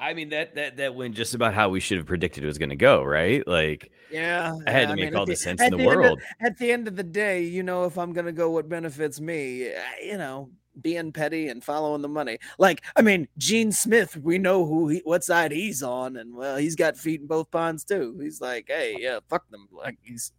I 0.02 0.14
mean 0.14 0.30
that 0.30 0.56
that 0.56 0.78
that 0.78 0.95
went 0.95 1.16
just 1.16 1.34
about 1.34 1.53
how 1.53 1.70
we 1.70 1.80
should 1.80 1.98
have 1.98 2.07
predicted 2.07 2.44
it 2.44 2.48
was 2.48 2.57
going 2.57 2.70
to 2.70 2.76
go, 2.76 3.03
right? 3.03 3.45
Like, 3.45 3.91
yeah, 4.11 4.56
I 4.66 4.72
had 4.72 4.90
to 4.90 4.95
make 4.95 5.06
mean, 5.06 5.16
all 5.16 5.26
the, 5.26 5.34
the, 5.34 5.36
sense 5.36 5.61
in 5.61 5.72
the, 5.72 5.78
the 5.78 5.86
world. 5.86 6.20
Of, 6.20 6.24
at 6.48 6.57
the 6.57 6.72
end 6.72 6.88
of 6.88 6.95
the 6.95 7.03
day, 7.03 7.44
you 7.44 7.64
know, 7.64 7.84
if 7.86 7.98
I'm 7.98 8.14
going 8.14 8.26
to 8.26 8.32
go, 8.32 8.49
what 8.49 8.70
benefits 8.70 9.20
me? 9.20 9.72
You 10.03 10.18
know, 10.18 10.52
being 10.81 11.11
petty 11.11 11.47
and 11.49 11.64
following 11.64 12.01
the 12.01 12.07
money. 12.07 12.38
Like, 12.57 12.84
I 12.95 13.01
mean, 13.01 13.27
Gene 13.38 13.72
Smith, 13.72 14.18
we 14.18 14.38
know 14.38 14.65
who 14.65 14.89
he, 14.89 15.01
what 15.03 15.23
side 15.23 15.51
he's 15.51 15.84
on, 15.84 16.18
and 16.18 16.35
well, 16.35 16.57
he's 16.57 16.76
got 16.76 16.97
feet 16.97 17.22
in 17.22 17.27
both 17.27 17.51
ponds 17.51 17.84
too. 17.84 18.18
He's 18.22 18.41
like, 18.41 18.65
hey, 18.68 18.95
yeah, 18.99 19.19
fuck 19.30 19.49
them. 19.49 19.68
Like, 19.72 19.97
he's 20.01 20.31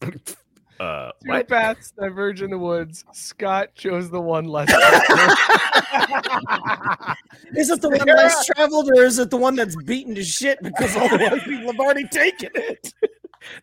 Uh, 0.80 1.10
Two 1.24 1.30
what? 1.30 1.48
paths 1.48 1.92
diverge 1.98 2.40
in 2.40 2.50
the 2.50 2.58
woods. 2.58 3.04
Scott 3.12 3.74
chose 3.74 4.10
the 4.10 4.20
one 4.20 4.44
less. 4.44 4.68
is 7.56 7.68
it 7.68 7.80
the 7.80 7.88
one 7.90 8.06
less 8.06 8.46
traveled, 8.46 8.88
or 8.94 9.02
is 9.02 9.18
it 9.18 9.28
the 9.30 9.36
one 9.36 9.56
that's 9.56 9.74
beaten 9.82 10.14
to 10.14 10.22
shit 10.22 10.62
because 10.62 10.94
all 10.94 11.08
the 11.08 11.18
white 11.18 11.42
people 11.42 11.72
have 11.72 11.80
already 11.80 12.06
taken 12.06 12.50
it? 12.54 12.94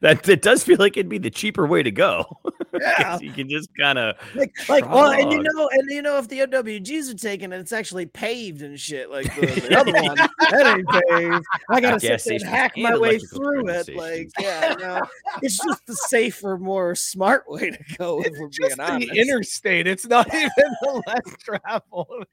That 0.02 0.28
it 0.28 0.42
does 0.42 0.64
feel 0.64 0.78
like 0.80 0.98
it'd 0.98 1.10
be 1.10 1.18
the 1.18 1.30
cheaper 1.30 1.66
way 1.68 1.84
to 1.84 1.92
go. 1.92 2.26
Yeah. 2.78 3.18
you 3.20 3.32
can 3.32 3.50
just 3.50 3.70
kind 3.80 3.98
of 3.98 4.18
Like, 4.36 4.52
like, 4.68 4.90
well, 4.92 5.10
and 5.10 5.32
you 5.32 5.42
know, 5.42 5.70
and 5.72 5.90
you 5.90 6.02
know, 6.02 6.18
if 6.18 6.28
the 6.28 6.40
OWGs 6.42 7.10
are 7.10 7.18
taken 7.18 7.54
it, 7.54 7.60
it's 7.60 7.72
actually 7.72 8.06
paved 8.06 8.62
and 8.64 8.78
shit. 8.78 9.10
Like 9.10 9.34
the, 9.34 9.46
the 9.46 9.80
other 9.80 9.94
one, 10.02 10.18
that 10.18 10.78
ain't 10.78 10.86
paved. 10.90 11.46
I 11.70 11.80
gotta 11.80 12.02
sit 12.02 12.10
Gas 12.10 12.24
there 12.26 12.34
and 12.34 12.44
hack 12.44 12.74
my 12.76 12.98
way 12.98 13.18
through 13.18 13.70
it. 13.70 13.96
Like, 13.96 14.30
stations. 14.30 14.34
yeah, 14.40 14.76
no, 14.78 15.02
it's 15.42 15.58
just 15.58 15.86
the 15.86 15.96
safer, 15.96 16.58
more 16.58 16.96
smart 16.96 17.46
way 17.50 17.72
to 17.72 17.80
go. 17.98 18.22
If 18.22 18.34
we're 18.38 18.50
Just 18.50 18.76
being 18.76 18.90
honest. 18.90 19.10
the 19.14 19.22
interstate. 19.22 19.88
It's 19.88 20.06
not 20.06 20.28
even 20.34 20.50
the 20.82 21.02
less 21.08 21.38
traveled. 21.40 22.26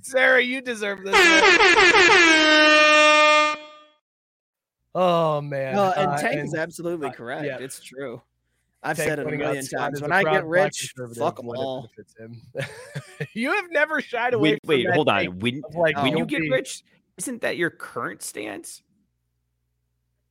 Sarah, 0.00 0.42
you 0.42 0.60
deserve 0.62 1.04
this. 1.04 1.14
Oh 4.94 5.40
man. 5.40 5.74
No, 5.74 5.92
and 5.96 6.10
Uh, 6.12 6.18
Tank 6.18 6.44
is 6.44 6.54
absolutely 6.54 7.08
uh, 7.08 7.12
correct. 7.12 7.44
yeah. 7.46 7.58
It's 7.58 7.80
true. 7.82 8.20
I've 8.82 8.96
Tank 8.96 9.08
said 9.10 9.18
it 9.18 9.26
a 9.26 9.36
million 9.36 9.66
times. 9.66 10.00
When 10.00 10.10
I 10.10 10.22
get 10.22 10.46
rich, 10.46 10.94
fuck 11.16 11.36
them 11.36 11.48
all. 11.50 11.88
him. 12.18 12.40
you 13.34 13.52
have 13.52 13.66
never 13.70 14.00
shied 14.00 14.34
away. 14.34 14.52
wait, 14.52 14.60
from 14.64 14.68
wait, 14.68 14.86
that 14.86 14.94
hold 14.94 15.08
on. 15.08 15.38
When 15.38 15.62
like, 15.74 15.96
Oh. 15.98 16.02
when 16.02 16.16
you 16.16 16.24
get 16.24 16.40
be- 16.40 16.50
rich, 16.50 16.82
isn't 17.18 17.42
that 17.42 17.56
your 17.58 17.70
current 17.70 18.22
stance? 18.22 18.82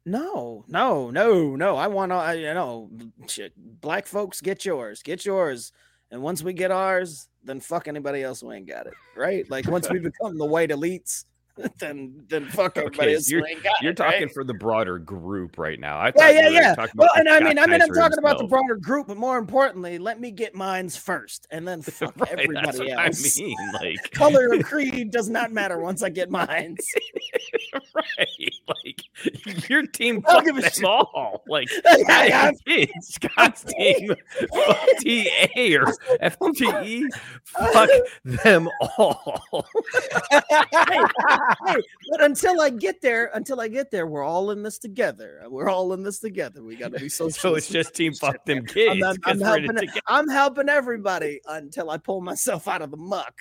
No, 0.06 0.66
no, 0.68 1.10
no, 1.12 1.56
no. 1.56 1.76
I 1.76 1.88
want 1.88 2.12
to, 2.12 2.16
I- 2.16 2.34
you 2.34 2.54
know, 2.54 2.90
shit. 3.28 3.54
Black 3.82 4.08
folks, 4.08 4.42
get 4.42 4.66
yours, 4.66 5.04
get 5.04 5.26
yours. 5.26 5.72
And 6.12 6.24
once 6.24 6.42
we 6.42 6.54
get 6.54 6.72
ours, 6.72 7.28
then 7.44 7.60
fuck 7.60 7.88
anybody 7.88 8.24
else 8.24 8.42
who 8.42 8.52
ain't 8.52 8.68
got 8.68 8.88
it, 8.88 8.94
right? 9.16 9.48
Like 9.50 9.68
once 9.68 9.90
we 9.90 10.00
become 10.00 10.38
the 10.40 10.46
white 10.46 10.70
elites, 10.72 11.26
then 11.80 12.24
then 12.30 12.48
fuck 12.50 12.78
everybody 12.78 13.16
Okay, 13.16 13.20
so 13.20 13.36
you're, 13.36 13.48
you're 13.82 13.92
it. 13.92 13.98
talking 13.98 14.24
right? 14.24 14.34
for 14.34 14.44
the 14.44 14.54
broader 14.54 14.98
group 15.00 15.58
right 15.58 15.80
now. 15.80 15.98
I 15.98 16.12
Yeah, 16.16 16.30
yeah, 16.30 16.50
yeah. 16.50 16.86
Well, 16.96 17.10
and 17.16 17.28
I 17.28 17.40
mean, 17.40 17.60
I 17.60 17.68
mean, 17.68 17.82
I'm 17.82 17.90
talking 17.90 18.18
about 18.18 18.38
the 18.38 18.46
broader 18.46 18.76
group, 18.76 19.08
but 19.08 19.18
more 19.18 19.38
importantly, 19.38 19.98
let 19.98 20.20
me 20.20 20.32
get 20.32 20.56
mines 20.56 20.98
first, 20.98 21.48
and 21.52 21.68
then 21.68 21.82
fuck 21.82 22.16
Right, 22.20 22.32
everybody 22.32 22.92
else. 22.92 23.38
I 23.38 23.42
mean. 23.42 23.56
Like, 23.74 24.12
Color 24.12 24.50
or 24.54 24.64
creed 24.64 25.12
does 25.12 25.30
not 25.30 25.52
matter 25.52 25.80
once 25.80 26.04
I 26.04 26.10
get 26.10 26.30
mines. 26.30 26.86
right? 27.96 28.54
Like 28.68 29.70
your 29.70 29.86
team 29.88 30.22
fucked 30.22 30.76
shit. 30.76 30.84
all. 30.84 31.44
Like 31.48 31.70
Yeah, 31.86 32.52
kid, 32.66 32.90
Scott's 33.02 33.64
team, 33.64 34.14
FTA 34.52 35.80
or 35.80 35.94
FTE, 36.22 37.04
fuck 37.44 37.90
them 38.24 38.70
all. 38.98 39.66
Hey, 41.66 41.76
but 42.12 42.24
until 42.24 42.62
I 42.62 42.70
get 42.70 43.02
there, 43.02 43.32
until 43.34 43.60
I 43.62 43.68
get 43.68 43.92
there, 43.92 44.08
we're 44.08 44.24
all 44.24 44.52
in 44.52 44.64
this 44.64 44.78
together. 44.78 45.44
We're 45.50 45.70
all 45.70 45.94
in 45.94 46.04
this 46.04 46.20
together. 46.20 46.64
We 46.64 46.76
got 46.76 46.94
to 46.94 47.00
be 47.00 47.10
so. 47.10 47.30
so 47.30 47.56
it's 47.56 47.68
just 47.68 47.94
team 47.96 48.14
fuck 48.14 48.44
them 48.46 48.66
kids. 48.66 48.90
I'm, 48.92 49.04
I'm 49.04 49.16
'cause 49.18 49.40
we're 49.40 49.58
in 49.58 49.64
it 49.78 49.86
helping. 49.86 50.02
I'm 50.08 50.28
helping 50.30 50.70
everybody 50.70 51.42
until 51.48 51.90
I 51.90 51.98
pull 51.98 52.22
myself 52.22 52.68
out 52.68 52.82
of 52.82 52.92
the 52.92 52.98
muck. 52.98 53.36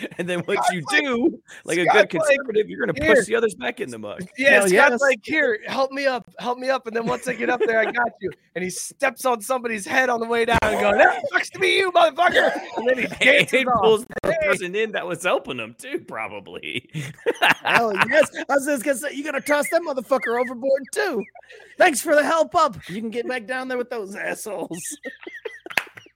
And 0.18 0.28
then 0.28 0.42
once 0.46 0.60
you 0.72 0.82
like- 0.90 1.00
do, 1.02 1.42
like 1.64 1.78
a 1.78 1.84
Scott's 1.84 1.94
good 2.12 2.20
like, 2.20 2.26
conservative, 2.28 2.68
you're 2.68 2.84
gonna 2.84 2.98
"Here." 3.00 3.14
push 3.14 3.26
the 3.26 3.36
others 3.36 3.54
back 3.54 3.80
in 3.80 3.90
the 3.90 3.98
muck. 3.98 4.20
Yeah, 4.36 4.50
Hell 4.50 4.68
Scott's 4.68 4.72
yes. 4.72 5.00
like, 5.00 5.20
here, 5.22 5.58
help 5.66 5.92
me 5.92 6.06
up, 6.06 6.28
help 6.38 6.58
me 6.58 6.68
up. 6.70 6.86
And 6.86 6.96
then 6.96 7.06
once 7.06 7.28
I 7.28 7.34
get 7.34 7.48
up 7.50 7.60
there, 7.66 7.78
I 7.78 7.84
got 7.90 8.10
you. 8.20 8.30
And 8.54 8.64
he 8.64 8.70
steps 8.70 9.24
on 9.24 9.40
somebody's 9.40 9.86
head 9.86 10.08
on 10.10 10.20
the 10.20 10.26
way 10.26 10.44
down 10.44 10.58
and 10.62 10.80
going, 10.80 10.98
that 10.98 11.22
sucks 11.30 11.50
to 11.50 11.58
be 11.58 11.76
you, 11.78 11.92
motherfucker. 11.92 12.52
And 12.76 12.88
then 12.88 12.98
he 12.98 13.04
And 13.10 13.18
dances 13.20 13.50
he 13.60 13.66
off. 13.66 13.80
pulls 13.82 14.06
the 14.22 14.36
person 14.42 14.74
in 14.74 14.92
that 14.92 15.06
was 15.06 15.22
helping 15.22 15.58
him 15.58 15.74
too, 15.78 16.00
probably. 16.06 16.88
Hell 17.62 17.92
yes, 18.08 18.30
I 18.48 18.54
was 18.54 18.66
just 18.66 18.84
gonna 18.84 18.96
say 18.98 19.12
you 19.14 19.24
gotta 19.24 19.40
toss 19.40 19.68
that 19.70 19.82
motherfucker 19.82 20.40
overboard 20.40 20.82
too. 20.92 21.22
Thanks 21.78 22.00
for 22.00 22.14
the 22.14 22.24
help 22.24 22.54
up. 22.54 22.76
You 22.88 23.00
can 23.00 23.10
get 23.10 23.26
back 23.28 23.46
down 23.46 23.68
there 23.68 23.78
with 23.78 23.90
those 23.90 24.14
assholes. 24.16 24.98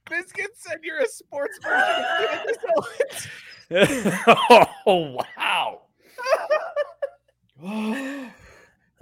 Biscuit 0.09 0.49
said 0.55 0.79
you're 0.83 0.99
a 0.99 1.07
sports 1.07 1.59
version 1.61 2.55
of 3.71 3.87
Candace 3.87 4.19
oh 4.85 5.17
wow. 5.37 5.81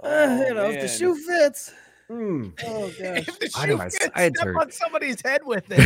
Oh, 0.00 0.46
you 0.46 0.54
know, 0.54 0.70
if 0.70 0.80
the 0.80 0.86
shoe 0.86 1.14
fits. 1.16 1.72
Mm. 2.08 2.52
Oh 2.66 2.86
gosh. 3.02 3.26
If 3.28 3.38
the 3.40 3.50
Why 3.54 3.66
do 3.66 3.72
shoe 3.72 3.76
my 3.78 3.84
fits, 3.90 4.04
sides 4.14 4.38
step 4.38 4.46
hurt? 4.46 4.56
on 4.56 4.70
somebody's 4.70 5.20
head 5.20 5.40
with 5.44 5.64
it. 5.70 5.80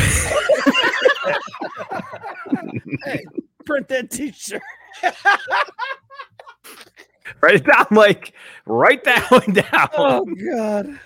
hey, 3.05 3.25
print 3.65 3.89
that 3.89 4.11
T-shirt. 4.11 4.61
Write 7.41 7.55
it 7.57 7.65
down, 7.67 7.87
Mike. 7.91 8.35
Write 8.67 9.05
that 9.05 9.31
one 9.31 9.53
down. 9.55 9.89
Oh 9.97 10.25
god. 10.27 10.99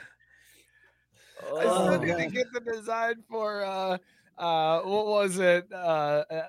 I 1.56 1.60
still 1.60 1.68
Oh, 1.68 1.96
need 1.98 2.16
to 2.18 2.26
get 2.30 2.46
the 2.52 2.60
design 2.60 3.22
for 3.30 3.64
uh 3.64 3.98
uh 4.36 4.80
what 4.80 5.06
was 5.06 5.38
it? 5.38 5.66
Uh, 5.72 6.24
uh 6.28 6.46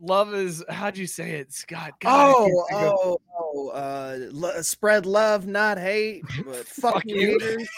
love 0.00 0.34
is 0.34 0.64
how'd 0.68 0.96
you 0.96 1.06
say 1.06 1.32
it, 1.32 1.52
Scott? 1.52 1.92
God, 2.00 2.10
I 2.10 2.32
Oh, 2.32 2.34
can't 2.44 2.68
think 2.68 2.92
of- 2.92 2.98
oh, 2.98 3.20
oh, 3.38 3.68
uh, 3.70 4.18
lo- 4.32 4.62
spread 4.62 5.06
love, 5.06 5.46
not 5.46 5.78
hate, 5.78 6.24
but 6.44 6.66
fuck, 6.66 6.94
Fuck 6.94 7.02
you 7.06 7.16
you. 7.16 7.38
haters. 7.38 7.68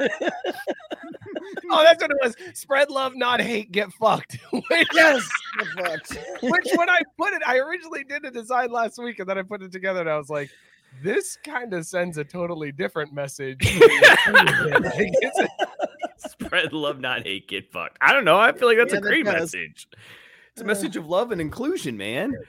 oh, 1.70 1.82
that's 1.82 2.02
what 2.02 2.10
it 2.10 2.16
was. 2.22 2.36
Spread 2.54 2.90
love, 2.90 3.14
not 3.16 3.40
hate, 3.40 3.72
get 3.72 3.92
fucked. 3.92 4.38
which, 4.50 4.88
Yes, 4.94 5.28
the 5.58 5.64
fuck. 5.76 6.42
which 6.42 6.66
when 6.76 6.88
I 6.88 7.00
put 7.18 7.32
it, 7.32 7.42
I 7.46 7.58
originally 7.58 8.04
did 8.04 8.24
a 8.24 8.30
design 8.30 8.70
last 8.70 8.98
week 9.02 9.18
and 9.18 9.28
then 9.28 9.38
I 9.38 9.42
put 9.42 9.62
it 9.62 9.72
together 9.72 10.00
and 10.00 10.10
I 10.10 10.16
was 10.18 10.30
like, 10.30 10.50
this 11.02 11.36
kind 11.44 11.74
of 11.74 11.84
sends 11.86 12.16
a 12.18 12.24
totally 12.24 12.72
different 12.72 13.12
message. 13.12 13.58
Like, 14.30 15.12
Spread 16.16 16.72
love, 16.72 16.98
not 17.00 17.24
hate. 17.24 17.46
Get 17.48 17.70
fucked. 17.70 17.98
I 18.00 18.12
don't 18.12 18.24
know. 18.24 18.38
I 18.38 18.52
feel 18.52 18.68
like 18.68 18.78
that's 18.78 18.92
Yeah, 18.92 18.98
a 18.98 19.02
that 19.02 19.06
great 19.08 19.24
does. 19.26 19.54
Message. 20.64 20.86
It's 20.86 20.96
a 20.96 20.96
message 20.96 20.96
of 20.96 21.06
love 21.08 21.32
and 21.32 21.40
inclusion, 21.40 21.96
man. 21.96 22.34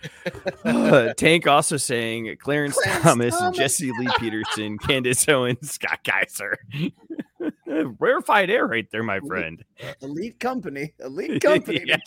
Uh, 0.65 1.13
Tank 1.13 1.47
also 1.47 1.77
saying 1.77 2.35
Clarence, 2.39 2.75
Clarence 2.81 3.03
Thomas, 3.03 3.37
Thomas. 3.37 3.57
Jesse 3.57 3.91
Lee 3.91 4.09
Peterson, 4.19 4.77
Candace 4.77 5.27
Owens, 5.27 5.71
Scott 5.71 5.99
Kaiser. 6.03 6.57
Rarefied 7.99 8.49
air 8.49 8.67
right 8.67 8.87
there, 8.91 9.03
my 9.03 9.19
friend. 9.21 9.63
elite 10.01 10.39
company, 10.39 10.93
elite 10.99 11.41
company. 11.41 11.81
Yeah. 11.85 11.97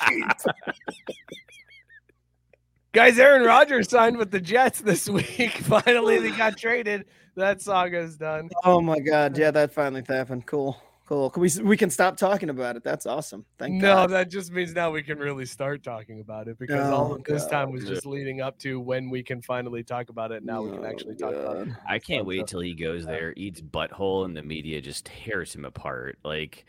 Guys, 2.93 3.19
Aaron 3.19 3.43
Rodgers 3.43 3.89
signed 3.89 4.19
with 4.19 4.31
the 4.31 4.41
Jets 4.41 4.81
this 4.81 5.09
week. 5.09 5.53
Finally, 5.63 6.19
they 6.21 6.31
got 6.37 6.57
traded. 6.59 7.07
That 7.37 7.63
saga's 7.63 8.17
done. 8.17 8.51
Oh 8.65 8.81
my 8.81 8.99
god, 9.01 9.37
yeah, 9.39 9.51
that 9.51 9.73
finally 9.73 10.03
happened. 10.07 10.47
Cool, 10.47 10.77
cool. 11.13 11.29
Can 11.31 11.43
we 11.43 11.51
we 11.63 11.77
can 11.77 11.91
stop 11.91 12.17
talking 12.17 12.49
about 12.49 12.77
it? 12.77 12.83
That's 12.83 13.05
awesome. 13.05 13.45
Thank 13.59 13.75
no, 13.75 13.95
God. 13.95 14.11
that 14.11 14.31
just 14.31 14.51
means 14.51 14.75
now 14.75 14.91
we 14.91 15.03
can 15.03 15.19
really 15.19 15.45
start 15.45 15.83
talking 15.83 16.21
about 16.21 16.49
it 16.49 16.59
because 16.59 16.81
oh, 16.89 16.95
all 16.95 17.13
Oh, 17.13 17.15
of 17.17 17.25
this 17.25 17.47
time 17.47 17.71
was 17.71 17.85
just 17.85 18.07
leading 18.07 18.41
up 18.41 18.59
to 18.61 18.81
when 18.81 19.11
we 19.11 19.23
can 19.23 19.43
finally 19.43 19.83
talk 19.83 20.09
about 20.09 20.33
it. 20.33 20.43
Now 20.43 20.63
we 20.63 20.71
can 20.71 20.85
Oh, 20.85 20.89
actually 20.89 21.17
talk 21.17 21.35
about 21.35 21.57
it. 21.69 21.69
I 21.87 21.99
can't 21.99 22.23
So- 22.23 22.29
wait 22.29 22.47
till 22.47 22.61
he 22.61 22.73
goes 22.75 23.05
there, 23.05 23.35
eats 23.37 23.61
butthole, 23.61 24.25
and 24.25 24.35
the 24.37 24.43
media 24.43 24.81
just 24.81 25.05
tears 25.05 25.55
him 25.55 25.67
apart. 25.67 26.19
Like, 26.25 26.65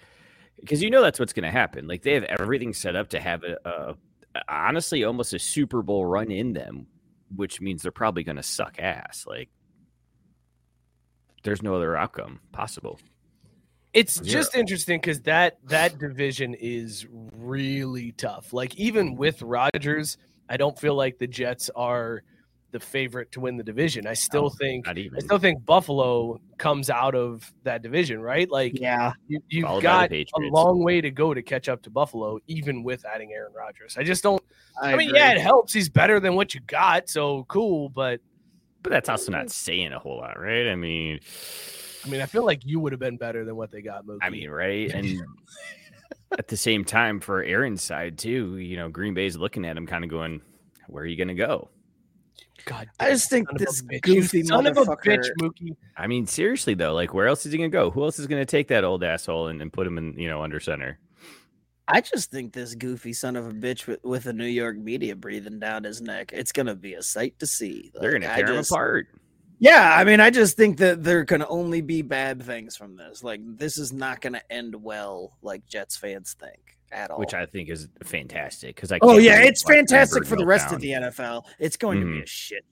because 0.60 0.84
you 0.84 0.90
know 0.90 1.02
that's 1.02 1.20
what's 1.20 1.34
going 1.34 1.44
to 1.46 1.52
happen. 1.52 1.88
Like, 1.88 2.02
they 2.02 2.14
have 2.14 2.24
everything 2.24 2.74
set 2.74 2.96
up 2.98 3.10
to 3.10 3.20
have 3.22 3.44
a, 3.44 3.58
a 3.66 3.96
honestly 4.50 5.06
almost 5.06 5.34
a 5.34 5.40
Super 5.40 5.82
Bowl 5.82 6.06
run 6.06 6.32
in 6.32 6.52
them, 6.52 6.88
which 7.34 7.62
means 7.62 7.82
they're 7.82 7.92
probably 7.94 8.24
going 8.24 8.36
to 8.36 8.44
suck 8.44 8.78
ass. 8.80 9.26
Like, 9.26 9.50
there's 11.44 11.62
no 11.62 11.76
other 11.76 11.96
outcome 11.96 12.40
possible. 12.52 13.00
It's 13.94 14.16
Zero. 14.16 14.28
just 14.28 14.56
interesting 14.56 15.00
because 15.00 15.22
that 15.22 15.58
that 15.66 16.00
division 16.00 16.56
is 16.56 17.06
really 17.12 18.14
tough. 18.14 18.52
Like 18.52 18.76
even 18.76 19.10
mm-hmm. 19.10 19.18
with 19.18 19.42
Rodgers, 19.42 20.18
I 20.50 20.58
don't 20.58 20.78
feel 20.78 20.96
like 20.96 21.20
the 21.20 21.28
Jets 21.28 21.70
are 21.76 22.24
the 22.72 22.80
favorite 22.80 23.32
to 23.32 23.40
win 23.40 23.56
the 23.56 23.64
division. 23.64 24.08
I 24.08 24.14
still 24.14 24.46
Oh, 24.46 24.50
think 24.50 24.88
I 24.88 25.20
still 25.20 25.38
think 25.38 25.64
Buffalo 25.64 26.42
comes 26.58 26.90
out 26.90 27.14
of 27.14 27.54
that 27.64 27.84
division, 27.84 28.20
right? 28.20 28.50
Like 28.50 28.80
Yeah. 28.80 29.14
you, 29.28 29.40
you've 29.48 29.66
Followed 29.66 29.84
got 29.84 30.12
a 30.12 30.26
long 30.40 30.84
way 30.84 31.00
to 31.00 31.12
go 31.12 31.36
to 31.36 31.42
catch 31.44 31.70
up 31.70 31.84
to 31.84 31.92
Buffalo, 31.92 32.40
even 32.48 32.84
with 32.84 33.06
adding 33.06 33.32
Aaron 33.32 33.54
Rodgers. 33.56 33.96
I 33.96 34.04
just 34.04 34.24
don't. 34.24 34.44
I, 34.82 34.96
mean, 34.96 35.10
agree. 35.10 35.20
yeah, 35.20 35.34
it 35.34 35.42
helps. 35.42 35.72
He's 35.72 35.88
better 35.88 36.20
than 36.20 36.34
what 36.34 36.56
you 36.56 36.62
got, 36.62 37.10
so 37.10 37.46
cool. 37.48 37.90
But 37.90 38.22
But 38.82 38.92
that's 38.92 39.08
also 39.08 39.32
not 39.32 39.46
mm. 39.46 39.52
saying 39.52 39.94
a 39.94 40.00
whole 40.00 40.18
lot, 40.18 40.40
right? 40.42 40.68
I 40.68 40.76
mean, 40.76 41.20
I 42.06 42.10
mean, 42.10 42.22
I 42.22 42.26
feel 42.26 42.46
like 42.46 42.66
you 42.66 42.80
would 42.80 42.92
have 42.92 43.00
been 43.00 43.18
better 43.18 43.46
than 43.46 43.56
what 43.56 43.72
they 43.72 43.82
got. 43.82 44.06
Mookie. 44.06 44.20
I 44.22 44.30
mean, 44.30 44.50
right? 44.50 44.92
And 44.94 45.22
at 46.38 46.48
the 46.48 46.58
same 46.58 46.84
time, 46.84 47.20
for 47.20 47.44
Aaron's 47.44 47.84
side 47.84 48.18
too, 48.18 48.58
you 48.58 48.76
know, 48.76 48.90
Green 48.90 49.14
Bay's 49.14 49.38
looking 49.38 49.66
at 49.66 49.78
him, 49.78 49.86
kind 49.86 50.04
of 50.04 50.10
going, 50.10 50.42
"Where 50.88 51.04
are 51.04 51.08
you 51.08 51.16
going 51.16 51.28
to 51.28 51.36
go?" 51.36 51.70
God, 52.66 52.90
I 53.00 53.10
just 53.10 53.30
think 53.30 53.50
son 53.50 53.56
of 53.56 53.62
a 53.62 53.66
this 53.66 53.82
goofy 53.82 54.44
son 54.44 54.66
of 54.66 54.78
a 54.78 54.86
bitch. 54.86 55.30
Mookie. 55.42 55.76
I 55.98 56.08
mean, 56.08 56.26
seriously 56.26 56.74
though, 56.74 56.94
like, 56.94 57.14
where 57.14 57.28
else 57.28 57.46
is 57.46 57.52
he 57.52 57.58
going 57.58 57.70
to 57.70 57.76
go? 57.76 57.92
Who 57.92 58.04
else 58.04 58.20
is 58.20 58.28
going 58.28 58.42
to 58.42 58.46
take 58.46 58.68
that 58.70 58.84
old 58.84 59.04
asshole 59.04 59.48
and, 59.48 59.62
and 59.62 59.72
put 59.72 59.86
him 59.86 59.98
in, 59.98 60.18
you 60.18 60.30
know, 60.30 60.44
under 60.44 60.60
center? 60.60 61.00
I 61.88 62.00
just 62.00 62.32
think 62.32 62.54
this 62.54 62.76
goofy 62.76 63.12
son 63.12 63.36
of 63.36 63.46
a 63.46 63.52
bitch 63.52 63.88
with, 63.88 64.04
with 64.04 64.24
the 64.24 64.34
New 64.34 64.46
York 64.46 64.78
media 64.78 65.16
breathing 65.16 65.60
down 65.60 65.84
his 65.84 66.02
neck. 66.02 66.32
It's 66.34 66.54
gonna 66.54 66.76
be 66.76 66.94
a 66.94 67.04
sight 67.04 67.38
to 67.40 67.46
see. 67.46 67.92
They're 68.00 68.12
going 68.12 68.22
to 68.22 68.32
I 68.32 68.38
tear 68.38 68.54
him 68.54 68.60
apart. 68.60 69.10
Yeah, 69.64 69.96
I 69.98 70.04
mean, 70.04 70.20
I 70.20 70.30
just 70.30 70.58
think 70.58 70.78
that 70.80 71.04
there 71.04 71.24
can 71.24 71.44
only 71.48 71.80
be 71.82 72.02
bad 72.02 72.44
things 72.44 72.76
from 72.76 72.98
this. 72.98 73.24
Like, 73.24 73.40
this 73.46 73.78
is 73.78 73.94
not 73.94 74.20
gonna 74.20 74.42
end 74.50 74.76
well, 74.76 75.38
like 75.42 75.66
Jets 75.68 75.96
fans 75.96 76.36
think 76.40 76.78
at 76.92 77.10
all. 77.12 77.18
which 77.18 77.34
I 77.34 77.46
think 77.46 77.70
is 77.70 77.88
fantastic 78.04 78.76
because 78.76 78.92
I. 78.92 79.00
oh 79.02 79.18
yeah, 79.18 79.40
it's 79.40 79.64
fantastic 79.64 80.26
for 80.26 80.36
the 80.36 80.46
rest 80.46 80.66
down. 80.68 80.76
of 80.76 80.82
the 80.82 80.92
NFL. 80.92 81.44
It's 81.60 81.78
going 81.78 82.00
to 82.02 82.06
be 82.06 82.20
Mhm. 82.20 82.24
a 82.24 82.28
shit. 82.28 82.66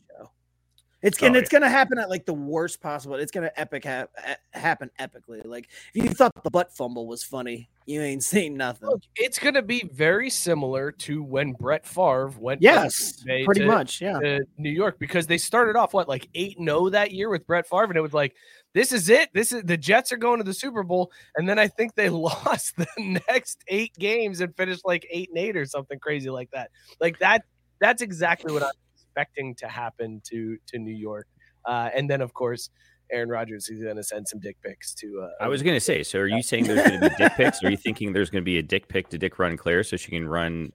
It's 1.01 1.21
Oh, 1.21 1.25
and 1.25 1.35
it's 1.35 1.49
going 1.49 1.63
to 1.63 1.69
happen 1.69 1.97
at 1.97 2.09
like 2.09 2.25
the 2.25 2.33
worst 2.33 2.79
possible. 2.81 3.15
It's 3.15 3.31
going 3.31 3.43
to 3.47 3.59
epic 3.59 3.83
hap- 3.85 4.11
a- 4.17 4.57
happen 4.57 4.91
epically. 4.99 5.43
Like 5.45 5.69
if 5.95 6.03
you 6.03 6.09
thought 6.11 6.31
the 6.43 6.51
butt 6.51 6.71
fumble 6.75 7.07
was 7.07 7.23
funny, 7.23 7.69
you 7.87 8.01
ain't 8.01 8.23
seen 8.23 8.55
nothing. 8.55 8.87
Look, 8.89 9.01
it's 9.15 9.39
going 9.39 9.55
to 9.55 9.63
be 9.63 9.89
very 9.91 10.29
similar 10.29 10.91
to 10.91 11.23
when 11.23 11.53
Brett 11.53 11.85
Favre 11.87 12.31
went. 12.37 12.61
Yes, 12.61 13.23
pretty 13.23 13.61
to- 13.61 13.65
much. 13.65 13.99
Yeah. 14.01 14.19
to 14.19 14.41
New 14.57 14.69
York 14.69 14.99
because 14.99 15.25
they 15.25 15.37
started 15.39 15.75
off 15.75 15.93
what 15.93 16.07
like 16.07 16.29
eight 16.35 16.59
and 16.59 16.67
zero 16.67 16.89
that 16.89 17.11
year 17.11 17.29
with 17.29 17.47
Brett 17.47 17.67
Favre, 17.67 17.85
and 17.85 17.97
it 17.97 18.01
was 18.01 18.13
like, 18.13 18.35
this 18.73 18.91
is 18.91 19.09
it. 19.09 19.29
This 19.33 19.51
is 19.51 19.63
the 19.63 19.77
Jets 19.77 20.11
are 20.11 20.17
going 20.17 20.37
to 20.37 20.43
the 20.43 20.53
Super 20.53 20.83
Bowl, 20.83 21.11
and 21.35 21.49
then 21.49 21.57
I 21.57 21.67
think 21.67 21.95
they 21.95 22.09
lost 22.09 22.75
the 22.77 22.87
next 23.27 23.63
eight 23.67 23.93
games 23.97 24.39
and 24.39 24.55
finished 24.55 24.85
like 24.85 25.07
eight 25.09 25.29
and 25.29 25.37
eight 25.39 25.57
or 25.57 25.65
something 25.65 25.97
crazy 25.99 26.29
like 26.29 26.51
that. 26.51 26.69
Like 26.99 27.17
that. 27.19 27.43
That's 27.79 28.03
exactly 28.03 28.53
what 28.53 28.61
I'm 28.61 28.69
expecting 29.11 29.55
to 29.55 29.67
happen 29.67 30.21
to 30.25 30.57
to 30.67 30.79
New 30.79 30.95
York, 30.95 31.27
uh, 31.65 31.89
and 31.95 32.09
then 32.09 32.21
of 32.21 32.33
course. 32.33 32.69
Aaron 33.13 33.27
Rodgers 33.27 33.67
is 33.67 33.83
going 33.83 33.97
to 33.97 34.03
send 34.03 34.25
some 34.25 34.39
dick 34.39 34.55
pics 34.63 34.93
to. 34.93 35.21
Uh, 35.21 35.43
I 35.43 35.49
was 35.49 35.61
going 35.61 35.75
to 35.75 35.81
say, 35.81 36.01
so 36.01 36.19
are 36.19 36.27
you 36.27 36.41
saying 36.41 36.63
there's 36.63 36.87
going 36.87 37.01
to 37.01 37.09
be 37.09 37.15
dick 37.17 37.33
pics? 37.35 37.61
Or 37.61 37.67
are 37.67 37.69
you 37.69 37.75
thinking 37.85 38.13
there's 38.13 38.29
going 38.29 38.41
to 38.41 38.45
be 38.45 38.57
a 38.57 38.63
dick 38.63 38.87
pic 38.87 39.09
to 39.09 39.17
Dick 39.17 39.37
Run 39.37 39.57
Claire 39.57 39.83
so 39.83 39.97
she 39.97 40.11
can 40.11 40.25
run 40.29 40.71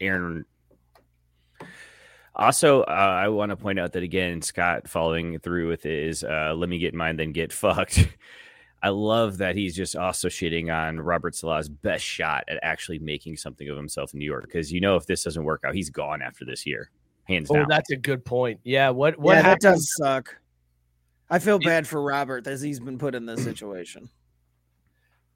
Aaron? 0.00 0.44
Also, 2.36 2.82
uh, 2.82 2.84
I 3.22 3.28
want 3.28 3.50
to 3.50 3.56
point 3.56 3.80
out 3.80 3.92
that 3.94 4.04
again, 4.04 4.40
Scott 4.40 4.88
following 4.88 5.40
through 5.40 5.68
with 5.68 5.82
his 5.82 6.22
uh, 6.22 6.54
"Let 6.56 6.68
me 6.68 6.78
get 6.78 6.94
mine, 6.94 7.16
then 7.16 7.32
get 7.32 7.52
fucked." 7.52 8.06
I 8.82 8.88
love 8.88 9.38
that 9.38 9.56
he's 9.56 9.76
just 9.76 9.94
also 9.94 10.28
shitting 10.28 10.74
on 10.74 11.00
Robert 11.00 11.34
Saleh's 11.34 11.68
best 11.68 12.02
shot 12.02 12.44
at 12.48 12.58
actually 12.62 12.98
making 12.98 13.36
something 13.36 13.68
of 13.68 13.76
himself 13.76 14.14
in 14.14 14.20
New 14.20 14.24
York 14.24 14.44
because 14.44 14.72
you 14.72 14.80
know 14.80 14.96
if 14.96 15.06
this 15.06 15.22
doesn't 15.22 15.44
work 15.44 15.62
out, 15.66 15.74
he's 15.74 15.90
gone 15.90 16.22
after 16.22 16.44
this 16.46 16.64
year, 16.64 16.90
hands 17.30 17.50
Oh, 17.50 17.54
down. 17.54 17.66
that's 17.68 17.90
a 17.90 17.96
good 17.96 18.24
point. 18.24 18.60
Yeah. 18.64 18.90
What? 18.90 19.18
What 19.18 19.36
yeah, 19.36 19.42
that 19.42 19.60
does 19.60 19.94
suck. 19.96 20.36
I 21.30 21.38
feel 21.38 21.56
It- 21.56 21.64
bad 21.64 21.86
for 21.86 22.02
Robert 22.02 22.46
as 22.46 22.60
he's 22.60 22.80
been 22.80 22.98
put 22.98 23.14
in 23.14 23.24
this 23.26 23.42
situation. 23.44 24.08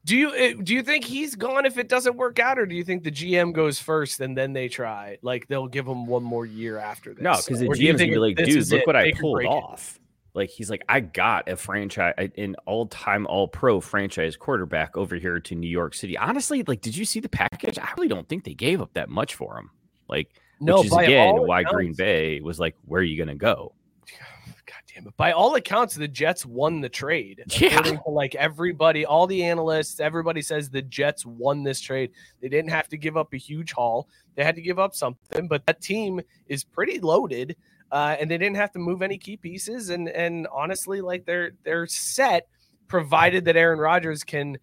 Do 0.03 0.15
you 0.15 0.35
eh, 0.35 0.53
do 0.61 0.75
you 0.75 0.83
think 0.83 1.03
he's 1.03 1.33
gone 1.33 1.65
if 1.65 1.79
it 1.79 1.89
doesn't 1.89 2.15
work 2.15 2.37
out, 2.37 2.59
or 2.59 2.67
do 2.67 2.75
you 2.75 2.83
think 2.83 3.03
the 3.03 3.09
GM 3.11 3.53
goes 3.53 3.79
first 3.79 4.19
and 4.19 4.37
then 4.37 4.53
they 4.53 4.67
try? 4.67 5.17
Like 5.23 5.47
they'll 5.47 5.67
give 5.67 5.87
him 5.87 6.05
one 6.05 6.21
more 6.21 6.45
year 6.45 6.77
after 6.77 7.13
this. 7.15 7.23
No, 7.23 7.31
because 7.43 7.59
the 7.59 7.67
Or 7.67 7.73
do 7.73 7.81
GM's 7.81 8.01
gonna 8.01 8.11
be 8.11 8.17
like, 8.19 8.35
dude, 8.37 8.69
look 8.69 8.81
it, 8.81 8.87
what 8.87 8.95
I 8.95 9.11
pulled 9.13 9.37
break 9.37 9.47
it?" 9.47 9.51
off. 9.51 9.99
Like 10.35 10.49
he's 10.49 10.69
like, 10.69 10.83
I 10.89 10.99
got 10.99 11.49
a 11.49 11.55
franchise, 11.55 12.13
an 12.37 12.55
all-time 12.65 13.25
All-Pro 13.25 13.79
franchise 13.79 14.35
quarterback 14.35 14.95
over 14.97 15.15
here 15.15 15.39
to 15.39 15.55
New 15.55 15.69
York 15.69 15.95
City. 15.95 16.17
Honestly, 16.17 16.61
like, 16.67 16.81
did 16.81 16.95
you 16.95 17.05
see 17.05 17.21
the 17.21 17.29
package? 17.29 17.79
I 17.79 17.89
really 17.95 18.09
don't 18.09 18.27
think 18.27 18.43
they 18.43 18.53
gave 18.53 18.81
up 18.81 18.93
that 18.95 19.07
much 19.09 19.33
for 19.33 19.57
him. 19.57 19.71
Like, 20.09 20.27
No, 20.59 20.77
which 20.77 20.87
is 20.87 20.93
again 20.93 21.35
all 21.35 21.45
why 21.45 21.63
Green 21.63 21.93
Bay 21.93 22.39
was 22.41 22.59
like, 22.59 22.75
where 22.85 23.01
are 23.01 23.03
you 23.03 23.17
gonna 23.17 23.35
go? 23.35 23.73
God 24.65 24.75
damn 24.93 25.07
it! 25.07 25.17
By 25.17 25.31
all 25.33 25.55
accounts, 25.55 25.95
the 25.95 26.07
Jets 26.07 26.45
won 26.45 26.81
the 26.81 26.89
trade. 26.89 27.43
Yeah. 27.59 27.81
To 27.81 28.01
like 28.07 28.35
everybody, 28.35 29.05
all 29.05 29.27
the 29.27 29.43
analysts, 29.43 29.99
everybody 29.99 30.41
says 30.41 30.69
the 30.69 30.81
Jets 30.81 31.25
won 31.25 31.63
this 31.63 31.81
trade. 31.81 32.11
They 32.41 32.49
didn't 32.49 32.71
have 32.71 32.87
to 32.89 32.97
give 32.97 33.17
up 33.17 33.33
a 33.33 33.37
huge 33.37 33.71
haul. 33.71 34.07
They 34.35 34.43
had 34.43 34.55
to 34.55 34.61
give 34.61 34.79
up 34.79 34.95
something, 34.95 35.47
but 35.47 35.65
that 35.65 35.81
team 35.81 36.21
is 36.47 36.63
pretty 36.63 36.99
loaded, 36.99 37.55
uh, 37.91 38.15
and 38.19 38.29
they 38.29 38.37
didn't 38.37 38.57
have 38.57 38.71
to 38.73 38.79
move 38.79 39.01
any 39.01 39.17
key 39.17 39.37
pieces. 39.37 39.89
And 39.89 40.09
and 40.09 40.47
honestly, 40.53 41.01
like 41.01 41.25
they're 41.25 41.51
they're 41.63 41.87
set, 41.87 42.47
provided 42.87 43.45
that 43.45 43.57
Aaron 43.57 43.79
Rodgers 43.79 44.23
can, 44.23 44.57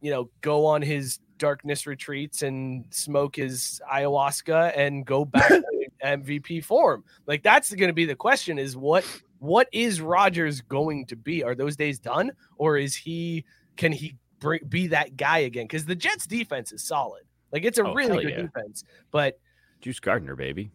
you 0.00 0.10
know, 0.10 0.30
go 0.40 0.66
on 0.66 0.82
his 0.82 1.18
darkness 1.38 1.86
retreats 1.86 2.42
and 2.42 2.84
smoke 2.90 3.36
his 3.36 3.80
ayahuasca 3.92 4.76
and 4.76 5.04
go 5.04 5.24
back 5.24 5.48
to 5.48 5.64
MVP 6.04 6.64
form. 6.64 7.04
Like 7.26 7.42
that's 7.42 7.72
going 7.74 7.88
to 7.88 7.94
be 7.94 8.04
the 8.04 8.14
question: 8.16 8.58
is 8.58 8.76
what 8.76 9.04
what 9.38 9.68
is 9.72 10.00
Rodgers 10.00 10.60
going 10.60 11.06
to 11.06 11.16
be? 11.16 11.42
Are 11.42 11.54
those 11.54 11.76
days 11.76 11.98
done, 11.98 12.32
or 12.56 12.76
is 12.78 12.94
he 12.94 13.44
can 13.76 13.92
he 13.92 14.16
bring, 14.40 14.60
be 14.68 14.88
that 14.88 15.16
guy 15.16 15.38
again? 15.38 15.64
Because 15.64 15.84
the 15.84 15.94
Jets' 15.94 16.26
defense 16.26 16.72
is 16.72 16.82
solid. 16.82 17.22
Like 17.52 17.64
it's 17.64 17.78
a 17.78 17.84
Oh, 17.84 17.94
really 17.94 18.22
good 18.24 18.30
yeah. 18.32 18.42
defense. 18.42 18.84
But 19.10 19.38
Juice 19.80 20.00
Gardner, 20.00 20.36
baby, 20.36 20.70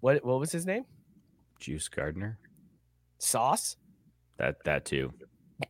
what 0.00 0.24
what 0.24 0.38
was 0.40 0.52
his 0.52 0.66
name? 0.66 0.84
Juice 1.60 1.88
Gardner. 1.88 2.38
Sauce. 3.18 3.76
That 4.36 4.56
that 4.64 4.84
too. 4.84 5.12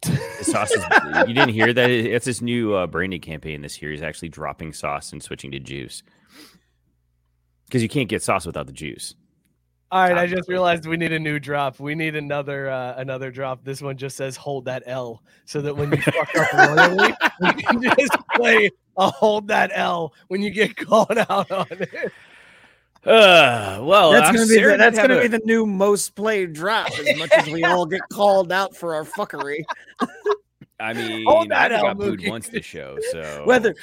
The 0.03 0.19
sauce 0.43 0.71
is, 0.71 0.85
you 1.29 1.35
didn't 1.35 1.51
hear 1.51 1.73
that? 1.73 1.91
It's 1.91 2.25
this 2.25 2.41
new 2.41 2.75
uh, 2.75 2.87
branding 2.87 3.21
campaign 3.21 3.63
this 3.63 3.81
year. 3.81 3.91
He's 3.91 4.03
actually 4.03 4.31
dropping 4.31 4.73
sauce 4.73 5.13
and 5.13 5.23
switching 5.23 5.51
to 5.53 5.59
juice 5.59 6.03
because 7.67 7.83
you 7.83 7.89
can't 7.89 8.09
get 8.09 8.23
sauce 8.23 8.47
without 8.47 8.67
the 8.67 8.73
juice. 8.73 9.15
All 9.91 10.01
right, 10.01 10.19
I 10.19 10.27
just 10.27 10.49
realized 10.49 10.87
we 10.87 10.97
need 10.97 11.13
a 11.13 11.19
new 11.19 11.39
drop. 11.39 11.79
We 11.79 11.95
need 11.95 12.17
another 12.17 12.69
uh, 12.69 12.95
another 12.97 13.31
drop. 13.31 13.65
This 13.65 13.81
one 13.81 13.97
just 13.97 14.17
says 14.17 14.35
"hold 14.37 14.65
that 14.65 14.83
L," 14.87 15.23
so 15.45 15.61
that 15.61 15.77
when 15.77 15.93
you 15.93 15.99
fuck 16.03 16.35
up 16.35 16.53
royally, 16.53 17.15
we 17.41 17.53
can 17.53 17.81
just 17.81 18.17
play 18.35 18.71
a 18.97 19.11
"hold 19.11 19.47
that 19.49 19.71
L" 19.73 20.13
when 20.29 20.43
you 20.43 20.51
get 20.51 20.77
called 20.77 21.17
out 21.17 21.51
on 21.51 21.67
it. 21.71 22.13
Uh, 23.07 23.81
well, 23.83 24.13
That's 24.13 24.31
uh, 24.31 24.33
gonna 24.33 24.47
be 24.47 24.61
the, 24.63 24.77
that's 24.79 24.99
gonna 24.99 25.19
a- 25.19 25.23
be 25.23 25.29
the 25.29 25.41
new 25.45 25.67
most 25.67 26.15
played 26.15 26.53
drop. 26.55 26.91
As 26.99 27.19
much 27.19 27.33
as 27.33 27.49
we 27.51 27.63
all 27.65 27.85
get 27.87 28.01
called 28.11 28.51
out 28.53 28.75
for 28.77 28.95
our 28.95 29.05
fuckery, 29.05 29.63
I 30.81 30.93
mean, 30.93 31.25
Hold 31.27 31.53
I 31.53 31.69
that 31.69 31.73
only 31.73 31.83
got 31.83 31.91
out, 31.91 31.99
booed 31.99 32.21
Mookie. 32.21 32.29
once 32.31 32.49
this 32.49 32.65
show, 32.65 32.99
so 33.13 33.43
whether 33.47 33.75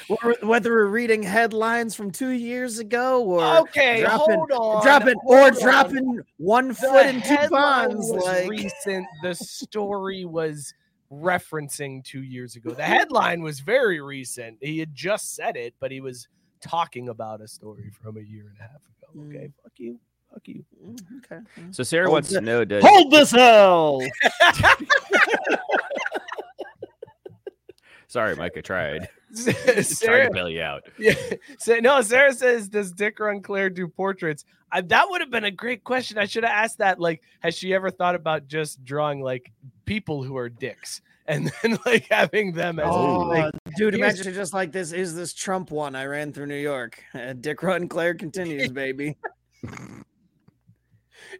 whether 0.42 0.70
we're 0.72 0.86
reading 0.86 1.22
headlines 1.22 1.94
from 1.94 2.10
two 2.10 2.28
years 2.30 2.78
ago 2.80 3.22
or 3.24 3.58
Okay, 3.60 4.00
dropping, 4.02 4.34
hold 4.36 4.50
on, 4.52 4.82
dropping 4.84 5.14
hold 5.24 5.38
or 5.40 5.46
on. 5.46 5.52
dropping 5.62 6.20
one 6.38 6.68
The 6.68 6.74
foot 6.74 7.06
in 7.06 7.22
two 7.22 7.28
headline 7.28 7.90
ponds, 7.90 8.10
like 8.10 8.48
recent. 8.50 9.06
The 9.22 9.34
story 9.36 10.24
was 10.24 10.74
referencing 11.12 12.04
two 12.04 12.22
years 12.22 12.56
ago. 12.56 12.70
The 12.70 12.82
headline 12.82 13.40
was 13.42 13.60
very 13.60 14.00
recent. 14.00 14.58
He 14.60 14.78
had 14.78 14.94
just 14.94 15.34
said 15.34 15.56
it, 15.56 15.74
but 15.80 15.90
he 15.92 16.00
was 16.00 16.28
talking 16.60 17.08
about 17.08 17.40
a 17.40 17.48
story 17.48 17.90
from 18.02 18.16
a 18.16 18.20
year 18.20 18.46
and 18.48 18.56
a 18.58 18.62
half 18.62 18.70
ago. 18.76 19.01
Okay, 19.18 19.50
fuck 19.62 19.72
you, 19.76 19.98
fuck 20.32 20.46
you. 20.48 20.64
Mm, 20.84 20.98
okay. 21.18 21.40
So 21.70 21.82
Sarah 21.82 22.06
Hold 22.06 22.12
wants 22.14 22.28
to 22.30 22.34
the- 22.36 22.40
know 22.40 22.64
does 22.64 22.82
Hold 22.84 23.10
this 23.10 23.30
hell. 23.30 24.00
Sorry, 28.08 28.36
Mike, 28.36 28.52
I 28.56 28.60
tried. 28.60 29.08
Trying 29.44 30.28
to 30.28 30.30
bail 30.32 30.50
you 30.50 30.60
out. 30.60 30.82
yeah, 30.98 31.14
so, 31.58 31.76
no, 31.78 32.02
Sarah 32.02 32.34
says, 32.34 32.68
"Does 32.68 32.92
Dick 32.92 33.18
Run 33.18 33.40
Claire 33.40 33.70
do 33.70 33.88
portraits?" 33.88 34.44
I, 34.70 34.82
that 34.82 35.06
would 35.08 35.22
have 35.22 35.30
been 35.30 35.44
a 35.44 35.50
great 35.50 35.84
question. 35.84 36.18
I 36.18 36.26
should 36.26 36.44
have 36.44 36.52
asked 36.52 36.78
that. 36.78 37.00
Like, 37.00 37.22
has 37.40 37.56
she 37.56 37.72
ever 37.72 37.90
thought 37.90 38.14
about 38.14 38.46
just 38.48 38.84
drawing 38.84 39.22
like 39.22 39.50
people 39.86 40.22
who 40.22 40.36
are 40.36 40.50
dicks 40.50 41.00
and 41.26 41.50
then 41.62 41.78
like 41.86 42.06
having 42.10 42.52
them 42.52 42.78
as 42.78 42.86
Oh, 42.88 43.20
like, 43.20 43.52
dude, 43.76 43.94
here's- 43.94 44.14
imagine 44.18 44.34
just 44.34 44.52
like 44.54 44.72
this 44.72 44.92
is 44.92 45.14
this 45.14 45.32
Trump 45.34 45.70
one 45.70 45.94
I 45.94 46.04
ran 46.06 46.32
through 46.32 46.46
New 46.46 46.54
York. 46.56 47.02
Uh, 47.14 47.32
Dick 47.34 47.62
Run 47.62 47.88
Claire 47.88 48.14
continues, 48.14 48.68
baby. 48.72 49.16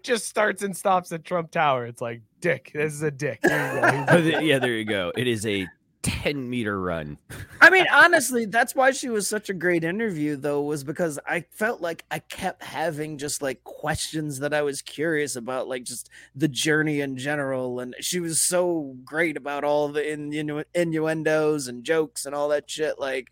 just 0.03 0.27
starts 0.27 0.63
and 0.63 0.77
stops 0.77 1.13
at 1.13 1.25
Trump 1.25 1.51
Tower. 1.51 1.87
It's 1.87 2.01
like 2.01 2.23
Dick. 2.41 2.71
This 2.75 2.93
is 2.95 3.03
a 3.03 3.11
dick. 3.11 3.41
Here 3.43 3.75
you 3.75 3.81
go. 3.81 3.87
He's 3.91 4.01
a 4.03 4.07
But 4.07 4.21
the- 4.41 4.45
yeah, 4.45 4.59
there 4.59 4.73
you 4.75 4.85
go. 4.85 5.13
It 5.17 5.27
is 5.27 5.47
a 5.47 5.67
10 6.03 6.51
meter 6.51 6.81
run. 6.81 7.19
I 7.61 7.71
mean, 7.71 7.87
honestly, 7.93 8.45
that's 8.45 8.75
why 8.75 8.91
she 8.91 9.09
was 9.09 9.29
such 9.29 9.49
a 9.49 9.55
great 9.55 9.85
interview, 9.85 10.37
though, 10.37 10.63
was 10.63 10.85
because 10.85 11.19
I 11.27 11.45
felt 11.51 11.81
like 11.81 12.05
I 12.11 12.19
kept 12.19 12.63
having 12.63 13.19
just 13.19 13.41
like 13.41 13.63
questions 13.65 14.41
that 14.41 14.53
I 14.53 14.63
was 14.63 14.83
curious 14.83 15.37
about, 15.37 15.69
like 15.69 15.85
just 15.85 16.11
the 16.35 16.49
journey 16.49 17.01
in 17.01 17.17
general. 17.17 17.81
And 17.81 17.95
she 18.01 18.21
was 18.21 18.41
so 18.41 18.97
great 19.05 19.37
about 19.37 19.65
all 19.65 19.89
the 19.89 20.03
innu- 20.03 20.65
innuendos 20.75 21.69
and 21.69 21.85
jokes 21.85 22.27
and 22.27 22.35
all 22.35 22.49
that 22.49 22.69
shit. 22.69 22.99
Like, 22.99 23.31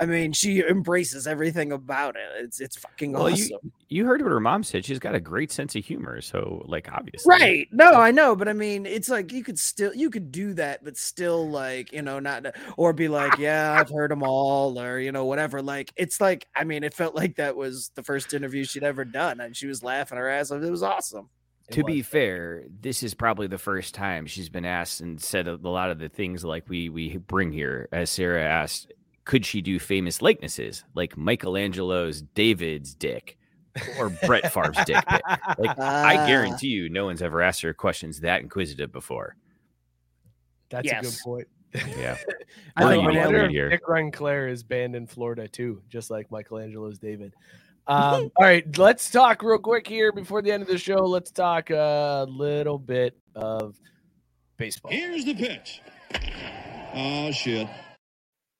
I 0.00 0.06
mean, 0.06 0.32
she 0.32 0.62
embraces 0.66 1.26
everything 1.26 1.72
about 1.72 2.16
it. 2.16 2.22
It's 2.44 2.58
it's 2.60 2.76
fucking 2.78 3.12
Well, 3.12 3.28
awesome. 3.28 3.58
you, 3.62 3.72
you 3.90 4.06
heard 4.06 4.22
what 4.22 4.30
her 4.32 4.40
mom 4.40 4.62
said. 4.62 4.84
She's 4.84 4.98
got 4.98 5.14
a 5.14 5.20
great 5.20 5.52
sense 5.52 5.76
of 5.76 5.84
humor. 5.84 6.22
So, 6.22 6.64
like, 6.66 6.90
obviously. 6.90 7.28
Right. 7.28 7.68
No, 7.70 7.92
I 7.92 8.10
know, 8.10 8.34
but 8.34 8.48
I 8.48 8.54
mean, 8.54 8.86
it's 8.86 9.10
like 9.10 9.30
you 9.30 9.44
could 9.44 9.58
still 9.58 9.94
you 9.94 10.08
could 10.08 10.32
do 10.32 10.54
that, 10.54 10.82
but 10.82 10.96
still 10.96 11.50
like 11.50 11.92
you 11.92 12.00
know 12.02 12.18
not 12.18 12.46
or 12.78 12.94
be 12.94 13.08
like, 13.08 13.36
yeah, 13.38 13.76
I've 13.78 13.90
heard 13.90 14.10
them 14.10 14.22
all, 14.22 14.80
or 14.80 14.98
you 14.98 15.12
know 15.12 15.26
whatever. 15.26 15.60
Like 15.60 15.92
it's 15.96 16.20
like 16.20 16.46
I 16.54 16.64
mean, 16.64 16.82
it 16.82 16.94
felt 16.94 17.14
like 17.14 17.36
that 17.36 17.56
was 17.56 17.90
the 17.94 18.02
first 18.02 18.32
interview 18.32 18.64
she'd 18.64 18.84
ever 18.84 19.04
done, 19.04 19.40
and 19.40 19.54
she 19.56 19.66
was 19.66 19.82
laughing 19.82 20.16
her 20.18 20.28
ass 20.30 20.50
off. 20.50 20.62
It 20.62 20.70
was 20.70 20.82
awesome. 20.82 21.28
to 21.72 21.84
be 21.84 22.02
fair, 22.02 22.64
this 22.80 23.02
is 23.02 23.14
probably 23.14 23.46
the 23.46 23.58
first 23.58 23.94
time 23.94 24.26
she's 24.26 24.48
been 24.48 24.64
asked 24.64 25.00
and 25.00 25.20
said 25.22 25.46
a 25.46 25.56
lot 25.56 25.90
of 25.90 25.98
the 25.98 26.08
things 26.08 26.44
like 26.44 26.68
we 26.68 26.88
we 26.88 27.16
bring 27.18 27.52
here. 27.52 27.88
As 27.92 28.10
Sarah 28.10 28.42
asked, 28.44 28.92
could 29.24 29.44
she 29.46 29.60
do 29.60 29.78
famous 29.78 30.22
likenesses 30.22 30.84
like 30.94 31.16
Michelangelo's 31.16 32.22
David's 32.22 32.94
dick 32.94 33.36
or 33.98 34.10
Brett 34.26 34.52
Favre's 34.52 34.76
dick 34.86 35.04
pic? 35.06 35.22
Like 35.58 35.78
I 35.78 36.16
Ah. 36.16 36.26
guarantee 36.26 36.68
you, 36.68 36.88
no 36.88 37.04
one's 37.04 37.22
ever 37.22 37.40
asked 37.42 37.60
her 37.62 37.72
questions 37.74 38.20
that 38.20 38.40
inquisitive 38.42 38.90
before. 38.92 39.36
That's 40.70 40.90
a 40.90 41.00
good 41.02 41.14
point. 41.24 41.48
Yeah, 41.96 42.16
I 42.76 42.84
We're 42.84 42.90
think 42.90 43.02
a 43.04 43.06
we 43.06 43.14
unique 43.14 43.30
nailed 43.30 43.50
here. 43.50 43.68
Dick 43.68 43.82
Claire 44.12 44.48
is 44.48 44.62
banned 44.64 44.96
in 44.96 45.06
Florida 45.06 45.46
too, 45.46 45.82
just 45.88 46.10
like 46.10 46.30
Michelangelo's 46.30 46.98
David. 46.98 47.32
Um, 47.86 48.30
all 48.36 48.44
right, 48.44 48.64
let's 48.78 49.10
talk 49.10 49.42
real 49.42 49.58
quick 49.58 49.86
here 49.86 50.12
before 50.12 50.42
the 50.42 50.50
end 50.52 50.62
of 50.62 50.68
the 50.68 50.78
show. 50.78 50.98
Let's 51.04 51.30
talk 51.30 51.70
a 51.70 52.26
little 52.28 52.78
bit 52.78 53.16
of 53.34 53.76
baseball. 54.56 54.90
Here's 54.92 55.24
the 55.24 55.34
pitch. 55.34 55.80
Oh 56.94 57.30
shit. 57.32 57.68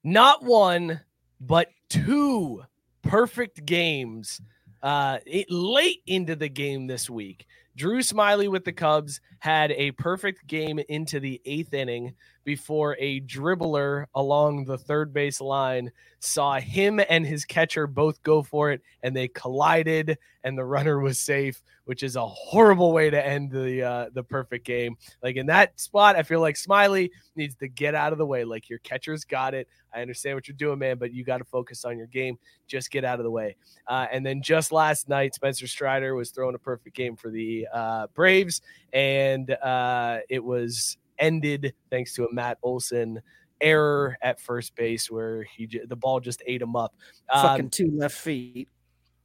Not 0.02 0.42
one, 0.42 1.00
but 1.40 1.68
two 1.88 2.62
perfect 3.02 3.64
games 3.64 4.40
uh, 4.82 5.18
it, 5.26 5.50
late 5.50 6.02
into 6.06 6.36
the 6.36 6.48
game 6.48 6.86
this 6.86 7.10
week. 7.10 7.46
Drew 7.76 8.00
Smyly 8.00 8.48
with 8.48 8.64
the 8.64 8.72
Cubs 8.72 9.20
had 9.38 9.72
a 9.72 9.92
perfect 9.92 10.46
game 10.46 10.78
into 10.88 11.20
the 11.20 11.40
eighth 11.44 11.72
inning 11.72 12.14
before 12.44 12.96
a 12.98 13.20
dribbler 13.20 14.06
along 14.14 14.64
the 14.64 14.78
third 14.78 15.12
base 15.12 15.40
line 15.40 15.90
saw 16.20 16.58
him 16.58 17.00
and 17.08 17.26
his 17.26 17.44
catcher 17.44 17.86
both 17.86 18.22
go 18.22 18.42
for 18.42 18.70
it 18.70 18.82
and 19.02 19.14
they 19.14 19.28
collided 19.28 20.18
and 20.42 20.56
the 20.56 20.64
runner 20.64 20.98
was 20.98 21.18
safe 21.18 21.62
which 21.84 22.02
is 22.02 22.14
a 22.14 22.26
horrible 22.26 22.92
way 22.92 23.10
to 23.10 23.26
end 23.26 23.50
the 23.50 23.82
uh, 23.82 24.10
the 24.12 24.22
perfect 24.22 24.64
game. 24.64 24.96
Like 25.22 25.36
in 25.36 25.46
that 25.46 25.78
spot 25.80 26.16
i 26.16 26.22
feel 26.22 26.40
like 26.40 26.54
smyly 26.54 27.10
needs 27.36 27.56
to 27.56 27.68
get 27.68 27.94
out 27.94 28.12
of 28.12 28.18
the 28.18 28.26
way. 28.26 28.44
Like 28.44 28.68
your 28.68 28.78
catcher's 28.80 29.24
got 29.24 29.54
it. 29.54 29.68
I 29.92 30.00
understand 30.00 30.36
what 30.36 30.46
you're 30.46 30.56
doing 30.56 30.78
man 30.78 30.98
but 30.98 31.12
you 31.12 31.24
got 31.24 31.38
to 31.38 31.44
focus 31.44 31.84
on 31.84 31.98
your 31.98 32.06
game. 32.06 32.38
Just 32.68 32.90
get 32.90 33.04
out 33.04 33.18
of 33.18 33.24
the 33.24 33.30
way. 33.30 33.56
Uh, 33.86 34.06
and 34.12 34.24
then 34.24 34.40
just 34.40 34.72
last 34.72 35.08
night 35.08 35.34
spencer 35.34 35.66
strider 35.66 36.14
was 36.14 36.30
throwing 36.30 36.54
a 36.54 36.58
perfect 36.58 36.94
game 36.94 37.16
for 37.16 37.30
the 37.30 37.59
uh, 37.66 38.06
braves 38.14 38.62
and 38.92 39.50
uh, 39.50 40.18
it 40.28 40.42
was 40.42 40.96
ended 41.18 41.74
thanks 41.90 42.14
to 42.14 42.24
a 42.24 42.32
matt 42.32 42.58
olson 42.62 43.20
error 43.60 44.16
at 44.22 44.40
first 44.40 44.74
base 44.74 45.10
where 45.10 45.42
he 45.42 45.68
the 45.88 45.96
ball 45.96 46.18
just 46.18 46.42
ate 46.46 46.62
him 46.62 46.74
up 46.76 46.94
Um, 47.28 47.42
Fucking 47.42 47.70
two 47.70 47.90
left 47.94 48.16
feet. 48.16 48.68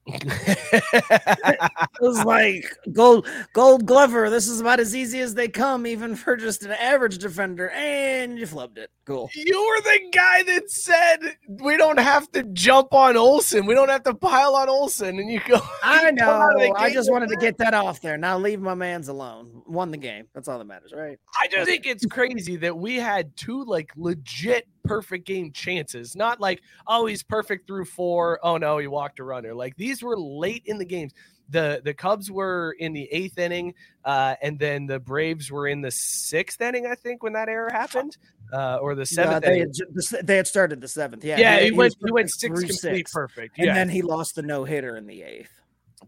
It 0.07 2.01
was 2.01 2.23
like 2.25 2.65
gold 2.93 3.27
gold 3.53 3.85
glover. 3.85 4.29
This 4.29 4.47
is 4.47 4.61
about 4.61 4.79
as 4.79 4.95
easy 4.95 5.19
as 5.19 5.33
they 5.33 5.47
come, 5.47 5.87
even 5.87 6.15
for 6.15 6.37
just 6.37 6.63
an 6.63 6.71
average 6.71 7.17
defender. 7.17 7.69
And 7.69 8.37
you 8.37 8.45
flubbed 8.45 8.77
it. 8.77 8.91
Cool. 9.05 9.29
You 9.33 9.65
were 9.65 9.81
the 9.81 9.99
guy 10.11 10.43
that 10.43 10.69
said 10.69 11.17
we 11.47 11.77
don't 11.77 11.99
have 11.99 12.31
to 12.33 12.43
jump 12.43 12.93
on 12.93 13.17
Olson. 13.17 13.65
We 13.65 13.73
don't 13.73 13.89
have 13.89 14.03
to 14.03 14.13
pile 14.13 14.55
on 14.55 14.69
Olson. 14.69 15.19
And 15.19 15.31
you 15.31 15.41
go, 15.47 15.59
I 15.83 16.09
you 16.09 16.15
come 16.17 16.41
out 16.41 16.55
of 16.55 16.61
the 16.61 16.67
know. 16.69 16.75
I 16.77 16.93
just 16.93 17.09
with 17.09 17.13
wanted 17.13 17.29
to 17.29 17.37
get 17.37 17.57
that 17.57 17.73
off 17.73 18.01
there. 18.01 18.17
Now 18.17 18.37
leave 18.37 18.61
my 18.61 18.75
man's 18.75 19.07
alone. 19.07 19.63
Won 19.65 19.91
the 19.91 19.97
game. 19.97 20.27
That's 20.33 20.47
all 20.47 20.59
that 20.59 20.65
matters, 20.65 20.93
right? 20.95 21.17
I 21.39 21.47
just 21.47 21.67
think 21.67 21.85
it's 21.85 22.05
crazy 22.05 22.57
that 22.57 22.77
we 22.77 22.97
had 22.97 23.35
two 23.35 23.63
like 23.63 23.91
legit 23.95 24.67
perfect 24.85 25.25
game 25.25 25.51
chances. 25.51 26.15
Not 26.15 26.39
like, 26.39 26.61
oh, 26.87 27.05
he's 27.05 27.23
perfect 27.23 27.67
through 27.67 27.85
four. 27.85 28.39
Oh 28.43 28.57
no, 28.57 28.77
he 28.77 28.87
walked 28.87 29.19
a 29.19 29.23
runner. 29.23 29.53
Like 29.53 29.75
these 29.77 30.01
were 30.03 30.17
late 30.17 30.63
in 30.65 30.77
the 30.77 30.85
games. 30.85 31.13
The 31.49 31.79
the 31.83 31.93
Cubs 31.93 32.31
were 32.31 32.75
in 32.79 32.91
the 32.93 33.07
eighth 33.11 33.37
inning, 33.37 33.75
uh, 34.03 34.35
and 34.41 34.57
then 34.57 34.87
the 34.87 34.99
Braves 34.99 35.51
were 35.51 35.67
in 35.67 35.79
the 35.81 35.91
sixth 35.91 36.59
inning, 36.59 36.87
I 36.87 36.95
think, 36.95 37.21
when 37.21 37.33
that 37.33 37.49
error 37.49 37.69
happened. 37.71 38.17
Uh, 38.53 38.77
or 38.81 38.95
the 38.95 39.01
Yeah, 39.01 39.05
seventh 39.23 39.45
they, 39.45 39.59
had, 39.59 39.73
ju- 39.73 39.85
the 39.93 40.01
se- 40.03 40.21
they 40.23 40.37
had 40.37 40.47
started 40.47 40.79
the 40.81 40.87
seventh. 40.87 41.23
Yeah, 41.23 41.39
Yeah, 41.39 41.59
he, 41.61 41.71
went 41.71 41.95
he 42.03 42.11
went 42.11 42.29
six 42.31 42.51
complete 42.59 42.73
six. 42.75 43.11
perfect. 43.11 43.57
and 43.57 43.67
yeah. 43.67 43.73
then 43.73 43.89
he 43.89 44.01
lost 44.03 44.35
the 44.35 44.41
no 44.43 44.63
hitter 44.63 44.97
in 44.97 45.05
the 45.07 45.21
eighth. 45.23 45.51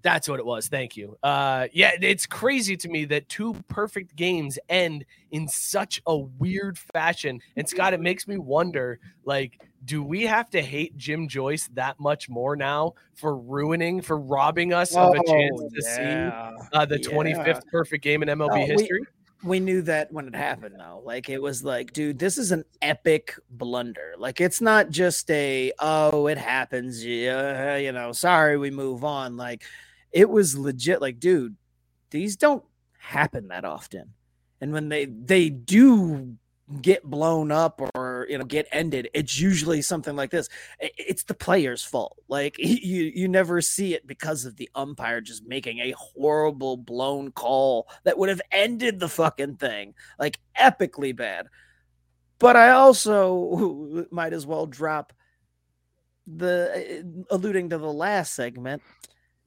That's 0.01 0.27
what 0.29 0.39
it 0.39 0.45
was. 0.45 0.67
Thank 0.67 0.95
you. 0.97 1.17
Uh, 1.23 1.67
yeah, 1.73 1.91
it's 2.01 2.25
crazy 2.25 2.75
to 2.77 2.89
me 2.89 3.05
that 3.05 3.27
two 3.29 3.55
perfect 3.67 4.15
games 4.15 4.57
end 4.69 5.05
in 5.31 5.47
such 5.47 6.01
a 6.07 6.17
weird 6.17 6.77
fashion. 6.77 7.39
And 7.55 7.67
Scott, 7.67 7.93
it 7.93 7.99
makes 7.99 8.27
me 8.27 8.37
wonder, 8.37 8.99
like, 9.25 9.59
do 9.85 10.03
we 10.03 10.23
have 10.23 10.49
to 10.51 10.61
hate 10.61 10.97
Jim 10.97 11.27
Joyce 11.27 11.69
that 11.73 11.99
much 11.99 12.29
more 12.29 12.55
now 12.55 12.93
for 13.15 13.37
ruining, 13.37 14.01
for 14.01 14.17
robbing 14.17 14.73
us 14.73 14.95
of 14.95 15.13
a 15.13 15.23
chance 15.27 15.51
Oh, 15.61 15.69
to 15.69 15.81
yeah. 15.81 16.51
see 16.61 16.67
uh, 16.73 16.85
the 16.85 16.99
Yeah. 17.01 17.09
25th 17.09 17.67
perfect 17.71 18.03
game 18.03 18.23
in 18.23 18.29
MLB 18.29 18.49
No, 18.49 18.55
we- 18.75 18.81
history? 18.81 19.01
we 19.43 19.59
knew 19.59 19.83
that 19.83 20.11
when 20.11 20.27
it 20.27 20.33
happened 20.35 20.73
though 20.79 20.99
like 21.05 21.29
it 21.29 21.39
was 21.39 21.63
like 21.63 21.93
dude 21.93 22.17
this 22.17 22.39
is 22.39 22.51
an 22.51 22.63
epic 22.81 23.35
blunder 23.51 24.15
like 24.17 24.41
it's 24.41 24.61
not 24.61 24.89
just 24.89 25.29
a 25.29 25.71
oh 25.77 26.25
it 26.25 26.39
happens 26.39 27.05
yeah 27.05 27.77
you 27.77 27.91
know 27.91 28.11
sorry 28.11 28.57
we 28.57 28.71
move 28.71 29.03
on 29.03 29.37
like 29.37 29.61
it 30.17 30.27
was 30.27 30.57
legit 30.57 30.99
like 30.99 31.19
dude 31.19 31.55
these 32.09 32.35
don't 32.35 32.63
happen 32.97 33.49
that 33.49 33.65
often. 33.65 34.13
And 34.59 34.73
when 34.73 34.89
they 34.89 35.05
they 35.05 35.49
do 35.49 36.37
get 36.81 37.03
blown 37.03 37.49
up 37.49 37.79
or 37.95 38.27
you 38.29 38.37
know 38.37 38.43
get 38.43 38.67
ended 38.73 39.09
it's 39.13 39.39
usually 39.39 39.81
something 39.81 40.15
like 40.15 40.31
this. 40.31 40.49
It's 40.79 41.23
the 41.23 41.35
player's 41.35 41.83
fault. 41.83 42.17
Like 42.27 42.55
you 42.59 43.11
you 43.13 43.27
never 43.27 43.61
see 43.61 43.93
it 43.93 44.07
because 44.07 44.45
of 44.45 44.55
the 44.55 44.69
umpire 44.73 45.21
just 45.21 45.45
making 45.45 45.79
a 45.79 45.91
horrible 45.91 46.77
blown 46.77 47.31
call 47.31 47.87
that 48.03 48.17
would 48.17 48.29
have 48.29 48.41
ended 48.51 48.99
the 48.99 49.09
fucking 49.09 49.57
thing 49.57 49.93
like 50.17 50.39
epically 50.59 51.15
bad. 51.15 51.47
But 52.39 52.55
i 52.55 52.69
also 52.71 54.05
might 54.11 54.33
as 54.33 54.45
well 54.45 54.65
drop 54.65 55.13
the 56.25 57.03
uh, 57.29 57.35
alluding 57.35 57.69
to 57.69 57.77
the 57.77 57.93
last 57.93 58.33
segment 58.33 58.81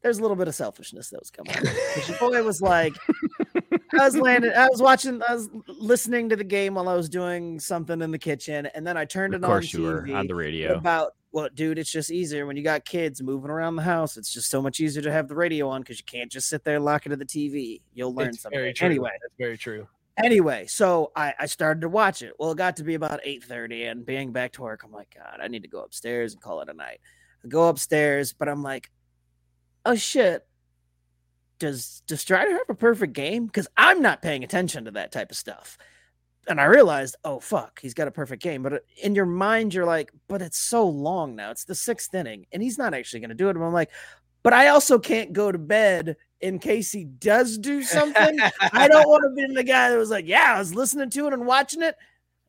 there's 0.03 0.19
a 0.19 0.23
little 0.23 0.37
bit 0.37 0.49
of 0.49 0.55
selfishness 0.55 1.11
that 1.11 1.21
was 1.21 1.31
coming 1.31 1.53
out. 1.55 1.63
'Cause 1.95 2.09
your 2.09 2.19
boy 2.19 2.43
was 2.43 2.61
like 2.63 2.95
I 3.99 4.05
was 4.05 4.17
landing. 4.17 4.53
I 4.57 4.69
was 4.69 4.81
watching. 4.81 5.21
I 5.29 5.35
was 5.35 5.51
listening 5.67 6.29
to 6.29 6.37
the 6.37 6.45
game 6.45 6.75
while 6.75 6.89
I 6.89 6.95
was 6.95 7.09
doing 7.09 7.59
something 7.59 8.01
in 8.01 8.11
the 8.13 8.19
kitchen, 8.19 8.67
and 8.67 8.87
then 8.87 8.97
I 8.97 9.05
turned 9.05 9.35
Of 9.35 9.43
it 9.43 9.47
course 9.47 9.75
on 9.75 9.81
you 9.81 9.87
were 9.87 10.03
TV 10.03 10.15
on 10.17 10.27
the 10.29 10.35
radio. 10.35 10.75
About 10.77 11.15
well, 11.33 11.49
dude, 11.55 11.79
it's 11.79 11.91
just 11.91 12.11
easier 12.11 12.47
when 12.47 12.57
you 12.57 12.63
got 12.63 12.85
kids 12.85 13.21
moving 13.23 13.51
around 13.51 13.77
the 13.77 13.83
house. 13.83 14.17
It's 14.17 14.33
just 14.33 14.49
so 14.51 14.61
much 14.63 14.81
easier 14.81 15.03
to 15.03 15.13
have 15.13 15.29
the 15.29 15.35
radio 15.35 15.69
on 15.69 15.81
because 15.83 15.99
you 15.99 16.05
can't 16.05 16.31
just 16.31 16.49
sit 16.49 16.65
there 16.65 16.77
and 16.77 16.85
lock 16.85 17.07
it 17.07 17.11
to 17.11 17.17
the 17.17 17.25
TV. 17.25 17.83
You'll 17.95 18.15
learn 18.15 18.29
It's 18.29 18.43
something. 18.43 18.59
very 18.59 18.73
true. 18.73 18.87
Anyway, 18.87 19.11
That's 19.23 19.35
very 19.39 19.59
true. 19.59 19.87
anyway, 20.23 20.67
so 20.67 21.11
I, 21.17 21.35
I 21.39 21.47
started 21.47 21.81
to 21.83 21.89
watch 21.89 22.23
it. 22.23 22.33
Well, 22.39 22.53
it 22.53 22.59
got 22.59 22.77
to 22.79 22.85
be 22.85 22.95
about 22.95 23.21
eight 23.25 23.43
thirty, 23.45 23.85
and 23.85 24.05
being 24.07 24.33
back 24.33 24.53
to 24.53 24.63
work, 24.63 24.83
I'm 24.85 24.93
like, 24.93 25.15
God, 25.17 25.41
I 25.43 25.49
need 25.49 25.63
to 25.63 25.69
go 25.69 25.83
upstairs 25.83 26.33
and 26.33 26.41
call 26.43 26.61
it 26.63 26.69
a 26.69 26.75
night. 26.75 27.01
I 27.45 27.49
go 27.49 27.69
upstairs, 27.69 28.33
but 28.33 28.49
I'm 28.49 28.63
like, 28.63 28.91
oh 29.85 29.95
shit. 29.95 30.47
Does 31.59 32.03
does 32.07 32.21
Strider 32.23 32.53
have 32.53 32.71
a 32.71 32.75
perfect 32.75 33.13
game? 33.13 33.47
Because 33.47 33.69
I'm 33.77 34.01
not 34.01 34.23
paying 34.23 34.45
attention 34.45 34.87
to 34.87 34.91
that 34.93 35.13
type 35.13 35.31
of 35.31 35.37
stuff. 35.37 35.77
And 36.49 36.61
I 36.61 36.65
realized, 36.65 37.17
oh 37.23 37.39
fuck, 37.39 37.81
he's 37.81 37.95
got 37.95 38.09
a 38.09 38.11
perfect 38.11 38.43
game. 38.43 38.63
But 38.63 38.73
uh, 38.73 38.79
in 39.03 39.15
your 39.15 39.27
mind, 39.27 39.75
you're 39.75 39.85
like, 39.85 40.11
but 40.27 40.41
it's 40.41 40.59
so 40.59 40.89
long 40.89 41.37
now. 41.37 41.51
It's 41.51 41.65
the 41.65 41.75
sixth 41.75 42.15
inning, 42.15 42.47
and 42.51 42.63
he's 42.63 42.79
not 42.79 42.95
actually 42.95 43.21
going 43.21 43.29
to 43.29 43.35
do 43.35 43.49
it. 43.49 43.57
And 43.57 43.65
I'm 43.65 43.75
like, 43.75 43.91
but 44.43 44.55
I 44.55 44.69
also 44.69 44.99
can't 44.99 45.35
go 45.35 45.53
to 45.53 45.59
bed 45.59 46.17
in 46.41 46.59
case 46.59 46.91
he 46.91 47.05
does 47.05 47.59
do 47.59 47.83
something. 47.83 48.39
I 48.73 48.89
don't 48.89 49.07
want 49.07 49.25
to 49.25 49.47
be 49.47 49.55
the 49.55 49.63
guy 49.63 49.91
that 49.91 49.99
was 49.99 50.11
like, 50.11 50.27
yeah, 50.27 50.55
I 50.57 50.59
was 50.59 50.75
listening 50.75 51.11
to 51.11 51.27
it 51.27 51.35
and 51.35 51.47
watching 51.47 51.83
it, 51.83 51.95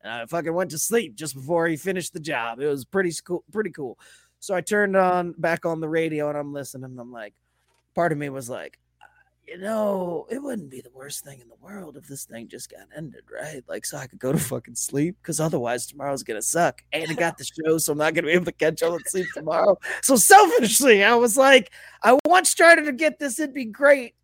and 0.01 0.13
I 0.13 0.25
fucking 0.25 0.53
went 0.53 0.71
to 0.71 0.77
sleep 0.77 1.15
just 1.15 1.35
before 1.35 1.67
he 1.67 1.75
finished 1.75 2.13
the 2.13 2.21
job. 2.21 2.61
It 2.61 2.67
was 2.67 2.85
pretty 2.85 3.11
cool, 3.25 3.43
pretty 3.51 3.71
cool. 3.71 3.99
So 4.41 4.55
I 4.55 4.61
turned 4.61 4.97
on 4.97 5.33
back 5.37 5.67
on 5.67 5.79
the 5.79 5.87
radio 5.87 6.27
and 6.27 6.37
I'm 6.37 6.51
listening, 6.51 6.85
and 6.85 6.99
I'm 6.99 7.11
like, 7.11 7.35
part 7.93 8.11
of 8.11 8.17
me 8.17 8.27
was 8.29 8.49
like, 8.49 8.79
you 9.47 9.59
know, 9.59 10.25
it 10.31 10.41
wouldn't 10.41 10.71
be 10.71 10.81
the 10.81 10.89
worst 10.89 11.23
thing 11.23 11.39
in 11.39 11.47
the 11.47 11.55
world 11.61 11.95
if 11.95 12.07
this 12.07 12.25
thing 12.25 12.47
just 12.47 12.71
got 12.71 12.87
ended, 12.95 13.21
right? 13.31 13.63
Like, 13.67 13.85
so 13.85 13.97
I 13.97 14.07
could 14.07 14.17
go 14.17 14.31
to 14.31 14.39
fucking 14.39 14.73
sleep 14.73 15.15
because 15.21 15.39
otherwise 15.39 15.85
tomorrow's 15.85 16.23
gonna 16.23 16.41
suck. 16.41 16.81
And 16.91 17.11
I 17.11 17.13
got 17.13 17.37
the 17.37 17.43
show, 17.65 17.77
so 17.77 17.91
I'm 17.91 17.99
not 17.99 18.15
gonna 18.15 18.27
be 18.27 18.33
able 18.33 18.45
to 18.45 18.51
catch 18.51 18.81
all 18.81 18.93
the 18.93 19.03
sleep 19.05 19.27
tomorrow. 19.31 19.77
So 20.01 20.15
selfishly, 20.15 21.03
I 21.03 21.13
was 21.13 21.37
like, 21.37 21.71
I 22.01 22.17
want 22.25 22.47
Strider 22.47 22.83
to 22.85 22.93
get 22.93 23.19
this, 23.19 23.39
it'd 23.39 23.53
be 23.53 23.65
great. 23.65 24.15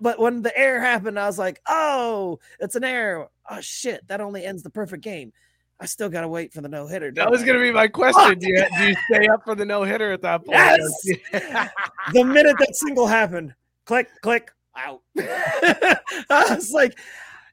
But 0.00 0.18
when 0.18 0.42
the 0.42 0.56
air 0.58 0.80
happened, 0.80 1.20
I 1.20 1.26
was 1.26 1.38
like, 1.38 1.60
oh, 1.68 2.40
it's 2.58 2.74
an 2.74 2.82
error. 2.82 3.28
Oh 3.48 3.60
shit, 3.60 4.08
that 4.08 4.20
only 4.20 4.44
ends 4.44 4.64
the 4.64 4.70
perfect 4.70 5.04
game. 5.04 5.32
I 5.80 5.86
still 5.86 6.08
gotta 6.08 6.28
wait 6.28 6.52
for 6.52 6.60
the 6.60 6.68
no 6.68 6.86
hitter. 6.86 7.10
That 7.10 7.30
was 7.30 7.42
going 7.42 7.58
to 7.58 7.62
be 7.62 7.72
my 7.72 7.88
question. 7.88 8.38
Do 8.38 8.46
you, 8.48 8.64
do 8.78 8.84
you 8.88 8.94
stay 9.12 9.26
up 9.26 9.42
for 9.44 9.56
the 9.56 9.64
no 9.64 9.82
hitter 9.82 10.12
at 10.12 10.22
that 10.22 10.44
point? 10.44 10.58
Yes! 10.58 11.02
the 12.12 12.24
minute 12.24 12.56
that 12.60 12.76
single 12.76 13.08
happened, 13.08 13.54
click, 13.84 14.08
click, 14.22 14.52
out. 14.76 15.02
I 15.18 16.54
was 16.54 16.72
like, 16.72 16.98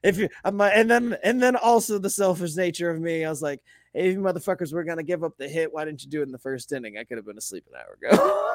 if 0.02 0.18
you, 0.18 0.28
I'm 0.44 0.60
and 0.60 0.90
then 0.90 1.16
and 1.22 1.42
then 1.42 1.56
also 1.56 1.98
the 1.98 2.10
selfish 2.10 2.56
nature 2.56 2.90
of 2.90 3.00
me. 3.00 3.24
I 3.24 3.30
was 3.30 3.42
like, 3.42 3.60
hey, 3.92 4.12
you 4.12 4.18
motherfuckers, 4.18 4.72
we're 4.72 4.84
gonna 4.84 5.02
give 5.02 5.24
up 5.24 5.36
the 5.36 5.48
hit. 5.48 5.72
Why 5.72 5.84
didn't 5.84 6.02
you 6.02 6.10
do 6.10 6.20
it 6.20 6.24
in 6.26 6.32
the 6.32 6.38
first 6.38 6.72
inning? 6.72 6.96
I 6.98 7.04
could 7.04 7.18
have 7.18 7.26
been 7.26 7.38
asleep 7.38 7.64
an 7.68 7.80
hour 7.80 7.98
ago. 8.12 8.46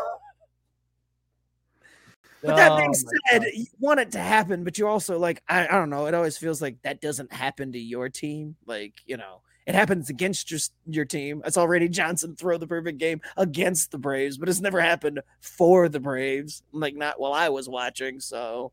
But 2.42 2.58
that 2.58 2.78
being 2.78 2.92
Oh 2.92 3.10
said, 3.32 3.42
God. 3.42 3.52
you 3.54 3.66
want 3.80 4.00
it 4.00 4.12
to 4.12 4.20
happen, 4.20 4.64
but 4.64 4.78
you 4.78 4.88
also 4.88 5.18
like 5.18 5.42
I, 5.48 5.68
I 5.68 5.72
don't 5.72 5.90
know. 5.90 6.06
It 6.06 6.14
always 6.14 6.38
feels 6.38 6.62
like 6.62 6.82
that 6.84 7.02
doesn't 7.02 7.34
happen 7.34 7.72
to 7.72 7.80
your 7.80 8.10
team. 8.10 8.56
Like 8.66 8.94
you 9.06 9.18
know, 9.18 9.42
it 9.66 9.74
happens 9.76 10.10
against 10.10 10.52
your 10.52 10.60
your 10.86 11.06
team. 11.06 11.42
It's 11.46 11.58
Randy 11.58 11.90
Johnson 11.90 12.36
throw 12.36 12.58
the 12.58 12.68
perfect 12.68 12.98
game 13.00 13.22
against 13.38 13.92
the 13.92 13.98
Braves, 13.98 14.38
but 14.38 14.48
it's 14.50 14.62
never 14.62 14.80
happened 14.80 15.22
for 15.42 15.90
the 15.90 16.00
Braves. 16.00 16.64
Like 16.72 16.96
not 16.96 17.20
while 17.20 17.34
I 17.34 17.50
was 17.50 17.68
watching. 17.68 18.20
So 18.20 18.72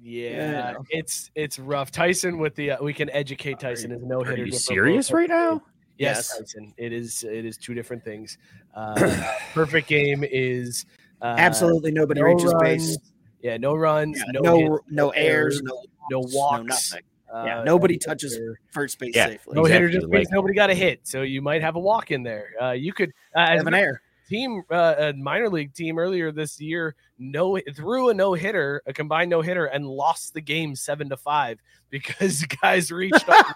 Yeah, 0.00 0.74
it's 0.90 1.30
it's 1.34 1.58
rough. 1.58 1.90
Tyson 1.90 2.38
with 2.38 2.54
the 2.56 2.72
uh, 2.72 2.82
we 2.82 2.92
can 2.92 3.08
educate 3.10 3.60
Tyson 3.60 3.92
as 3.92 4.02
no 4.02 4.22
hitter. 4.22 4.42
Are 4.42 4.46
you 4.46 4.52
serious 4.52 5.12
right 5.12 5.28
now? 5.28 5.62
Yes, 5.98 6.28
Yes. 6.30 6.38
Tyson. 6.38 6.74
It 6.76 6.92
is 6.92 7.22
it 7.22 7.44
is 7.44 7.56
two 7.56 7.74
different 7.74 8.04
things. 8.04 8.38
Uh, 8.74 9.34
perfect 9.52 9.86
game 9.86 10.24
is 10.24 10.86
uh, 11.20 11.34
absolutely 11.36 11.92
nobody 11.92 12.22
no 12.22 12.26
reaches 12.28 12.54
runs, 12.54 12.96
base. 12.96 12.98
Yeah, 13.42 13.58
no 13.58 13.74
runs, 13.74 14.16
Yeah, 14.16 14.40
no 14.40 14.40
no 14.40 14.56
hits, 14.56 14.84
no 14.90 15.10
airs, 15.10 15.60
no 15.62 15.84
no 16.10 16.20
walks, 16.20 16.32
walks. 16.34 16.64
nothing. 16.92 17.04
Uh, 17.32 17.44
Yeah, 17.46 17.62
nobody 17.64 17.94
no 17.94 17.98
touches 17.98 18.34
hitter. 18.34 18.58
first 18.70 18.98
base 18.98 19.14
Yeah, 19.14 19.26
safely. 19.28 19.54
No 19.56 19.64
hitter 19.64 19.86
Exactly, 19.86 20.00
just 20.00 20.12
means 20.12 20.30
nobody 20.30 20.54
got 20.54 20.70
a 20.70 20.74
hit, 20.74 21.00
so 21.04 21.22
you 21.22 21.40
might 21.42 21.62
have 21.62 21.76
a 21.76 21.80
walk 21.80 22.10
in 22.10 22.22
there. 22.22 22.50
Uh, 22.60 22.70
you 22.72 22.92
could 22.92 23.12
uh, 23.34 23.46
have 23.46 23.66
an 23.66 23.74
air. 23.74 24.02
team 24.28 24.62
uh, 24.70 24.94
a 24.98 25.12
minor 25.14 25.48
league 25.50 25.74
team 25.74 25.98
earlier 25.98 26.32
this 26.32 26.58
year 26.60 26.94
no 27.18 27.58
threw 27.74 28.08
a 28.08 28.14
no 28.14 28.32
hitter 28.32 28.80
a 28.86 28.92
combined 28.92 29.28
no 29.28 29.42
hitter 29.42 29.66
and 29.66 29.86
lost 29.86 30.32
the 30.32 30.40
game 30.40 30.74
seven 30.74 31.08
to 31.08 31.16
five 31.16 31.58
because 31.90 32.42
guys 32.62 32.90
reached 32.90 33.28
up 33.28 33.46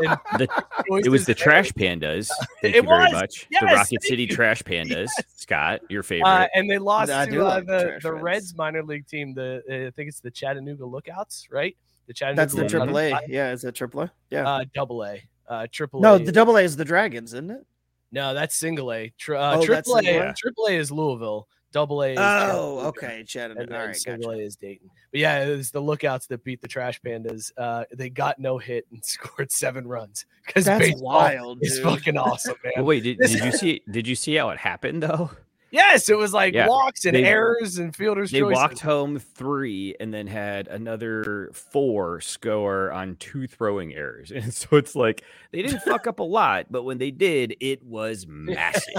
and 0.00 0.18
The- 0.38 0.64
It 1.04 1.08
was 1.08 1.26
the 1.26 1.34
there. 1.34 1.44
Trash 1.44 1.72
Pandas. 1.72 2.28
Thank 2.62 2.76
It 2.76 2.82
you 2.84 2.88
very 2.88 3.10
much. 3.12 3.46
Yes, 3.50 3.60
the 3.60 3.66
Rocket 3.66 4.02
City 4.04 4.22
you. 4.22 4.28
Trash 4.28 4.62
Pandas. 4.62 5.10
Scott, 5.34 5.80
your 5.90 6.02
favorite. 6.04 6.28
uh, 6.28 6.46
and 6.54 6.70
they 6.70 6.78
lost 6.78 7.10
I 7.10 7.26
to 7.26 7.40
uh, 7.40 7.44
like 7.44 7.66
the, 7.66 7.98
the 8.02 8.12
Reds. 8.12 8.22
Reds 8.22 8.54
minor 8.56 8.84
league 8.84 9.06
team. 9.08 9.34
The 9.34 9.62
uh, 9.68 9.88
I 9.88 9.90
think 9.90 10.08
it's 10.08 10.20
the 10.20 10.30
Chattanooga 10.30 10.86
Lookouts, 10.86 11.48
right? 11.50 11.76
The 12.06 12.14
Chattanooga 12.14 12.36
That's 12.42 12.52
the 12.54 12.56
Lookouts. 12.62 12.72
triple 12.72 12.98
A. 12.98 13.20
Yeah, 13.28 13.52
is 13.52 13.62
that 13.62 13.74
triple 13.74 14.02
A? 14.02 14.12
Yeah. 14.30 14.48
Uh, 14.48 14.64
double 14.74 15.04
A. 15.04 15.22
Uh, 15.48 15.66
triple 15.70 16.00
no, 16.00 16.18
the 16.18 16.32
double 16.32 16.56
A 16.56 16.62
is 16.62 16.76
the 16.76 16.84
Dragons, 16.84 17.32
isn't 17.34 17.50
it? 17.50 17.64
no, 18.12 18.34
that's 18.34 18.54
single 18.56 18.92
A. 18.92 19.12
Tri- 19.18 19.36
uh, 19.38 19.58
Oh, 19.58 19.64
triple 19.64 19.96
A. 19.98 20.02
single 20.02 20.32
Triple 20.36 20.66
A 20.66 20.72
is 20.72 20.90
Louisville. 20.90 21.48
Double 21.72 22.02
A. 22.02 22.12
Is 22.12 22.18
Oh, 22.18 22.22
Chattanooga. 22.22 22.88
okay, 22.88 23.18
and 23.20 23.28
Chattanooga. 23.28 23.66
then 23.70 23.80
All 23.80 23.86
right, 23.88 23.96
single 23.96 24.30
gotcha. 24.30 24.40
A 24.40 24.44
is 24.46 24.56
Dayton. 24.56 24.88
But 25.10 25.20
yeah, 25.20 25.44
it 25.44 25.56
was 25.56 25.70
the 25.72 25.80
lookouts 25.80 26.26
that 26.28 26.42
beat 26.42 26.62
the 26.62 26.68
Trash 26.68 27.00
Pandas. 27.02 27.50
Uh, 27.58 27.84
they 27.94 28.08
got 28.08 28.38
no 28.38 28.56
hit 28.58 28.86
and 28.92 29.04
scored 29.04 29.50
seven 29.52 29.86
runs 29.86 30.24
because 30.46 30.64
That's 30.64 30.78
baseball 30.86 31.02
wild, 31.14 31.58
is 31.62 31.74
dude. 31.74 31.82
fucking 31.84 32.16
awesome, 32.16 32.54
man. 32.64 32.84
wait, 32.84 33.02
did, 33.02 33.18
did 33.18 33.44
you 33.44 33.52
see? 33.58 33.82
Did 33.90 34.06
you 34.08 34.14
see 34.14 34.34
how 34.36 34.50
it 34.50 34.58
happened 34.58 35.02
though? 35.02 35.30
Yes, 35.70 36.08
it 36.08 36.16
was 36.16 36.32
like 36.32 36.54
Yeah, 36.54 36.68
walks 36.68 37.04
and 37.04 37.16
they- 37.16 37.24
errors 37.24 37.78
and 37.78 37.94
fielders. 37.94 38.30
They 38.30 38.40
choices. 38.40 38.54
walked 38.54 38.80
home 38.80 39.18
three 39.18 39.94
and 40.00 40.12
then 40.12 40.26
had 40.26 40.68
another 40.68 41.50
four 41.52 42.20
score 42.20 42.90
on 42.92 43.16
two 43.16 43.46
throwing 43.46 43.94
errors. 43.94 44.30
And 44.34 44.52
so 44.52 44.76
it's 44.76 44.94
like 44.94 45.22
they 45.52 45.62
didn't 45.62 45.80
fuck 45.82 46.06
up 46.06 46.18
a 46.20 46.24
lot, 46.24 46.66
but 46.70 46.82
when 46.84 46.98
they 46.98 47.10
did, 47.10 47.56
it 47.60 47.82
was 47.82 48.26
massive. 48.28 48.94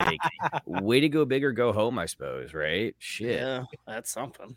like, 0.00 0.20
way 0.66 1.00
to 1.00 1.08
go 1.08 1.24
big 1.24 1.44
or 1.44 1.52
go 1.52 1.72
home, 1.72 1.98
I 1.98 2.06
suppose, 2.06 2.54
right? 2.54 2.94
Shit. 2.98 3.40
Yeah, 3.40 3.64
that's 3.86 4.10
something. 4.10 4.56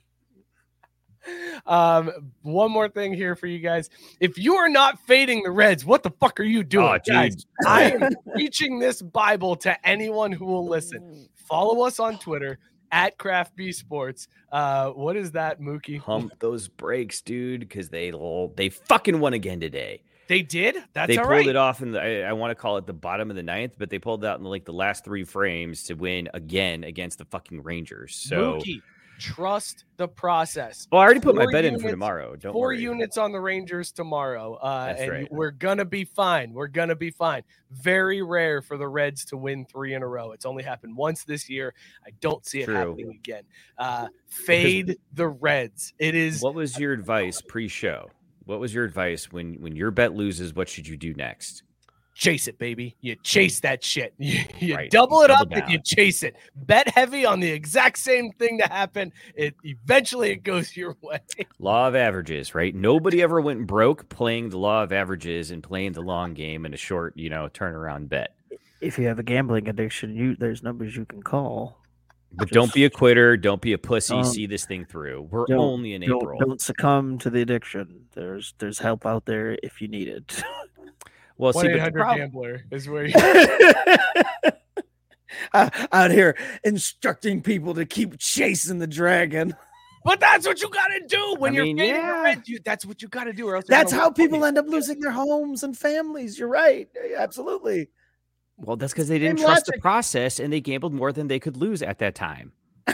Um, 1.66 2.10
one 2.42 2.72
more 2.72 2.88
thing 2.88 3.14
here 3.14 3.36
for 3.36 3.48
you 3.48 3.60
guys. 3.60 3.90
If 4.22 4.38
you 4.38 4.56
are 4.56 4.70
not 4.70 4.98
fading 5.02 5.44
the 5.44 5.52
Reds, 5.52 5.84
what 5.84 6.02
the 6.04 6.12
fuck 6.22 6.40
are 6.40 6.44
you 6.44 6.64
doing, 6.64 6.86
Oh, 6.88 7.00
guys? 7.06 7.46
I 7.66 7.92
am 7.92 8.14
preaching 8.34 8.80
this 8.80 9.02
Bible 9.02 9.58
to 9.58 9.88
anyone 9.88 10.32
who 10.32 10.46
will 10.46 10.66
listen. 10.66 11.28
Follow 11.48 11.86
us 11.86 12.00
on 12.00 12.18
Twitter 12.18 12.60
at 12.92 13.18
Craft 13.18 13.56
B 13.56 13.72
Sports. 13.72 14.28
Uh, 14.52 14.90
what 14.90 15.16
is 15.16 15.32
that, 15.32 15.60
Mookie? 15.60 16.02
Pump 16.02 16.34
those 16.40 16.68
brakes, 16.68 17.22
dude, 17.22 17.62
because 17.62 17.90
they 17.90 18.12
they 18.56 18.70
fucking 18.70 19.20
won 19.20 19.34
again 19.34 19.60
today. 19.60 20.02
They 20.28 20.42
did. 20.42 20.78
That's 20.94 21.08
they 21.08 21.18
all 21.18 21.24
pulled 21.24 21.32
right. 21.32 21.48
it 21.48 21.56
off 21.56 21.82
in 21.82 21.92
the 21.92 22.02
I, 22.02 22.30
I 22.30 22.34
want 22.34 22.52
to 22.52 22.56
call 22.56 22.78
it 22.78 22.86
the 22.86 22.94
bottom 22.94 23.30
of 23.30 23.36
the 23.36 23.44
ninth, 23.44 23.76
but 23.78 23.90
they 23.90 24.00
pulled 24.00 24.26
out 24.26 24.40
in 24.40 24.46
like 24.46 24.66
the 24.66 24.74
last 24.74 25.06
three 25.06 25.24
frames 25.24 25.84
to 25.84 25.94
win 25.94 26.30
again 26.34 26.84
against 26.84 27.18
the 27.18 27.26
fucking 27.26 27.64
Rangers. 27.64 28.16
So 28.16 28.56
Mookie, 28.56 28.82
trust 29.20 29.86
the 29.98 30.08
process. 30.08 30.88
well, 30.92 31.02
I 31.02 31.06
already 31.06 31.20
put 31.20 31.36
my 31.36 31.44
Four 31.44 31.52
bet 31.52 31.66
in 31.66 31.80
for 31.80 31.90
tomorrow. 31.90 32.36
Don't 32.36 32.54
Four 32.54 32.68
worry. 32.68 32.82
units 32.82 33.18
on 33.18 33.32
the 33.32 33.40
Rangers 33.40 33.92
tomorrow, 33.92 34.56
uh, 34.56 34.96
and 34.98 35.12
right. 35.12 35.32
we're 35.32 35.52
gonna 35.52 35.86
be 35.86 36.06
fine. 36.06 36.54
We're 36.54 36.68
gonna 36.68 36.96
be 36.96 37.10
fine. 37.10 37.44
Very 37.72 38.22
rare 38.22 38.62
for 38.62 38.78
the 38.78 38.88
Reds 38.88 39.26
to 39.26 39.38
win 39.38 39.66
three 39.66 39.94
in 39.94 40.04
a 40.04 40.08
row. 40.08 40.32
It's 40.32 40.46
only 40.46 40.64
happened 40.64 40.96
once 40.96 41.24
this 41.24 41.50
year. 41.50 41.74
I 42.06 42.12
don't 42.22 42.46
see 42.46 42.62
it 42.62 42.66
True. 42.66 42.76
happening 42.76 43.10
again. 43.12 43.44
Uh, 43.78 44.08
fade 44.28 44.98
the 45.14 45.28
Reds. 45.28 45.94
It 46.00 46.16
is 46.16 46.42
What 46.42 46.56
was 46.56 46.78
your 46.80 46.94
advice 46.94 47.42
pre-show? 47.42 48.10
What 48.46 48.60
was 48.60 48.74
your 48.74 48.86
advice 48.86 49.32
when 49.32 49.56
when 49.56 49.76
your 49.76 49.92
bet 49.92 50.16
loses? 50.16 50.54
What 50.54 50.70
should 50.70 50.88
you 50.88 50.96
do 50.96 51.14
next? 51.14 51.64
Chase 52.18 52.48
it, 52.48 52.58
baby. 52.58 52.96
You 53.02 53.16
chase 53.24 53.60
that 53.62 53.84
shit. 53.84 54.14
You, 54.20 54.44
you 54.60 54.76
Right. 54.76 54.90
double 54.90 55.22
it 55.22 55.28
Double 55.28 55.42
up 55.42 55.52
and 55.52 55.72
you 55.72 55.80
chase 55.80 56.24
it. 56.24 56.36
Bet 56.56 56.88
heavy 56.90 57.26
on 57.26 57.40
the 57.40 57.50
exact 57.50 58.00
same 58.00 58.32
thing 58.34 58.58
to 58.60 58.66
happen. 58.68 59.14
It 59.36 59.56
eventually 59.64 60.32
it 60.32 60.44
goes 60.44 60.76
your 60.76 60.98
way. 61.02 61.20
Law 61.60 61.88
of 61.88 61.96
averages, 61.96 62.56
right? 62.56 62.74
Nobody 62.76 63.22
ever 63.22 63.40
went 63.40 63.68
broke 63.68 64.10
playing 64.10 64.50
the 64.50 64.58
law 64.58 64.84
of 64.84 64.92
averages 64.92 65.52
and 65.52 65.62
playing 65.64 65.94
the 65.94 66.02
long 66.02 66.34
game 66.34 66.66
in 66.66 66.74
a 66.74 66.78
short, 66.78 67.16
you 67.16 67.30
know, 67.30 67.48
turnaround 67.54 68.10
bet. 68.10 68.34
If 68.82 68.98
you 69.00 69.08
have 69.08 69.20
a 69.20 69.24
gambling 69.24 69.68
addiction, 69.70 70.16
you 70.16 70.36
there's 70.36 70.62
numbers 70.64 70.96
you 70.96 71.06
can 71.06 71.24
call. 71.24 71.80
But 72.34 72.50
don't 72.50 72.74
be 72.74 72.84
a 72.86 72.90
quitter. 72.90 73.38
Don't 73.38 73.62
be 73.62 73.74
a 73.74 73.78
pussy. 73.78 74.14
don't- 74.14 74.26
See 74.26 74.46
this 74.48 74.66
thing 74.66 74.86
through. 74.86 75.28
We're 75.32 75.46
only 75.52 75.94
in 75.94 76.02
Don't, 76.02 76.22
April. 76.22 76.40
don't 76.40 76.62
succumb 76.62 77.18
to 77.20 77.30
the 77.30 77.42
addiction. 77.42 78.06
There's 78.14 78.54
there's 78.60 78.80
help 78.80 79.06
out 79.06 79.26
there 79.26 79.58
if 79.64 79.82
you 79.82 79.88
need 79.88 80.08
it. 80.10 80.44
Well, 81.38 81.54
One 81.54 81.66
see, 81.66 81.72
the 81.74 81.80
hundred 81.80 82.00
problem, 82.02 82.20
gambler 82.20 82.64
is 82.72 82.88
where 82.90 83.06
you 83.06 83.14
Uh, 85.54 85.70
out 85.92 86.12
here 86.12 86.36
instructing 86.64 87.42
people 87.42 87.74
to 87.76 87.86
keep 87.86 88.18
chasing 88.18 88.80
the 88.80 88.88
dragon. 88.88 89.56
But 90.04 90.20
that's 90.20 90.48
what 90.48 90.62
you 90.62 90.70
gotta 90.70 91.02
do 91.08 91.36
when 91.38 91.52
I 91.52 91.56
you're 91.56 91.66
mean, 91.66 91.78
fading 91.78 91.96
yeah. 91.96 92.22
Reds. 92.22 92.50
You, 92.50 92.60
that's 92.66 92.86
what 92.86 93.02
you 93.02 93.08
gotta 93.08 93.34
do, 93.34 93.48
or 93.48 93.56
else 93.58 93.66
That's 93.68 93.92
how 93.92 94.10
people 94.10 94.40
you. 94.40 94.46
end 94.46 94.58
up 94.58 94.68
losing 94.68 95.00
their 95.00 95.12
homes 95.12 95.64
and 95.64 95.78
families. 95.78 96.40
You're 96.40 96.48
right. 96.50 96.88
Absolutely. 97.18 97.90
well, 98.58 98.76
that's 98.78 98.94
because 98.94 99.08
they 99.10 99.20
didn't 99.20 99.38
Same 99.38 99.46
trust 99.48 99.66
the 99.68 99.78
process 99.80 100.40
and 100.40 100.52
they 100.52 100.62
gambled 100.62 100.94
more 100.94 101.12
than 101.12 101.28
they 101.28 101.40
could 101.40 101.58
lose 101.58 101.82
at 101.82 102.00
that 102.00 102.16
time. 102.16 102.52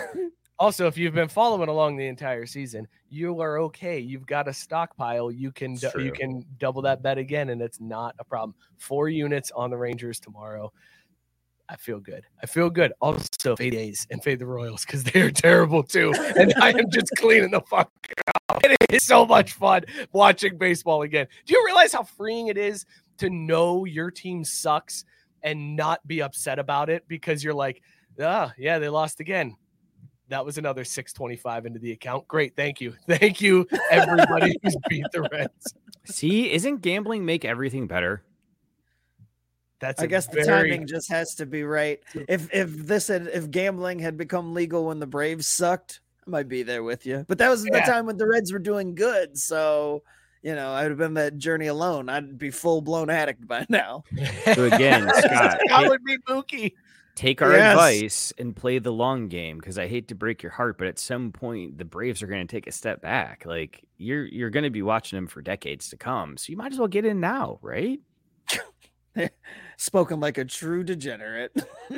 Also, 0.59 0.87
if 0.87 0.97
you've 0.97 1.13
been 1.13 1.27
following 1.27 1.67
along 1.67 1.97
the 1.97 2.07
entire 2.07 2.45
season, 2.45 2.87
you 3.09 3.41
are 3.41 3.59
okay. 3.59 3.99
You've 3.99 4.25
got 4.25 4.47
a 4.47 4.53
stockpile. 4.53 5.31
You 5.31 5.51
can 5.51 5.75
du- 5.75 5.91
you 5.97 6.11
can 6.11 6.45
double 6.59 6.81
that 6.83 7.01
bet 7.01 7.17
again, 7.17 7.49
and 7.49 7.61
it's 7.61 7.79
not 7.81 8.15
a 8.19 8.23
problem. 8.23 8.55
Four 8.77 9.09
units 9.09 9.51
on 9.51 9.69
the 9.69 9.77
Rangers 9.77 10.19
tomorrow. 10.19 10.71
I 11.69 11.75
feel 11.75 11.99
good. 11.99 12.25
I 12.41 12.45
feel 12.45 12.69
good. 12.69 12.93
Also, 13.01 13.55
fade 13.55 13.73
A's 13.73 14.05
and 14.11 14.21
fade 14.23 14.39
the 14.39 14.45
Royals 14.45 14.85
because 14.85 15.03
they 15.03 15.21
are 15.21 15.31
terrible 15.31 15.81
too. 15.81 16.13
And 16.37 16.53
I 16.61 16.69
am 16.69 16.89
just 16.91 17.09
cleaning 17.17 17.51
the 17.51 17.61
fuck 17.61 17.89
up. 18.49 18.63
It 18.63 18.77
is 18.89 19.03
so 19.03 19.25
much 19.25 19.53
fun 19.53 19.83
watching 20.11 20.57
baseball 20.57 21.01
again. 21.01 21.27
Do 21.45 21.53
you 21.53 21.63
realize 21.65 21.93
how 21.93 22.03
freeing 22.03 22.47
it 22.47 22.57
is 22.57 22.85
to 23.17 23.29
know 23.29 23.85
your 23.85 24.11
team 24.11 24.43
sucks 24.43 25.05
and 25.41 25.75
not 25.75 26.05
be 26.07 26.21
upset 26.21 26.59
about 26.59 26.89
it 26.89 27.05
because 27.07 27.43
you're 27.43 27.53
like, 27.53 27.81
ah, 28.21 28.53
yeah, 28.57 28.77
they 28.77 28.89
lost 28.89 29.19
again. 29.19 29.55
That 30.33 30.43
was 30.43 30.57
another 30.57 30.83
625 30.83 31.67
into 31.67 31.77
the 31.77 31.91
account. 31.91 32.27
Great. 32.27 32.55
Thank 32.55 32.81
you. 32.81 32.95
Thank 33.07 33.39
you, 33.39 33.67
everybody 33.91 34.57
who's 34.63 34.75
beat 34.89 35.05
the 35.11 35.29
Reds. 35.31 35.75
See, 36.05 36.51
isn't 36.51 36.81
gambling 36.81 37.23
make 37.23 37.45
everything 37.45 37.85
better? 37.85 38.23
That's 39.79 40.01
I 40.01 40.07
guess 40.07 40.25
the 40.25 40.43
timing 40.43 40.87
just 40.87 41.07
has 41.11 41.35
to 41.35 41.45
be 41.45 41.63
right. 41.63 41.99
If 42.27 42.51
if 42.51 42.71
this 42.75 43.09
had 43.09 43.27
if 43.27 43.51
gambling 43.51 43.99
had 43.99 44.17
become 44.17 44.55
legal 44.55 44.85
when 44.87 44.97
the 44.97 45.05
Braves 45.05 45.45
sucked, 45.45 46.01
I 46.25 46.31
might 46.31 46.47
be 46.47 46.63
there 46.63 46.81
with 46.81 47.05
you. 47.05 47.25
But 47.27 47.37
that 47.37 47.49
was 47.49 47.63
Yeah. 47.63 47.85
the 47.85 47.91
time 47.91 48.07
when 48.07 48.17
the 48.17 48.27
Reds 48.27 48.51
were 48.51 48.57
doing 48.57 48.95
good. 48.95 49.37
So, 49.37 50.01
you 50.41 50.55
know, 50.55 50.71
I 50.71 50.81
would 50.81 50.91
have 50.93 50.97
been 50.97 51.13
that 51.13 51.37
journey 51.37 51.67
alone. 51.67 52.09
I'd 52.09 52.39
be 52.39 52.49
full 52.49 52.81
blown 52.81 53.11
addict 53.11 53.47
by 53.47 53.67
now. 53.69 54.03
So 54.55 54.63
again, 54.65 55.07
Scott, 55.15 55.59
That 55.67 55.85
would 55.89 56.03
be 56.03 56.17
Mookie. 56.27 56.73
Take 57.15 57.41
our 57.41 57.51
Yes. 57.51 57.73
advice 57.73 58.33
and 58.37 58.55
play 58.55 58.79
the 58.79 58.91
long 58.91 59.27
game 59.27 59.57
because 59.57 59.77
I 59.77 59.87
hate 59.87 60.07
to 60.09 60.15
break 60.15 60.41
your 60.41 60.51
heart, 60.51 60.77
but 60.77 60.87
at 60.87 60.97
some 60.99 61.31
point 61.31 61.77
the 61.77 61.85
Braves 61.85 62.23
are 62.23 62.27
going 62.27 62.45
to 62.45 62.51
take 62.51 62.67
a 62.67 62.71
step 62.71 63.01
back. 63.01 63.43
Like 63.45 63.83
you're 63.97 64.25
you're 64.25 64.49
going 64.49 64.63
to 64.63 64.69
be 64.69 64.81
watching 64.81 65.17
them 65.17 65.27
for 65.27 65.41
decades 65.41 65.89
to 65.89 65.97
come, 65.97 66.37
so 66.37 66.51
you 66.51 66.57
might 66.57 66.71
as 66.71 66.79
well 66.79 66.87
get 66.87 67.05
in 67.05 67.19
now, 67.19 67.59
right? 67.61 67.99
Spoken 69.77 70.19
like 70.19 70.37
a 70.37 70.45
true 70.45 70.83
degenerate. 70.83 71.51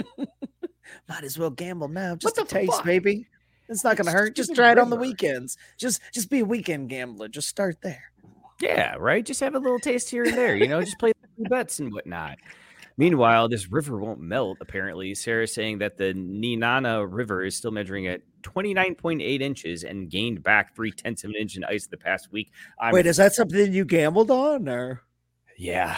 might 1.08 1.24
as 1.24 1.38
well 1.40 1.50
gamble 1.50 1.88
now. 1.88 2.16
Just 2.16 2.38
a 2.38 2.44
taste, 2.46 2.72
fuck? 2.74 2.86
baby. 2.86 3.28
It's 3.70 3.84
not 3.84 3.98
gonna 3.98 4.12
hurt. 4.12 4.36
Just 4.36 4.54
try 4.54 4.72
it 4.72 4.78
on 4.78 4.90
the 4.90 4.96
weekends. 4.96 5.58
Just 5.78 6.02
just 6.14 6.30
be 6.30 6.40
a 6.42 6.46
weekend 6.46 6.90
gambler. 6.90 7.28
Just 7.28 7.48
start 7.48 7.78
there. 7.82 8.04
Yeah, 8.62 8.96
right. 9.00 9.26
Just 9.26 9.40
have 9.40 9.56
a 9.56 9.60
little 9.60 9.80
taste 9.80 10.10
here 10.10 10.24
and 10.24 10.34
there, 10.38 10.56
you 10.56 10.68
know, 10.68 10.82
just 10.82 11.00
play 11.00 11.12
bets 11.38 11.80
and 11.80 11.92
whatnot. 11.92 12.38
Meanwhile, 12.98 13.50
this 13.50 13.70
river 13.70 14.00
won't 14.00 14.22
melt. 14.22 14.60
Apparently, 14.62 15.14
Sarah's 15.16 15.54
saying 15.54 15.80
that 15.80 15.98
the 15.98 16.14
Nenana 16.14 17.06
River 17.10 17.44
is 17.44 17.56
still 17.58 17.72
measuring 17.72 18.08
at 18.08 18.22
29.8 18.44 19.42
inches 19.42 19.84
and 19.84 20.10
gained 20.10 20.44
back 20.44 20.74
three 20.76 20.92
tenths 20.92 21.26
of 21.26 21.32
an 21.32 21.36
inch 21.36 21.58
in 21.58 21.66
ice 21.66 21.88
the 21.88 21.98
past 21.98 22.32
week. 22.32 22.52
I'm, 22.80 22.94
Wait, 22.94 23.06
is 23.06 23.18
that 23.18 23.34
something 23.34 23.74
you 23.74 23.84
gambled 23.84 24.32
on 24.32 24.70
or 24.70 25.02
yeah. 25.58 25.98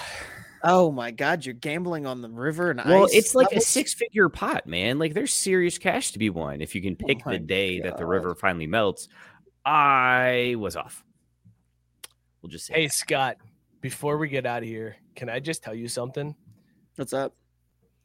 oh 0.63 0.91
my 0.91 1.11
god, 1.11 1.45
you're 1.45 1.53
gambling 1.53 2.07
on 2.07 2.21
the 2.21 2.29
river 2.29 2.71
and 2.71 2.81
ice. 2.81 2.87
Well, 2.87 3.03
ice? 3.03 3.13
it's 3.13 3.35
like 3.35 3.51
a 3.51 3.61
six-figure 3.61 4.29
pot, 4.29 4.65
man. 4.65 4.97
Like 4.97 5.13
there's 5.13 5.33
serious 5.33 5.77
cash 5.77 6.13
to 6.13 6.19
be 6.19 6.31
won 6.31 6.61
if 6.61 6.73
you 6.73 6.81
can 6.81 6.97
oh 7.01 7.05
pick 7.05 7.23
my 7.27 7.33
the 7.33 7.39
day 7.39 7.79
that 7.81 7.97
the 7.97 8.07
river 8.07 8.33
finally 8.33 8.67
melts. 8.67 9.07
I 9.63 10.55
was 10.57 10.75
off. 10.75 11.03
We'll 12.41 12.49
just 12.49 12.65
say 12.65 12.73
Hey 12.73 12.87
that. 12.87 12.93
Scott, 12.93 13.37
before 13.81 14.17
we 14.17 14.29
get 14.29 14.47
out 14.47 14.63
of 14.63 14.69
here, 14.69 14.95
can 15.15 15.29
I 15.29 15.39
just 15.39 15.61
tell 15.61 15.75
you 15.75 15.87
something? 15.87 16.35
What's 16.97 17.13
up? 17.13 17.31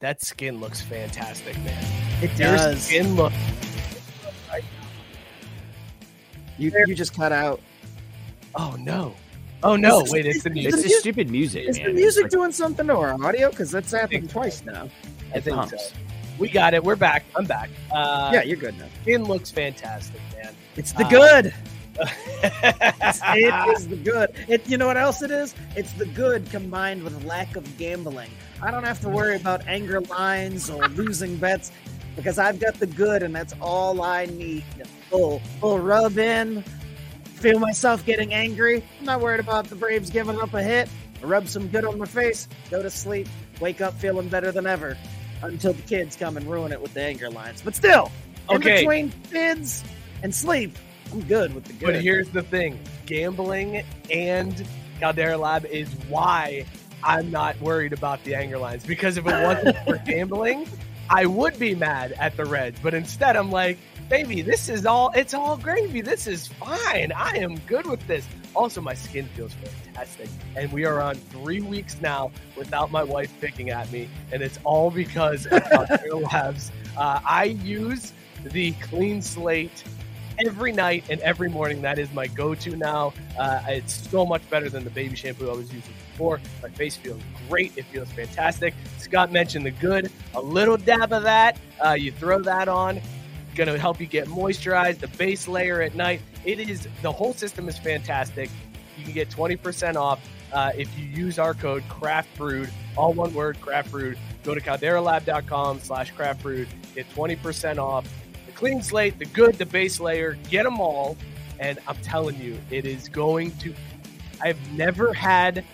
That 0.01 0.21
skin 0.21 0.61
looks 0.61 0.83
fantastic, 0.83 1.57
man. 1.65 1.83
It 2.23 2.31
Your 2.39 2.49
does. 2.57 2.83
skin 2.83 3.17
look 3.17 3.33
You 6.59 6.71
you 6.87 6.95
just 6.95 7.15
cut 7.17 7.33
out. 7.33 7.61
Oh 8.55 8.77
no. 8.79 9.15
Oh 9.63 9.77
no, 9.77 10.01
This 10.01 10.09
is- 10.09 10.13
wait, 10.13 10.27
it's 10.27 10.43
the 10.45 10.51
music. 10.51 10.75
it's 10.75 10.83
the 10.83 10.89
the 10.91 10.95
stupid 10.97 11.31
music, 11.31 11.69
Is 11.69 11.79
man. 11.79 11.87
the 11.87 11.91
It's 11.93 12.01
music 12.01 12.23
like- 12.25 12.31
doing 12.33 12.53
something 12.53 12.87
to 12.89 12.95
our 12.97 13.15
audio? 13.25 13.49
Because 13.49 13.71
that's 13.71 13.91
happened 13.91 14.29
twice 14.29 14.63
now. 14.63 14.91
I 15.33 15.39
it 15.39 15.45
think 15.45 15.57
pumps. 15.57 15.89
so. 15.91 15.97
We 16.39 16.51
got 16.51 16.75
it. 16.75 16.85
We're 16.85 16.95
back. 16.97 17.25
I'm 17.35 17.47
back. 17.47 17.71
Uh 17.91 18.31
yeah, 18.35 18.43
you're 18.43 18.59
good 18.59 18.79
now. 18.79 18.89
skin 19.01 19.25
looks 19.25 19.51
fantastic, 19.51 20.21
man. 20.37 20.55
It's 20.77 20.93
the 20.93 21.07
uh, 21.07 21.09
good. 21.09 21.55
It's- 22.01 23.85
the 23.87 23.97
good. 24.03 24.31
It 24.49 24.69
you 24.69 24.79
know 24.79 24.87
what 24.87 24.97
else 24.97 25.23
it 25.23 25.31
is? 25.31 25.55
It's 25.77 25.93
the 25.95 26.07
good 26.07 26.51
combined 26.51 27.03
with 27.03 27.25
lack 27.25 27.57
of 27.57 27.77
gambling. 27.79 28.31
I 28.63 28.71
don't 28.71 28.85
have 28.85 29.01
to 29.01 29.09
worry 29.09 29.37
about 29.37 29.67
anger 29.67 30.01
lines 30.01 30.71
or 30.71 30.87
losing 30.89 31.37
bets 31.37 31.73
because 32.17 32.39
I've 32.39 32.61
got 32.61 32.79
the 32.79 32.87
good 32.87 33.23
and 33.23 33.35
that's 33.35 33.55
all 33.61 34.03
I 34.03 34.27
need. 34.27 34.65
Full 35.11 35.41
full 35.61 35.79
rub 35.79 36.17
in, 36.19 36.63
feel 37.25 37.59
myself 37.59 38.05
getting 38.07 38.33
angry. 38.33 38.83
I'm 39.01 39.07
not 39.07 39.21
worried 39.21 39.41
about 39.41 39.69
the 39.69 39.77
Braves 39.77 40.11
giving 40.11 40.39
up 40.41 40.55
a 40.55 40.63
hit. 40.63 40.89
Rub 41.21 41.49
some 41.49 41.69
good 41.69 41.85
on 41.85 41.99
my 41.99 42.07
face, 42.07 42.49
go 42.71 42.83
to 42.83 42.91
sleep, 42.91 43.29
wake 43.61 43.81
up 43.81 43.95
feeling 43.95 44.29
better 44.29 44.51
than 44.51 44.67
ever. 44.67 44.97
Until 45.43 45.73
the 45.73 45.83
kids 45.83 46.17
come 46.17 46.37
and 46.37 46.49
ruin 46.49 46.71
it 46.73 46.81
with 46.81 46.95
the 46.95 47.03
anger 47.03 47.29
lines. 47.29 47.63
But 47.63 47.75
still, 47.75 48.11
in 48.49 48.61
between 48.79 49.13
kids 49.31 49.83
and 50.23 50.33
sleep, 50.35 50.77
I'm 51.13 51.21
good 51.23 51.55
with 51.55 51.65
the 51.65 51.75
good. 51.75 51.87
But 51.87 52.03
here's 52.03 52.31
the 52.31 52.43
thing 52.43 52.79
gambling 53.07 53.85
and 54.11 54.67
Caldera 54.99 55.37
Lab 55.37 55.67
is 55.67 55.89
why 56.09 56.65
I'm 57.03 57.31
not 57.31 57.61
worried 57.61 57.93
about 57.93 58.23
the 58.25 58.35
anger 58.35 58.59
lines. 58.59 58.87
Because 58.87 59.17
if 59.17 59.27
it 59.27 59.43
wasn't 59.43 59.77
for 59.85 59.99
gambling, 60.07 60.67
I 61.11 61.27
would 61.27 61.59
be 61.59 61.75
mad 61.75 62.13
at 62.13 62.37
the 62.37 62.45
Reds. 62.45 62.79
But 62.83 62.95
instead, 62.95 63.37
I'm 63.37 63.51
like, 63.51 63.79
baby, 64.09 64.43
this 64.43 64.69
is 64.69 64.87
all, 64.87 65.11
it's 65.15 65.35
all 65.35 65.57
gravy. 65.57 66.01
This 66.01 66.27
is 66.27 66.47
fine. 66.47 67.13
I 67.13 67.37
am 67.37 67.59
good 67.61 67.87
with 67.87 68.07
this. 68.07 68.27
Also, 68.55 68.81
my 68.81 68.95
skin 68.95 69.27
feels 69.35 69.53
fantastic. 69.55 70.29
And 70.57 70.73
we 70.73 70.85
are 70.85 71.03
on 71.03 71.17
three 71.17 71.61
weeks 71.61 72.01
now 72.01 72.31
without 72.57 72.91
my 72.91 73.03
wife 73.03 73.33
picking 73.41 73.71
at 73.71 73.91
me. 73.91 74.09
And 74.31 74.43
it's 74.43 74.59
all 74.65 74.91
because 74.91 75.47
of 75.47 75.63
Caldera 75.71 76.17
Labs. 76.17 76.71
Uh, 76.97 77.21
I 77.27 77.45
use 77.45 78.13
the 78.45 78.73
clean 78.73 79.21
slate 79.23 79.83
every 80.39 80.73
night 80.73 81.05
and 81.11 81.21
every 81.21 81.49
morning. 81.49 81.83
That 81.83 81.99
is 81.99 82.13
my 82.13 82.27
go-to 82.27 82.77
now. 82.77 83.13
Uh, 83.39 83.61
it's 83.69 84.09
so 84.09 84.25
much 84.25 84.49
better 84.51 84.69
than 84.69 84.85
the 84.85 84.91
baby 84.91 85.17
shampoo 85.17 85.51
I 85.51 85.55
was 85.55 85.73
using 85.73 85.95
before. 86.11 86.41
My 86.63 86.69
face 86.71 86.97
feels 86.97 87.21
great. 87.49 87.77
It 87.77 87.85
feels 87.87 88.11
fantastic. 88.13 88.75
Scott 88.99 89.33
mentioned 89.33 89.67
the 89.67 89.71
good. 89.71 90.11
A 90.35 90.41
little 90.41 90.77
dab 90.77 91.13
of 91.13 91.23
that. 91.25 91.59
Uh, 91.85 91.93
you 91.93 92.13
throw 92.13 92.41
that 92.43 92.69
on. 92.69 93.01
Going 93.55 93.69
to 93.69 93.79
help 93.79 94.01
you 94.01 94.07
get 94.07 94.27
moisturized. 94.29 94.99
The 94.99 95.09
base 95.09 95.47
layer 95.49 95.83
at 95.83 95.95
night. 95.95 96.23
It 96.45 96.59
is 96.59 96.89
the 97.03 97.13
whole 97.13 97.35
system 97.35 97.69
is 97.69 97.79
fantastic. 97.79 98.51
You 98.97 99.05
can 99.05 99.13
get 99.13 99.31
20% 99.31 99.97
off 99.97 100.21
uh, 100.53 100.73
if 100.77 100.89
you 100.99 101.07
use 101.07 101.39
our 101.39 101.55
code 101.55 101.83
Craft 101.89 102.29
all 102.97 103.15
one 103.15 103.33
word, 103.33 103.61
Craft. 103.61 103.93
Go 104.45 104.55
to 104.55 104.61
calderalab.com 104.61 105.81
slash 105.81 106.11
craft. 106.11 106.45
Get 106.95 107.09
20% 107.11 107.79
off 107.79 108.07
clean 108.63 108.81
slate, 108.81 109.19
the 109.19 109.25
good, 109.25 109.59
the 109.59 109.67
base 109.67 109.99
layer, 109.99 110.39
get 110.49 110.63
them 110.63 110.81
all. 110.81 111.17
And 111.59 111.81
I'm 111.89 111.97
telling 111.97 112.41
you, 112.41 112.57
it 112.71 112.87
is 112.87 113.09
going 113.09 113.51
to. 113.59 113.75
I've 114.41 114.73
never 114.75 115.13
had 115.13 115.65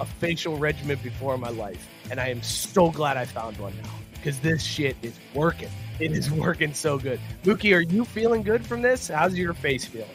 a 0.00 0.04
facial 0.04 0.56
regimen 0.56 0.98
before 1.04 1.36
in 1.36 1.40
my 1.40 1.50
life, 1.50 1.88
and 2.10 2.18
I 2.18 2.30
am 2.30 2.42
so 2.42 2.90
glad 2.90 3.16
I 3.16 3.26
found 3.26 3.58
one 3.58 3.72
now 3.80 3.90
because 4.14 4.40
this 4.40 4.60
shit 4.60 4.96
is 5.02 5.16
working. 5.34 5.68
It 6.00 6.10
is 6.10 6.30
working 6.32 6.74
so 6.74 6.98
good. 6.98 7.20
Mookie, 7.44 7.76
are 7.76 7.80
you 7.80 8.04
feeling 8.04 8.42
good 8.42 8.66
from 8.66 8.82
this? 8.82 9.06
How's 9.06 9.36
your 9.36 9.54
face 9.54 9.84
feeling? 9.84 10.08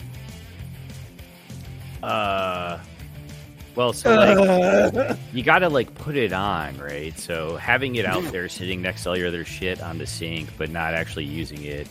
Uh, 2.04 2.78
well, 3.74 3.94
so 3.94 4.14
like 4.14 5.18
you 5.34 5.44
got 5.44 5.60
to 5.60 5.70
like 5.70 5.96
put 5.96 6.18
it 6.18 6.34
on, 6.34 6.78
right? 6.78 7.18
So 7.18 7.56
having 7.56 7.96
it 7.96 8.06
out 8.06 8.24
there 8.34 8.50
sitting 8.50 8.82
next 8.82 9.04
to 9.04 9.12
all 9.12 9.18
your 9.18 9.30
other 9.30 9.46
shit 9.46 9.82
on 9.82 9.98
the 9.98 10.06
sink, 10.06 10.50
but 10.58 10.70
not 10.70 10.94
actually 10.94 11.26
using 11.26 11.64
it, 11.64 11.88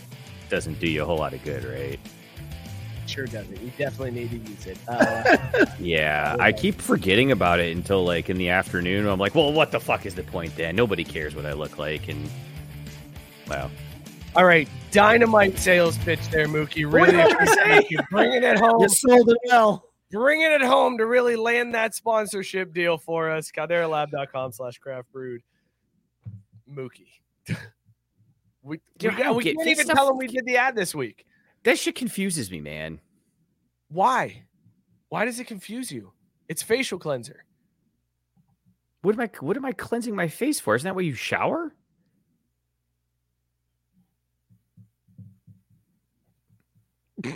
doesn't 0.49 0.79
do 0.79 0.87
you 0.87 1.03
a 1.03 1.05
whole 1.05 1.17
lot 1.17 1.33
of 1.33 1.43
good, 1.43 1.63
right? 1.63 1.99
Sure 3.07 3.25
doesn't. 3.25 3.61
You 3.61 3.71
definitely 3.77 4.11
need 4.11 4.31
to 4.31 4.37
use 4.37 4.67
it. 4.67 4.77
Uh, 4.87 5.65
Yeah, 5.79 6.35
I 6.39 6.51
keep 6.51 6.81
forgetting 6.81 7.31
about 7.31 7.59
it 7.59 7.75
until 7.75 8.03
like 8.03 8.29
in 8.29 8.37
the 8.37 8.49
afternoon. 8.49 9.07
I'm 9.07 9.19
like, 9.19 9.33
well, 9.35 9.53
what 9.53 9.71
the 9.71 9.79
fuck 9.79 10.05
is 10.05 10.15
the 10.15 10.23
point 10.23 10.55
then? 10.55 10.75
Nobody 10.75 11.03
cares 11.03 11.35
what 11.35 11.45
I 11.45 11.53
look 11.53 11.77
like, 11.77 12.09
and 12.09 12.29
wow. 13.49 13.71
all 14.35 14.45
right, 14.45 14.67
dynamite 14.91 15.57
sales 15.57 15.97
pitch 15.99 16.27
there, 16.29 16.47
Mookie. 16.47 16.91
Really 16.91 17.19
appreciate 17.19 17.89
you 17.89 17.99
bringing 18.11 18.43
it 18.43 18.59
home. 18.59 18.81
You 18.81 18.89
sold 18.89 19.29
it 19.29 19.37
well. 19.47 19.89
bringing 20.11 20.51
it 20.51 20.61
home 20.61 20.97
to 20.97 21.05
really 21.05 21.35
land 21.35 21.73
that 21.75 21.95
sponsorship 21.95 22.73
deal 22.73 22.97
for 22.97 23.29
us. 23.29 23.51
CalderaLab.com 23.51 24.51
slash 24.51 24.79
craft 24.79 25.11
brewed. 25.11 25.41
Mookie. 26.69 27.21
we, 28.67 28.75
we, 28.75 28.81
Dude, 28.97 29.13
I 29.13 29.17
got, 29.23 29.35
we 29.35 29.43
can't 29.43 29.65
even 29.65 29.87
tell 29.87 30.07
them 30.07 30.17
we 30.17 30.27
did 30.27 30.45
the 30.45 30.57
ad 30.57 30.75
this 30.75 30.93
week. 30.93 31.25
That 31.63 31.79
shit 31.79 31.95
confuses 31.95 32.51
me, 32.51 32.59
man. 32.61 32.99
Why? 33.89 34.43
Why 35.09 35.25
does 35.25 35.39
it 35.39 35.45
confuse 35.45 35.91
you? 35.91 36.11
It's 36.49 36.61
facial 36.61 36.99
cleanser. 36.99 37.45
What 39.01 39.15
am 39.15 39.21
I? 39.21 39.29
What 39.39 39.55
am 39.57 39.65
I 39.65 39.71
cleansing 39.71 40.15
my 40.15 40.27
face 40.27 40.59
for? 40.59 40.75
Isn't 40.75 40.85
that 40.85 40.95
why 40.95 41.01
you 41.01 41.13
shower? 41.13 41.73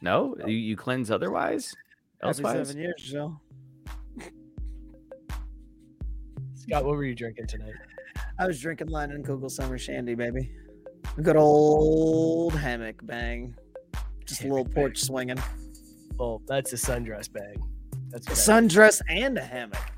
no, 0.00 0.36
you, 0.46 0.54
you 0.54 0.76
cleanse 0.76 1.10
otherwise. 1.10 1.74
Every 2.22 2.44
Elsewise, 2.44 2.66
seven 2.66 2.80
years, 2.82 2.94
Joe. 2.98 3.38
Scott, 6.54 6.84
what 6.84 6.96
were 6.96 7.04
you 7.04 7.14
drinking 7.14 7.46
tonight? 7.46 7.74
I 8.38 8.46
was 8.46 8.60
drinking 8.60 8.88
Leinenkugel 8.88 9.50
Summer 9.50 9.78
Shandy, 9.78 10.14
baby. 10.14 10.50
A 11.16 11.22
good 11.22 11.36
old 11.36 12.54
hammock 12.54 13.04
bang. 13.06 13.54
Just 14.24 14.40
a 14.40 14.44
little 14.44 14.58
Hammock 14.58 14.74
porch 14.74 14.98
swinging. 14.98 15.38
Oh, 16.18 16.40
that's 16.46 16.72
a 16.72 16.76
sundress 16.76 17.30
bag. 17.30 17.60
That's 18.10 18.26
A 18.28 18.30
sundress 18.30 19.00
and 19.08 19.38
a 19.38 19.44
hammock. 19.44 19.92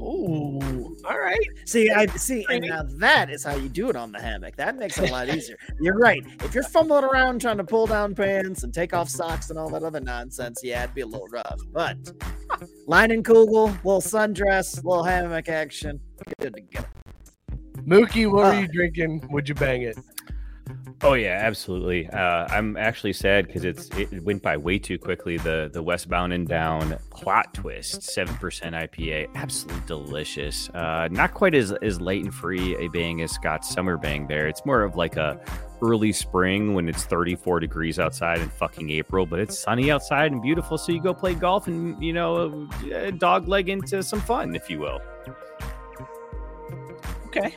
Ooh, 0.00 0.96
all 1.04 1.18
right. 1.18 1.38
See, 1.64 1.90
I 1.90 2.06
see, 2.06 2.46
and 2.48 2.64
now 2.66 2.84
that 2.98 3.30
is 3.30 3.42
how 3.42 3.56
you 3.56 3.68
do 3.68 3.90
it 3.90 3.96
on 3.96 4.12
the 4.12 4.20
hammock. 4.20 4.56
That 4.56 4.76
makes 4.76 4.98
it 4.98 5.10
a 5.10 5.12
lot 5.12 5.28
easier. 5.28 5.56
You're 5.80 5.98
right. 5.98 6.24
If 6.44 6.54
you're 6.54 6.62
fumbling 6.62 7.04
around 7.04 7.40
trying 7.40 7.56
to 7.56 7.64
pull 7.64 7.86
down 7.86 8.14
pants 8.14 8.62
and 8.62 8.72
take 8.72 8.94
off 8.94 9.08
socks 9.08 9.50
and 9.50 9.58
all 9.58 9.68
that 9.70 9.82
other 9.82 10.00
nonsense, 10.00 10.60
yeah, 10.62 10.84
it'd 10.84 10.94
be 10.94 11.00
a 11.00 11.06
little 11.06 11.26
rough. 11.28 11.60
But 11.72 11.96
line 12.86 13.10
and 13.10 13.24
Kugel, 13.24 13.72
little 13.84 14.00
sundress, 14.00 14.76
little 14.84 15.02
hammock 15.02 15.48
action, 15.48 16.00
good 16.40 16.54
to 16.54 16.60
go. 16.60 16.84
Mookie, 17.88 18.30
what 18.30 18.44
were 18.44 18.50
Uh. 18.50 18.60
you 18.60 18.68
drinking? 18.68 19.26
Would 19.30 19.48
you 19.48 19.54
bang 19.54 19.82
it? 19.82 19.96
Oh 21.02 21.14
yeah, 21.14 21.38
absolutely. 21.42 22.08
Uh, 22.08 22.46
I'm 22.50 22.76
actually 22.76 23.12
sad 23.12 23.46
because 23.46 23.64
it's 23.64 23.88
it 23.96 24.22
went 24.24 24.42
by 24.42 24.56
way 24.56 24.78
too 24.80 24.98
quickly. 24.98 25.36
The 25.38 25.70
the 25.72 25.82
Westbound 25.82 26.32
and 26.32 26.46
Down 26.46 26.98
plot 27.10 27.54
twist, 27.54 28.02
seven 28.02 28.34
percent 28.34 28.74
IPA, 28.74 29.28
absolutely 29.36 29.80
delicious. 29.86 30.68
Uh, 30.70 31.08
not 31.10 31.32
quite 31.34 31.54
as 31.54 31.72
as 31.82 32.00
light 32.00 32.24
and 32.24 32.34
free 32.34 32.76
a 32.76 32.88
bang 32.88 33.22
as 33.22 33.30
Scott's 33.30 33.70
summer 33.70 33.96
bang. 33.96 34.26
There, 34.26 34.48
it's 34.48 34.66
more 34.66 34.82
of 34.82 34.96
like 34.96 35.16
a 35.16 35.40
early 35.80 36.10
spring 36.12 36.74
when 36.74 36.88
it's 36.88 37.04
34 37.04 37.60
degrees 37.60 38.00
outside 38.00 38.40
in 38.40 38.48
fucking 38.48 38.90
April, 38.90 39.24
but 39.24 39.38
it's 39.38 39.56
sunny 39.56 39.92
outside 39.92 40.32
and 40.32 40.42
beautiful. 40.42 40.76
So 40.76 40.90
you 40.90 41.00
go 41.00 41.14
play 41.14 41.34
golf 41.34 41.68
and 41.68 42.02
you 42.02 42.12
know 42.12 42.68
uh, 42.92 43.12
dog 43.12 43.46
leg 43.48 43.68
into 43.68 44.02
some 44.02 44.20
fun, 44.20 44.56
if 44.56 44.68
you 44.68 44.80
will. 44.80 45.00
Okay. 47.28 47.54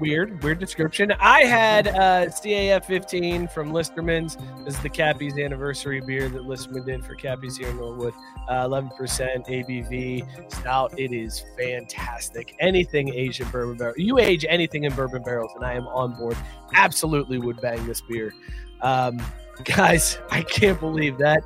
Weird, 0.00 0.42
weird 0.42 0.58
description. 0.58 1.12
I 1.20 1.40
had 1.40 1.88
uh, 1.88 2.26
CAF 2.30 2.86
15 2.86 3.48
from 3.48 3.70
Listermann's. 3.70 4.38
This 4.64 4.74
is 4.74 4.80
the 4.80 4.88
Cappy's 4.88 5.38
anniversary 5.38 6.00
beer 6.00 6.30
that 6.30 6.46
Listerman 6.46 6.86
did 6.86 7.04
for 7.04 7.14
Cappy's 7.14 7.58
here 7.58 7.68
in 7.68 7.76
Norwood. 7.76 8.14
Uh, 8.48 8.66
11% 8.66 8.96
ABV 8.98 10.50
stout. 10.50 10.98
It 10.98 11.12
is 11.12 11.44
fantastic. 11.58 12.56
Anything 12.60 13.10
Asian 13.10 13.46
bourbon 13.50 13.76
barrel. 13.76 13.94
You 13.98 14.18
age 14.18 14.46
anything 14.48 14.84
in 14.84 14.94
bourbon 14.94 15.22
barrels, 15.22 15.52
and 15.54 15.66
I 15.66 15.74
am 15.74 15.86
on 15.88 16.14
board. 16.14 16.36
Absolutely 16.74 17.38
would 17.38 17.60
bang 17.60 17.86
this 17.86 18.00
beer. 18.00 18.32
Um, 18.80 19.20
guys, 19.64 20.18
I 20.30 20.40
can't 20.40 20.80
believe 20.80 21.18
that. 21.18 21.42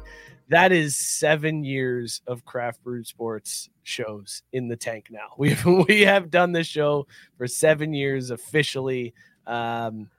That 0.49 0.73
is 0.73 0.97
seven 0.97 1.65
years 1.65 2.21
of 2.27 2.45
craft 2.45 2.83
brewed 2.85 3.07
sports 3.07 3.71
shows 3.83 4.43
in 4.53 4.69
the 4.69 4.77
tank 4.77 5.09
now. 5.11 5.29
We've 5.39 5.65
we 5.65 6.03
have 6.03 6.31
done 6.31 6.53
this 6.53 6.67
show 6.67 7.07
for 7.39 7.47
seven 7.47 7.95
years 7.95 8.31
officially. 8.31 9.15
Um, 9.47 10.11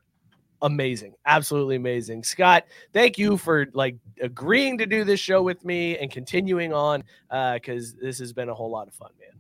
amazing, 0.61 1.13
absolutely 1.25 1.75
amazing. 1.75 2.23
Scott, 2.23 2.65
thank 2.93 3.17
you 3.17 3.37
for 3.37 3.67
like 3.73 3.97
agreeing 4.21 4.79
to 4.79 4.85
do 4.85 5.03
this 5.03 5.19
show 5.19 5.43
with 5.43 5.63
me 5.63 5.97
and 5.97 6.11
continuing 6.11 6.73
on 6.73 7.03
because 7.53 7.93
uh, 7.93 7.97
this 8.01 8.19
has 8.19 8.33
been 8.33 8.49
a 8.49 8.53
whole 8.53 8.71
lot 8.71 8.87
of 8.87 8.93
fun, 8.93 9.11
man. 9.19 9.35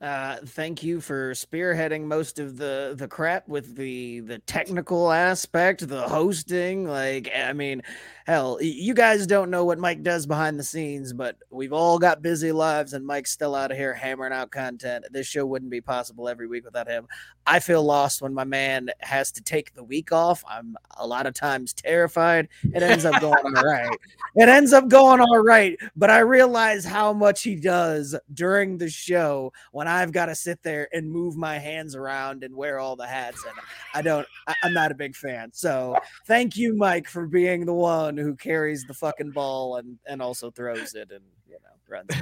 Uh, 0.00 0.36
thank 0.46 0.84
you 0.84 1.00
for 1.00 1.32
spearheading 1.32 2.04
most 2.04 2.38
of 2.38 2.56
the 2.56 2.94
the 2.96 3.08
crap 3.08 3.48
with 3.48 3.74
the 3.74 4.20
the 4.20 4.38
technical 4.40 5.10
aspect, 5.10 5.88
the 5.88 6.06
hosting. 6.06 6.86
Like, 6.86 7.28
I 7.36 7.52
mean, 7.52 7.82
hell, 8.28 8.58
you 8.60 8.92
guys 8.92 9.26
don't 9.26 9.48
know 9.48 9.64
what 9.64 9.78
Mike 9.78 10.02
does 10.02 10.26
behind 10.26 10.58
the 10.58 10.62
scenes, 10.62 11.14
but 11.14 11.36
we've 11.50 11.72
all 11.72 11.98
got 11.98 12.20
busy 12.20 12.52
lives, 12.52 12.92
and 12.92 13.06
Mike's 13.06 13.32
still 13.32 13.54
out 13.54 13.70
of 13.70 13.78
here 13.78 13.94
hammering 13.94 14.34
out 14.34 14.50
content. 14.50 15.06
This 15.10 15.26
show 15.26 15.46
wouldn't 15.46 15.70
be 15.70 15.80
possible 15.80 16.28
every 16.28 16.46
week 16.46 16.66
without 16.66 16.86
him. 16.86 17.08
I 17.46 17.58
feel 17.58 17.82
lost 17.82 18.20
when 18.20 18.34
my 18.34 18.44
man 18.44 18.90
has 19.00 19.32
to 19.32 19.42
take 19.42 19.74
the 19.74 19.82
week 19.82 20.12
off. 20.12 20.44
I'm 20.46 20.76
a 20.98 21.06
lot 21.06 21.26
of 21.26 21.32
times 21.32 21.72
terrified. 21.72 22.48
It 22.74 22.82
ends 22.82 23.06
up 23.06 23.18
going 23.18 23.56
all 23.56 23.64
right. 23.64 23.96
It 24.36 24.50
ends 24.50 24.74
up 24.74 24.88
going 24.88 25.22
all 25.22 25.38
right, 25.38 25.78
but 25.96 26.10
I 26.10 26.18
realize 26.18 26.84
how 26.84 27.14
much 27.14 27.42
he 27.42 27.56
does 27.56 28.14
during 28.34 28.76
the 28.76 28.90
show 28.90 29.54
when 29.72 29.88
I've 29.88 30.12
got 30.12 30.26
to 30.26 30.34
sit 30.34 30.62
there 30.62 30.86
and 30.92 31.10
move 31.10 31.34
my 31.34 31.58
hands 31.58 31.94
around 31.94 32.44
and 32.44 32.54
wear 32.54 32.78
all 32.78 32.94
the 32.94 33.06
hats. 33.06 33.42
And 33.46 33.54
I 33.94 34.02
don't, 34.02 34.28
I, 34.46 34.54
I'm 34.64 34.74
not 34.74 34.92
a 34.92 34.94
big 34.94 35.16
fan. 35.16 35.50
So 35.54 35.96
thank 36.26 36.58
you, 36.58 36.76
Mike, 36.76 37.08
for 37.08 37.26
being 37.26 37.64
the 37.64 37.72
one 37.72 38.17
who 38.18 38.34
carries 38.34 38.84
the 38.84 38.94
fucking 38.94 39.30
ball 39.30 39.76
and, 39.76 39.98
and 40.06 40.20
also 40.22 40.50
throws 40.50 40.94
it 40.94 41.10
and, 41.10 41.24
you 41.46 41.54
know, 41.54 41.78
runs. 41.88 42.08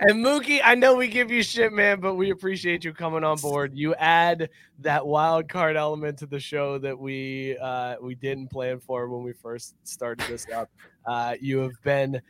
and 0.00 0.24
Mookie, 0.24 0.60
I 0.62 0.74
know 0.74 0.96
we 0.96 1.08
give 1.08 1.30
you 1.30 1.42
shit, 1.42 1.72
man, 1.72 2.00
but 2.00 2.14
we 2.14 2.30
appreciate 2.30 2.84
you 2.84 2.92
coming 2.92 3.24
on 3.24 3.38
board. 3.38 3.72
You 3.74 3.94
add 3.94 4.50
that 4.80 5.06
wild 5.06 5.48
card 5.48 5.76
element 5.76 6.18
to 6.18 6.26
the 6.26 6.40
show 6.40 6.78
that 6.78 6.98
we 6.98 7.56
uh, 7.58 7.96
we 8.00 8.14
didn't 8.14 8.48
plan 8.48 8.80
for 8.80 9.08
when 9.08 9.22
we 9.22 9.32
first 9.32 9.74
started 9.84 10.26
this 10.28 10.46
up. 10.54 10.70
Uh, 11.06 11.34
you 11.40 11.58
have 11.58 11.80
been 11.82 12.20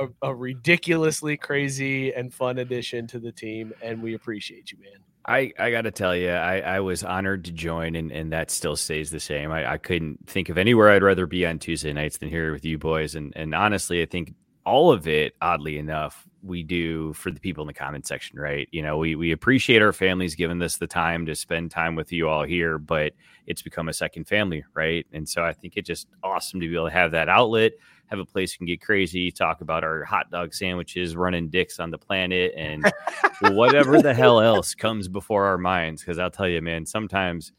a, 0.00 0.08
a 0.22 0.34
ridiculously 0.34 1.36
crazy 1.36 2.12
and 2.14 2.32
fun 2.32 2.58
addition 2.58 3.06
to 3.08 3.18
the 3.18 3.32
team, 3.32 3.72
and 3.82 4.02
we 4.02 4.14
appreciate 4.14 4.72
you, 4.72 4.78
man. 4.80 5.00
I, 5.24 5.52
I 5.58 5.70
got 5.70 5.82
to 5.82 5.90
tell 5.90 6.16
you, 6.16 6.30
I, 6.30 6.58
I 6.58 6.80
was 6.80 7.04
honored 7.04 7.44
to 7.44 7.52
join, 7.52 7.94
and, 7.94 8.10
and 8.10 8.32
that 8.32 8.50
still 8.50 8.76
stays 8.76 9.10
the 9.10 9.20
same. 9.20 9.52
I, 9.52 9.72
I 9.72 9.78
couldn't 9.78 10.28
think 10.28 10.48
of 10.48 10.58
anywhere 10.58 10.90
I'd 10.90 11.02
rather 11.02 11.26
be 11.26 11.46
on 11.46 11.58
Tuesday 11.58 11.92
nights 11.92 12.18
than 12.18 12.28
here 12.28 12.52
with 12.52 12.64
you 12.64 12.78
boys. 12.78 13.14
And, 13.14 13.32
and 13.36 13.54
honestly, 13.54 14.02
I 14.02 14.06
think 14.06 14.34
all 14.66 14.92
of 14.92 15.06
it, 15.06 15.34
oddly 15.40 15.78
enough, 15.78 16.26
we 16.42 16.64
do 16.64 17.12
for 17.12 17.30
the 17.30 17.40
people 17.40 17.62
in 17.62 17.68
the 17.68 17.74
comment 17.74 18.06
section, 18.06 18.38
right? 18.38 18.68
You 18.72 18.82
know, 18.82 18.98
we, 18.98 19.14
we 19.14 19.30
appreciate 19.30 19.80
our 19.80 19.92
families 19.92 20.34
giving 20.34 20.60
us 20.60 20.76
the 20.76 20.88
time 20.88 21.26
to 21.26 21.36
spend 21.36 21.70
time 21.70 21.94
with 21.94 22.12
you 22.12 22.28
all 22.28 22.42
here, 22.42 22.78
but 22.78 23.12
it's 23.46 23.62
become 23.62 23.88
a 23.88 23.92
second 23.92 24.28
family, 24.28 24.64
right? 24.74 25.06
And 25.12 25.28
so 25.28 25.42
I 25.42 25.52
think 25.52 25.74
it's 25.76 25.86
just 25.86 26.08
awesome 26.22 26.60
to 26.60 26.68
be 26.68 26.74
able 26.74 26.88
to 26.88 26.92
have 26.92 27.10
that 27.12 27.28
outlet 27.28 27.72
have 28.12 28.18
a 28.18 28.26
place 28.26 28.52
you 28.52 28.58
can 28.58 28.66
get 28.66 28.82
crazy, 28.82 29.30
talk 29.30 29.62
about 29.62 29.82
our 29.82 30.04
hot 30.04 30.30
dog 30.30 30.52
sandwiches, 30.52 31.16
running 31.16 31.48
dicks 31.48 31.80
on 31.80 31.90
the 31.90 31.96
planet, 31.96 32.52
and 32.54 32.84
whatever 33.40 34.02
the 34.02 34.12
hell 34.12 34.38
else 34.38 34.74
comes 34.74 35.08
before 35.08 35.46
our 35.46 35.56
minds. 35.56 36.02
Because 36.02 36.18
I'll 36.18 36.30
tell 36.30 36.46
you, 36.46 36.60
man, 36.60 36.84
sometimes 36.84 37.52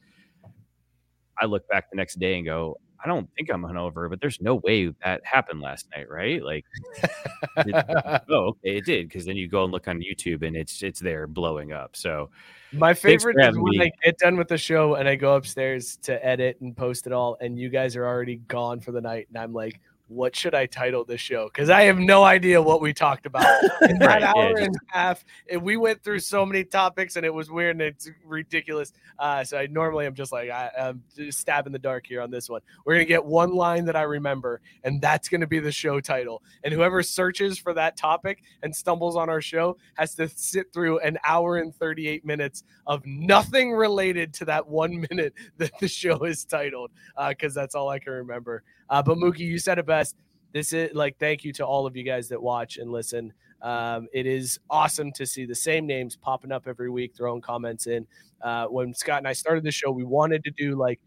I 1.41 1.45
look 1.45 1.67
back 1.69 1.89
the 1.89 1.95
next 1.95 2.19
day 2.19 2.37
and 2.37 2.45
go, 2.45 2.77
I 3.03 3.07
don't 3.07 3.29
think 3.35 3.51
I'm 3.51 3.63
hungover, 3.63 4.09
but 4.09 4.21
there's 4.21 4.39
no 4.39 4.55
way 4.55 4.87
that 5.03 5.25
happened 5.25 5.59
last 5.59 5.87
night, 5.95 6.09
right? 6.09 6.41
Like, 6.41 6.65
it, 7.57 8.23
oh, 8.29 8.49
okay, 8.49 8.77
it 8.77 8.85
did. 8.85 9.09
Because 9.09 9.25
then 9.25 9.35
you 9.35 9.47
go 9.47 9.63
and 9.63 9.73
look 9.73 9.87
on 9.87 9.99
YouTube 9.99 10.45
and 10.45 10.55
it's 10.55 10.81
it's 10.81 10.99
there 10.99 11.27
blowing 11.27 11.73
up. 11.73 11.95
So, 11.95 12.29
my 12.71 12.93
favorite 12.93 13.35
is 13.39 13.57
when 13.57 13.77
me. 13.77 13.81
I 13.81 13.91
get 14.03 14.17
done 14.19 14.37
with 14.37 14.47
the 14.47 14.57
show 14.57 14.95
and 14.95 15.09
I 15.09 15.15
go 15.15 15.35
upstairs 15.35 15.97
to 16.03 16.25
edit 16.25 16.61
and 16.61 16.75
post 16.75 17.05
it 17.05 17.13
all, 17.13 17.37
and 17.41 17.59
you 17.59 17.69
guys 17.69 17.95
are 17.95 18.05
already 18.05 18.37
gone 18.37 18.79
for 18.79 18.91
the 18.91 19.01
night, 19.01 19.27
and 19.29 19.37
I'm 19.37 19.53
like, 19.53 19.81
what 20.07 20.35
should 20.35 20.53
I 20.53 20.65
title 20.65 21.05
this 21.05 21.21
show? 21.21 21.45
Because 21.45 21.69
I 21.69 21.83
have 21.83 21.97
no 21.97 22.23
idea 22.23 22.61
what 22.61 22.81
we 22.81 22.93
talked 22.93 23.25
about 23.25 23.45
in 23.89 23.97
that 23.99 24.07
right, 24.07 24.23
hour 24.23 24.57
yeah, 24.57 24.65
and 24.65 24.75
a 24.75 24.97
half. 24.97 25.23
And 25.49 25.61
we 25.61 25.77
went 25.77 26.03
through 26.03 26.19
so 26.19 26.45
many 26.45 26.63
topics, 26.63 27.15
and 27.15 27.25
it 27.25 27.33
was 27.33 27.49
weird 27.49 27.75
and 27.75 27.81
it's 27.81 28.09
ridiculous. 28.25 28.91
Uh, 29.17 29.43
so 29.43 29.57
I 29.57 29.67
normally 29.67 30.05
am 30.05 30.13
just 30.13 30.31
like 30.31 30.49
I, 30.49 30.71
am 30.77 31.03
just 31.15 31.39
stabbing 31.39 31.73
the 31.73 31.79
dark 31.79 32.05
here 32.05 32.21
on 32.21 32.31
this 32.31 32.49
one. 32.49 32.61
We're 32.85 32.95
gonna 32.95 33.05
get 33.05 33.23
one 33.23 33.53
line 33.53 33.85
that 33.85 33.95
I 33.95 34.03
remember, 34.03 34.61
and 34.83 35.01
that's 35.01 35.29
gonna 35.29 35.47
be 35.47 35.59
the 35.59 35.71
show 35.71 35.99
title. 35.99 36.43
And 36.63 36.73
whoever 36.73 37.01
searches 37.01 37.57
for 37.57 37.73
that 37.73 37.95
topic 37.95 38.43
and 38.61 38.75
stumbles 38.75 39.15
on 39.15 39.29
our 39.29 39.41
show 39.41 39.77
has 39.95 40.15
to 40.15 40.27
sit 40.27 40.73
through 40.73 40.99
an 40.99 41.17
hour 41.23 41.57
and 41.57 41.73
38 41.73 42.25
minutes 42.25 42.63
of 42.87 43.05
nothing 43.05 43.71
related 43.71 44.33
to 44.35 44.45
that 44.45 44.67
one 44.67 45.05
minute 45.09 45.33
that 45.57 45.71
the 45.79 45.87
show 45.87 46.23
is 46.23 46.43
titled, 46.43 46.91
because 47.29 47.55
uh, 47.57 47.61
that's 47.61 47.75
all 47.75 47.89
I 47.89 47.99
can 47.99 48.13
remember. 48.13 48.63
Uh, 48.89 49.01
but 49.01 49.17
Mookie, 49.17 49.39
you 49.39 49.57
said 49.57 49.79
it 49.79 49.85
best. 49.85 50.15
This 50.53 50.73
is 50.73 50.93
like 50.93 51.17
thank 51.17 51.43
you 51.43 51.51
to 51.53 51.65
all 51.65 51.87
of 51.87 51.95
you 51.95 52.03
guys 52.03 52.29
that 52.29 52.41
watch 52.41 52.77
and 52.77 52.91
listen. 52.91 53.33
Um, 53.61 54.07
it 54.13 54.25
is 54.27 54.59
awesome 54.69 55.11
to 55.13 55.25
see 55.25 55.45
the 55.45 55.55
same 55.55 55.87
names 55.87 56.15
popping 56.17 56.51
up 56.51 56.67
every 56.67 56.89
week, 56.89 57.13
throwing 57.15 57.41
comments 57.41 57.87
in. 57.87 58.05
Uh, 58.41 58.65
when 58.65 58.93
Scott 58.93 59.19
and 59.19 59.27
I 59.27 59.33
started 59.33 59.63
the 59.63 59.71
show, 59.71 59.89
we 59.89 60.03
wanted 60.03 60.43
to 60.43 60.51
do 60.51 60.75
like 60.75 60.99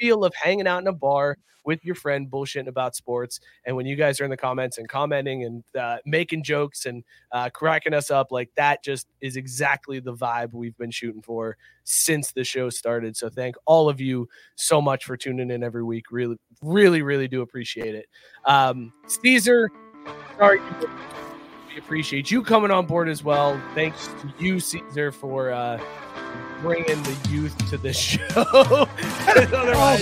feel 0.00 0.24
of 0.24 0.32
hanging 0.34 0.66
out 0.66 0.80
in 0.80 0.86
a 0.88 0.92
bar 0.92 1.36
with 1.64 1.84
your 1.84 1.94
friend 1.94 2.30
bullshitting 2.30 2.68
about 2.68 2.96
sports. 2.96 3.40
And 3.66 3.76
when 3.76 3.86
you 3.86 3.96
guys 3.96 4.20
are 4.20 4.24
in 4.24 4.30
the 4.30 4.36
comments 4.36 4.78
and 4.78 4.88
commenting 4.88 5.44
and 5.44 5.62
uh, 5.78 5.98
making 6.06 6.42
jokes 6.42 6.86
and 6.86 7.04
uh, 7.32 7.50
cracking 7.50 7.94
us 7.94 8.10
up, 8.10 8.32
like 8.32 8.50
that 8.56 8.82
just 8.82 9.06
is 9.20 9.36
exactly 9.36 10.00
the 10.00 10.14
vibe 10.14 10.52
we've 10.52 10.76
been 10.78 10.90
shooting 10.90 11.22
for 11.22 11.56
since 11.84 12.32
the 12.32 12.44
show 12.44 12.70
started. 12.70 13.16
So 13.16 13.28
thank 13.28 13.56
all 13.66 13.88
of 13.88 14.00
you 14.00 14.28
so 14.56 14.80
much 14.80 15.04
for 15.04 15.16
tuning 15.16 15.50
in 15.50 15.62
every 15.62 15.84
week. 15.84 16.06
Really, 16.10 16.36
really, 16.62 17.02
really 17.02 17.28
do 17.28 17.42
appreciate 17.42 17.94
it. 17.94 18.06
Um, 18.46 18.92
Caesar, 19.06 19.70
sorry. 20.38 20.60
We 21.68 21.78
appreciate 21.78 22.30
you 22.30 22.42
coming 22.42 22.70
on 22.70 22.86
board 22.86 23.08
as 23.08 23.22
well. 23.22 23.60
Thanks 23.74 24.08
to 24.08 24.32
you, 24.38 24.58
Caesar, 24.58 25.12
for 25.12 25.52
uh, 25.52 25.80
bringing 26.60 27.02
the 27.02 27.28
youth 27.28 27.56
to 27.70 27.76
the 27.76 27.92
show. 27.92 28.18
oh 28.36 28.86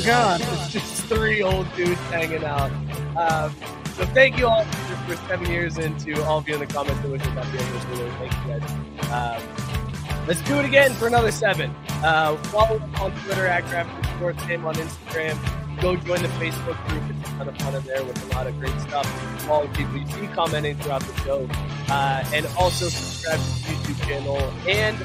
God, 0.04 0.40
it's 0.40 0.72
just 0.72 1.04
three 1.04 1.42
old 1.42 1.66
dudes 1.74 2.00
hanging 2.02 2.44
out. 2.44 2.70
Um, 3.16 3.54
so 3.94 4.06
thank 4.06 4.38
you 4.38 4.46
all 4.46 4.64
for, 4.64 5.16
for, 5.16 5.28
seven 5.28 5.50
years 5.50 5.78
into 5.78 6.22
all 6.24 6.38
of 6.38 6.48
you 6.48 6.54
in 6.54 6.60
the 6.60 6.66
comments 6.66 7.00
that 7.02 7.10
wish 7.10 7.22
us 7.22 7.28
happy 7.28 7.58
anniversary. 7.58 8.10
Thank 8.18 8.32
you 8.32 8.60
guys. 8.60 9.42
Um, 9.42 10.26
let's 10.26 10.42
do 10.42 10.58
it 10.58 10.64
again 10.64 10.92
for 10.94 11.08
another 11.08 11.32
seven. 11.32 11.74
Uh, 11.88 12.36
follow 12.44 12.80
on 13.00 13.12
Twitter 13.22 13.46
at 13.46 13.64
Craft 13.64 14.06
Sports 14.16 14.46
Game 14.46 14.64
on 14.64 14.74
Instagram 14.74 15.36
go 15.80 15.96
join 15.96 16.22
the 16.22 16.28
Facebook 16.28 16.88
group. 16.88 17.02
It's 17.10 17.28
a 17.28 17.32
ton 17.32 17.48
of 17.48 17.58
fun 17.58 17.74
in 17.74 17.82
there 17.84 18.04
with 18.04 18.22
a 18.30 18.34
lot 18.34 18.46
of 18.46 18.58
great 18.58 18.78
stuff. 18.80 19.48
All 19.48 19.66
the 19.66 19.68
people 19.74 19.96
you 19.96 20.06
see 20.06 20.26
commenting 20.28 20.76
throughout 20.76 21.02
the 21.02 21.20
show. 21.22 21.48
Uh, 21.88 22.24
and 22.34 22.46
also 22.58 22.88
subscribe 22.88 23.38
to 23.38 23.46
the 23.46 23.94
YouTube 23.94 24.06
channel 24.06 24.36
and 24.68 24.96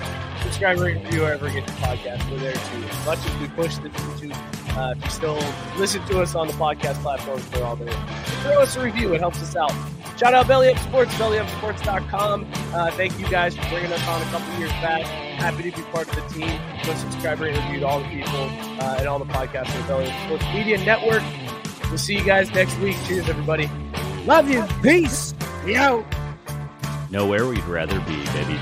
subscribe, 0.41 0.79
rate, 0.79 1.03
review 1.03 1.21
wherever 1.21 1.49
you 1.49 1.59
ever 1.59 1.59
get 1.59 1.67
the 1.67 1.73
podcast. 1.81 2.29
We're 2.31 2.39
there 2.39 2.53
too. 2.53 2.83
As 2.89 3.05
much 3.05 3.19
as 3.25 3.37
we 3.37 3.47
push 3.49 3.77
the 3.77 3.89
YouTube, 3.89 4.62
uh, 4.77 4.93
if 4.97 5.03
you 5.03 5.09
still 5.09 5.39
listen 5.77 6.05
to 6.07 6.21
us 6.21 6.35
on 6.35 6.47
the 6.47 6.53
podcast 6.53 7.01
platforms, 7.01 7.49
we're 7.53 7.63
all 7.63 7.75
there. 7.75 7.93
Throw 8.41 8.61
us 8.61 8.75
a 8.75 8.81
review. 8.81 9.13
It 9.13 9.19
helps 9.21 9.41
us 9.41 9.55
out. 9.55 9.71
Shout 10.17 10.33
out 10.33 10.47
Belly 10.47 10.69
Up 10.69 10.77
Sports, 10.77 11.13
bellyupsports.com. 11.15 12.47
Uh, 12.73 12.91
thank 12.91 13.17
you 13.19 13.27
guys 13.29 13.55
for 13.55 13.67
bringing 13.69 13.91
us 13.91 14.07
on 14.07 14.21
a 14.21 14.25
couple 14.25 14.53
years 14.59 14.71
back. 14.73 15.01
Happy 15.03 15.69
to 15.69 15.75
be 15.75 15.83
part 15.91 16.07
of 16.07 16.15
the 16.15 16.33
team. 16.33 16.59
Go 16.85 16.93
subscribe, 16.93 17.39
rate, 17.39 17.55
review 17.57 17.79
to 17.79 17.87
all 17.87 17.99
the 17.99 18.09
people 18.09 18.41
uh, 18.79 18.97
and 18.99 19.07
all 19.07 19.19
the 19.19 19.25
podcasts 19.25 19.73
on 19.73 19.81
the 19.81 19.87
Belly 19.87 20.11
Up 20.11 20.25
Sports 20.25 20.45
Media 20.53 20.77
Network. 20.83 21.23
We'll 21.89 21.97
see 21.97 22.15
you 22.15 22.23
guys 22.23 22.51
next 22.53 22.77
week. 22.79 22.95
Cheers, 23.07 23.27
everybody. 23.27 23.69
Love 24.25 24.49
you. 24.49 24.65
Peace. 24.81 25.33
Out. 25.77 26.05
Nowhere 27.09 27.47
we'd 27.47 27.63
rather 27.63 27.99
be, 28.01 28.23
baby. 28.25 28.59